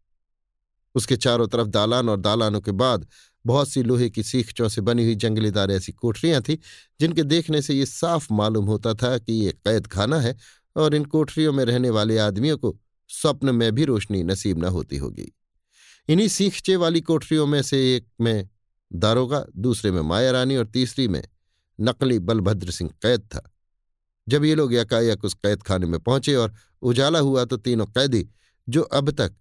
[0.94, 3.06] उसके चारों तरफ़ दालान और दालानों के बाद
[3.46, 6.56] बहुत सी लोहे की सीखचों से बनी हुई जंगलीदार ऐसी कोठरियाँ थीं,
[7.00, 10.36] जिनके देखने से ये साफ़ मालूम होता था कि ये कैद खाना है
[10.76, 12.76] और इन कोठरियों में रहने वाले आदमियों को
[13.08, 15.32] स्वप्न में भी रोशनी नसीब न होती होगी।
[16.08, 18.48] इन्हीं सीखचे वाली कोठरियों में से एक में
[18.92, 21.22] दारोगा, दूसरे में माया रानी और तीसरी में
[21.80, 23.50] नकली बलभद्र सिंह कैद था।
[24.28, 28.28] जब ये लोग यकायक उस कैद खाने में पहुँचे और उजाला हुआ तो तीनों कैदी,
[28.68, 29.34] जो अब तक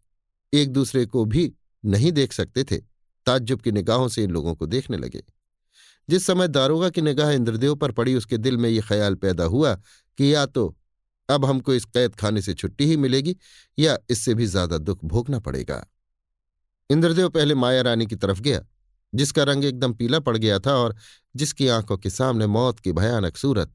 [0.53, 1.53] एक दूसरे को भी
[1.86, 2.95] नहीं देख सकते थे
[3.26, 5.23] ताज्जुब की निगाहों से इन लोगों को देखने लगे।
[6.10, 9.73] जिस समय दारोगा की निगाह इंद्रदेव पर पड़ी, उसके दिल में ये ख्याल पैदा हुआ
[10.18, 10.76] कि या तो
[11.30, 13.35] अब हमको इस कैद खाने से छुट्टी ही मिलेगी,
[13.77, 15.85] या इससे भी ज़्यादा दुख भोगना पड़ेगा।
[16.89, 18.61] इंद्रदेव पहले माया रानी की तरफ़ गया,
[19.14, 20.95] जिसका रंग एकदम पीला पड़ गया था और
[21.35, 23.73] जिसकी आँखों के सामने मौत की भयानक सूरत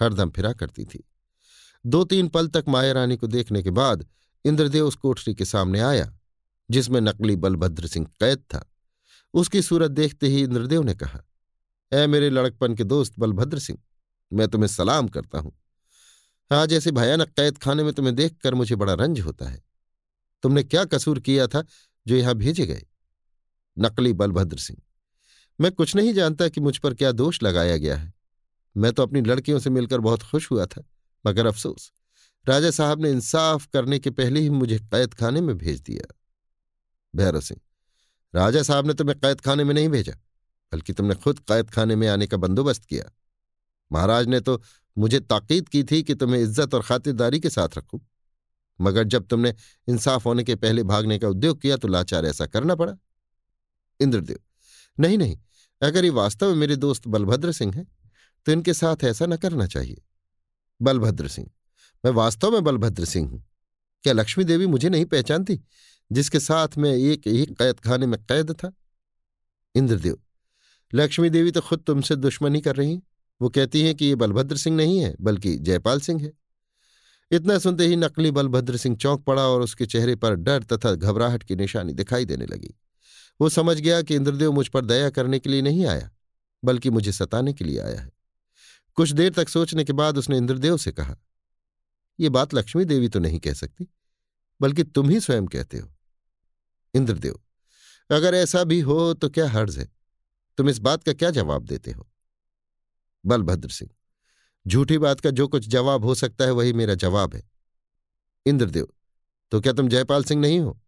[0.00, 1.04] हरदम फिरा करती थी।
[1.84, 4.06] दो तीन पल तक माया रानी को देखने के बाद
[4.44, 6.12] इंद्रदेव उस कोठरी के सामने आया,
[6.68, 8.64] जिसमें नकली बलभद्र सिंह कैद था।
[9.34, 11.22] उसकी सूरत देखते ही इंद्रदेव ने कहा,
[11.92, 13.78] ऐ मेरे लड़कपन के दोस्त बलभद्र सिंह,
[14.32, 15.52] मैं तुम्हें सलाम करता हूँ।
[16.50, 19.62] आज ऐसे भयानक कैद खाने में तुम्हें देखकर मुझे बड़ा रंज होता है।
[20.44, 21.64] तुमने क्या कसूर किया था
[22.06, 22.86] जो यहाँ भेजे गए?
[23.76, 24.80] नकली बलभद्र सिंह,
[25.58, 28.12] मैं कुछ नहीं जानता कि मुझ पर क्या दोष लगाया गया है।
[28.76, 30.84] मैं तो अपनी लड़कियों से मिलकर बहुत खुश हुआ था,
[31.24, 31.90] मगर अफसोस,
[32.46, 36.14] राजा साहब ने इंसाफ करने के पहले ही मुझे कैद खाने में भेज दिया।
[37.14, 37.60] भैरव सिंह
[38.34, 40.12] राजा साहब ने तुम्हें कैद खाने में नहीं भेजा,
[40.72, 43.10] बल्कि तुमने खुद कैद खाने में आने का बंदोबस्त किया।
[43.90, 44.60] महाराज ने तो
[44.96, 48.00] मुझे ताकीद की थी कि तुम्हें इज़्ज़त और खातिरदारी के साथ रखूँ।
[48.78, 49.54] मगर जब तुमने
[49.88, 52.96] इंसाफ होने के पहले भागने का उद्योग किया तो लाचार ऐसा करना पड़ा।
[54.00, 54.38] इंद्रदेव,
[54.98, 55.36] नहीं नहीं,
[55.82, 57.86] अगर ये वास्तव में मेरे दोस्त बलभद्र सिंह हैं
[58.46, 60.00] तो इनके साथ ऐसा न करना चाहिए।
[60.80, 61.48] बलभद्र सिंह,
[62.04, 63.42] मैं वास्तव में बलभद्र सिंह हूँ।
[64.04, 65.60] क्या लक्ष्मी देवी मुझे नहीं पहचानती?
[66.10, 68.72] जिसके साथ मैं एक ही कैद खाने में कैद था।
[69.74, 70.18] इंद्रदेव,
[70.92, 73.00] लक्ष्मी देवी तो खुद तुमसे दुश्मनी कर रही
[73.40, 76.32] वो कहती हैं कि ये बलभद्र सिंह नहीं है, बल्कि जयपाल सिंह है।
[77.30, 81.42] इतना सुनते ही नकली बलभद्र सिंह चौंक पड़ा और उसके चेहरे पर डर तथा घबराहट
[81.42, 82.74] की निशानी दिखाई देने लगी।
[83.40, 86.10] वो समझ गया कि इंद्रदेव मुझ पर दया करने के लिए नहीं आया,
[86.62, 88.10] बल्कि मुझे सताने के लिए आया है।
[88.96, 91.16] कुछ देर तक सोचने के बाद उसने इंद्रदेव से कहा
[92.18, 93.88] यह बात लक्ष्मी देवी तो नहीं कह सकती,
[94.60, 95.88] बल्कि तुम ही स्वयं कहते हो।
[96.94, 97.38] इंद्रदेव,
[98.10, 99.88] अगर ऐसा भी हो तो क्या हर्ज है?
[100.58, 102.08] तुम इस बात का क्या जवाब देते हो?
[103.24, 103.90] बलभद्र सिंह,
[104.66, 107.42] झूठी बात का जो कुछ जवाब हो सकता है वही मेरा जवाब है।
[108.46, 108.88] इंद्रदेव
[109.52, 110.80] तो क्या तुम जयपाल सिंह नहीं हो?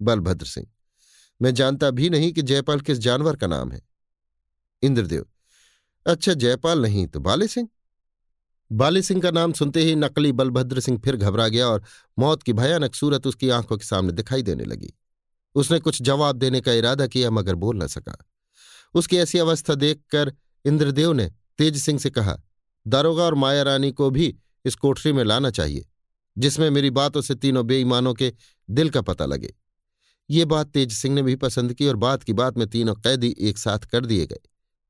[0.00, 0.66] बलभद्र सिंह,
[1.40, 3.80] मैं जानता भी नहीं कि जयपाल किस जानवर का नाम है।
[4.82, 5.26] इंद्रदेव
[6.06, 7.68] अच्छा जयपाल नहीं तो बाले सिंह?
[8.70, 11.84] बाली सिंह का नाम सुनते ही नकली बलभद्र सिंह फिर घबरा गया और
[12.18, 14.92] मौत की भयानक सूरत उसकी आँखों के सामने दिखाई देने लगी।
[15.54, 18.16] उसने कुछ जवाब देने का इरादा किया मगर बोल न सका।
[18.94, 20.32] उसकी ऐसी अवस्था देखकर
[20.64, 22.36] इंद्रदेव ने तेज सिंह से कहा,
[22.86, 24.34] दारोगा और माया रानी को भी
[24.64, 25.86] इस कोठरी में लाना चाहिए,
[26.36, 28.32] जिसमें मेरी बातों से तीनों बेईमानों के
[28.68, 29.54] दिल का पता लगे।
[30.30, 33.34] ये बात तेज सिंह ने भी पसंद की और बात की बात में तीनों कैदी
[33.40, 34.40] एक साथ कर दिए गए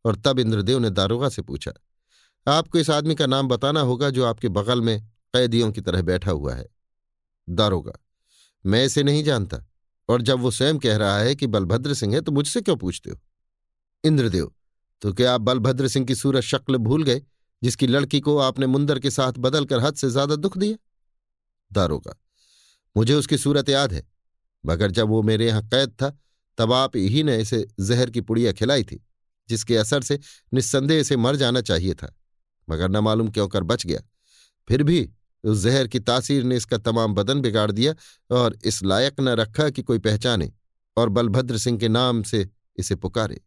[0.04, 1.72] और तब इंद्रदेव ने दारोगा से पूछा,
[2.46, 5.00] आपको इस आदमी का नाम बताना होगा जो आपके बगल में
[5.34, 6.66] कैदियों की तरह बैठा हुआ है?
[7.48, 7.92] दारोगा,
[8.64, 9.64] मैं इसे नहीं जानता।
[10.08, 13.10] और जब वो स्वयं कह रहा है कि बलभद्र सिंह है तो मुझसे क्यों पूछते
[13.10, 13.16] हो?
[14.04, 14.50] इंद्रदेव
[15.02, 17.22] तो क्या आप बलभद्र सिंह की सूरत शक्ल भूल गए,
[17.62, 20.76] जिसकी लड़की को आपने मुंदर के साथ बदलकर हद से ज़्यादा दुख दिया?
[21.70, 22.14] दारोगा,
[22.96, 24.02] मुझे उसकी सूरत याद है,
[24.64, 26.10] मगर जब वो मेरे यहाँ कैद था,
[26.58, 29.02] तब आप ही ने इसे जहर की पुड़िया खिलाई थी,
[29.48, 30.18] जिसके असर से,
[30.54, 32.14] निस्संदेह से मर जाना चाहिए था,
[32.68, 34.00] मगर न मालूम क्यों कर बच गया।
[34.68, 35.08] फिर भी
[35.44, 37.94] उस जहर की तासीर ने इसका तमाम बदन बिगाड़ दिया
[38.30, 40.52] और इस लायक न रखा कि कोई पहचाने
[40.96, 42.48] और बलभद्र सिंह के नाम से
[42.78, 43.40] इसे पुकारे।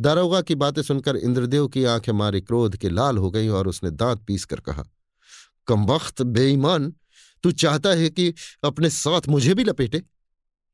[0.00, 3.90] दारोगा की बातें सुनकर इंद्रदेव की आँखें मारे क्रोध के लाल हो गई और उसने
[3.90, 4.84] दांत पीस कर कहा,
[5.66, 6.94] कम वक्त, बेईमान!
[7.42, 8.34] तू चाहता है कि
[8.64, 10.02] अपने साथ मुझे भी लपेटे?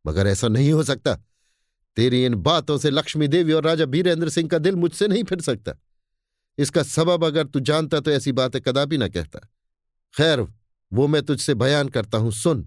[0.06, 1.14] मगर ऐसा नहीं हो सकता।
[1.96, 5.40] तेरी इन बातों से लक्ष्मी देवी और राजा बीरेंद्र सिंह का दिल मुझसे नहीं फिर
[5.40, 5.72] सकता।
[6.58, 9.51] इसका सबब अगर तू जानता तो ऐसी बातें कदापि ना कहता।
[10.14, 10.40] खैर,
[10.92, 12.62] वो मैं तुझसे बयान करता हूँ, सुन।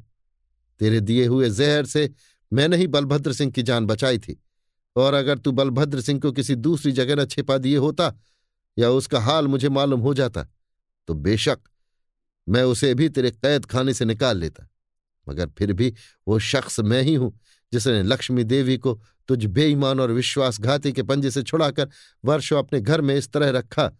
[0.82, 2.10] तेरे दिए हुए जहर से
[2.52, 4.42] मैंने ही बलभद्र सिंह की जान बचाई थी,
[4.96, 8.14] और अगर तू बलभद्र सिंह को किसी दूसरी जगह न छिपा दिए होता
[8.78, 10.44] या उसका हाल मुझे मालूम हो जाता
[11.08, 11.60] तो बेशक
[12.48, 14.68] मैं उसे भी तेरे कैद खाने से निकाल लेता।
[15.28, 15.94] मगर फिर भी
[16.28, 17.32] वो शख्स मैं ही हूँ,
[17.72, 19.00] जिसने लक्ष्मी देवी को
[19.30, 21.90] तुझ बेईमान और विश्वासघाती के पंजे से छुड़ाकर
[22.24, 23.92] वर्षों अपने घर में इस तरह रखा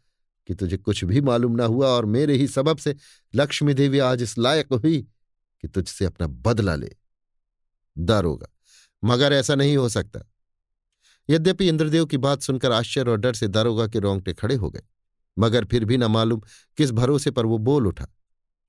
[0.48, 2.96] कि तुझे कुछ भी मालूम ना हुआ और मेरे ही सबब से
[3.36, 5.02] लक्ष्मी देवी आज इस लायक हुई
[5.64, 6.92] कि तुझसे अपना बदला ले।
[7.98, 8.48] दारोगा
[9.04, 10.20] मगर ऐसा नहीं हो सकता।
[11.30, 14.82] यद्यपि इंद्रदेव की बात सुनकर आश्चर्य और डर से दारोगा के रोंगटे खड़े हो गए,
[15.38, 16.42] मगर फिर भी न मालूम
[16.78, 18.08] किस भरोसे पर वो बोल उठा।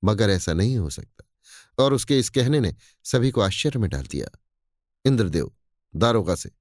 [0.03, 1.23] मगर ऐसा नहीं हो सकता,
[1.83, 4.27] और उसके इस कहने ने सभी को आश्चर्य में डाल दिया।
[5.05, 5.51] इंद्रदेव
[5.95, 6.51] दारोगा से,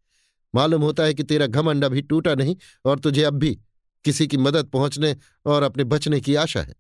[0.55, 3.59] मालूम होता है कि तेरा घमंड अभी टूटा नहीं और तुझे अब भी
[4.07, 5.17] किसी की मदद पहुँचने
[5.47, 6.75] और अपने बचने की आशा है।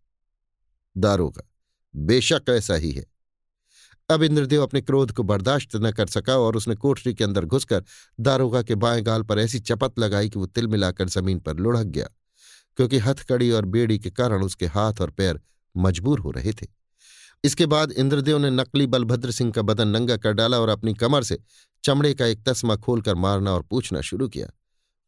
[0.96, 1.42] दारोगा,
[1.94, 3.04] बेशक ऐसा ही है।
[4.10, 7.84] अब इंद्रदेव अपने क्रोध को बर्दाश्त न कर सका और उसने कोठरी के अंदर घुसकर
[8.20, 11.86] दारोगा के बाएँ गाल पर ऐसी चपत लगाई कि वो तिल मिलाकर ज़मीन पर लुढ़क
[11.86, 12.08] गया,
[12.78, 15.40] क्योंकि हथकड़ी और बेड़ी के कारण उसके हाथ और पैर
[15.74, 16.66] मजबूर हो रहे थे।
[17.44, 21.22] इसके बाद इंद्रदेव ने नकली बलभद्र सिंह का बदन नंगा कर डाला और अपनी कमर
[21.22, 21.38] से
[21.84, 24.48] चमड़े का एक तस्मा खोलकर मारना और पूछना शुरू किया,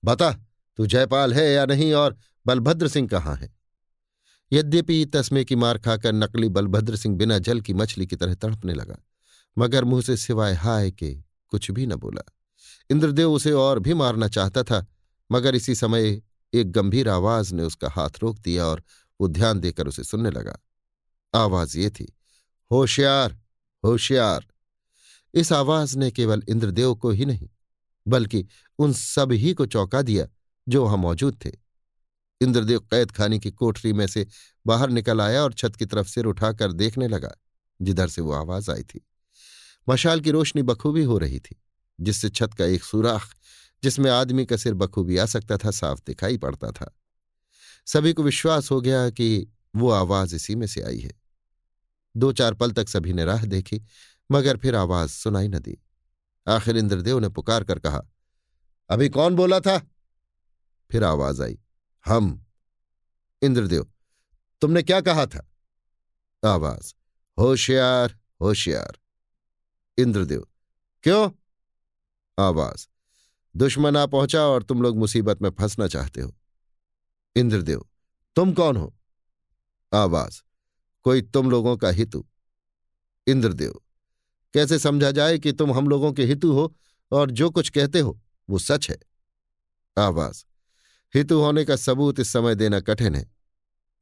[0.03, 0.37] बता
[0.79, 3.57] तू जयपाल है या नहीं और बलभद्र सिंह कहाँ है?
[4.53, 8.75] यद्यपि तस्मे की मार खाकर नकली बलभद्र सिंह बिना जल की मछली की तरह तड़पने
[8.75, 8.97] लगा,
[9.59, 11.15] मगर मुँह से सिवाय हाय के
[11.53, 12.23] कुछ भी न बोला।
[12.91, 14.87] इंद्रदेव उसे और भी मारना चाहता था,
[15.31, 16.23] मगर इसी समय
[16.53, 18.83] एक गंभीर आवाज़ ने उसका हाथ रोक दिया और
[19.21, 20.59] वो ध्यान देकर उसे सुनने लगा।
[21.35, 22.17] आवाज़ ये थी,
[22.71, 23.39] होशियार
[23.85, 24.47] होशियार।
[25.35, 27.49] इस आवाज़ ने केवल इंद्रदेव को ही नहीं,
[28.07, 28.47] बल्कि
[28.79, 30.27] उन सब ही को चौंका दिया
[30.69, 31.51] जो वहाँ मौजूद थे।
[32.41, 34.27] इंद्रदेव कैद खाने की कोठरी में से
[34.67, 37.35] बाहर निकल आया और छत की तरफ़ सिर उठाकर देखने लगा,
[37.83, 39.07] जिधर से वो आवाज़ आई थी।
[39.89, 41.63] मशाल की रोशनी बखूबी हो रही थी,
[42.01, 43.35] जिससे छत का एक सुराख,
[43.83, 46.99] जिसमें आदमी का सिर बखूबी आ सकता था, साफ़ दिखाई पड़ता था।
[47.87, 51.13] सभी को विश्वास हो गया कि वो आवाज़ इसी में से आई है।
[52.17, 53.83] दो चार पल तक सभी ने राह देखी,
[54.33, 55.79] मगर फिर आवाज़ सुनाई न दी।
[56.49, 58.03] आखिर इंद्रदेव ने पुकार कर कहा,
[58.91, 59.87] अभी कौन बोला था?
[60.91, 61.59] फिर आवाज़ आई,
[62.07, 62.47] हम,
[63.43, 63.93] इंद्रदेव,
[64.61, 65.51] तुमने क्या कहा था?
[66.47, 66.95] आवाज़,
[67.39, 68.99] होशियार होशियार,
[69.99, 70.47] इंद्रदेव,
[71.03, 71.31] क्यों?
[72.39, 72.87] आवाज़,
[73.57, 76.35] दुश्मन आ पहुँचा और तुम लोग मुसीबत में फंसना चाहते हो।
[77.37, 77.87] इंद्रदेव,
[78.37, 78.95] तुम कौन हो?
[79.95, 80.43] आवाज़,
[81.03, 82.27] कोई तुम लोगों का हितु।
[83.27, 83.81] इंद्रदेव,
[84.55, 86.75] कैसे समझा जाए कि तुम हम लोगों के हितु हो
[87.13, 88.99] और जो कुछ कहते हो वो सच है?
[89.99, 90.45] आवाज़
[91.15, 93.27] हितु होने का सबूत इस समय देना कठिन है,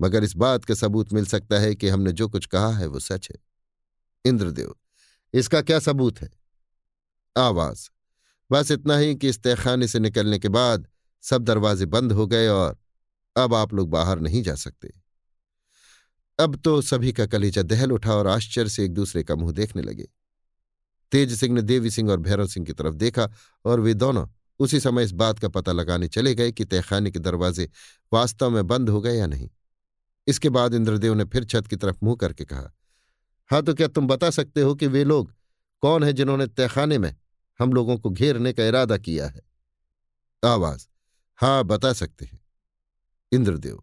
[0.01, 3.01] मगर इस बात का सबूत मिल सकता है कि हमने जो कुछ कहा है वो
[3.01, 3.36] सच है।
[4.25, 4.75] इंद्रदेव,
[5.35, 6.31] इसका क्या सबूत है?
[7.36, 7.89] आवाज़,
[8.51, 10.89] बस इतना ही कि इस तहखाने से निकलने के बाद
[11.25, 12.76] सब दरवाजे बंद हो गए और
[13.36, 14.93] अब आप लोग बाहर नहीं जा सकते।
[16.39, 19.83] अब तो सभी का कलेजा दहल उठा और आश्चर्य से एक दूसरे का मुँह देखने
[19.83, 20.09] लगे।
[21.12, 23.28] तेज सिंह ने देवी सिंह और भैरव सिंह की तरफ़ देखा
[23.65, 24.26] और वे दोनों
[24.59, 27.68] उसी समय इस बात का पता लगाने चले गए कि तहखाने के दरवाजे
[28.12, 29.49] वास्तव में बंद हो गए या नहीं।
[30.26, 32.73] इसके बाद इंद्रदेव ने फिर छत की तरफ़ मुँह करके कहा
[33.51, 35.35] हाँ तो क्या तुम बता सकते हो कि वे लोग
[35.83, 37.15] कौन है जिन्होंने तहखाने में
[37.60, 39.41] हम लोगों को घेरने का इरादा किया है?
[40.44, 40.86] आवाज़
[41.39, 42.41] हाँ बता सकते हैं।
[43.33, 43.83] इंद्रदेव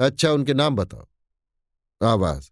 [0.00, 1.06] अच्छा उनके नाम बताओ।
[2.02, 2.50] आवाज़,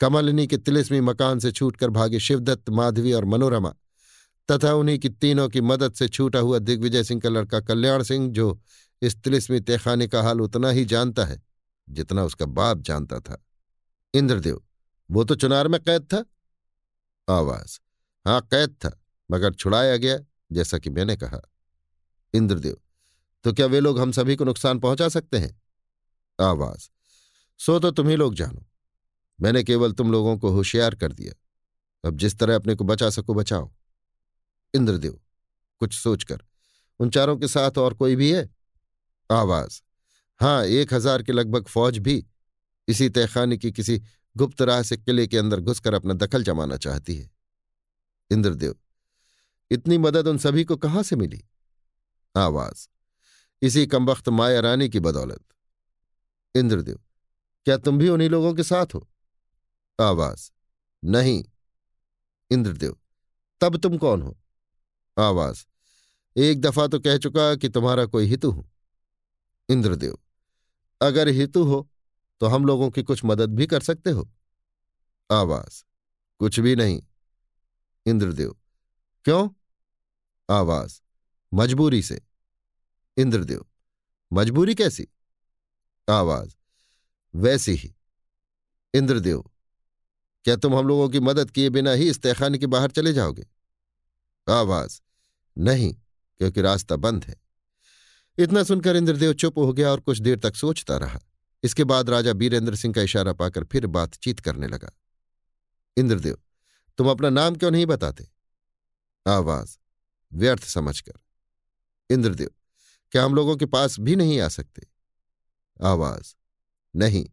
[0.00, 3.74] कमलिनी के तिलिस्मी मकान से छूटकर भागे शिवदत्त, माधवी और मनोरमा
[4.50, 8.30] तथा उन्हीं की तीनों की मदद से छूटा हुआ दिग्विजय सिंह का लड़का कल्याण सिंह,
[8.30, 8.60] जो
[9.02, 11.42] इस तिलिस्मी तहखाने का हाल उतना ही जानता है,
[11.88, 13.44] जितना उसका बाप जानता था।
[14.14, 14.60] इंद्रदेव,
[15.10, 16.24] वो तो चुनार में कैद था?
[17.28, 17.78] आवाज़
[18.26, 18.90] हाँ कैद था,
[19.30, 20.18] मगर छुड़ाया गया,
[20.52, 21.40] जैसा कि मैंने कहा।
[22.34, 22.76] इंद्रदेव
[23.44, 25.60] तो क्या वे लोग हम सभी को नुकसान पहुँचा सकते हैं?
[26.40, 26.88] आवाज़,
[27.58, 28.66] सो तो तुम ही लोग जानो।
[29.40, 31.32] मैंने केवल तुम लोगों को होशियार कर दिया।
[32.04, 33.72] अब जिस तरह अपने को बचा सको बचाओ।
[34.74, 35.20] इंद्रदेव,
[35.80, 36.42] कुछ सोचकर,
[37.00, 38.48] उन चारों के साथ और कोई भी है?
[39.30, 39.80] आवाज़,
[40.40, 42.26] हाँ, एक हज़ार के लगभग फौज भी,
[42.88, 44.02] इसी तहखाने की किसी
[44.36, 47.30] गुप्त राह से किले के अंदर घुसकर अपना दखल जमाना चाहती है।
[48.30, 48.74] इंद्रदेव,
[49.70, 51.44] इतनी मदद उन सभी को कहाँ से मिली?
[52.36, 52.88] आवाज़,
[53.62, 55.44] इसी कमबख्त माया रानी की बदौलत।
[56.54, 56.98] इंद्रदेव,
[57.66, 59.06] क्या तुम भी उन्हीं लोगों के साथ हो?
[60.00, 60.50] आवाज़,
[61.04, 61.44] नहीं।
[62.50, 62.96] इंद्रदेव,
[63.60, 64.39] तब तुम कौन हो?
[65.20, 65.64] आवाज़।
[66.36, 68.70] एक दफ़ा तो कह चुका कि तुम्हारा कोई हितु हूँ।
[69.68, 70.18] इंद्रदेव,
[71.00, 71.88] अगर हितु हो
[72.40, 74.30] तो हम लोगों की कुछ मदद भी कर सकते हो?
[75.30, 75.84] आवाज़,
[76.40, 77.02] कुछ भी नहीं।
[78.06, 78.56] इंद्रदेव,
[79.24, 79.48] क्यों?
[80.50, 81.00] आवाज़,
[81.54, 82.20] मजबूरी से।
[83.16, 83.64] इंद्रदेव,
[84.32, 85.08] मजबूरी कैसी?
[86.08, 86.54] आवाज़,
[87.34, 87.94] वैसी ही।
[88.94, 89.44] इंद्रदेव,
[90.44, 93.46] क्या तुम हम लोगों की मदद किए बिना ही इस तहखाने के बाहर चले जाओगे?
[94.48, 95.00] आवाज़
[95.60, 95.94] नहीं,
[96.38, 97.36] क्योंकि रास्ता बंद है।
[98.38, 101.20] इतना सुनकर इंद्रदेव चुप हो गया और कुछ देर तक सोचता रहा।
[101.62, 104.90] इसके बाद राजा बीरेंद्र सिंह का इशारा पाकर फिर बातचीत करने लगा।
[105.96, 106.38] इंद्रदेव,
[106.98, 108.30] तुम अपना नाम क्यों नहीं बताते?
[109.28, 109.78] आवाज़,
[110.32, 111.12] व्यर्थ समझकर।
[112.10, 112.50] इंद्रदेव,
[113.12, 114.82] क्या हम लोगों के पास भी नहीं आ सकते?
[115.82, 116.34] आवाज़,
[116.96, 117.26] नहीं।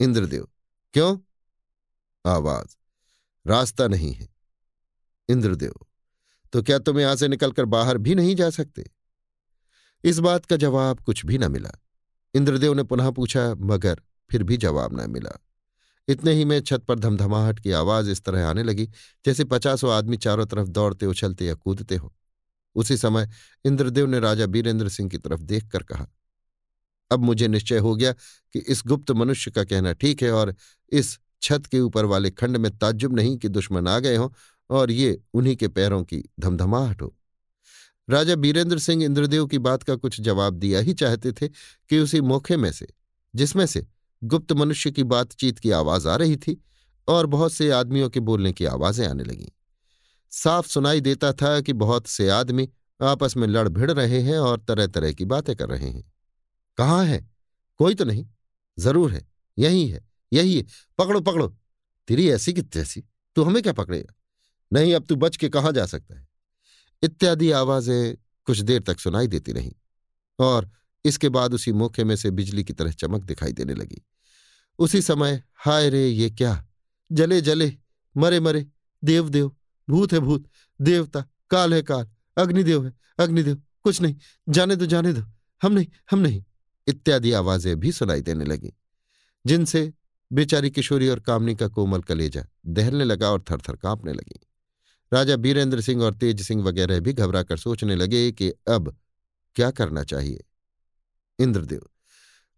[0.00, 0.48] इंद्रदेव,
[0.92, 1.18] क्यों?
[2.26, 2.76] आवाज़,
[3.46, 4.28] रास्ता नहीं है।
[5.28, 5.74] इंद्रदेव
[6.52, 8.90] तो क्या तुम यहाँ से निकलकर बाहर भी नहीं जा सकते?
[10.04, 11.70] इस बात का जवाब कुछ भी न मिला।
[12.34, 15.38] इंद्रदेव ने पुनः पूछा, मगर फिर भी जवाब न मिला।
[16.08, 18.86] इतने ही में छत पर धमधमाहट की आवाज़ इस तरह आने लगी,
[19.24, 22.14] जैसे पचासों आदमी चारों तरफ़ दौड़ते, उछलते या कूदते हो।
[22.74, 23.28] उसी समय
[23.64, 26.06] इंद्रदेव ने राजा बीरेंद्र सिंह की तरफ़ देखकर कहा,
[27.10, 28.12] अब मुझे निश्चय हो गया
[28.54, 30.54] कि इस गुप्त मनुष्य का कहना ठीक है और
[30.92, 34.28] इस छत के ऊपर वाले खंड में ताज्जुब नहीं कि दुश्मन आ गए हों
[34.70, 37.14] और ये उन्हीं के पैरों की धमधमाहट हो।
[38.10, 41.48] राजा बीरेंद्र सिंह इंद्रदेव की बात का कुछ जवाब दिया ही चाहते थे
[41.88, 42.86] कि उसी मौके में से,
[43.34, 43.86] जिसमें से
[44.24, 46.64] गुप्त मनुष्य की बातचीत की आवाज़ आ रही थी
[47.08, 49.48] और बहुत से आदमियों के बोलने की आवाज़ें आने लगीं।
[50.30, 52.68] साफ़ सुनाई देता था कि बहुत से आदमी
[53.02, 56.12] आपस में लड़ भिड़ रहे हैं और तरह तरह की बातें कर रहे हैं।
[56.76, 57.30] कहाँ है?
[57.78, 58.26] कोई तो नहीं।
[58.78, 60.64] ज़रूर है। यही है। यही है।
[60.98, 61.56] पकड़ो पकड़ो।
[62.08, 63.04] तेरी ऐसी कि तैसी।
[63.36, 64.14] तू हमें क्या पकड़ेगा?
[64.72, 66.26] नहीं, अब तू बच के कहाँ जा सकता है?
[67.02, 68.16] इत्यादि आवाज़ें
[68.46, 69.72] कुछ देर तक सुनाई देती रहीं
[70.38, 70.70] और
[71.04, 74.02] इसके बाद उसी मौके में से बिजली की तरह चमक दिखाई देने लगी।
[74.78, 76.64] उसी समय, हाय रे, ये क्या?
[77.10, 77.72] जले जले,
[78.16, 78.66] मरे मरे
[79.02, 79.50] देव देव
[79.88, 80.48] भूत है भूत,
[80.80, 84.16] देवता, काल है काल, अग्निदेव है अग्निदेव, कुछ नहीं,
[84.48, 85.22] जाने दो जाने दो,
[85.62, 86.44] हम नहीं हम नहीं।
[86.86, 88.72] इत्यादि आवाज़ें भी सुनाई देने लगी,
[89.44, 89.92] जिनसे
[90.30, 94.40] बेचारी किशोरी और कामनी का कोमल कलेजा दहलने लगा और थरथर कांपने लगी।
[95.12, 98.96] राजा बीरेंद्र सिंह और तेज सिंह वगैरह भी घबराकर सोचने लगे कि अब
[99.56, 100.44] क्या करना चाहिए।
[101.38, 101.88] इंद्रदेव,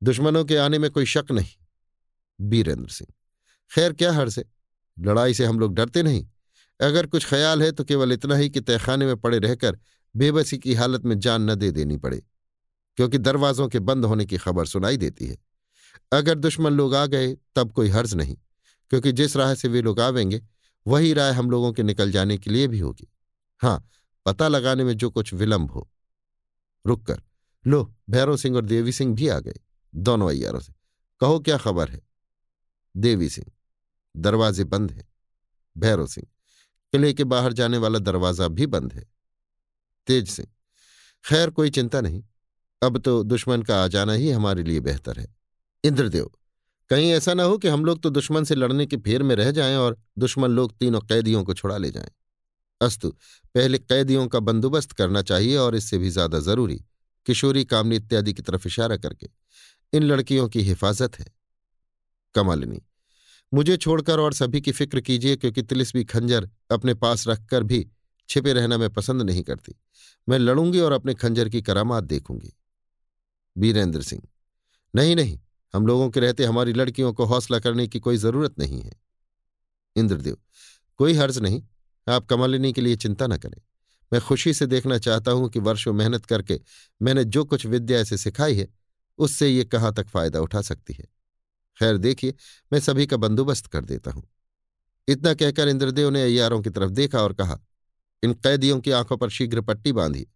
[0.02, 1.54] दुश्मनों के आने में कोई शक नहीं।
[2.38, 3.12] बीरेंद्र सिंह,
[3.70, 4.44] खैर क्या हर से?
[4.96, 6.26] लड़ाई से हम लोग डरते नहीं।
[6.80, 9.78] अगर कुछ ख्याल है तो केवल इतना ही कि तहखाने में पड़े रहकर
[10.14, 12.22] बेबसी की हालत में जान न दे देनी पड़े,
[12.98, 15.36] क्योंकि दरवाजों के बंद होने की खबर सुनाई देती है।
[16.12, 18.36] अगर दुश्मन लोग आ गए तब कोई हर्ज नहीं,
[18.90, 20.40] क्योंकि जिस राह से वे लोग आवेंगे
[20.86, 23.12] वही राय हम लोगों के निकल जाने के लिए भी होगी।
[23.62, 23.88] हाँ
[24.26, 25.90] पता लगाने में जो कुछ विलंब हो।
[26.86, 27.22] रुककर
[27.66, 29.54] लो, भैरव सिंह और देवी सिंह भी आ गए,
[29.94, 30.72] दोनों अयारों से।
[31.20, 32.00] कहो, क्या खबर है?
[32.96, 33.52] देवी सिंह।
[34.16, 35.08] दरवाजे बंद हैं।
[35.78, 36.26] भैरव सिंह।
[36.92, 39.10] किले के बाहर जाने वाला दरवाज़ा भी बंद है।
[40.06, 40.48] तेज सिंह।
[41.24, 42.24] खैर, कोई चिंता नहीं।
[42.82, 45.36] अब तो दुश्मन का आ जाना ही हमारे लिए बेहतर है।
[45.84, 46.30] इंद्रदेव।
[46.90, 49.50] कहीं ऐसा ना हो कि हम लोग तो दुश्मन से लड़ने के फेर में रह
[49.50, 52.10] जाएँ और दुश्मन लोग तीनों कैदियों को छुड़ा ले जाएँ।
[52.80, 53.08] अस्तु,
[53.54, 56.76] पहले कैदियों का बंदोबस्त करना चाहिए और इससे भी ज़्यादा ज़रूरी,
[57.26, 59.28] किशोरी, कामनी इत्यादि की तरफ़ इशारा करके।
[59.92, 61.26] इन लड़कियों की हिफाजत है।
[62.34, 62.80] कमालिनी,
[63.52, 67.86] मुझे छोड़कर और सभी की फ़िक्र कीजिए क्योंकि तिलिस्मी खंजर अपने पास रखकर भी
[68.28, 69.74] छिपे रहना मैं पसंद नहीं करती।
[70.28, 72.52] मैं लड़ूँगी और अपने खंजर की करामात देखूँगी।
[73.56, 74.22] वीरेंद्र सिंह,
[74.94, 75.38] नहीं नहीं
[75.74, 78.92] हम लोगों के रहते, हमारी लड़कियों को हौसला करने की कोई ज़रूरत नहीं है।
[79.96, 80.36] इंद्रदेव,
[80.96, 81.62] कोई हर्ज नहीं,
[82.08, 83.60] आप कमालिनी के लिए चिंता न करें।
[84.12, 86.60] मैं खुशी से देखना चाहता हूँ कि वर्षों मेहनत करके
[87.02, 88.68] मैंने जो कुछ विद्या ऐसे सिखाई है,
[89.18, 91.04] उससे ये कहाँ तक फ़ायदा उठा सकती है।
[91.78, 92.34] खैर, देखिए,
[92.72, 94.28] मैं सभी का बंदोबस्त कर देता हूँ।
[95.08, 97.60] इतना कहकर इंद्रदेव ने अयारों की तरफ़ देखा और कहा,
[98.22, 100.26] इन कैदियों की आँखों पर शीघ्र पट्टी बांधी।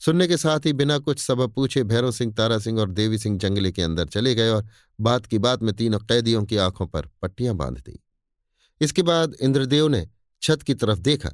[0.00, 3.38] सुनने के साथ ही बिना कुछ सबब पूछे भैरव सिंह, तारा सिंह और देवी सिंह
[3.38, 4.66] जंगले के अंदर चले गए और
[5.00, 8.04] बात की बात में तीनों कैदियों की आँखों पर पट्टियाँ बाँध दी।
[8.80, 10.08] इसके बाद इंद्रदेव ने
[10.42, 11.30] छत की तरफ़ देखा,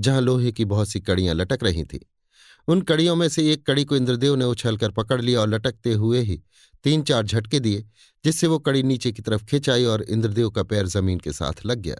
[0.00, 1.98] जहाँ लोहे की बहुत सी कड़ियाँ लटक रही थीं।
[2.68, 6.20] उन कड़ियों में से एक कड़ी को इंद्रदेव ने उछलकर पकड़ लिया और लटकते हुए
[6.20, 6.42] ही
[6.84, 7.84] तीन चार झटके दिए,
[8.24, 11.66] जिससे वो कड़ी नीचे की तरफ़ खिंच आई और इंद्रदेव का पैर ज़मीन के साथ
[11.66, 11.96] लग गया।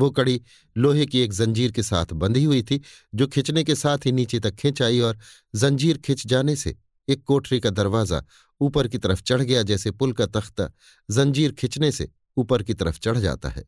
[0.00, 0.40] वो कड़ी
[0.76, 2.80] लोहे की एक जंजीर के साथ बंधी हुई थी,
[3.14, 5.18] जो खिंचने के साथ ही नीचे तक खिंच आई और
[5.54, 6.76] जंजीर खिंच जाने से
[7.08, 8.22] एक कोठरी का दरवाज़ा
[8.60, 10.70] ऊपर की तरफ़ चढ़ गया, जैसे पुल का तख्ता
[11.08, 13.64] जंजीर खिंचने से ऊपर की तरफ़ चढ़ जाता है।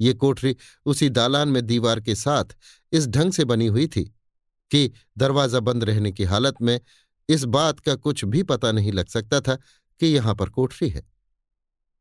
[0.00, 0.54] ये कोठरी
[0.86, 2.56] उसी दालान में दीवार के साथ
[2.92, 4.04] इस ढंग से बनी हुई थी
[4.70, 6.80] कि दरवाज़ा बंद रहने की हालत में
[7.28, 9.54] इस बात का कुछ भी पता नहीं लग सकता था
[10.00, 11.02] कि यहाँ पर कोठरी है।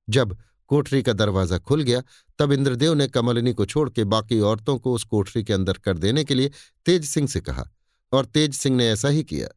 [0.07, 0.37] जब
[0.69, 2.01] कोठरी का दरवाज़ा खुल गया।
[2.39, 5.97] तब इंद्रदेव ने कमलिनी को छोड़ के बाकी औरतों को उस कोठरी के अंदर कर
[5.97, 6.51] देने के लिए
[6.85, 7.69] तेज सिंह से कहा,
[8.11, 9.47] और तेज सिंह ने ऐसा ही किया।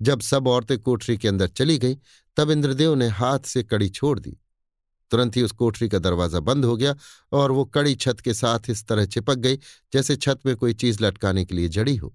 [0.00, 1.96] जब सब औरतें कोठरी के अंदर चली गईं,
[2.36, 4.36] तब इंद्रदेव ने हाथ से कड़ी छोड़ दी।
[5.10, 6.94] तुरंत ही उस कोठरी का दरवाज़ा बंद हो गया,
[7.32, 9.58] और वो कड़ी छत के साथ इस तरह चिपक गई,
[9.92, 12.14] जैसे छत में कोई चीज़ लटकाने के लिए जड़ी हो।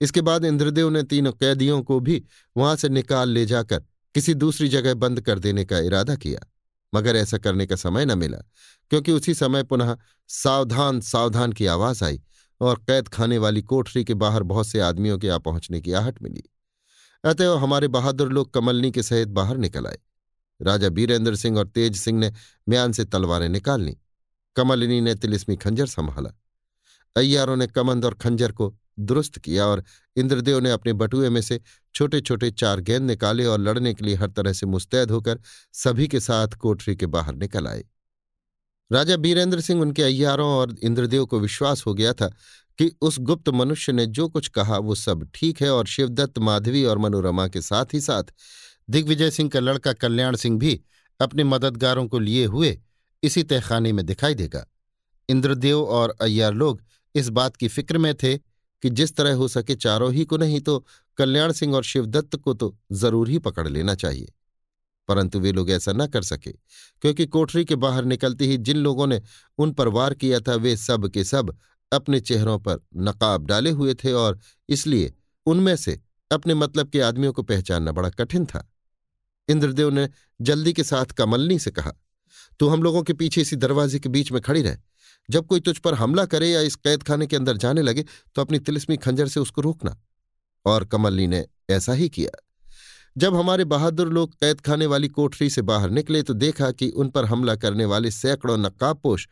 [0.00, 2.22] इसके बाद इंद्रदेव ने तीनों कैदियों को भी
[2.56, 3.82] वहाँ से निकाल ले जाकर
[4.14, 6.40] किसी दूसरी जगह बंद कर देने का इरादा किया।
[6.94, 8.38] मगर ऐसा करने का समय न मिला,
[8.90, 9.96] क्योंकि उसी समय पुनः
[10.28, 12.20] सावधान सावधान की आवाज़ आई
[12.60, 16.22] और कैद खाने वाली कोठरी के बाहर बहुत से आदमियों के आ पहुँचने की आहट
[16.22, 16.42] मिली।
[17.24, 19.98] अतएव हमारे बहादुर लोग कमलनी के सहित बाहर निकल आए।
[20.62, 22.32] राजा बीरेंद्र सिंह और तेज सिंह ने
[22.68, 23.96] म्यान से तलवारें निकाल ली।
[24.56, 26.30] कमलिनी ने तिलिस्मी खंजर संभाला।
[27.16, 29.84] अय्यारों ने कमंद और खंजर को दुरुस्त किया और
[30.16, 31.60] इंद्रदेव ने अपने बटुए में से
[31.94, 35.40] छोटे छोटे चार गेंद निकाले और लड़ने के लिए हर तरह से मुस्तैद होकर
[35.72, 37.84] सभी के साथ कोठरी के बाहर निकल आए।
[38.92, 42.28] राजा बीरेंद्र सिंह उनके अय्यारों और इंद्रदेव को विश्वास हो गया था
[42.78, 46.84] कि उस गुप्त मनुष्य ने जो कुछ कहा वो सब ठीक है और शिवदत्त, माधवी
[46.84, 48.24] और मनोरमा के साथ ही साथ
[48.90, 50.80] दिग्विजय सिंह का लड़का कल्याण सिंह भी
[51.20, 52.80] अपने मददगारों को लिए हुए
[53.22, 54.66] इसी तहखाने में दिखाई देगा।
[55.28, 56.82] इंद्रदेव और अय्यार लोग
[57.14, 58.53] इस बात की फ़िक्र में थे
[58.84, 60.78] कि जिस तरह हो सके चारों ही को नहीं तो
[61.18, 64.32] कल्याण सिंह और शिवदत्त को तो ज़रूर ही पकड़ लेना चाहिए।
[65.08, 66.50] परंतु वे लोग ऐसा न कर सके,
[67.02, 69.20] क्योंकि कोठरी के बाहर निकलते ही जिन लोगों ने
[69.58, 71.56] उन पर वार किया था, वे सब के सब
[71.92, 74.38] अपने चेहरों पर नकाब डाले हुए थे और
[74.68, 75.12] इसलिए
[75.46, 78.68] उनमें से अपने मतलब के आदमियों को पहचानना बड़ा कठिन था।
[79.48, 80.08] इंद्रदेव ने
[80.40, 81.92] जल्दी के साथ कमलनी से कहा,
[82.60, 84.78] तू हम लोगों के पीछे इसी दरवाजे के बीच में खड़ी रह।
[85.30, 88.04] जब कोई तुझ पर हमला करे या इस कैद खाने के अंदर जाने लगे
[88.34, 89.96] तो अपनी तिलिस्मी खंजर से उसको रोकना।
[90.66, 92.38] और कमलनी ने ऐसा ही किया।
[93.16, 97.08] जब हमारे बहादुर लोग कैद खाने वाली कोठरी से बाहर निकले तो देखा कि उन
[97.08, 99.28] पर हमला करने वाले सैकड़ों नकाबपोश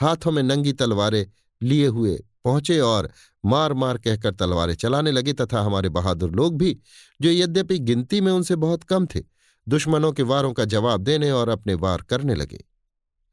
[0.00, 1.26] हाथों में नंगी तलवारें
[1.62, 3.10] लिए हुए पहुँचे और
[3.44, 6.78] मार मार कहकर तलवारें चलाने लगे, तथा हमारे बहादुर लोग भी,
[7.20, 9.22] जो यद्यपि गिनती में उनसे बहुत कम थे,
[9.68, 12.64] दुश्मनों के वारों का जवाब देने और अपने वार करने लगे।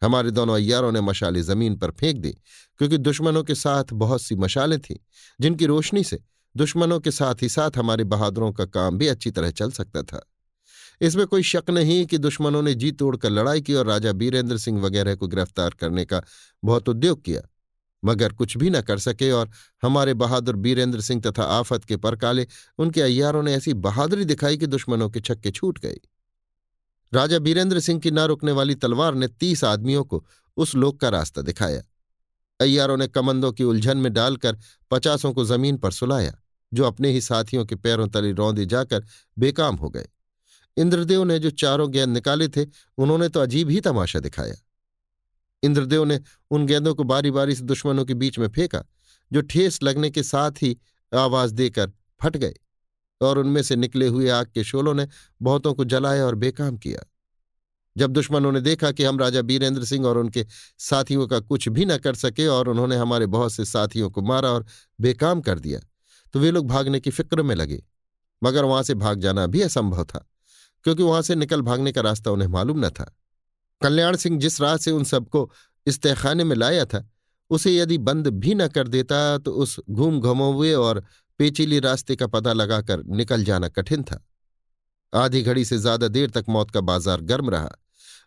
[0.03, 2.31] हमारे दोनों अयारों ने मशाले ज़मीन पर फेंक दी,
[2.79, 4.95] क्योंकि दुश्मनों के साथ बहुत सी मशालें थीं,
[5.39, 6.19] जिनकी रोशनी से
[6.55, 10.21] दुश्मनों के साथ ही साथ हमारे बहादुरों का काम भी अच्छी तरह चल सकता था।
[11.01, 14.81] इसमें कोई शक नहीं कि दुश्मनों ने जी तोड़कर लड़ाई की और राजा बीरेंद्र सिंह
[14.81, 16.21] वगैरह को गिरफ़्तार करने का
[16.63, 17.41] बहुत उद्योग किया,
[18.03, 19.49] मगर कुछ भी न कर सके और
[19.83, 22.47] हमारे बहादुर बीरेंद्र सिंह तथा आफत के परकाले
[22.79, 25.99] उनके अय्यारों ने ऐसी बहादुरी दिखाई कि दुश्मनों के छक्के छूट गए।
[27.13, 30.25] राजा बीरेंद्र सिंह की न रुकने वाली तलवार ने तीस आदमियों को
[30.57, 31.83] उस लोक का रास्ता दिखाया।
[32.59, 34.57] अय्यारों ने कमंदों की उलझन में डालकर
[34.91, 36.41] पचासों को ज़मीन पर सुलाया,
[36.73, 39.05] जो अपने ही साथियों के पैरों तले रौंदे जाकर
[39.39, 40.09] बेकाम हो गए।
[40.77, 42.65] इंद्रदेव ने जो चारों गेंद निकाले थे,
[42.97, 44.55] उन्होंने तो अजीब ही तमाशा दिखाया।
[45.63, 48.83] इंद्रदेव ने उन गेंदों को बारी बारी से दुश्मनों के बीच में फेंका,
[49.31, 50.77] जो ठेस लगने के साथ ही
[51.15, 52.53] आवाज़ देकर फट गए।
[53.23, 55.07] और उनमें से निकले हुए आग के शोलों ने
[55.41, 57.03] बहुतों को जलाया और बेकाम किया।
[57.95, 60.45] जब दुश्मनों ने देखा कि हम राजा बीरेंद्र सिंह और उनके
[60.79, 64.49] साथियों का कुछ भी न कर सके और उन्होंने हमारे बहुत से साथियों को मारा
[64.49, 64.65] और
[64.99, 65.79] बेकाम कर दिया
[66.33, 67.83] तो वे लोग भागने की फ़िक्र में लगे।
[68.41, 70.25] मगर वहाँ से भाग जाना भी असंभव था,
[70.85, 73.05] क्योंकि वहाँ से निकल भागने का रास्ता उन्हें मालूम न था।
[73.81, 75.49] कल्याण सिंह जिस राह से उन सबको
[75.87, 77.07] इस तहखाने में लाया था,
[77.51, 81.03] उसे यदि बंद भी न कर देता तो उस घूम घुमोवे और
[81.39, 84.23] पेचीली रास्ते का पता लगाकर निकल जाना कठिन था।
[85.13, 87.69] आधी घड़ी से ज़्यादा देर तक मौत का बाज़ार गर्म रहा।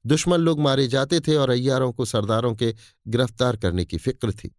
[0.05, 2.75] दुश्मन लोग मारे जाते थे और अय्यारों को सरदारों के
[3.07, 4.55] गिरफ़्तार करने की फ़िक्र थी।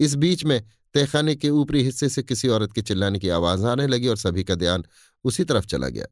[0.00, 0.60] इस बीच में
[0.94, 4.44] तहखाने के ऊपरी हिस्से से किसी औरत के चिल्लाने की आवाज़ आने लगी और सभी
[4.44, 4.84] का ध्यान
[5.24, 6.06] उसी तरफ़ चला गया।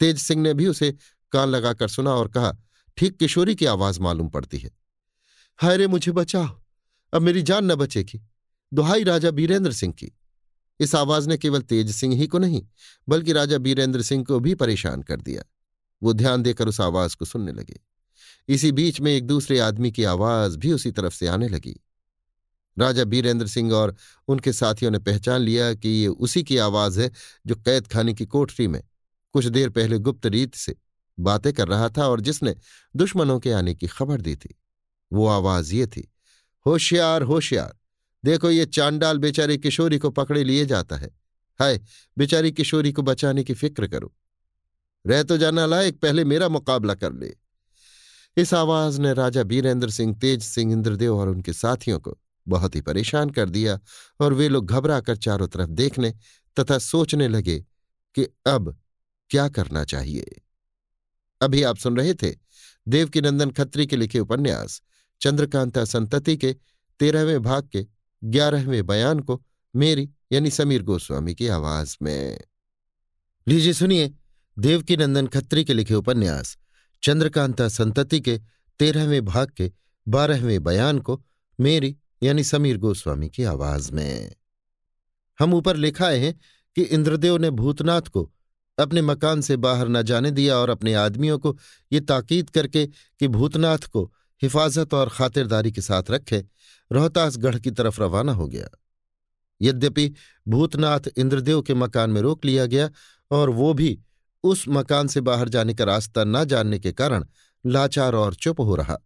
[0.00, 0.90] तेज सिंह ने भी उसे
[1.32, 2.56] कान लगाकर सुना और कहा,
[2.96, 4.70] ठीक किशोरी की आवाज़ मालूम पड़ती है।
[5.58, 6.48] हाय रे मुझे बचाओ।
[7.12, 8.20] अब मेरी जान न बचेगी।
[8.72, 10.12] दुहाई राजा बीरेंद्र सिंह की।
[10.80, 12.66] इस आवाज़ ने केवल तेज सिंह ही को नहीं,
[13.08, 15.42] बल्कि राजा बीरेंद्र सिंह को भी परेशान कर दिया।
[16.02, 17.80] वो ध्यान देकर उस आवाज़ को सुनने लगे।
[18.48, 21.76] इसी बीच में एक दूसरे आदमी की आवाज़ भी उसी तरफ़ से आने लगी।
[22.78, 23.96] राजा बीरेंद्र सिंह और
[24.28, 27.10] उनके साथियों ने पहचान लिया कि ये उसी की आवाज़ है
[27.46, 28.82] जो कैद खाने की कोठरी में,
[29.32, 30.76] कुछ देर पहले गुप्त रीत से
[31.20, 32.56] बातें कर रहा था और जिसने
[32.96, 34.54] दुश्मनों के आने की खबर दी थी।
[35.12, 36.12] वो आवाज़ ये थी,
[36.66, 37.77] होशियार होशियार
[38.28, 41.08] देखो, ये चांडाल बेचारी किशोरी को पकड़े लिए जाता है।
[41.60, 41.80] हाय,
[42.18, 44.14] बेचारी किशोरी को बचाने की फ़िक्र करो।
[45.06, 47.34] रह तो जाना लायक, पहले मेरा मुकाबला कर ले।
[48.36, 52.80] इस आवाज़ ने राजा बीरेंद्र सिंह, तेज सिंह इंद्रदेव और उनके साथियों को बहुत ही
[52.80, 53.80] परेशान कर दिया
[54.20, 56.14] और वे लोग घबरा कर चारों तरफ़ देखने
[56.60, 57.58] तथा सोचने लगे
[58.14, 58.80] कि अब
[59.30, 60.42] क्या करना चाहिए।
[61.40, 62.34] अभी आप सुन रहे थे
[62.88, 64.82] देवकीनंदन खत्री के लिखे उपन्यास,
[65.20, 66.56] चंद्रकांता संतति के
[66.98, 69.44] तेरहवें भाग के ग्यारहवें बयान को
[69.76, 72.40] मेरी, यानी समीर गोस्वामी की आवाज़ में।
[73.48, 74.14] लीजिए सुनिए
[74.58, 76.58] देवकी नंदन खत्री के लिखे उपन्यास,
[77.02, 78.40] चंद्रकांता संतति के
[78.78, 79.72] तेरहवें भाग के
[80.08, 81.24] बारहवें बयान को
[81.60, 84.34] मेरी, यानी समीर गोस्वामी की आवाज़ में।
[85.38, 86.40] हम ऊपर लिखाए हैं
[86.76, 88.32] कि इंद्रदेव ने भूतनाथ को
[88.78, 91.58] अपने मकान से बाहर न जाने दिया और अपने आदमियों को
[91.92, 96.44] ये ताकीद करके कि भूतनाथ को हिफाजत और खातिरदारी के साथ रखे
[96.92, 98.68] रोहतासगढ़ की तरफ़ रवाना हो गया।
[99.62, 100.14] यद्यपि
[100.48, 102.90] भूतनाथ इंद्रदेव के मकान में रोक लिया गया
[103.30, 103.98] और वो भी
[104.44, 107.24] उस मकान से बाहर जाने का रास्ता न जानने के कारण
[107.66, 108.96] लाचार और चुप हो रहा।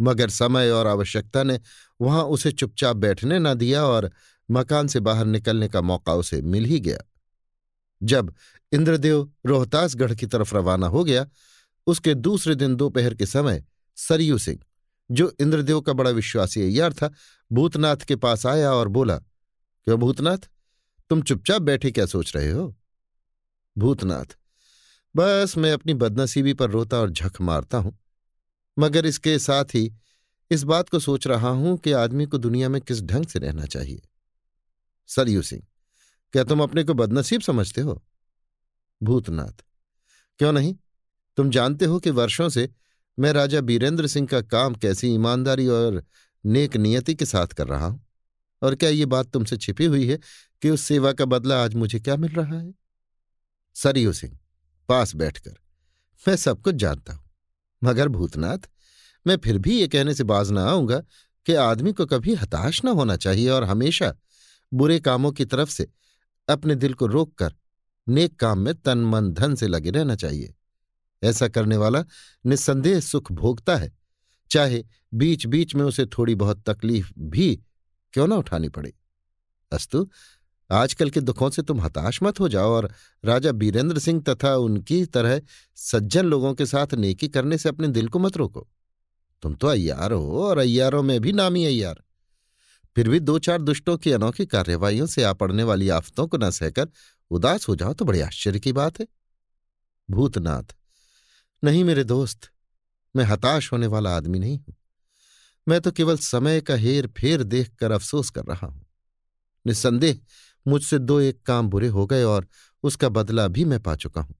[0.00, 1.60] मगर समय और आवश्यकता ने
[2.00, 4.10] वहाँ उसे चुपचाप बैठने न दिया और
[4.50, 6.98] मकान से बाहर निकलने का मौका उसे मिल ही गया।
[8.02, 8.34] जब
[8.72, 11.26] इंद्रदेव रोहतासगढ़ की तरफ़ रवाना हो गया,
[11.86, 13.64] उसके दूसरे दिन दोपहर के समय
[13.96, 14.58] सरयू सिंह
[15.10, 17.10] जो इंद्रदेव का बड़ा विश्वासी अय्यार था,
[17.50, 20.38] भूतनाथ के पास आया और बोला, क्यों भूतनाथ?
[21.10, 22.74] तुम चुपचाप बैठे क्या सोच रहे हो?
[23.76, 24.36] भूतनाथ,
[25.16, 27.98] बस मैं अपनी बदनसीबी पर रोता और झक मारता हूँ।
[28.78, 29.92] मगर इसके साथ ही
[30.50, 33.66] इस बात को सोच रहा हूँ कि आदमी को दुनिया में किस ढंग से रहना
[33.66, 34.02] चाहिए।
[35.08, 35.62] सरयू सिंह,
[36.32, 38.02] क्या तुम अपने को बदनसीब समझते हो?
[39.00, 39.62] भूतनाथ,
[40.40, 40.74] क्यों नहीं?
[41.38, 42.68] तुम जानते हो कि वर्षों से
[43.18, 46.02] मैं राजा बीरेंद्र सिंह का काम कैसी ईमानदारी और
[46.44, 48.04] नेक नियति के साथ कर रहा हूँ?
[48.62, 50.18] और क्या ये बात तुमसे छिपी हुई है
[50.62, 52.72] कि उस सेवा का बदला आज मुझे क्या मिल रहा है?
[53.76, 54.38] सरयू सिंह,
[54.88, 55.54] पास बैठकर,
[56.26, 57.24] मैं सब कुछ जानता हूँ,
[57.84, 58.58] मगर भूतनाथ,
[59.26, 60.98] मैं फिर भी ये कहने से बाज न आऊँगा
[61.46, 64.14] कि आदमी को कभी हताश न होना चाहिए और हमेशा
[64.72, 65.88] बुरे कामों की तरफ़ से
[66.48, 67.54] अपने दिल को रोककर
[68.08, 70.54] नेक काम में तन मन धन से लगे रहना चाहिए।
[71.22, 72.04] ऐसा करने वाला
[72.46, 73.96] निस्संदेह सुख भोगता है।
[74.50, 77.62] चाहे बीच बीच में उसे थोड़ी बहुत तकलीफ़ भी
[78.12, 78.92] क्यों ना उठानी पड़े।
[79.72, 80.08] अस्तु,
[80.70, 82.92] आजकल के दुखों से तुम हताश मत हो जाओ और
[83.24, 85.40] राजा बीरेंद्र सिंह तथा उनकी तरह
[85.74, 88.68] सज्जन लोगों के साथ नेकी करने से अपने दिल को मत रोको।
[89.42, 92.02] तुम तो अय्यार हो और अय्यारों में भी नामी अय्यार।
[92.96, 96.50] फिर भी दो चार दुष्टों की अनोखी कार्यवाहियों से आ पड़ने वाली आफतों को न
[96.50, 96.88] सहकर
[97.30, 99.06] उदास हो जाओ तो बड़े आश्चर्य की बात है।
[100.10, 100.76] भूतनाथ
[101.64, 102.50] नहीं मेरे दोस्त,
[103.16, 104.74] मैं हताश होने वाला आदमी नहीं हूँ।
[105.68, 108.86] मैं तो केवल समय का हेर फेर देखकर अफसोस कर रहा हूँ।
[109.66, 110.20] निस्संदेह,
[110.66, 112.46] मुझसे दो एक काम बुरे हो गए और
[112.82, 114.34] उसका बदला भी मैं पा चुका हूँ।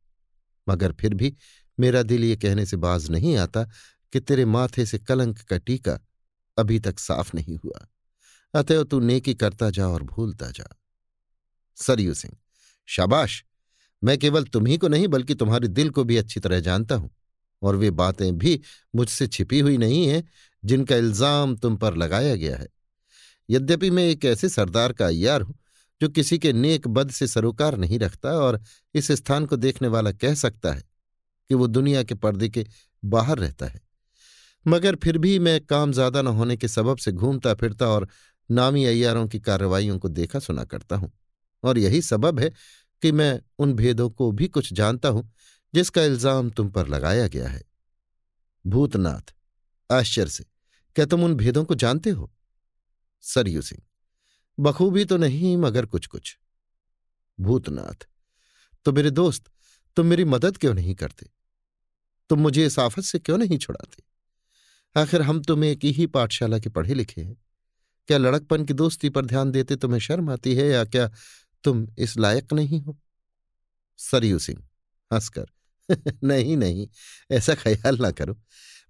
[0.69, 1.37] मगर फिर भी
[1.81, 3.65] मेरा दिल ये कहने से बाज नहीं आता
[4.13, 5.99] कि तेरे माथे से कलंक का टीका
[6.59, 7.87] अभी तक साफ़ नहीं हुआ।
[8.55, 10.69] अतएव तू नेकी करता जा और भूलता जा।
[11.77, 12.37] सरयू सिंह,
[12.87, 13.45] शाबाश।
[14.03, 17.11] मैं केवल तुम्ही को नहीं, बल्कि तुम्हारे दिल को भी अच्छी तरह जानता हूँ।
[17.63, 18.61] और वे बातें भी
[18.95, 20.23] मुझसे छिपी हुई नहीं हैं,
[20.65, 22.69] जिनका इल्ज़ाम तुम पर लगाया गया है।
[23.49, 25.55] यद्यपि मैं एक ऐसे सरदार का अय्यार हूँ,
[26.01, 28.61] जो किसी के नेक बद से सरोकार नहीं रखता और
[28.95, 30.83] इस स्थान को देखने वाला कह सकता है
[31.51, 32.67] कि वो दुनिया के पर्दे के
[33.03, 33.81] बाहर रहता है।
[34.67, 38.09] मगर फिर भी मैं काम ज़्यादा न होने के सबब से घूमता फिरता और
[38.51, 41.13] नामी अय्यारों की कार्रवाइयों को देखा सुना करता हूँ।
[41.65, 42.51] और यही सबब है
[43.03, 45.31] कि मैं उन भेदों को भी कुछ जानता हूँ,
[45.75, 47.63] जिसका इल्ज़ाम तुम पर लगाया गया है।
[48.65, 49.35] भूतनाथ,
[49.91, 50.45] आश्चर्य से,
[50.97, 52.31] क्या तुम उन भेदों को जानते हो?
[53.25, 53.83] सरयू सिंह,
[54.59, 56.37] बखूबी तो नहीं, मगर कुछ कुछ
[57.39, 58.07] भूतनाथ
[58.87, 59.51] तो मेरे दोस्त,
[59.97, 61.27] तुम मेरी मदद क्यों नहीं करते?
[62.31, 64.03] तुम मुझे इस आफत से क्यों नहीं छुड़ाते?
[64.97, 67.37] आखिर हम तुम एक ही पाठशाला के पढ़े लिखे हैं।
[68.09, 71.11] क्या लड़कपन की दोस्ती पर ध्यान देते तुम्हें शर्म आती है, या क्या
[71.67, 72.97] तुम इस लायक नहीं हो?
[73.99, 74.63] सरयू सिंह
[75.11, 75.47] हंसकर,
[76.25, 76.89] नहीं नहीं,
[77.31, 78.37] ऐसा ख्याल ना करो।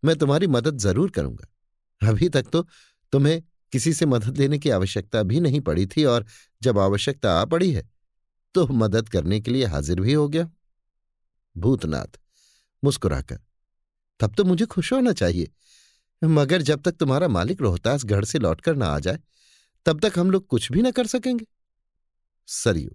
[0.04, 2.66] मैं तुम्हारी मदद ज़रूर करूँगा। अभी तक तो
[3.12, 6.26] तुम्हें किसी से मदद लेने की आवश्यकता भी नहीं पड़ी थी और
[6.62, 7.88] जब आवश्यकता आ पड़ी है
[8.54, 10.50] तो मदद करने के लिए हाजिर भी हो गया
[11.56, 12.18] भूतनाथ
[12.84, 13.38] मुस्कुराकर,
[14.20, 15.50] तब तो मुझे खुश होना चाहिए,
[16.24, 19.18] मगर जब तक तुम्हारा मालिक रोहतास गढ़ से लौटकर ना आ जाए,
[19.86, 21.46] तब तक हम लोग कुछ भी ना कर सकेंगे।
[22.48, 22.90] सरयू,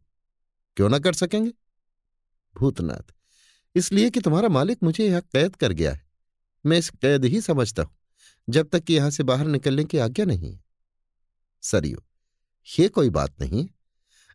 [0.78, 1.52] क्यों ना कर सकेंगे?
[2.56, 3.14] भूतनाथ,
[3.76, 6.04] इसलिए कि तुम्हारा मालिक मुझे यहाँ कैद कर गया है।
[6.66, 7.96] मैं इस कैद ही समझता हूँ,
[8.48, 10.64] जब तक कि यहाँ से बाहर निकलने की आज्ञा नहीं है।
[11.64, 12.04] सरयू,
[12.68, 13.68] ये कोई बात नहीं।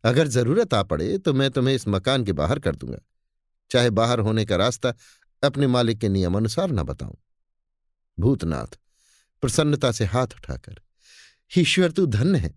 [0.05, 2.99] अगर ज़रूरत आ पड़े तो मैं तुम्हें इस मकान के बाहर कर दूँगा।
[3.71, 4.93] चाहे बाहर होने का रास्ता
[5.43, 7.17] अपने मालिक के नियम अनुसार न बताऊँ।
[8.19, 8.79] भूतनाथ,
[9.43, 10.81] प्रसन्नता से हाथ उठाकर,
[11.53, 12.55] ईश्वर तू धन्य है,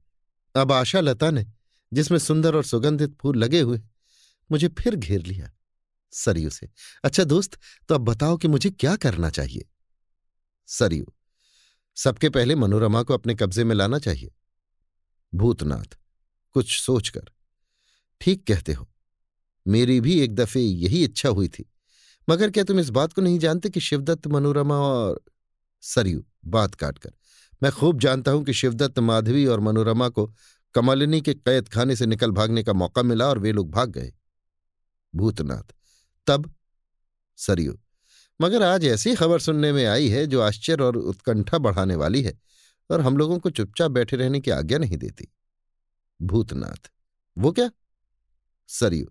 [0.56, 1.46] अब आशा लता ने
[1.92, 3.82] जिसमें सुंदर और सुगंधित फूल लगे हुए।
[4.50, 5.52] मुझे फिर घेर लिया।
[6.14, 6.70] सरयू से
[7.04, 7.58] अच्छा दोस्त
[7.90, 9.66] तो अब बताओ कि मुझे क्या करना चाहिए?
[10.70, 11.06] सरयू,
[11.98, 14.32] सबके पहले मनोरमा को अपने कब्जे में लाना चाहिए।
[15.34, 15.98] भूतनाथ,
[16.56, 17.32] कुछ सोचकर।
[18.22, 18.88] ठीक कहते हो,
[19.66, 21.70] मेरी भी एक दफे यही इच्छा हुई थी,
[22.28, 25.22] मगर क्या तुम इस बात को नहीं जानते कि शिवदत्त मनोरमा और
[25.84, 27.12] सरयू, बात काटकर,
[27.62, 30.32] मैं खूब जानता हूँ कि शिवदत्त माधवी और मनोरमा को
[30.74, 34.14] कमलिनी के कैद खाने से निकल भागने का मौका मिला और वे लोग भाग गए।
[35.16, 35.74] भूतनाथ,
[36.28, 36.54] तब
[37.38, 37.80] सरयू,
[38.42, 42.40] मगर आज ऐसी खबर सुनने में आई है जो आश्चर्य और उत्कंठा बढ़ाने वाली है
[42.92, 45.28] और हम लोगों को चुपचाप बैठे रहने की आज्ञा नहीं देती।
[46.22, 46.92] भूतनाथ,
[47.38, 47.70] वो क्या?
[48.68, 49.06] सरयू,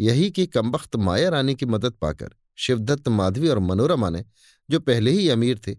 [0.00, 4.24] यही कि कमबख्त माया रानी की मदद पाकर शिवदत्त माधवी और मनोरमा ने,
[4.70, 5.76] जो पहले ही अमीर थे,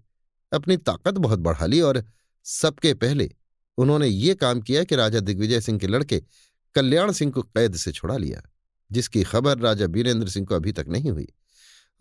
[0.53, 2.03] अपनी ताकत बहुत बढ़ा ली और
[2.43, 3.31] सबके पहले
[3.77, 6.21] उन्होंने ये काम किया कि राजा दिग्विजय सिंह के लड़के
[6.75, 8.41] कल्याण सिंह को कैद से छुड़ा लिया,
[8.91, 11.27] जिसकी खबर राजा बीरेंद्र सिंह को अभी तक नहीं हुई।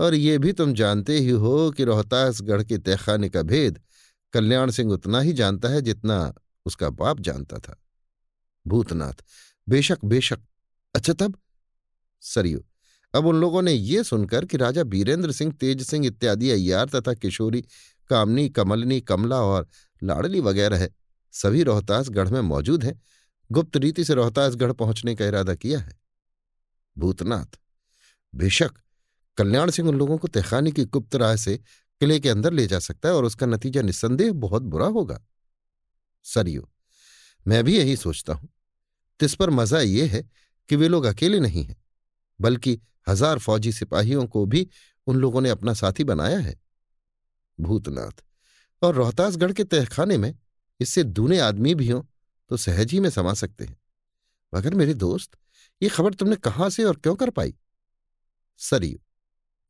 [0.00, 3.80] और ये भी तुम जानते ही हो कि रोहतासगढ़ के तहखाने का भेद
[4.32, 6.34] कल्याण सिंह उतना ही जानता है जितना
[6.66, 7.76] उसका बाप जानता था।
[8.66, 9.24] भूतनाथ,
[9.68, 10.38] बेशक बेशक।
[10.94, 11.38] अच्छा तब?
[12.20, 12.64] सरयू,
[13.14, 17.14] अब उन लोगों ने ये सुनकर कि राजा बीरेंद्र सिंह, तेज सिंह इत्यादि अय्यार तथा
[17.14, 17.60] किशोरी,
[18.10, 19.68] कामनी, कमलनी, कमला और
[20.02, 20.90] लाडली वगैरह है
[21.34, 23.00] सभी रोहतासगढ़ में मौजूद हैं।
[23.50, 25.98] गुप्त रीति से रोहतासगढ़ पहुँचने का इरादा किया है।
[26.96, 27.58] भूतनाथ,
[28.34, 28.72] बेशक
[29.38, 32.78] कल्याण सिंह उन लोगों को तहखानी की गुप्त राह से किले के अंदर ले जा
[32.78, 35.20] सकता है और उसका नतीजा निस्संदेह बहुत बुरा होगा।
[36.26, 36.68] सरयू,
[37.46, 38.48] मैं भी यही सोचता हूँ।
[39.20, 40.22] तिस पर मज़ा यह है
[40.68, 41.76] कि वे लोग अकेले नहीं हैं,
[42.40, 42.78] बल्कि
[43.08, 44.66] हज़ार फौजी सिपाहियों को भी
[45.06, 46.54] उन लोगों ने अपना साथी बनाया है।
[47.58, 48.22] भूतनाथ,
[48.82, 50.34] और रोहतासगढ़ के तहखाने में
[50.80, 52.02] इससे दूने आदमी भी हों
[52.50, 53.78] तो सहज ही में समा सकते हैं।
[54.52, 55.30] मगर मेरे दोस्त,
[55.82, 57.54] ये खबर तुमने कहाँ से और क्यों कर पाई?
[58.60, 58.98] सरयू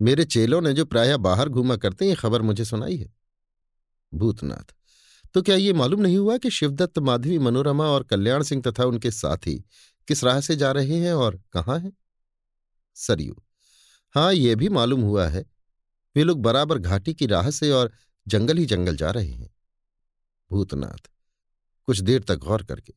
[0.00, 3.12] मेरे चेलों ने जो प्रायः बाहर घूमा करते ये खबर मुझे सुनाई है।
[4.14, 4.74] भूतनाथ
[5.34, 9.10] तो क्या ये मालूम नहीं हुआ कि शिवदत्त, माधवी, मनोरमा और कल्याण सिंह तथा उनके
[9.10, 9.54] साथी
[10.08, 11.92] किस राह से जा रहे हैं और कहाँ हैं?
[12.94, 13.36] सरयू
[14.14, 15.44] हाँ ये भी मालूम हुआ है।
[16.16, 17.92] वे लोग बराबर घाटी की राह से और
[18.28, 19.50] जंगल ही जंगल जा रहे हैं।
[20.50, 21.08] भूतनाथ।
[21.88, 22.94] कुछ देर तक गौर करके,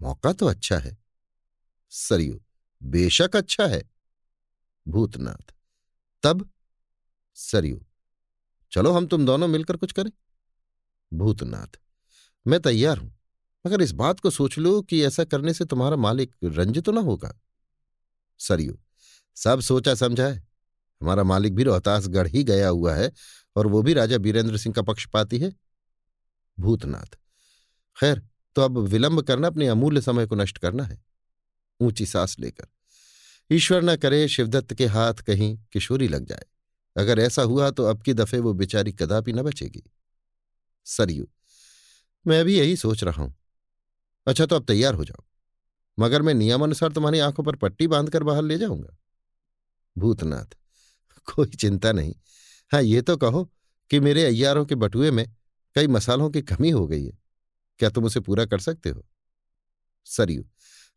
[0.00, 0.96] मौका तो अच्छा है।
[1.92, 2.40] सरयू,
[2.82, 3.82] बेशक अच्छा है।
[4.86, 5.52] भूतनाथ,
[6.22, 6.48] तब?
[7.36, 7.84] सरयू,
[8.72, 10.10] चलो हम तुम दोनों मिलकर कुछ करें।
[11.12, 11.78] भूतनाथ,
[12.46, 13.14] मैं तैयार हूँ,
[13.64, 17.00] मगर इस बात को सोच लो कि ऐसा करने से तुम्हारा मालिक रंज तो ना
[17.00, 17.32] होगा।
[18.40, 18.78] सरयू,
[19.36, 20.46] सब सोचा समझा है
[21.00, 23.10] हमारा मालिक भी रोहतासगढ़ ही गया हुआ है
[23.56, 25.52] और वो भी राजा बीरेंद्र सिंह का पक्षपाती है।
[26.60, 27.16] भूतनाथ।
[27.96, 28.22] खैर
[28.56, 31.02] तो अब विलंब करना, अपने अमूल्य समय को नष्ट करना है।
[31.80, 32.66] ऊँची सांस लेकर।
[33.50, 36.44] ईश्वर न करे शिवदत्त के हाथ कहीं किशोरी लग जाए।
[36.96, 39.82] अगर ऐसा हुआ तो अब की दफे वो बेचारी कदापि न बचेगी।
[40.84, 41.26] सरयू,
[42.26, 43.34] मैं भी यही सोच रहा हूँ।
[44.26, 45.24] अच्छा तो अब तैयार हो जाओ।
[45.98, 48.96] मगर मैं नियमानुसार तुम्हारी आँखों पर पट्टी बांधकर बाहर ले जाऊँगा।
[49.98, 50.56] भूतनाथ,
[51.26, 52.14] कोई चिंता नहीं।
[52.72, 53.44] हाँ ये तो कहो
[53.90, 55.34] कि मेरे अय्यारों के बटुए में
[55.74, 57.18] कई मसालों की कमी हो गई है।
[57.78, 59.06] क्या तुम उसे पूरा कर सकते हो?
[60.04, 60.44] सरयू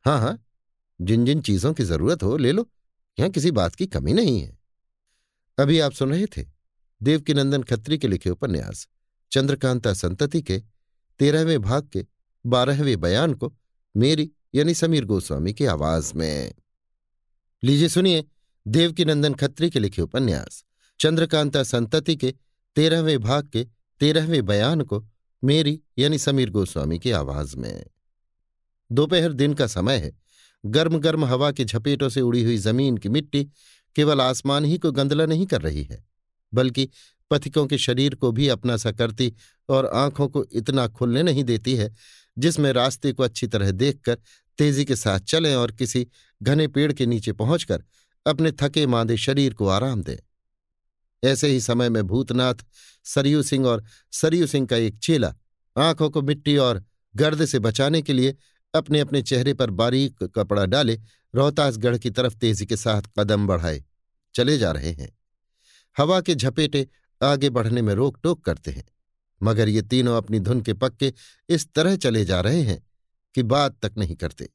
[0.06, 0.46] हाँ हाँ
[1.02, 2.70] जिन जिन चीज़ों की ज़रूरत हो, ले लो।
[3.20, 4.60] यहाँ किसी बात की कमी नहीं है।
[5.60, 6.46] अभी आप सुन रहे थे
[7.04, 8.88] देवकीनंदन खत्री के लिखे उपन्यास,
[9.32, 10.64] चंद्रकांता संतति के,
[11.20, 12.06] तेरहवें भाग के,
[12.46, 13.54] बारहवें बयान को,
[13.98, 16.54] मेरी यानी समीर गोस्वामी की आवाज़ में।
[17.64, 18.26] लीजिए सुनिए
[18.68, 20.66] देवकीनंदन खत्री के लिखे उपन्यास,
[21.00, 22.34] चंद्रकांता संतति के,
[22.76, 23.68] तेरहवें भाग के
[24.02, 25.04] तेरहवें बयान को
[25.44, 27.86] मेरी यानी समीर गोस्वामी की आवाज़ में।
[28.92, 30.12] दोपहर दिन का समय है।
[30.64, 33.44] गर्म गर्म हवा की झपेटों से उड़ी हुई ज़मीन की मिट्टी
[33.96, 36.04] केवल आसमान ही को गंदला नहीं कर रही है,
[36.54, 36.90] बल्कि
[37.32, 39.34] पथिकों के शरीर को भी अपना सा करती
[39.70, 41.94] और आँखों को इतना खुलने नहीं देती है,
[42.38, 44.18] जिसमें रास्ते को अच्छी तरह देखकर
[44.58, 46.08] तेज़ी के साथ चलें और किसी
[46.44, 47.84] घने पेड़ के नीचे पहुंचकर
[48.26, 50.18] अपने थके मांदे शरीर को आराम दें।
[51.24, 52.56] ऐसे ही समय में भूतनाथ,
[53.06, 55.34] सरयू सिंह और सरयू सिंह का एक चेला
[55.76, 56.84] आँखों को मिट्टी और
[57.16, 58.36] गर्द से बचाने के लिए
[58.74, 61.00] अपने अपने चेहरे पर बारीक कपड़ा डाले
[61.34, 63.84] रोहतासगढ़ की तरफ़ तेज़ी के साथ कदम बढ़ाए,
[64.36, 65.10] चले जा रहे हैं।
[65.98, 66.88] हवा के झपेटे
[67.22, 68.84] आगे बढ़ने में रोक टोक करते हैं,
[69.42, 71.14] मगर ये तीनों अपनी धुन के पक्के
[71.50, 72.82] इस तरह चले जा रहे हैं
[73.36, 74.50] कि बात तक नहीं करते।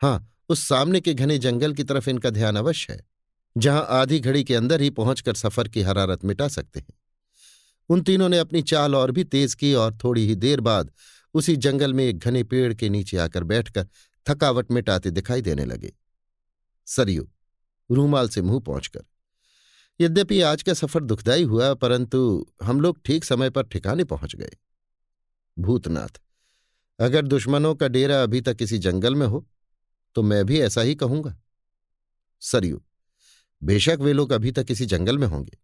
[0.00, 3.04] हाँ उस सामने के घने जंगल की तरफ़ इनका ध्यान अवश्य है।
[3.56, 6.98] जहाँ आधी घड़ी के अंदर ही पहुंचकर सफ़र की हरारत मिटा सकते हैं।
[7.90, 10.90] उन तीनों ने अपनी चाल और भी तेज की और थोड़ी ही देर बाद
[11.34, 13.86] उसी जंगल में एक घने पेड़ के नीचे आकर बैठकर
[14.26, 15.92] थकावट मिटाते दिखाई देने लगे।
[16.88, 17.28] सरयू,
[17.90, 19.04] रूमाल से मुँह पहुंचकर,
[20.00, 24.56] यद्यपि आज का सफ़र दुखदाई हुआ, परंतु हम लोग ठीक समय पर ठिकाने पहुँच गए।
[25.56, 26.20] भूतनाथ,
[26.98, 29.46] अगर दुश्मनों का डेरा अभी तक किसी जंगल में हो
[30.16, 31.36] तो मैं भी ऐसा ही कहूँगा।
[32.42, 32.82] सरयू
[33.62, 35.58] बेशक वे लोग अभी तक किसी जंगल में होंगे,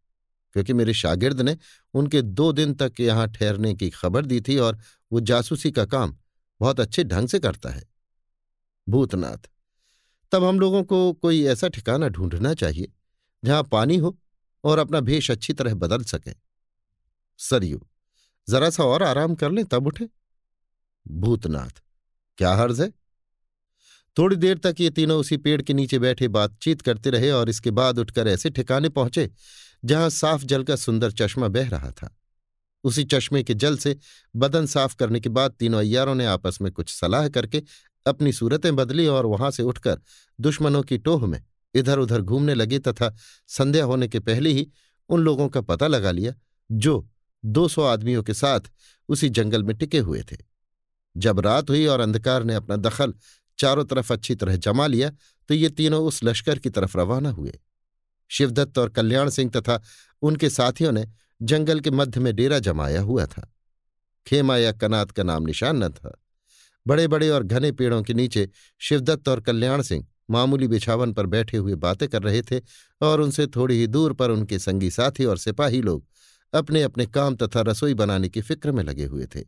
[0.55, 1.57] क्योंकि मेरे शागिर्द ने
[1.94, 4.78] उनके दो दिन तक यहाँ ठहरने की खबर दी थी और
[5.12, 6.16] वो जासूसी का काम
[6.60, 7.83] बहुत अच्छे ढंग से करता है।
[8.86, 9.49] भूतनाथ,
[10.33, 12.92] तब हम लोगों को कोई ऐसा ठिकाना ढूंढना चाहिए
[13.42, 14.16] जहाँ पानी हो
[14.65, 16.34] और अपना भेष अच्छी तरह बदल सके।
[17.41, 17.81] सरयू,
[18.49, 20.08] जरा सा और आराम कर लें तब उठे।
[21.07, 21.83] भूतनाथ,
[22.39, 22.92] क्या हर्ज है?
[24.19, 27.70] थोड़ी देर तक ये तीनों उसी पेड़ के नीचे बैठे बातचीत करते रहे और इसके
[27.70, 29.31] बाद उठकर ऐसे ठिकाने पहुँचे,
[29.85, 32.15] जहाँ साफ़ जल का सुंदर चश्मा बह रहा था।
[32.85, 33.97] उसी चश्मे के जल से
[34.36, 37.62] बदन साफ़ करने के बाद तीनों अय्यारों ने आपस में कुछ सलाह करके
[38.07, 40.01] अपनी सूरतें बदली और वहाँ से उठकर
[40.41, 41.43] दुश्मनों की टोह में
[41.75, 43.15] इधर उधर घूमने लगे तथा
[43.49, 44.69] संध्या होने के पहले ही
[45.09, 46.33] उन लोगों का पता लगा लिया,
[46.70, 47.09] जो
[47.45, 48.61] दो सौ आदमियों के साथ
[49.09, 50.36] उसी जंगल में टिके हुए थे।
[51.17, 53.15] जब रात हुई और अंधकार ने अपना दखल
[53.59, 55.10] चारों तरफ़ अच्छी तरह जमा लिया
[55.49, 57.59] तो ये तीनों उस लश्कर की तरफ़ रवाना हुए।
[58.31, 59.83] शिवदत्त और कल्याण सिंह तथा
[60.23, 61.07] उनके साथियों ने
[61.43, 63.55] जंगल के मध्य में डेरा जमाया हुआ था।
[64.26, 66.23] खेमा या कनात का नाम निशान न था।
[66.86, 71.57] बड़े बड़े और घने पेड़ों के नीचे शिवदत्त और कल्याण सिंह मामूली बिछावन पर बैठे
[71.57, 72.60] हुए बातें कर रहे थे
[73.02, 76.07] और उनसे थोड़ी ही दूर पर उनके संगी साथी और सिपाही लोग
[76.52, 79.44] अपने अपने काम तथा रसोई बनाने की फ़िक्र में लगे हुए थे।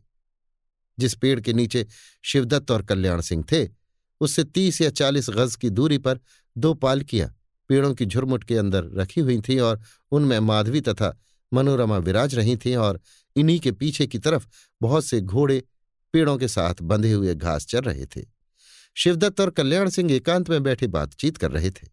[0.99, 1.85] जिस पेड़ के नीचे
[2.23, 3.78] शिवदत्त और कल्याण सिंह थे
[4.21, 6.19] उससे तीस या चालीस गज की दूरी पर
[6.57, 7.35] दो पालकियाँ
[7.67, 9.81] पेड़ों की झुरमुट के अंदर रखी हुई थीं और
[10.11, 11.17] उनमें माधवी तथा
[11.53, 13.01] मनोरमा विराज रही थीं और
[13.35, 14.47] इन्हीं के पीछे की तरफ़
[14.81, 15.63] बहुत से घोड़े
[16.13, 18.25] पेड़ों के साथ बंधे हुए घास चर रहे थे।
[18.95, 21.87] शिवदत्त और कल्याण सिंह एकांत में बैठे बातचीत कर रहे थे।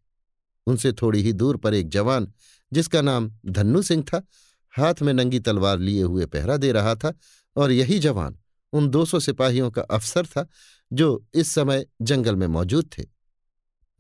[0.67, 2.33] उनसे थोड़ी ही दूर पर एक जवान,
[2.73, 4.27] जिसका नाम धन्नू सिंह था,
[4.71, 7.15] हाथ में नंगी तलवार लिए हुए पहरा दे रहा था
[7.57, 8.39] और यही जवान
[8.73, 10.49] उन दो सौ सिपाहियों का अफसर था
[10.93, 13.05] जो इस समय जंगल में मौजूद थे।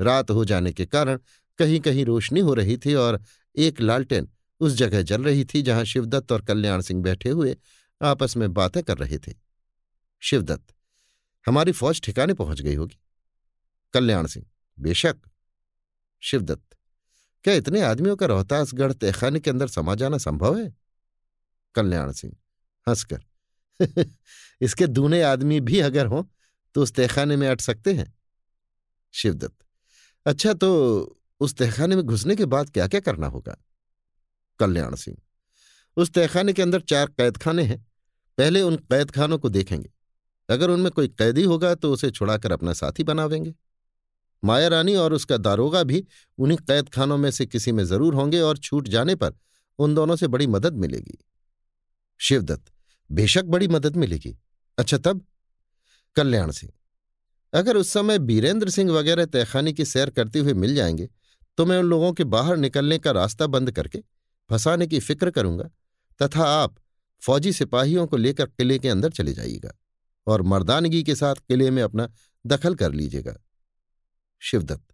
[0.00, 1.18] रात हो जाने के कारण
[1.58, 3.22] कहीं कहीं रोशनी हो रही थी और
[3.56, 4.28] एक लालटेन
[4.60, 7.56] उस जगह जल रही थी जहाँ शिवदत्त और कल्याण सिंह बैठे हुए
[8.02, 9.34] आपस में बातें कर रहे थे।
[10.20, 10.74] शिवदत्त,
[11.46, 13.00] हमारी फौज ठिकाने पहुँच गई होगी।
[13.92, 14.46] कल्याण सिंह,
[14.78, 15.16] बेशक।
[16.20, 16.76] शिवदत्त,
[17.44, 20.74] क्या इतने आदमियों का रोहतासगढ़ तहखाने के अंदर समा जाना संभव है?
[21.74, 22.36] कल्याण सिंह,
[22.88, 23.20] हंसकर,
[24.60, 26.24] इसके दूने आदमी भी अगर हों
[26.76, 28.12] तो उस तहखाने में अट सकते हैं?
[29.14, 29.54] शिवदत्त
[30.26, 30.68] अच्छा तो
[31.40, 33.56] उस तहखाने में घुसने के बाद क्या क्या करना होगा?
[34.60, 35.16] कल्याण सिंह,
[35.96, 37.78] उस तहखाने के अंदर चार कैदखाने हैं।
[38.38, 39.90] पहले उन कैदखानों को देखेंगे।
[40.48, 43.54] अगर उनमें कोई कैदी होगा तो उसे छुड़ाकर अपना साथी बनावेंगे।
[44.42, 46.04] माया रानी और उसका दारोगा भी
[46.38, 49.32] उन्हीं कैदखानों में से किसी में ज़रूर होंगे और छूट जाने पर
[49.78, 51.18] उन दोनों से बड़ी मदद मिलेगी।
[52.20, 52.72] शिवदत्त,
[53.10, 54.36] बेशक बड़ी मदद मिलेगी।
[54.78, 55.24] अच्छा तब?
[56.16, 56.72] कल्याण सिंह।
[57.52, 61.08] अगर उस समय बीरेंद्र सिंह वगैरह तहखानी की सैर करते हुए मिल जाएँगे
[61.58, 63.98] तो मैं उन लोगों के बाहर निकलने का रास्ता बंद करके
[64.50, 65.64] फंसाने की फ़िक्र करूँगा,
[66.20, 66.74] तथा आप
[67.22, 69.72] फौजी सिपाहियों को लेकर किले के अंदर चले जाइएगा
[70.26, 72.08] और मर्दानगी के साथ किले में अपना
[72.44, 73.36] दखल कर लीजिएगा।
[74.42, 74.84] शिवदत्त,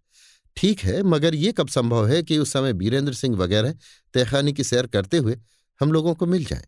[0.57, 3.75] ठीक है, मगर ये कब संभव है कि उस समय बीरेंद्र सिंह वगैरह
[4.15, 5.39] तहखानी की सैर करते हुए
[5.81, 6.67] हम लोगों को मिल जाए?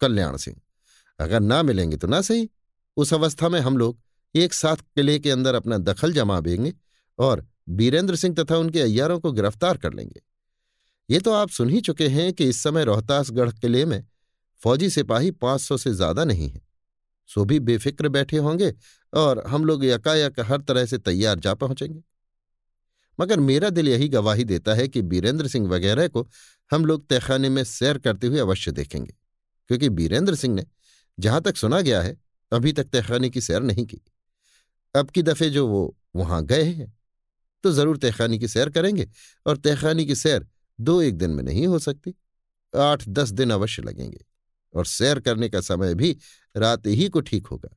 [0.00, 0.56] कल्याण सिंह,
[1.18, 2.48] अगर ना मिलेंगे तो ना सही।
[2.96, 3.98] उस अवस्था में हम लोग
[4.34, 6.72] एक साथ किले के अंदर अपना दखल जमा देंगे
[7.18, 10.22] और बीरेंद्र सिंह तथा उनके अय्यारों को गिरफ़्तार कर लेंगे।
[11.08, 14.04] ये तो आप सुन ही चुके हैं कि इस समय रोहतासगढ़ किले में
[14.62, 16.60] फौजी सिपाही पाँच सौ से ज़्यादा नहीं है।
[17.30, 18.72] सो भी बेफिक्र बैठे होंगे
[19.12, 22.02] और हम लोग यकायक हर तरह से तैयार जा पहुँचेंगे।
[23.18, 26.26] मगर मेरा दिल यही गवाही देता है कि बीरेंद्र सिंह वगैरह को
[26.70, 29.14] हम लोग तहखाने में सैर करते हुए अवश्य देखेंगे,
[29.70, 30.64] क्योंकि बीरेंद्र सिंह ने
[31.18, 32.16] जहाँ तक सुना गया है
[32.52, 34.00] अभी तक तहखाने की सैर नहीं की।
[34.94, 36.92] अब की दफे जो वो वहाँ गए हैं
[37.64, 39.08] तो ज़रूर तहखानी की सैर करेंगे
[39.46, 40.46] और तहखानी की सैर
[40.78, 42.14] दो एक दिन में नहीं हो सकती,
[42.74, 44.24] आठ दस दिन अवश्य लगेंगे
[44.74, 46.16] और सैर करने का समय भी
[46.54, 47.76] रात ही को ठीक होगा।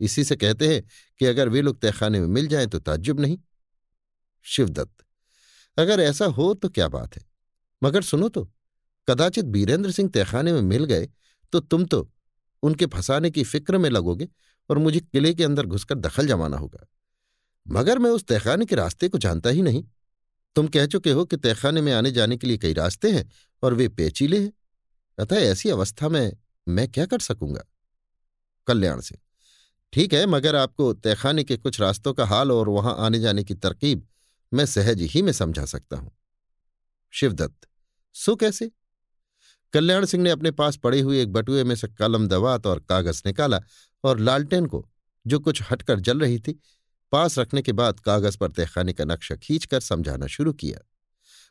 [0.00, 0.82] इसी से कहते हैं
[1.20, 3.38] कि अगर वे लोग तहखाने में मिल जाएँ तो ताज्जुब नहीं।
[4.46, 5.04] शिवदत्त,
[5.78, 7.24] अगर ऐसा हो तो क्या बात है?
[7.82, 8.44] मगर सुनो तो
[9.08, 11.08] कदाचित बीरेंद्र सिंह तहखाने में मिल गए
[11.52, 12.08] तो तुम तो
[12.64, 14.28] उनके फंसाने की फ़िक्र में लगोगे
[14.70, 16.86] और मुझे किले के अंदर घुसकर दखल जमाना होगा।
[17.66, 19.84] मगर मैं उस तहखाने के रास्ते को जानता ही नहीं।
[20.56, 23.30] तुम कह चुके हो कि तहखाने में आने जाने के लिए कई रास्ते हैं
[23.62, 24.52] और वे पेचीले हैं।
[25.18, 26.32] अतः ऐसी अवस्था में
[26.68, 27.64] मैं क्या कर सकूँगा?
[28.66, 29.20] कल्याण सिंह
[29.92, 33.54] ठीक है, मगर आपको तहखाने के कुछ रास्तों का हाल और वहाँ आने जाने की
[33.54, 34.06] तरकीब
[34.54, 36.10] मैं सहज ही में समझा सकता हूँ।
[37.10, 37.68] शिवदत्त,
[38.14, 38.70] सो कैसे?
[39.74, 43.22] कल्याण सिंह ने अपने पास पड़े हुए एक बटुए में से कलम दवात और कागज़
[43.26, 43.60] निकाला
[44.04, 44.86] और लालटेन को,
[45.26, 46.60] जो कुछ हटकर जल रही थी,
[47.12, 50.80] पास रखने के बाद कागज़ पर तहखाने का नक्शा खींचकर समझाना शुरू किया।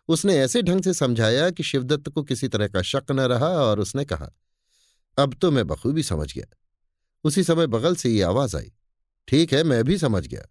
[0.10, 3.80] उसने ऐसे ढंग से समझाया कि शिवदत्त को किसी तरह का शक न रहा और
[3.80, 4.30] उसने कहा,
[5.18, 6.46] अब तो मैं बखूबी समझ गया।
[7.24, 8.72] उसी समय बगल से ये आवाज़ आई,
[9.28, 10.48] ठीक है, मैं भी समझ गया।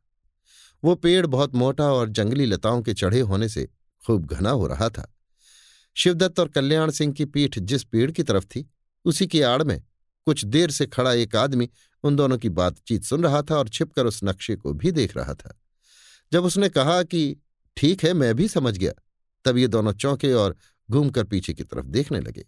[0.82, 3.68] वो पेड़ बहुत मोटा और जंगली लताओं के चढ़े होने से
[4.02, 5.11] खूब घना हो रहा था।
[5.94, 8.70] शिवदत्त और कल्याण सिंह की पीठ जिस पेड़ की तरफ़ थी,
[9.04, 9.82] उसी की आड़ में
[10.26, 11.70] कुछ देर से खड़ा एक आदमी
[12.02, 15.34] उन दोनों की बातचीत सुन रहा था और छिपकर उस नक्शे को भी देख रहा
[15.34, 15.60] था।
[16.32, 17.36] जब उसने कहा कि,
[17.76, 18.92] ठीक है, मैं भी समझ गया,
[19.44, 20.56] तब ये दोनों चौंके और
[20.90, 22.46] घूमकर पीछे की तरफ़ देखने लगे।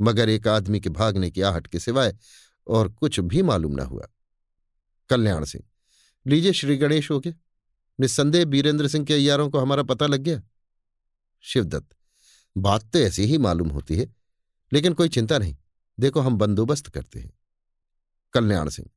[0.00, 2.16] मगर एक आदमी के भागने की आहट के सिवाय
[2.66, 4.06] और कुछ भी मालूम न हुआ।
[5.08, 5.64] कल्याण सिंह,
[6.26, 7.34] लीजिए श्री गणेश हो गए
[8.00, 10.42] निस्संदेह बीरेंद्र सिंह के अयारों को हमारा पता लग गया?
[11.40, 11.96] शिवदत्त
[12.56, 14.06] बात तो ऐसी ही मालूम होती है,
[14.72, 15.56] लेकिन कोई चिंता नहीं।
[15.98, 17.32] देखो, हम बंदोबस्त करते हैं।
[18.34, 18.88] कल्याण सिंह,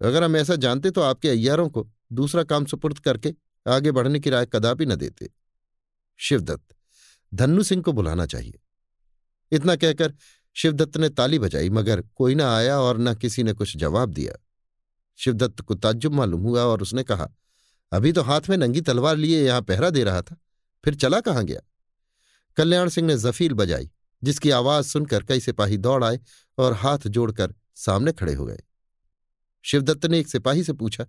[0.00, 3.34] अगर हम ऐसा जानते तो आपके अय्यारों को दूसरा काम सुपुर्द करके
[3.66, 5.30] आगे बढ़ने की राय कदापि न देते।
[6.20, 6.74] शिवदत्त,
[7.32, 8.60] धन्नू सिंह को बुलाना चाहिए।
[9.52, 10.14] इतना कहकर
[10.56, 14.34] शिवदत्त ने ताली बजाई, मगर कोई ना आया और न किसी ने कुछ जवाब दिया।
[15.18, 17.28] शिवदत्त को ताज्जुब मालूम हुआ और उसने कहा,
[17.92, 20.36] अभी तो हाथ में नंगी तलवार लिए यहाँ पहरा दे रहा था,
[20.84, 21.60] फिर चला कहाँ गया?
[22.56, 23.90] कल्याण सिंह ने जफील बजाई,
[24.22, 26.20] जिसकी आवाज़ सुनकर कई सिपाही दौड़ आए
[26.58, 28.60] और हाथ जोड़कर सामने खड़े हो गए।
[29.64, 31.06] शिवदत्त ने एक सिपाही से पूछा,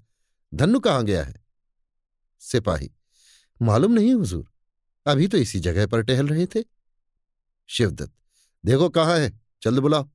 [0.52, 1.36] धन्नु कहाँ गया है?
[2.42, 2.92] सिपाही,
[3.62, 4.52] मालूम नहीं हुजूर,
[5.06, 6.64] अभी तो इसी जगह पर टहल रहे थे।
[7.70, 8.14] शिवदत्त,
[8.64, 10.10] देखो कहाँ है, जल्द बुलाओ।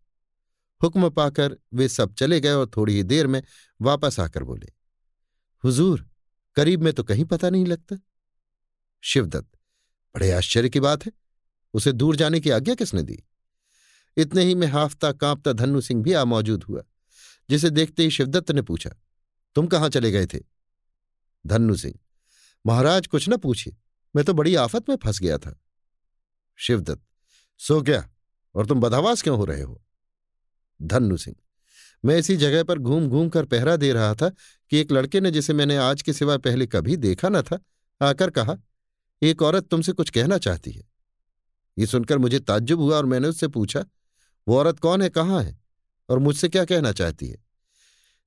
[0.80, 3.42] हुक्म पाकर वे सब चले गए और थोड़ी ही देर में
[3.80, 4.72] वापस आकर बोले,
[5.64, 6.08] हुजूर,
[6.56, 7.96] करीब में तो कहीं पता नहीं लगता?
[9.04, 9.55] शिवदत्त
[10.16, 11.12] बड़े आश्चर्य की बात है।
[11.74, 13.22] उसे दूर जाने की आज्ञा किसने दी?
[14.16, 16.82] इतने ही में हाफता कांपता धन्नु सिंह भी आ मौजूद हुआ,
[17.48, 18.90] जिसे देखते ही शिवदत्त ने पूछा,
[19.56, 20.38] तुम कहाँ चले गए थे?
[21.46, 21.94] धन्नु सिंह,
[22.66, 23.76] महाराज, कुछ न पूछिए,
[24.14, 25.58] मैं तो बड़ी आफत में फंस गया था।
[26.58, 27.02] शिवदत्त,
[27.60, 28.08] सो क्या,
[28.54, 29.82] और तुम बदहवास क्यों हो रहे हो?
[30.80, 31.36] धन्नु सिंह,
[32.04, 34.28] मैं इसी जगह पर घूम घूम कर पहरा दे रहा था
[34.70, 37.58] कि एक लड़के ने जिसे मैंने आज के सिवा पहले कभी देखा न था,
[38.00, 38.56] आकर कहा
[39.22, 40.82] एक औरत तुमसे कुछ कहना चाहती है।
[41.76, 43.84] ये सुनकर मुझे ताज्जुब हुआ और मैंने उससे पूछा,
[44.46, 45.58] वो औरत कौन है, कहाँ है?
[46.08, 47.36] और मुझसे क्या कहना चाहती है?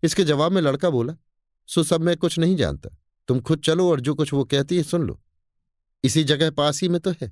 [0.03, 1.15] इसके जवाब में लड़का बोला,
[1.69, 2.89] सो सब मैं कुछ नहीं जानता।
[3.29, 5.19] तुम खुद चलो और जो कुछ वो कहती है सुन लो।
[6.03, 7.31] इसी जगह पास ही में तो है।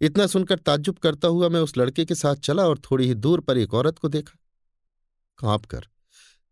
[0.00, 3.40] इतना सुनकर ताज्जुब करता हुआ मैं उस लड़के के साथ चला और थोड़ी ही दूर
[3.40, 4.38] पर एक औरत को देखा।
[5.38, 5.86] काँप कर,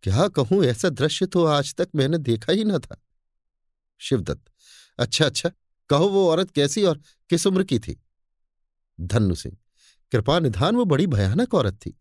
[0.04, 3.00] क्या कहूँ, ऐसा दृश्य तो आज तक मैंने देखा ही ना था।
[4.00, 4.50] शिवदत्त
[4.98, 5.50] अच्छा अच्छा।
[5.88, 7.00] कहो वो औरत कैसी और
[7.30, 8.02] किस उम्र की थी?
[9.00, 9.56] धन्नु सिंह,
[10.12, 12.00] कृपा निधान, वो बड़ी भयानक औरत थी।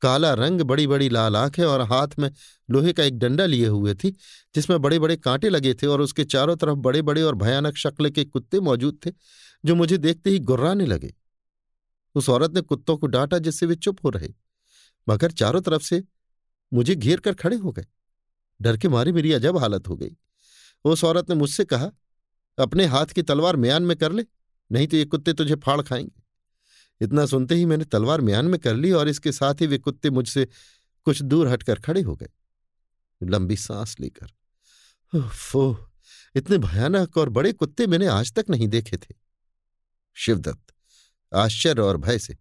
[0.00, 2.30] काला रंग बड़ी बड़ी लाल आँखें और हाथ में
[2.70, 4.10] लोहे का एक डंडा लिए हुए थी,
[4.54, 8.10] जिसमें बड़े बड़े कांटे लगे थे और उसके चारों तरफ़ बड़े बड़े और भयानक शक्ल
[8.10, 9.10] के कुत्ते मौजूद थे,
[9.64, 11.14] जो मुझे देखते ही गुर्राने लगे।
[12.14, 14.28] उस औरत ने कुत्तों को डांटा जिससे वे चुप हो रहे,
[15.08, 16.02] मगर चारों तरफ़ से
[16.72, 17.86] मुझे घेर कर खड़े हो गए।
[18.60, 20.16] डर के मारे मेरी अजब हालत हो गई।
[20.84, 21.90] उस औरत ने मुझसे कहा
[22.58, 24.24] अपने हाथ की तलवार म्यान में कर ले,
[24.72, 26.22] नहीं तो ये कुत्ते तुझे फाड़ खाएँगे।
[27.00, 30.10] इतना सुनते ही मैंने तलवार म्यान में कर ली और इसके साथ ही वे कुत्ते
[30.10, 30.48] मुझसे
[31.04, 32.28] कुछ दूर हटकर खड़े हो गए।
[33.22, 35.76] लंबी सांस लेकर। फो
[36.34, 39.14] इतने भयानक और बड़े कुत्ते मैंने आज तक नहीं देखे थे।
[40.16, 40.74] शिवदत्त,
[41.32, 42.36] आश्चर्य और भय से।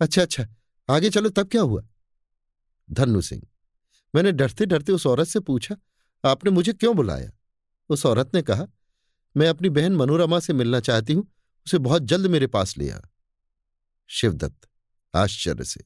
[0.00, 0.46] अच्छा अच्छा
[0.90, 1.82] आगे चलो, तब क्या हुआ?
[2.90, 3.42] धन्नु सिंह,
[4.14, 5.76] मैंने डरते डरते उस औरत से पूछा,
[6.24, 7.30] आपने मुझे क्यों बुलाया?
[7.88, 8.66] उस औरत ने कहा
[9.36, 11.26] मैं अपनी बहन मनोरमा से मिलना चाहती हूँ,
[11.66, 12.98] उसे बहुत जल्द मेरे पास ले आ।
[14.10, 14.68] शिवदत्त,
[15.14, 15.84] आश्चर्य से,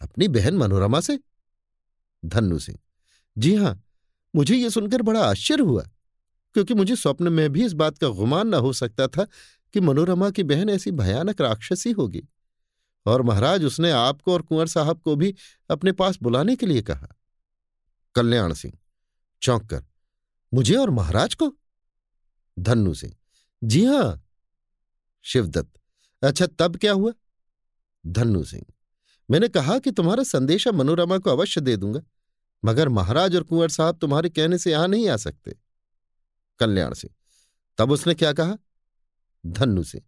[0.00, 1.18] अपनी बहन मनोरमा से?
[2.22, 2.78] धनु सिंह,
[3.36, 3.82] जी हाँ,
[4.34, 5.82] मुझे यह सुनकर बड़ा आश्चर्य हुआ,
[6.54, 9.24] क्योंकि मुझे स्वप्न में भी इस बात का गुमान न हो सकता था
[9.74, 12.22] कि मनोरमा की बहन ऐसी भयानक राक्षसी होगी।
[13.06, 15.34] और महाराज, उसने आपको और कुंवर साहब को भी
[15.70, 17.08] अपने पास बुलाने के लिए कहा।
[18.14, 18.74] कल्याण सिंह,
[19.42, 19.84] चौंक कर,
[20.52, 21.52] मुझे और महाराज को?
[22.58, 23.14] धन्नु सिंह
[23.62, 24.24] जी हाँ।
[25.24, 25.68] शिवदत्त।
[26.22, 27.12] अच्छा तब क्या हुआ?
[28.04, 28.64] धन्नु सिंह।
[29.28, 32.00] मैंने कहा कि तुम्हारा संदेशा मनोरमा को अवश्य दे दूँगा,
[32.62, 35.56] मगर महाराज और कुंवर साहब तुम्हारे कहने से यहाँ नहीं आ सकते।
[36.60, 37.14] कल्याण सिंह।
[37.78, 38.56] तब उसने क्या कहा?
[39.44, 40.04] धन्नु सिंह।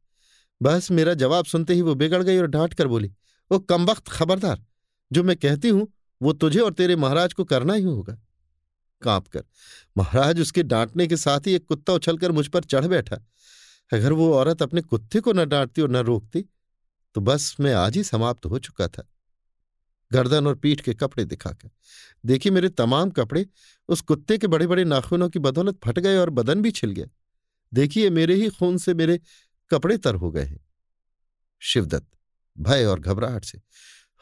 [0.60, 3.12] बस मेरा जवाब सुनते ही वो बिगड़ गई और डांट कर बोली
[3.50, 4.64] वो कम वक्त खबरदार,
[5.10, 5.86] जो मैं कहती हूँ,
[6.20, 8.16] वो तुझे और तेरे महाराज को करना ही होगा।
[9.02, 9.44] काँप कर
[9.96, 13.16] महाराज, उसके डांटने के साथ ही एक कुत्ता उछलकर मुझ पर चढ़ बैठा।
[13.90, 16.44] अगर वो औरत अपने कुत्ते को न डांटती और न रोकती
[17.14, 19.06] तो बस मैं आज ही समाप्त हो चुका था।
[20.10, 21.70] गर्दन और पीठ के कपड़े दिखाकर,
[22.24, 23.46] देखिए मेरे तमाम कपड़े,
[23.88, 27.06] उस कुत्ते के बड़े बड़े नाखूनों की बदौलत फट गए और बदन भी छिल गया
[27.72, 29.18] देखिए मेरे ही खून से मेरे
[29.70, 30.60] कपड़े तर हो गए हैं।
[31.62, 32.06] शिवदत्त
[32.56, 33.60] भय और घबराहट से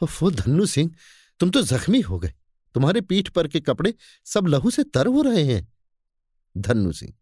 [0.01, 0.91] वो धन्नू सिंह,
[1.39, 2.33] तुम तो जख्मी हो गए।
[2.75, 3.93] तुम्हारे पीठ पर के कपड़े
[4.25, 5.67] सब लहू से तर हो रहे हैं।
[6.55, 7.13] धन्नू सिंह,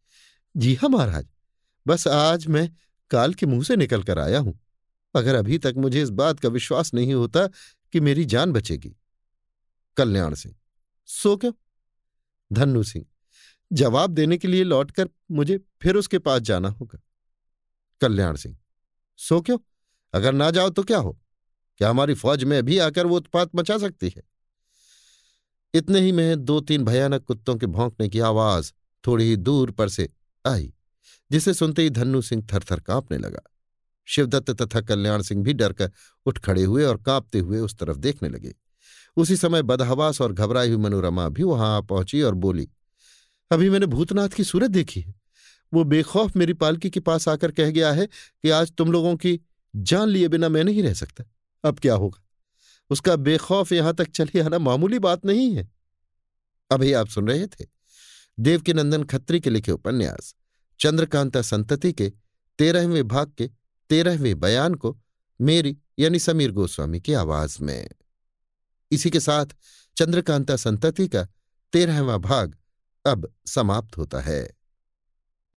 [0.55, 1.27] जी हाँ महाराज,
[1.85, 2.69] बस आज मैं
[3.11, 4.59] काल के मुँह से निकल कर आया हूँ
[5.15, 7.45] अगर अभी तक मुझे इस बात का विश्वास नहीं होता
[7.93, 8.95] कि मेरी जान बचेगी।
[9.97, 10.55] कल्याण सिंह,
[11.05, 11.51] सो क्यों?
[12.51, 13.05] धन्नू सिंह,
[13.71, 16.99] जवाब देने के लिए लौटकर मुझे फिर उसके पास जाना होगा।
[18.01, 18.57] कल्याण सिंह,
[19.19, 19.57] सो क्यों?
[20.13, 21.17] अगर ना जाओ तो क्या हो?
[21.77, 24.23] क्या हमारी फौज में अभी आकर वो उत्पात मचा सकती है?
[25.77, 28.71] इतने ही में दो तीन भयानक कुत्तों के भौंकने की आवाज़
[29.03, 30.09] थोड़ी ही दूर पर से
[30.45, 30.73] आई,
[31.31, 33.41] जिसे सुनते ही धन्नू सिंह थरथर कांपने लगा।
[34.07, 35.91] शिवदत्त तथा कल्याण सिंह भी डरकर
[36.25, 38.53] उठ खड़े हुए और कांपते हुए उस तरफ़ देखने लगे।
[39.17, 42.67] उसी समय बदहवास और घबराई हुई मनोरमा भी वहाँ पहुँची और बोली,
[43.51, 45.13] अभी मैंने भूतनाथ की सूरत देखी है।
[45.73, 49.39] वो बेखौफ मेरी पालकी के पास आकर कह गया है कि आज तुम लोगों की
[49.73, 51.23] जान लिए बिना मैं नहीं रह सकता।
[51.63, 52.23] अब क्या होगा?
[52.89, 55.69] उसका बेखौफ यहाँ तक चले आना मामूली बात नहीं है।
[56.71, 57.65] अभी आप सुन रहे थे
[58.39, 60.35] देवकी नंदन खत्री के लिखे उपन्यास,
[60.79, 62.11] चंद्रकांता संतति के
[62.59, 63.49] तेरहवें भाग के
[63.89, 64.97] तेरहवें बयान को
[65.41, 67.89] मेरी यानी समीर गोस्वामी की आवाज़ में।
[68.91, 69.45] इसी के साथ
[69.97, 71.27] चंद्रकांता संतति का
[71.73, 72.57] तेरहवा भाग
[73.05, 74.56] अब समाप्त होता है।